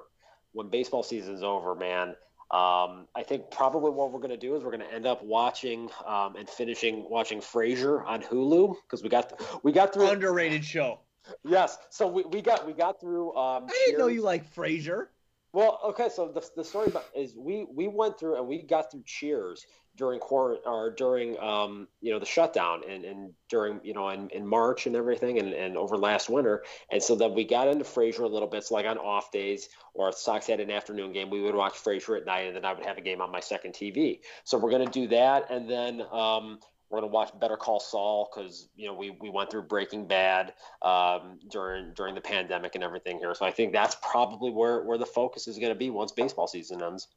when 0.56 0.70
baseball 0.70 1.03
season's 1.03 1.43
over, 1.43 1.76
man, 1.76 2.10
um, 2.51 3.08
I 3.16 3.24
think 3.28 3.51
probably 3.51 3.91
what 3.91 4.12
we're 4.12 4.20
going 4.20 4.30
to 4.30 4.38
do 4.38 4.56
is 4.56 4.64
we're 4.64 4.72
going 4.72 4.88
to 4.88 4.93
end 4.93 5.06
up 5.06 5.24
watching 5.24 5.89
um, 6.08 6.36
and 6.38 6.49
finishing 6.49 7.06
watching 7.10 7.39
Frasier 7.39 8.06
on 8.06 8.22
Hulu 8.22 8.76
because 8.84 9.03
we 9.03 9.10
got 9.10 9.39
we 9.64 9.72
got 9.72 9.93
through 9.93 10.10
underrated 10.10 10.64
show. 10.64 10.99
Yes, 11.43 11.78
so 11.89 12.08
we, 12.08 12.24
we 12.24 12.41
got 12.41 12.66
we 12.66 12.74
got 12.74 13.01
through. 13.01 13.36
Um, 13.36 13.66
I 13.66 13.84
didn't 13.86 13.99
know 13.99 14.08
you 14.08 14.22
like 14.22 14.53
Frasier. 14.56 15.08
Well, 15.53 15.80
okay, 15.86 16.10
so 16.10 16.32
the, 16.32 16.47
the 16.56 16.64
story 16.64 16.91
is 17.16 17.36
we 17.36 17.66
we 17.74 17.88
went 17.88 18.20
through 18.20 18.38
and 18.38 18.47
we 18.47 18.62
got 18.62 18.91
through 18.91 19.03
Cheers 19.06 19.66
during 19.96 20.20
quarant 20.20 20.60
or 20.66 20.91
during 20.91 21.39
um 21.39 21.88
you 22.02 22.12
know 22.12 22.20
the 22.20 22.26
shutdown 22.26 22.82
and 22.89 23.06
and 23.06 23.34
during 23.50 23.80
you 23.84 23.93
know 23.93 24.10
in, 24.10 24.30
in 24.30 24.46
March 24.46 24.88
and 24.88 24.96
everything 24.96 25.39
and, 25.39 25.54
and 25.54 25.78
over 25.78 25.98
last 25.98 26.30
winter 26.30 26.64
and 26.91 27.02
so 27.02 27.16
then 27.16 27.34
we 27.34 27.43
got 27.43 27.68
into 27.68 27.84
Frasier 27.84 28.22
a 28.22 28.28
little 28.28 28.48
bit 28.48 28.64
so 28.64 28.76
like 28.76 28.86
on 28.86 28.98
off 28.98 29.32
days 29.32 29.70
or 29.93 30.10
if 30.10 30.16
Sox 30.16 30.48
had 30.48 30.60
an 30.60 30.72
afternoon 30.72 31.14
game 31.14 31.30
we 31.30 31.41
would 31.41 31.56
watch 31.56 31.74
Frasier 31.74 32.18
at 32.18 32.26
night 32.26 32.48
and 32.48 32.56
then 32.56 32.66
I 32.66 32.74
would 32.74 32.86
have 32.86 32.98
a 32.98 33.02
game 33.02 33.22
on 33.22 33.32
my 33.32 33.39
second 33.39 33.74
TV 33.74 34.20
so 34.43 34.58
we're 34.58 34.72
gonna 34.72 34.86
do 34.86 35.08
that 35.08 35.50
and 35.50 35.70
then 35.70 36.02
um 36.12 36.60
we're 36.89 37.00
gonna 37.00 37.12
watch 37.12 37.32
Better 37.39 37.58
Call 37.58 37.80
Saul 37.80 38.30
because 38.34 38.70
you 38.76 38.88
know 38.88 38.93
we, 38.93 39.10
we 39.10 39.30
went 39.30 39.50
through 39.50 39.64
Breaking 39.64 40.08
Bad 40.08 40.54
um, 40.82 41.39
during 41.50 41.93
during 41.93 42.14
the 42.14 42.22
pandemic 42.22 42.76
and 42.76 42.84
everything 42.84 43.18
here. 43.18 43.34
So 43.34 43.46
I 43.46 43.52
think 43.52 43.74
that's 43.74 43.98
probably 44.04 44.52
where 44.52 44.84
where 44.84 44.98
the 44.98 45.06
focus 45.06 45.48
is 45.48 45.58
gonna 45.58 45.76
be 45.76 45.89
once 45.89 46.12
baseball 46.12 46.48
season 46.48 46.84
ends. 46.84 47.08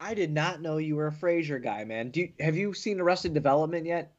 I 0.00 0.14
did 0.14 0.32
not 0.32 0.60
know 0.60 0.78
you 0.78 0.96
were 0.96 1.08
a 1.08 1.12
Frasier 1.12 1.62
guy, 1.62 1.84
man. 1.84 2.10
Do 2.10 2.20
you, 2.20 2.32
have 2.40 2.56
you 2.56 2.72
seen 2.72 3.00
Arrested 3.00 3.34
Development 3.34 3.84
yet? 3.84 4.12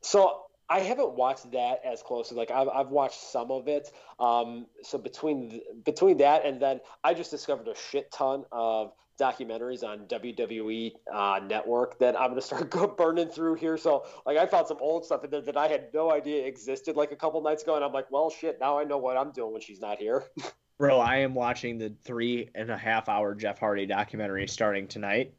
So 0.00 0.42
I 0.68 0.80
haven't 0.80 1.12
watched 1.14 1.50
that 1.52 1.80
as 1.84 2.02
closely. 2.02 2.36
Like 2.36 2.50
I've, 2.50 2.68
I've 2.68 2.90
watched 2.90 3.20
some 3.20 3.50
of 3.50 3.68
it. 3.68 3.90
Um, 4.20 4.66
so 4.82 4.98
between 4.98 5.60
between 5.84 6.18
that 6.18 6.44
and 6.44 6.60
then 6.60 6.80
I 7.04 7.14
just 7.14 7.30
discovered 7.30 7.68
a 7.68 7.74
shit 7.74 8.10
ton 8.12 8.44
of 8.52 8.92
documentaries 9.18 9.82
on 9.82 10.06
WWE 10.06 10.92
uh, 11.12 11.40
Network 11.46 11.98
that 11.98 12.18
I'm 12.20 12.30
gonna 12.30 12.40
start 12.40 12.70
go 12.70 12.86
burning 12.86 13.28
through 13.28 13.54
here. 13.54 13.76
So 13.76 14.04
like 14.24 14.36
I 14.38 14.46
found 14.46 14.66
some 14.66 14.78
old 14.80 15.04
stuff 15.04 15.22
there 15.28 15.40
that 15.40 15.56
I 15.56 15.68
had 15.68 15.88
no 15.94 16.12
idea 16.12 16.46
existed 16.46 16.96
like 16.96 17.12
a 17.12 17.16
couple 17.16 17.40
nights 17.42 17.62
ago, 17.62 17.76
and 17.76 17.84
I'm 17.84 17.92
like, 17.92 18.10
well, 18.10 18.30
shit, 18.30 18.58
now 18.60 18.78
I 18.78 18.84
know 18.84 18.98
what 18.98 19.16
I'm 19.16 19.32
doing 19.32 19.52
when 19.52 19.62
she's 19.62 19.80
not 19.80 19.98
here. 19.98 20.24
Bro, 20.78 21.00
I 21.00 21.18
am 21.18 21.34
watching 21.34 21.78
the 21.78 21.94
three 22.04 22.50
and 22.54 22.70
a 22.70 22.76
half 22.76 23.08
hour 23.08 23.34
Jeff 23.34 23.58
Hardy 23.58 23.86
documentary 23.86 24.46
starting 24.46 24.86
tonight 24.86 25.32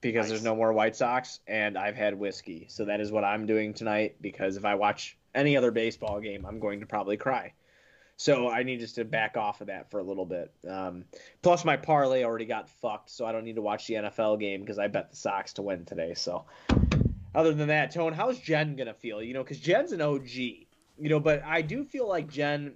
because 0.00 0.26
nice. 0.26 0.28
there's 0.30 0.44
no 0.44 0.54
more 0.54 0.72
White 0.72 0.94
Sox 0.94 1.40
and 1.48 1.76
I've 1.76 1.96
had 1.96 2.16
whiskey. 2.16 2.66
So 2.68 2.84
that 2.84 3.00
is 3.00 3.10
what 3.10 3.24
I'm 3.24 3.44
doing 3.44 3.74
tonight 3.74 4.16
because 4.20 4.56
if 4.56 4.64
I 4.64 4.76
watch 4.76 5.18
any 5.34 5.56
other 5.56 5.72
baseball 5.72 6.20
game, 6.20 6.46
I'm 6.46 6.60
going 6.60 6.78
to 6.80 6.86
probably 6.86 7.16
cry. 7.16 7.54
So 8.16 8.48
I 8.50 8.62
need 8.62 8.78
just 8.78 8.96
to 8.96 9.04
back 9.04 9.36
off 9.36 9.60
of 9.60 9.66
that 9.66 9.90
for 9.90 9.98
a 9.98 10.02
little 10.02 10.26
bit. 10.26 10.52
Um, 10.68 11.04
plus, 11.42 11.64
my 11.64 11.76
parlay 11.76 12.24
already 12.24 12.46
got 12.46 12.68
fucked, 12.68 13.10
so 13.10 13.26
I 13.26 13.32
don't 13.32 13.44
need 13.44 13.56
to 13.56 13.62
watch 13.62 13.86
the 13.86 13.94
NFL 13.94 14.40
game 14.40 14.60
because 14.60 14.78
I 14.78 14.88
bet 14.88 15.10
the 15.10 15.16
Sox 15.16 15.52
to 15.54 15.62
win 15.62 15.84
today. 15.84 16.14
So, 16.14 16.44
other 17.32 17.54
than 17.54 17.68
that, 17.68 17.92
Tone, 17.92 18.12
how's 18.12 18.40
Jen 18.40 18.74
gonna 18.74 18.94
feel? 18.94 19.22
You 19.22 19.34
know, 19.34 19.44
because 19.44 19.60
Jen's 19.60 19.92
an 19.92 20.00
OG. 20.00 20.34
You 20.34 21.08
know, 21.08 21.20
but 21.20 21.44
I 21.44 21.62
do 21.62 21.84
feel 21.84 22.08
like 22.08 22.28
Jen 22.28 22.72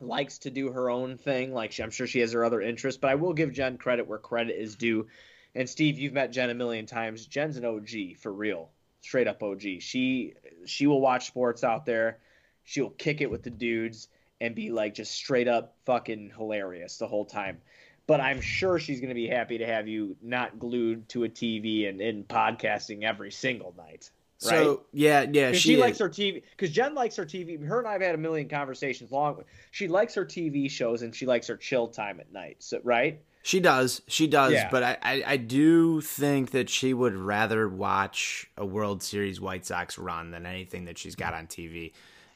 likes 0.00 0.38
to 0.38 0.50
do 0.50 0.70
her 0.72 0.90
own 0.90 1.16
thing. 1.18 1.52
Like 1.52 1.78
I'm 1.80 1.90
sure 1.90 2.06
she 2.06 2.20
has 2.20 2.32
her 2.32 2.44
other 2.44 2.60
interests, 2.60 3.00
but 3.00 3.10
I 3.10 3.16
will 3.16 3.32
give 3.32 3.52
Jen 3.52 3.78
credit 3.78 4.06
where 4.06 4.18
credit 4.18 4.60
is 4.60 4.76
due. 4.76 5.06
And 5.54 5.68
Steve, 5.68 5.98
you've 5.98 6.12
met 6.12 6.32
Jen 6.32 6.50
a 6.50 6.54
million 6.54 6.86
times. 6.86 7.26
Jen's 7.26 7.56
an 7.56 7.64
OG 7.64 8.18
for 8.20 8.32
real, 8.32 8.70
straight 9.00 9.26
up 9.26 9.42
OG. 9.42 9.80
She 9.80 10.34
she 10.66 10.86
will 10.86 11.00
watch 11.00 11.26
sports 11.26 11.64
out 11.64 11.86
there. 11.86 12.18
She'll 12.64 12.90
kick 12.90 13.20
it 13.20 13.30
with 13.30 13.42
the 13.42 13.50
dudes 13.50 14.08
and 14.40 14.54
be 14.54 14.70
like 14.70 14.94
just 14.94 15.12
straight 15.12 15.48
up 15.48 15.74
fucking 15.84 16.32
hilarious 16.36 16.98
the 16.98 17.08
whole 17.08 17.24
time. 17.24 17.58
But 18.06 18.20
I'm 18.20 18.40
sure 18.40 18.78
she's 18.78 19.00
going 19.00 19.10
to 19.10 19.14
be 19.14 19.28
happy 19.28 19.58
to 19.58 19.66
have 19.66 19.86
you 19.86 20.16
not 20.22 20.58
glued 20.58 21.08
to 21.10 21.24
a 21.24 21.28
TV 21.28 21.88
and 21.88 22.00
in 22.00 22.24
podcasting 22.24 23.02
every 23.02 23.30
single 23.30 23.74
night. 23.76 24.10
Right? 24.44 24.50
So 24.50 24.82
yeah, 24.92 25.26
yeah, 25.30 25.52
she, 25.52 25.58
she 25.58 25.76
likes 25.76 25.98
her 25.98 26.08
TV 26.08 26.42
because 26.50 26.70
Jen 26.70 26.94
likes 26.94 27.16
her 27.16 27.26
TV. 27.26 27.64
Her 27.64 27.80
and 27.80 27.88
I 27.88 27.92
have 27.92 28.02
had 28.02 28.14
a 28.14 28.18
million 28.18 28.48
conversations 28.48 29.10
long. 29.10 29.42
She 29.72 29.88
likes 29.88 30.14
her 30.14 30.24
TV 30.24 30.70
shows 30.70 31.02
and 31.02 31.14
she 31.14 31.26
likes 31.26 31.48
her 31.48 31.56
chill 31.56 31.88
time 31.88 32.20
at 32.20 32.32
night. 32.32 32.56
So 32.60 32.80
right, 32.84 33.20
she 33.42 33.60
does, 33.60 34.02
she 34.06 34.26
does. 34.26 34.52
Yeah. 34.52 34.68
But 34.70 34.82
I, 34.82 34.98
I, 35.02 35.22
I 35.26 35.36
do 35.38 36.00
think 36.00 36.50
that 36.50 36.68
she 36.68 36.92
would 36.92 37.14
rather 37.14 37.68
watch 37.68 38.48
a 38.56 38.66
World 38.66 39.02
Series 39.02 39.40
White 39.40 39.64
Sox 39.64 39.96
run 39.96 40.30
than 40.30 40.46
anything 40.46 40.84
that 40.84 40.98
she's 40.98 41.14
got 41.14 41.34
on 41.34 41.46
TV. 41.46 41.92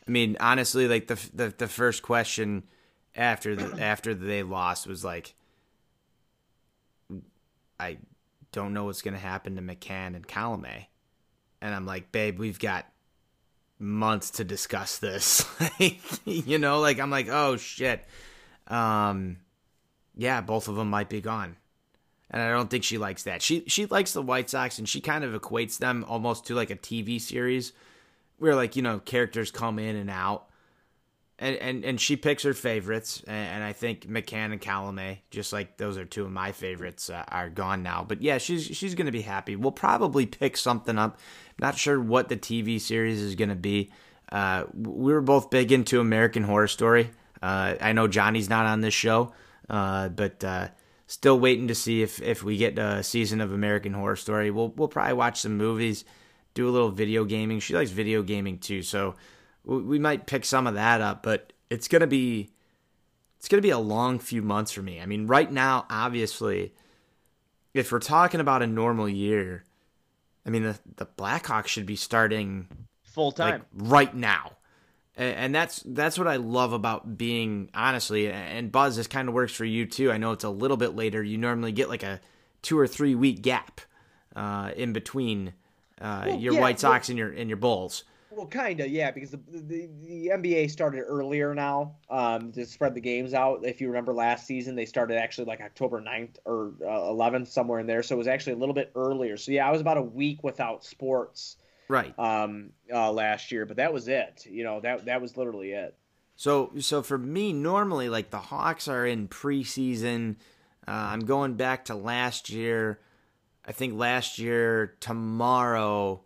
I 0.06 0.10
mean, 0.10 0.36
honestly, 0.40 0.88
like 0.88 1.08
the 1.08 1.20
the, 1.34 1.54
the 1.56 1.68
first 1.68 2.02
question 2.02 2.64
after 3.14 3.54
the, 3.54 3.80
after 3.82 4.14
they 4.14 4.42
lost 4.42 4.86
was 4.86 5.04
like, 5.04 5.34
I 7.78 7.98
don't 8.50 8.72
know 8.72 8.84
what's 8.84 9.02
gonna 9.02 9.18
happen 9.18 9.56
to 9.56 9.62
McCann 9.62 10.16
and 10.16 10.26
Colomé, 10.26 10.86
and 11.62 11.74
I'm 11.74 11.86
like, 11.86 12.10
babe, 12.12 12.38
we've 12.38 12.58
got 12.58 12.86
months 13.78 14.30
to 14.32 14.44
discuss 14.44 14.98
this. 14.98 15.46
you 16.24 16.58
know, 16.58 16.80
like 16.80 16.98
I'm 16.98 17.10
like, 17.10 17.28
oh 17.28 17.56
shit, 17.56 18.04
um, 18.66 19.38
yeah, 20.16 20.40
both 20.40 20.68
of 20.68 20.74
them 20.74 20.90
might 20.90 21.08
be 21.08 21.20
gone. 21.20 21.56
And 22.30 22.42
I 22.42 22.50
don't 22.50 22.68
think 22.68 22.82
she 22.82 22.98
likes 22.98 23.22
that. 23.24 23.42
She 23.42 23.62
she 23.68 23.86
likes 23.86 24.12
the 24.12 24.22
White 24.22 24.50
Sox 24.50 24.78
and 24.78 24.88
she 24.88 25.00
kind 25.00 25.22
of 25.22 25.40
equates 25.40 25.78
them 25.78 26.04
almost 26.08 26.46
to 26.46 26.54
like 26.54 26.70
a 26.70 26.76
TV 26.76 27.20
series 27.20 27.72
where 28.38 28.56
like 28.56 28.74
you 28.74 28.82
know 28.82 28.98
characters 28.98 29.50
come 29.50 29.78
in 29.78 29.94
and 29.94 30.10
out, 30.10 30.48
and 31.42 31.56
and, 31.56 31.84
and 31.84 32.00
she 32.00 32.16
picks 32.16 32.44
her 32.44 32.54
favorites, 32.54 33.22
and, 33.26 33.56
and 33.56 33.64
I 33.64 33.72
think 33.72 34.06
McCann 34.06 34.52
and 34.52 34.60
Colomé, 34.60 35.18
just 35.30 35.52
like 35.52 35.76
those 35.76 35.98
are 35.98 36.04
two 36.04 36.24
of 36.24 36.30
my 36.30 36.52
favorites, 36.52 37.10
uh, 37.10 37.24
are 37.28 37.50
gone 37.50 37.82
now. 37.82 38.04
But 38.06 38.22
yeah, 38.22 38.38
she's 38.38 38.64
she's 38.64 38.94
gonna 38.94 39.12
be 39.12 39.22
happy. 39.22 39.56
We'll 39.56 39.72
probably 39.72 40.24
pick 40.24 40.56
something 40.56 40.96
up. 40.96 41.18
Not 41.58 41.76
sure 41.76 42.00
what 42.00 42.28
the 42.28 42.36
TV 42.36 42.80
series 42.80 43.20
is 43.20 43.34
gonna 43.34 43.56
be. 43.56 43.90
Uh, 44.30 44.64
we 44.72 45.12
were 45.12 45.20
both 45.20 45.50
big 45.50 45.72
into 45.72 46.00
American 46.00 46.44
Horror 46.44 46.68
Story. 46.68 47.10
Uh, 47.42 47.74
I 47.80 47.92
know 47.92 48.06
Johnny's 48.06 48.48
not 48.48 48.66
on 48.66 48.80
this 48.80 48.94
show, 48.94 49.32
uh, 49.68 50.10
but 50.10 50.44
uh, 50.44 50.68
still 51.08 51.38
waiting 51.40 51.68
to 51.68 51.74
see 51.74 52.02
if, 52.02 52.22
if 52.22 52.42
we 52.44 52.56
get 52.56 52.78
a 52.78 53.02
season 53.02 53.40
of 53.40 53.52
American 53.52 53.92
Horror 53.92 54.16
Story. 54.16 54.52
We'll 54.52 54.68
we'll 54.68 54.88
probably 54.88 55.14
watch 55.14 55.40
some 55.40 55.56
movies 55.56 56.04
do 56.54 56.68
a 56.68 56.70
little 56.70 56.90
video 56.90 57.24
gaming. 57.24 57.58
She 57.58 57.74
likes 57.74 57.90
video 57.90 58.22
gaming 58.22 58.58
too, 58.58 58.82
so 58.82 59.16
we 59.64 59.98
might 59.98 60.26
pick 60.26 60.44
some 60.44 60.66
of 60.66 60.74
that 60.74 61.00
up. 61.00 61.22
But 61.22 61.52
it's 61.70 61.88
gonna 61.88 62.06
be 62.06 62.50
it's 63.38 63.48
gonna 63.48 63.62
be 63.62 63.70
a 63.70 63.78
long 63.78 64.18
few 64.18 64.42
months 64.42 64.72
for 64.72 64.82
me. 64.82 65.00
I 65.00 65.06
mean, 65.06 65.26
right 65.26 65.50
now, 65.50 65.86
obviously, 65.90 66.74
if 67.74 67.90
we're 67.92 67.98
talking 67.98 68.40
about 68.40 68.62
a 68.62 68.66
normal 68.66 69.08
year, 69.08 69.64
I 70.46 70.50
mean 70.50 70.62
the 70.62 70.78
the 70.96 71.06
Blackhawks 71.06 71.68
should 71.68 71.86
be 71.86 71.96
starting 71.96 72.68
full 73.02 73.32
time 73.32 73.64
like, 73.74 73.90
right 73.90 74.14
now. 74.14 74.52
And, 75.14 75.54
that's 75.54 75.82
that's 75.84 76.18
what 76.18 76.26
I 76.26 76.36
love 76.36 76.72
about 76.72 77.18
being 77.18 77.68
honestly. 77.74 78.32
And 78.32 78.72
Buzz, 78.72 78.96
this 78.96 79.06
kind 79.06 79.28
of 79.28 79.34
works 79.34 79.52
for 79.52 79.66
you 79.66 79.84
too. 79.84 80.10
I 80.10 80.16
know 80.16 80.32
it's 80.32 80.42
a 80.42 80.48
little 80.50 80.78
bit 80.78 80.96
later. 80.96 81.22
You 81.22 81.36
normally 81.36 81.70
get 81.70 81.90
like 81.90 82.02
a 82.02 82.18
two 82.62 82.78
or 82.78 82.86
three 82.86 83.14
week 83.14 83.42
gap 83.42 83.82
uh, 84.34 84.72
in 84.74 84.94
between 84.94 85.52
uh, 86.00 86.24
well, 86.26 86.38
your 86.38 86.54
yeah, 86.54 86.60
White 86.60 86.80
Sox 86.80 87.08
well, 87.08 87.12
and 87.12 87.18
your 87.18 87.30
and 87.30 87.50
your 87.50 87.58
Bulls. 87.58 88.04
Well, 88.34 88.46
kind 88.46 88.80
of, 88.80 88.88
yeah, 88.88 89.10
because 89.10 89.30
the, 89.30 89.40
the, 89.48 89.88
the 90.00 90.30
NBA 90.32 90.70
started 90.70 91.02
earlier 91.02 91.54
now 91.54 91.96
um, 92.08 92.50
to 92.52 92.64
spread 92.64 92.94
the 92.94 93.00
games 93.00 93.34
out. 93.34 93.64
If 93.64 93.80
you 93.80 93.88
remember 93.88 94.14
last 94.14 94.46
season, 94.46 94.74
they 94.74 94.86
started 94.86 95.18
actually 95.18 95.44
like 95.44 95.60
October 95.60 96.00
9th 96.00 96.36
or 96.46 96.72
uh, 96.82 97.12
11th, 97.12 97.48
somewhere 97.48 97.78
in 97.80 97.86
there. 97.86 98.02
So 98.02 98.14
it 98.14 98.18
was 98.18 98.28
actually 98.28 98.54
a 98.54 98.56
little 98.56 98.74
bit 98.74 98.90
earlier. 98.94 99.36
So 99.36 99.52
yeah, 99.52 99.68
I 99.68 99.70
was 99.70 99.80
about 99.80 99.98
a 99.98 100.02
week 100.02 100.42
without 100.42 100.84
sports, 100.84 101.56
right? 101.88 102.18
Um, 102.18 102.70
uh, 102.92 103.12
last 103.12 103.52
year, 103.52 103.66
but 103.66 103.76
that 103.76 103.92
was 103.92 104.08
it. 104.08 104.46
You 104.48 104.64
know, 104.64 104.80
that 104.80 105.04
that 105.04 105.20
was 105.20 105.36
literally 105.36 105.72
it. 105.72 105.94
So 106.36 106.72
so 106.78 107.02
for 107.02 107.18
me, 107.18 107.52
normally 107.52 108.08
like 108.08 108.30
the 108.30 108.38
Hawks 108.38 108.88
are 108.88 109.06
in 109.06 109.28
preseason. 109.28 110.36
Uh, 110.88 110.90
I'm 110.90 111.20
going 111.20 111.54
back 111.54 111.84
to 111.86 111.94
last 111.94 112.48
year. 112.48 112.98
I 113.64 113.72
think 113.72 113.94
last 113.94 114.38
year 114.38 114.96
tomorrow 115.00 116.22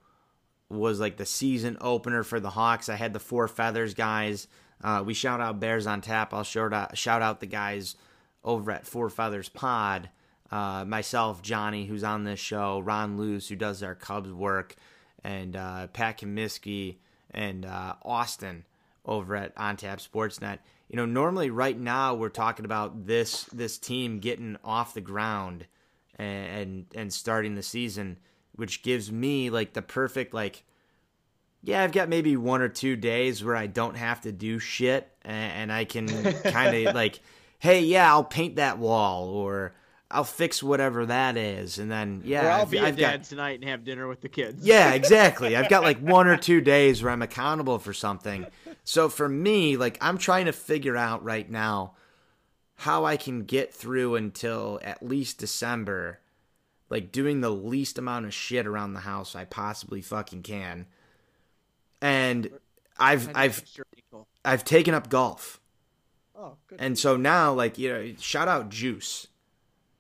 was 0.69 1.01
like 1.01 1.17
the 1.17 1.27
season 1.27 1.77
opener 1.81 2.23
for 2.23 2.41
the 2.41 2.51
Hawks. 2.51 2.89
I 2.89 2.97
had 2.97 3.13
the 3.13 3.21
four 3.21 3.49
feathers 3.49 3.95
guys. 3.95 4.49
Uh, 4.83 5.03
we 5.05 5.15
shout 5.15 5.41
out 5.41 5.61
Bears 5.61 5.87
on 5.87 6.01
tap. 6.01 6.35
I'll 6.35 6.45
shout 6.45 6.73
out 6.73 6.97
shout 6.99 7.23
out 7.23 7.41
the 7.41 7.47
guys 7.47 7.97
over 8.45 8.71
at 8.71 8.87
Four 8.87 9.11
Feathers 9.11 9.49
Pod. 9.49 10.11
Uh, 10.51 10.85
myself, 10.87 11.43
Johnny, 11.43 11.87
who's 11.87 12.05
on 12.05 12.25
this 12.25 12.39
show, 12.39 12.79
Ron 12.79 13.17
Luce, 13.17 13.49
who 13.49 13.57
does 13.57 13.83
our 13.83 13.97
Cubs 13.97 14.31
work, 14.31 14.77
and 15.25 15.57
uh, 15.57 15.89
Pat 15.89 16.21
Comiskey 16.21 16.99
and 17.33 17.67
uh, 17.67 17.95
Austin 18.03 18.65
over 19.05 19.35
at 19.35 19.57
OnTap 19.57 20.07
Sportsnet. 20.07 20.59
You 20.89 20.97
know, 20.97 21.07
normally 21.07 21.51
right 21.51 21.77
now 21.77 22.15
we're 22.15 22.29
talking 22.29 22.65
about 22.65 23.07
this 23.07 23.45
this 23.45 23.77
team 23.79 24.21
getting 24.21 24.57
off 24.63 24.95
the 24.95 25.01
ground 25.01 25.67
and 26.15 26.47
and, 26.47 26.87
and 26.95 27.13
starting 27.13 27.57
the 27.57 27.63
season, 27.63 28.19
which 28.57 28.83
gives 28.83 29.11
me 29.11 29.51
like 29.51 29.73
the 29.73 29.83
perfect 29.83 30.35
like 30.35 30.65
yeah, 31.63 31.83
I've 31.83 31.93
got 31.93 32.09
maybe 32.09 32.37
one 32.37 32.63
or 32.63 32.69
two 32.69 32.95
days 32.95 33.43
where 33.43 33.57
I 33.57 33.67
don't 33.67 33.97
have 33.97 34.21
to 34.21 34.31
do 34.31 34.61
shit 34.61 35.11
and, 35.23 35.53
and 35.53 35.73
I 35.73 35.85
can 35.85 36.07
kind 36.07 36.87
of 36.87 36.95
like, 36.95 37.19
hey, 37.59 37.81
yeah, 37.81 38.09
I'll 38.09 38.23
paint 38.23 38.57
that 38.57 38.79
wall 38.79 39.29
or 39.29 39.75
I'll 40.09 40.25
fix 40.25 40.63
whatever 40.63 41.07
that 41.07 41.37
is, 41.37 41.79
and 41.81 41.91
then 41.91 42.23
yeah, 42.25 42.47
or 42.47 42.51
I'll 42.51 42.63
I've, 42.63 42.71
be 42.71 42.79
I've 42.79 42.97
dad 42.97 43.19
got 43.19 43.25
tonight 43.25 43.61
and 43.61 43.69
have 43.69 43.83
dinner 43.83 44.07
with 44.07 44.21
the 44.21 44.29
kids. 44.29 44.65
yeah, 44.65 44.93
exactly. 44.95 45.57
I've 45.57 45.69
got 45.69 45.83
like 45.83 45.99
one 45.99 46.29
or 46.29 46.37
two 46.37 46.61
days 46.61 47.03
where 47.03 47.11
I'm 47.11 47.23
accountable 47.23 47.81
for 47.81 47.93
something. 47.93 48.47
So 48.85 49.09
for 49.09 49.29
me, 49.29 49.77
like 49.77 49.99
I'm 50.01 50.17
trying 50.17 50.47
to 50.47 50.53
figure 50.53 50.97
out 50.97 51.25
right 51.25 51.51
now 51.51 51.95
how 52.77 53.05
I 53.05 53.17
can 53.17 53.43
get 53.43 53.75
through 53.75 54.15
until 54.15 54.79
at 54.85 55.03
least 55.03 55.39
December, 55.39 56.21
like 56.89 57.13
doing 57.13 57.41
the 57.41 57.51
least 57.51 57.99
amount 57.99 58.27
of 58.27 58.35
shit 58.35 58.67
around 58.67 58.95
the 58.95 59.01
house 59.01 59.35
I 59.35 59.45
possibly 59.45 60.01
fucking 60.01 60.43
can. 60.43 60.87
And 62.01 62.51
I've 62.99 63.31
I've 63.35 63.63
I've 64.45 64.65
taken 64.65 64.95
up 64.95 65.09
golf. 65.09 65.61
Oh, 66.39 66.57
good. 66.69 66.81
And 66.81 66.99
so 66.99 67.17
now 67.17 67.53
like, 67.53 67.79
you 67.79 67.93
know, 67.93 68.13
shout 68.21 68.49
out 68.49 68.69
Juice. 68.69 69.27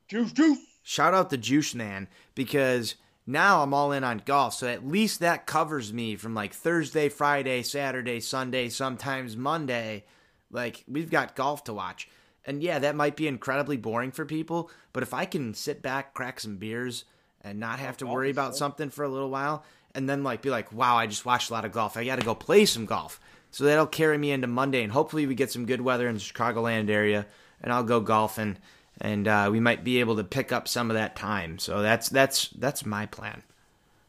juice, 0.08 0.32
juice. 0.32 0.58
Shout 0.82 1.14
out 1.14 1.30
the 1.30 1.36
Juice 1.36 1.74
Man 1.74 2.06
because 2.36 2.94
now 3.26 3.62
I'm 3.62 3.74
all 3.74 3.90
in 3.90 4.04
on 4.04 4.22
golf. 4.24 4.54
So 4.54 4.68
at 4.68 4.86
least 4.86 5.18
that 5.18 5.46
covers 5.46 5.92
me 5.92 6.14
from 6.14 6.34
like 6.34 6.54
Thursday, 6.54 7.08
Friday, 7.08 7.62
Saturday, 7.62 8.20
Sunday, 8.20 8.68
sometimes 8.68 9.36
Monday. 9.36 10.04
Like 10.52 10.84
we've 10.86 11.10
got 11.10 11.34
golf 11.34 11.64
to 11.64 11.74
watch. 11.74 12.08
And 12.46 12.62
yeah, 12.62 12.78
that 12.78 12.94
might 12.94 13.16
be 13.16 13.26
incredibly 13.26 13.76
boring 13.76 14.12
for 14.12 14.24
people, 14.24 14.70
but 14.92 15.02
if 15.02 15.12
I 15.12 15.24
can 15.24 15.52
sit 15.52 15.82
back, 15.82 16.14
crack 16.14 16.38
some 16.38 16.56
beers, 16.56 17.04
and 17.42 17.58
not 17.58 17.80
have 17.80 17.96
to 17.98 18.04
golf 18.04 18.14
worry 18.14 18.30
about 18.30 18.52
fun. 18.52 18.58
something 18.58 18.90
for 18.90 19.04
a 19.04 19.08
little 19.08 19.30
while, 19.30 19.64
and 19.94 20.08
then 20.08 20.22
like 20.22 20.42
be 20.42 20.50
like, 20.50 20.72
wow, 20.72 20.96
I 20.96 21.08
just 21.08 21.26
watched 21.26 21.50
a 21.50 21.52
lot 21.52 21.64
of 21.64 21.72
golf. 21.72 21.96
I 21.96 22.04
got 22.04 22.20
to 22.20 22.24
go 22.24 22.34
play 22.36 22.64
some 22.64 22.86
golf. 22.86 23.20
So 23.50 23.64
that'll 23.64 23.86
carry 23.86 24.16
me 24.16 24.30
into 24.30 24.46
Monday, 24.46 24.82
and 24.82 24.92
hopefully 24.92 25.26
we 25.26 25.34
get 25.34 25.50
some 25.50 25.66
good 25.66 25.80
weather 25.80 26.08
in 26.08 26.14
the 26.14 26.20
Chicagoland 26.20 26.88
area, 26.88 27.26
and 27.60 27.72
I'll 27.72 27.82
go 27.82 28.00
golfing, 28.00 28.58
and 29.00 29.26
uh, 29.26 29.48
we 29.50 29.58
might 29.58 29.82
be 29.82 29.98
able 29.98 30.16
to 30.16 30.24
pick 30.24 30.52
up 30.52 30.68
some 30.68 30.90
of 30.90 30.94
that 30.94 31.16
time. 31.16 31.58
So 31.58 31.82
that's 31.82 32.08
that's 32.08 32.48
that's 32.50 32.86
my 32.86 33.06
plan. 33.06 33.42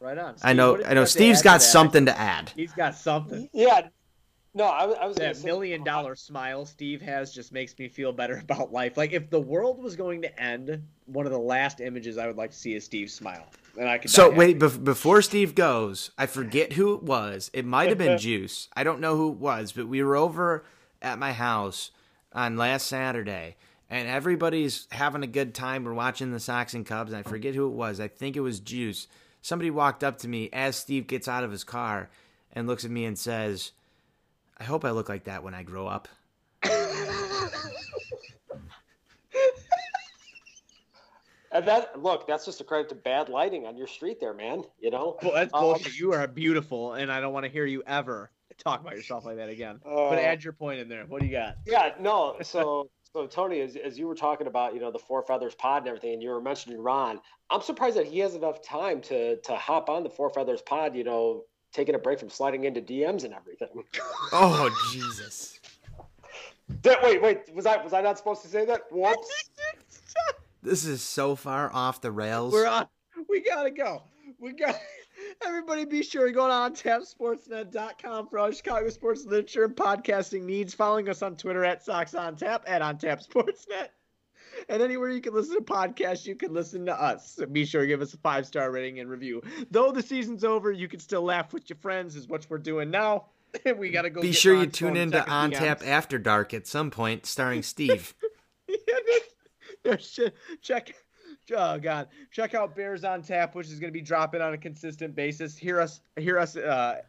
Right 0.00 0.18
on. 0.18 0.36
I 0.42 0.52
know 0.52 0.72
what 0.72 0.76
did 0.78 0.86
I 0.86 0.94
know 0.94 1.00
have 1.00 1.08
to 1.08 1.12
Steve's 1.12 1.38
to 1.38 1.44
got 1.44 1.62
something 1.62 2.06
to 2.06 2.16
add. 2.16 2.52
He's 2.54 2.72
got 2.72 2.94
something. 2.94 3.48
Yeah. 3.52 3.88
No, 4.54 4.64
I, 4.64 4.86
was- 4.86 4.96
I 5.00 5.06
was 5.06 5.16
gonna 5.18 5.30
That 5.30 5.36
say- 5.36 5.44
million 5.46 5.84
dollar 5.84 6.16
smile 6.16 6.64
Steve 6.66 7.00
has 7.02 7.32
just 7.32 7.52
makes 7.52 7.78
me 7.78 7.88
feel 7.88 8.12
better 8.12 8.38
about 8.42 8.72
life. 8.72 8.96
Like 8.96 9.12
if 9.12 9.30
the 9.30 9.40
world 9.40 9.82
was 9.82 9.94
going 9.96 10.22
to 10.22 10.42
end, 10.42 10.82
one 11.06 11.26
of 11.26 11.32
the 11.32 11.38
last 11.38 11.80
images 11.80 12.18
I 12.18 12.26
would 12.26 12.36
like 12.36 12.50
to 12.50 12.56
see 12.56 12.74
is 12.74 12.84
Steve's 12.84 13.12
smile, 13.14 13.46
and 13.78 13.88
I 13.88 13.98
could. 13.98 14.10
So 14.10 14.30
wait, 14.30 14.60
happy. 14.60 14.74
bef- 14.76 14.84
before 14.84 15.22
Steve 15.22 15.54
goes, 15.54 16.10
I 16.18 16.26
forget 16.26 16.72
who 16.72 16.94
it 16.94 17.02
was. 17.02 17.50
It 17.52 17.64
might 17.66 17.88
have 17.90 17.98
been 17.98 18.18
Juice. 18.28 18.68
I 18.74 18.84
don't 18.84 19.00
know 19.00 19.16
who 19.16 19.30
it 19.32 19.38
was, 19.38 19.72
but 19.72 19.86
we 19.86 20.02
were 20.02 20.16
over 20.16 20.64
at 21.02 21.18
my 21.18 21.32
house 21.32 21.90
on 22.32 22.56
last 22.56 22.86
Saturday, 22.86 23.56
and 23.90 24.08
everybody's 24.08 24.88
having 24.90 25.22
a 25.22 25.26
good 25.28 25.54
time. 25.54 25.84
We're 25.84 25.94
watching 25.94 26.32
the 26.32 26.40
Sox 26.40 26.74
and 26.74 26.84
Cubs. 26.86 27.12
And 27.12 27.18
I 27.24 27.28
forget 27.28 27.54
who 27.54 27.66
it 27.66 27.74
was. 27.74 28.00
I 28.00 28.08
think 28.08 28.36
it 28.36 28.40
was 28.40 28.60
Juice. 28.60 29.06
Somebody 29.40 29.70
walked 29.70 30.02
up 30.02 30.18
to 30.18 30.28
me 30.28 30.50
as 30.52 30.74
Steve 30.76 31.06
gets 31.06 31.28
out 31.28 31.44
of 31.44 31.52
his 31.52 31.64
car 31.64 32.10
and 32.52 32.66
looks 32.66 32.84
at 32.84 32.90
me 32.90 33.04
and 33.04 33.16
says, 33.18 33.70
"I 34.60 34.64
hope 34.64 34.84
I 34.84 34.90
look 34.90 35.08
like 35.08 35.24
that 35.24 35.42
when 35.42 35.54
I 35.54 35.62
grow 35.62 35.86
up." 35.86 36.08
And 41.50 41.66
that 41.66 42.02
look, 42.02 42.26
that's 42.26 42.44
just 42.44 42.60
a 42.60 42.64
credit 42.64 42.90
to 42.90 42.94
bad 42.94 43.28
lighting 43.28 43.66
on 43.66 43.76
your 43.76 43.86
street 43.86 44.20
there, 44.20 44.34
man. 44.34 44.64
You 44.80 44.90
know. 44.90 45.16
Well, 45.22 45.32
that's 45.32 45.52
Um, 45.54 45.62
bullshit. 45.62 45.98
You 45.98 46.12
are 46.12 46.26
beautiful, 46.26 46.92
and 46.92 47.10
I 47.10 47.20
don't 47.20 47.32
want 47.32 47.46
to 47.46 47.50
hear 47.50 47.64
you 47.64 47.82
ever 47.86 48.30
talk 48.58 48.80
about 48.80 48.94
yourself 48.94 49.24
like 49.24 49.36
that 49.36 49.48
again. 49.48 49.80
Uh, 49.84 50.10
but 50.10 50.18
add 50.18 50.44
your 50.44 50.52
point 50.52 50.80
in 50.80 50.88
there. 50.88 51.04
What 51.06 51.20
do 51.20 51.26
you 51.26 51.32
got? 51.32 51.56
Yeah, 51.64 51.94
no. 52.00 52.36
So, 52.42 52.90
so 53.12 53.26
Tony, 53.26 53.60
as, 53.60 53.76
as 53.76 53.98
you 53.98 54.06
were 54.06 54.14
talking 54.14 54.46
about, 54.46 54.74
you 54.74 54.80
know, 54.80 54.90
the 54.90 54.98
Four 54.98 55.22
Feathers 55.22 55.54
Pod 55.54 55.82
and 55.82 55.88
everything, 55.88 56.14
and 56.14 56.22
you 56.22 56.30
were 56.30 56.40
mentioning 56.40 56.80
Ron, 56.80 57.20
I'm 57.50 57.62
surprised 57.62 57.96
that 57.96 58.06
he 58.06 58.18
has 58.18 58.34
enough 58.34 58.60
time 58.62 59.00
to 59.02 59.36
to 59.40 59.56
hop 59.56 59.88
on 59.88 60.02
the 60.02 60.10
Four 60.10 60.30
Feathers 60.30 60.60
Pod. 60.62 60.94
You 60.94 61.04
know, 61.04 61.44
taking 61.78 61.94
a 61.94 61.98
break 61.98 62.18
from 62.18 62.28
sliding 62.28 62.64
into 62.64 62.80
DMs 62.80 63.22
and 63.24 63.32
everything. 63.32 63.68
Oh 64.32 64.68
Jesus! 64.92 65.60
That- 66.82 67.02
wait, 67.02 67.22
wait, 67.22 67.54
was 67.54 67.66
I 67.66 67.82
was 67.82 67.92
I 67.92 68.00
not 68.00 68.18
supposed 68.18 68.42
to 68.42 68.48
say 68.48 68.64
that? 68.66 68.82
Whoops. 68.90 69.30
This 70.60 70.84
is 70.84 71.02
so 71.02 71.36
far 71.36 71.72
off 71.72 72.00
the 72.00 72.10
rails. 72.10 72.52
We're 72.52 72.66
on. 72.66 72.88
We 73.28 73.40
gotta 73.42 73.70
go. 73.70 74.02
We 74.40 74.52
got. 74.52 74.74
Everybody, 75.46 75.84
be 75.84 76.02
sure 76.02 76.26
to 76.26 76.32
go 76.32 76.50
on 76.50 76.74
tapsportsnet.com 76.74 78.26
for 78.28 78.38
all 78.40 78.50
Chicago 78.50 78.88
sports 78.88 79.24
literature 79.24 79.64
and 79.64 79.76
podcasting 79.76 80.42
needs. 80.42 80.74
Following 80.74 81.08
us 81.08 81.22
on 81.22 81.36
Twitter 81.36 81.64
at 81.64 81.84
Sox 81.84 82.12
on 82.16 82.34
Tap 82.34 82.64
at 82.66 82.82
on 82.82 82.98
Tap 82.98 83.20
Sportsnet. 83.20 83.90
And 84.68 84.82
anywhere 84.82 85.08
you 85.08 85.20
can 85.20 85.34
listen 85.34 85.56
to 85.56 85.62
podcasts, 85.62 86.26
you 86.26 86.34
can 86.34 86.52
listen 86.52 86.86
to 86.86 87.00
us. 87.00 87.34
So 87.36 87.46
be 87.46 87.64
sure 87.64 87.82
to 87.82 87.86
give 87.86 88.00
us 88.00 88.14
a 88.14 88.18
five 88.18 88.46
star 88.46 88.70
rating 88.70 89.00
and 89.00 89.08
review. 89.08 89.42
Though 89.70 89.92
the 89.92 90.02
season's 90.02 90.44
over, 90.44 90.72
you 90.72 90.88
can 90.88 91.00
still 91.00 91.22
laugh 91.22 91.52
with 91.52 91.68
your 91.68 91.78
friends, 91.78 92.16
is 92.16 92.28
what 92.28 92.46
we're 92.48 92.58
doing 92.58 92.90
now. 92.90 93.26
we 93.76 93.90
gotta 93.90 94.10
go. 94.10 94.20
Be 94.20 94.32
sure 94.32 94.54
you 94.54 94.66
tune 94.66 94.96
in 94.96 95.10
to 95.12 95.28
On 95.28 95.50
Tap 95.50 95.82
After 95.84 96.18
Dark 96.18 96.52
at 96.54 96.66
some 96.66 96.90
point, 96.90 97.26
starring 97.26 97.62
Steve. 97.62 98.14
Shit. 99.98 100.34
Check. 100.60 100.94
Oh 101.56 101.78
God! 101.78 102.08
Check 102.30 102.54
out 102.54 102.76
Bears 102.76 103.04
on 103.04 103.22
Tap, 103.22 103.54
which 103.54 103.68
is 103.68 103.80
going 103.80 103.90
to 103.90 103.98
be 103.98 104.02
dropping 104.02 104.42
on 104.42 104.52
a 104.52 104.58
consistent 104.58 105.14
basis. 105.14 105.56
Hear 105.56 105.80
us, 105.80 106.02
hear 106.18 106.38
us. 106.38 106.56
Uh, 106.56 107.00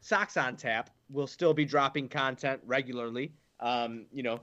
Sox 0.00 0.36
on 0.36 0.56
Tap 0.56 0.90
will 1.10 1.26
still 1.26 1.54
be 1.54 1.64
dropping 1.64 2.08
content 2.08 2.60
regularly. 2.66 3.32
Um, 3.60 4.06
you 4.12 4.22
know, 4.22 4.40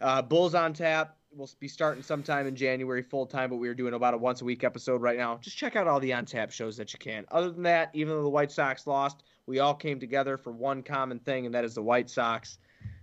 uh, 0.00 0.22
Bulls 0.22 0.54
on 0.54 0.74
Tap 0.74 1.16
will 1.36 1.50
be 1.60 1.68
starting 1.68 2.02
sometime 2.02 2.46
in 2.46 2.56
January 2.56 3.02
full 3.02 3.26
time, 3.26 3.50
but 3.50 3.56
we're 3.56 3.74
doing 3.74 3.94
about 3.94 4.14
a 4.14 4.16
once 4.16 4.40
a 4.40 4.44
week 4.44 4.64
episode 4.64 5.02
right 5.02 5.18
now. 5.18 5.38
Just 5.40 5.56
check 5.56 5.76
out 5.76 5.86
all 5.86 6.00
the 6.00 6.12
on 6.12 6.24
tap 6.24 6.50
shows 6.50 6.76
that 6.76 6.92
you 6.92 6.98
can. 6.98 7.24
Other 7.30 7.50
than 7.50 7.62
that, 7.64 7.90
even 7.92 8.14
though 8.14 8.22
the 8.22 8.28
White 8.28 8.52
Sox 8.52 8.86
lost, 8.86 9.22
we 9.46 9.58
all 9.58 9.74
came 9.74 10.00
together 10.00 10.36
for 10.36 10.52
one 10.52 10.82
common 10.82 11.18
thing, 11.18 11.46
and 11.46 11.54
that 11.54 11.64
is 11.64 11.74
the 11.74 11.82
White 11.82 12.08
Sox. 12.08 12.58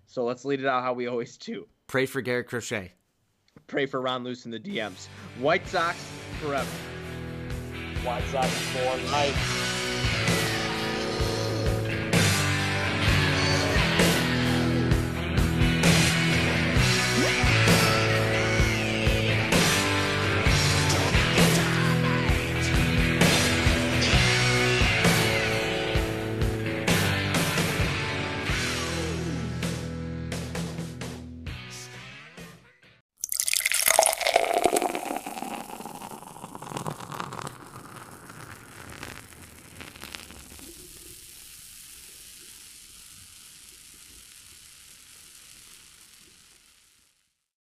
So 0.07 0.23
let's 0.23 0.43
lead 0.45 0.59
it 0.59 0.65
out 0.65 0.83
how 0.83 0.93
we 0.93 1.07
always 1.07 1.37
do 1.37 1.67
Pray 1.87 2.05
for 2.05 2.21
Garrett 2.21 2.47
Crochet. 2.47 2.93
pray 3.67 3.85
for 3.85 4.01
Ron 4.01 4.23
Luce 4.23 4.45
in 4.45 4.51
the 4.51 4.59
DMs. 4.59 5.07
White 5.39 5.67
Sox 5.67 5.97
forever. 6.41 6.69
White 8.03 8.23
Sox 8.31 8.49
for 8.49 9.11
life. 9.11 9.70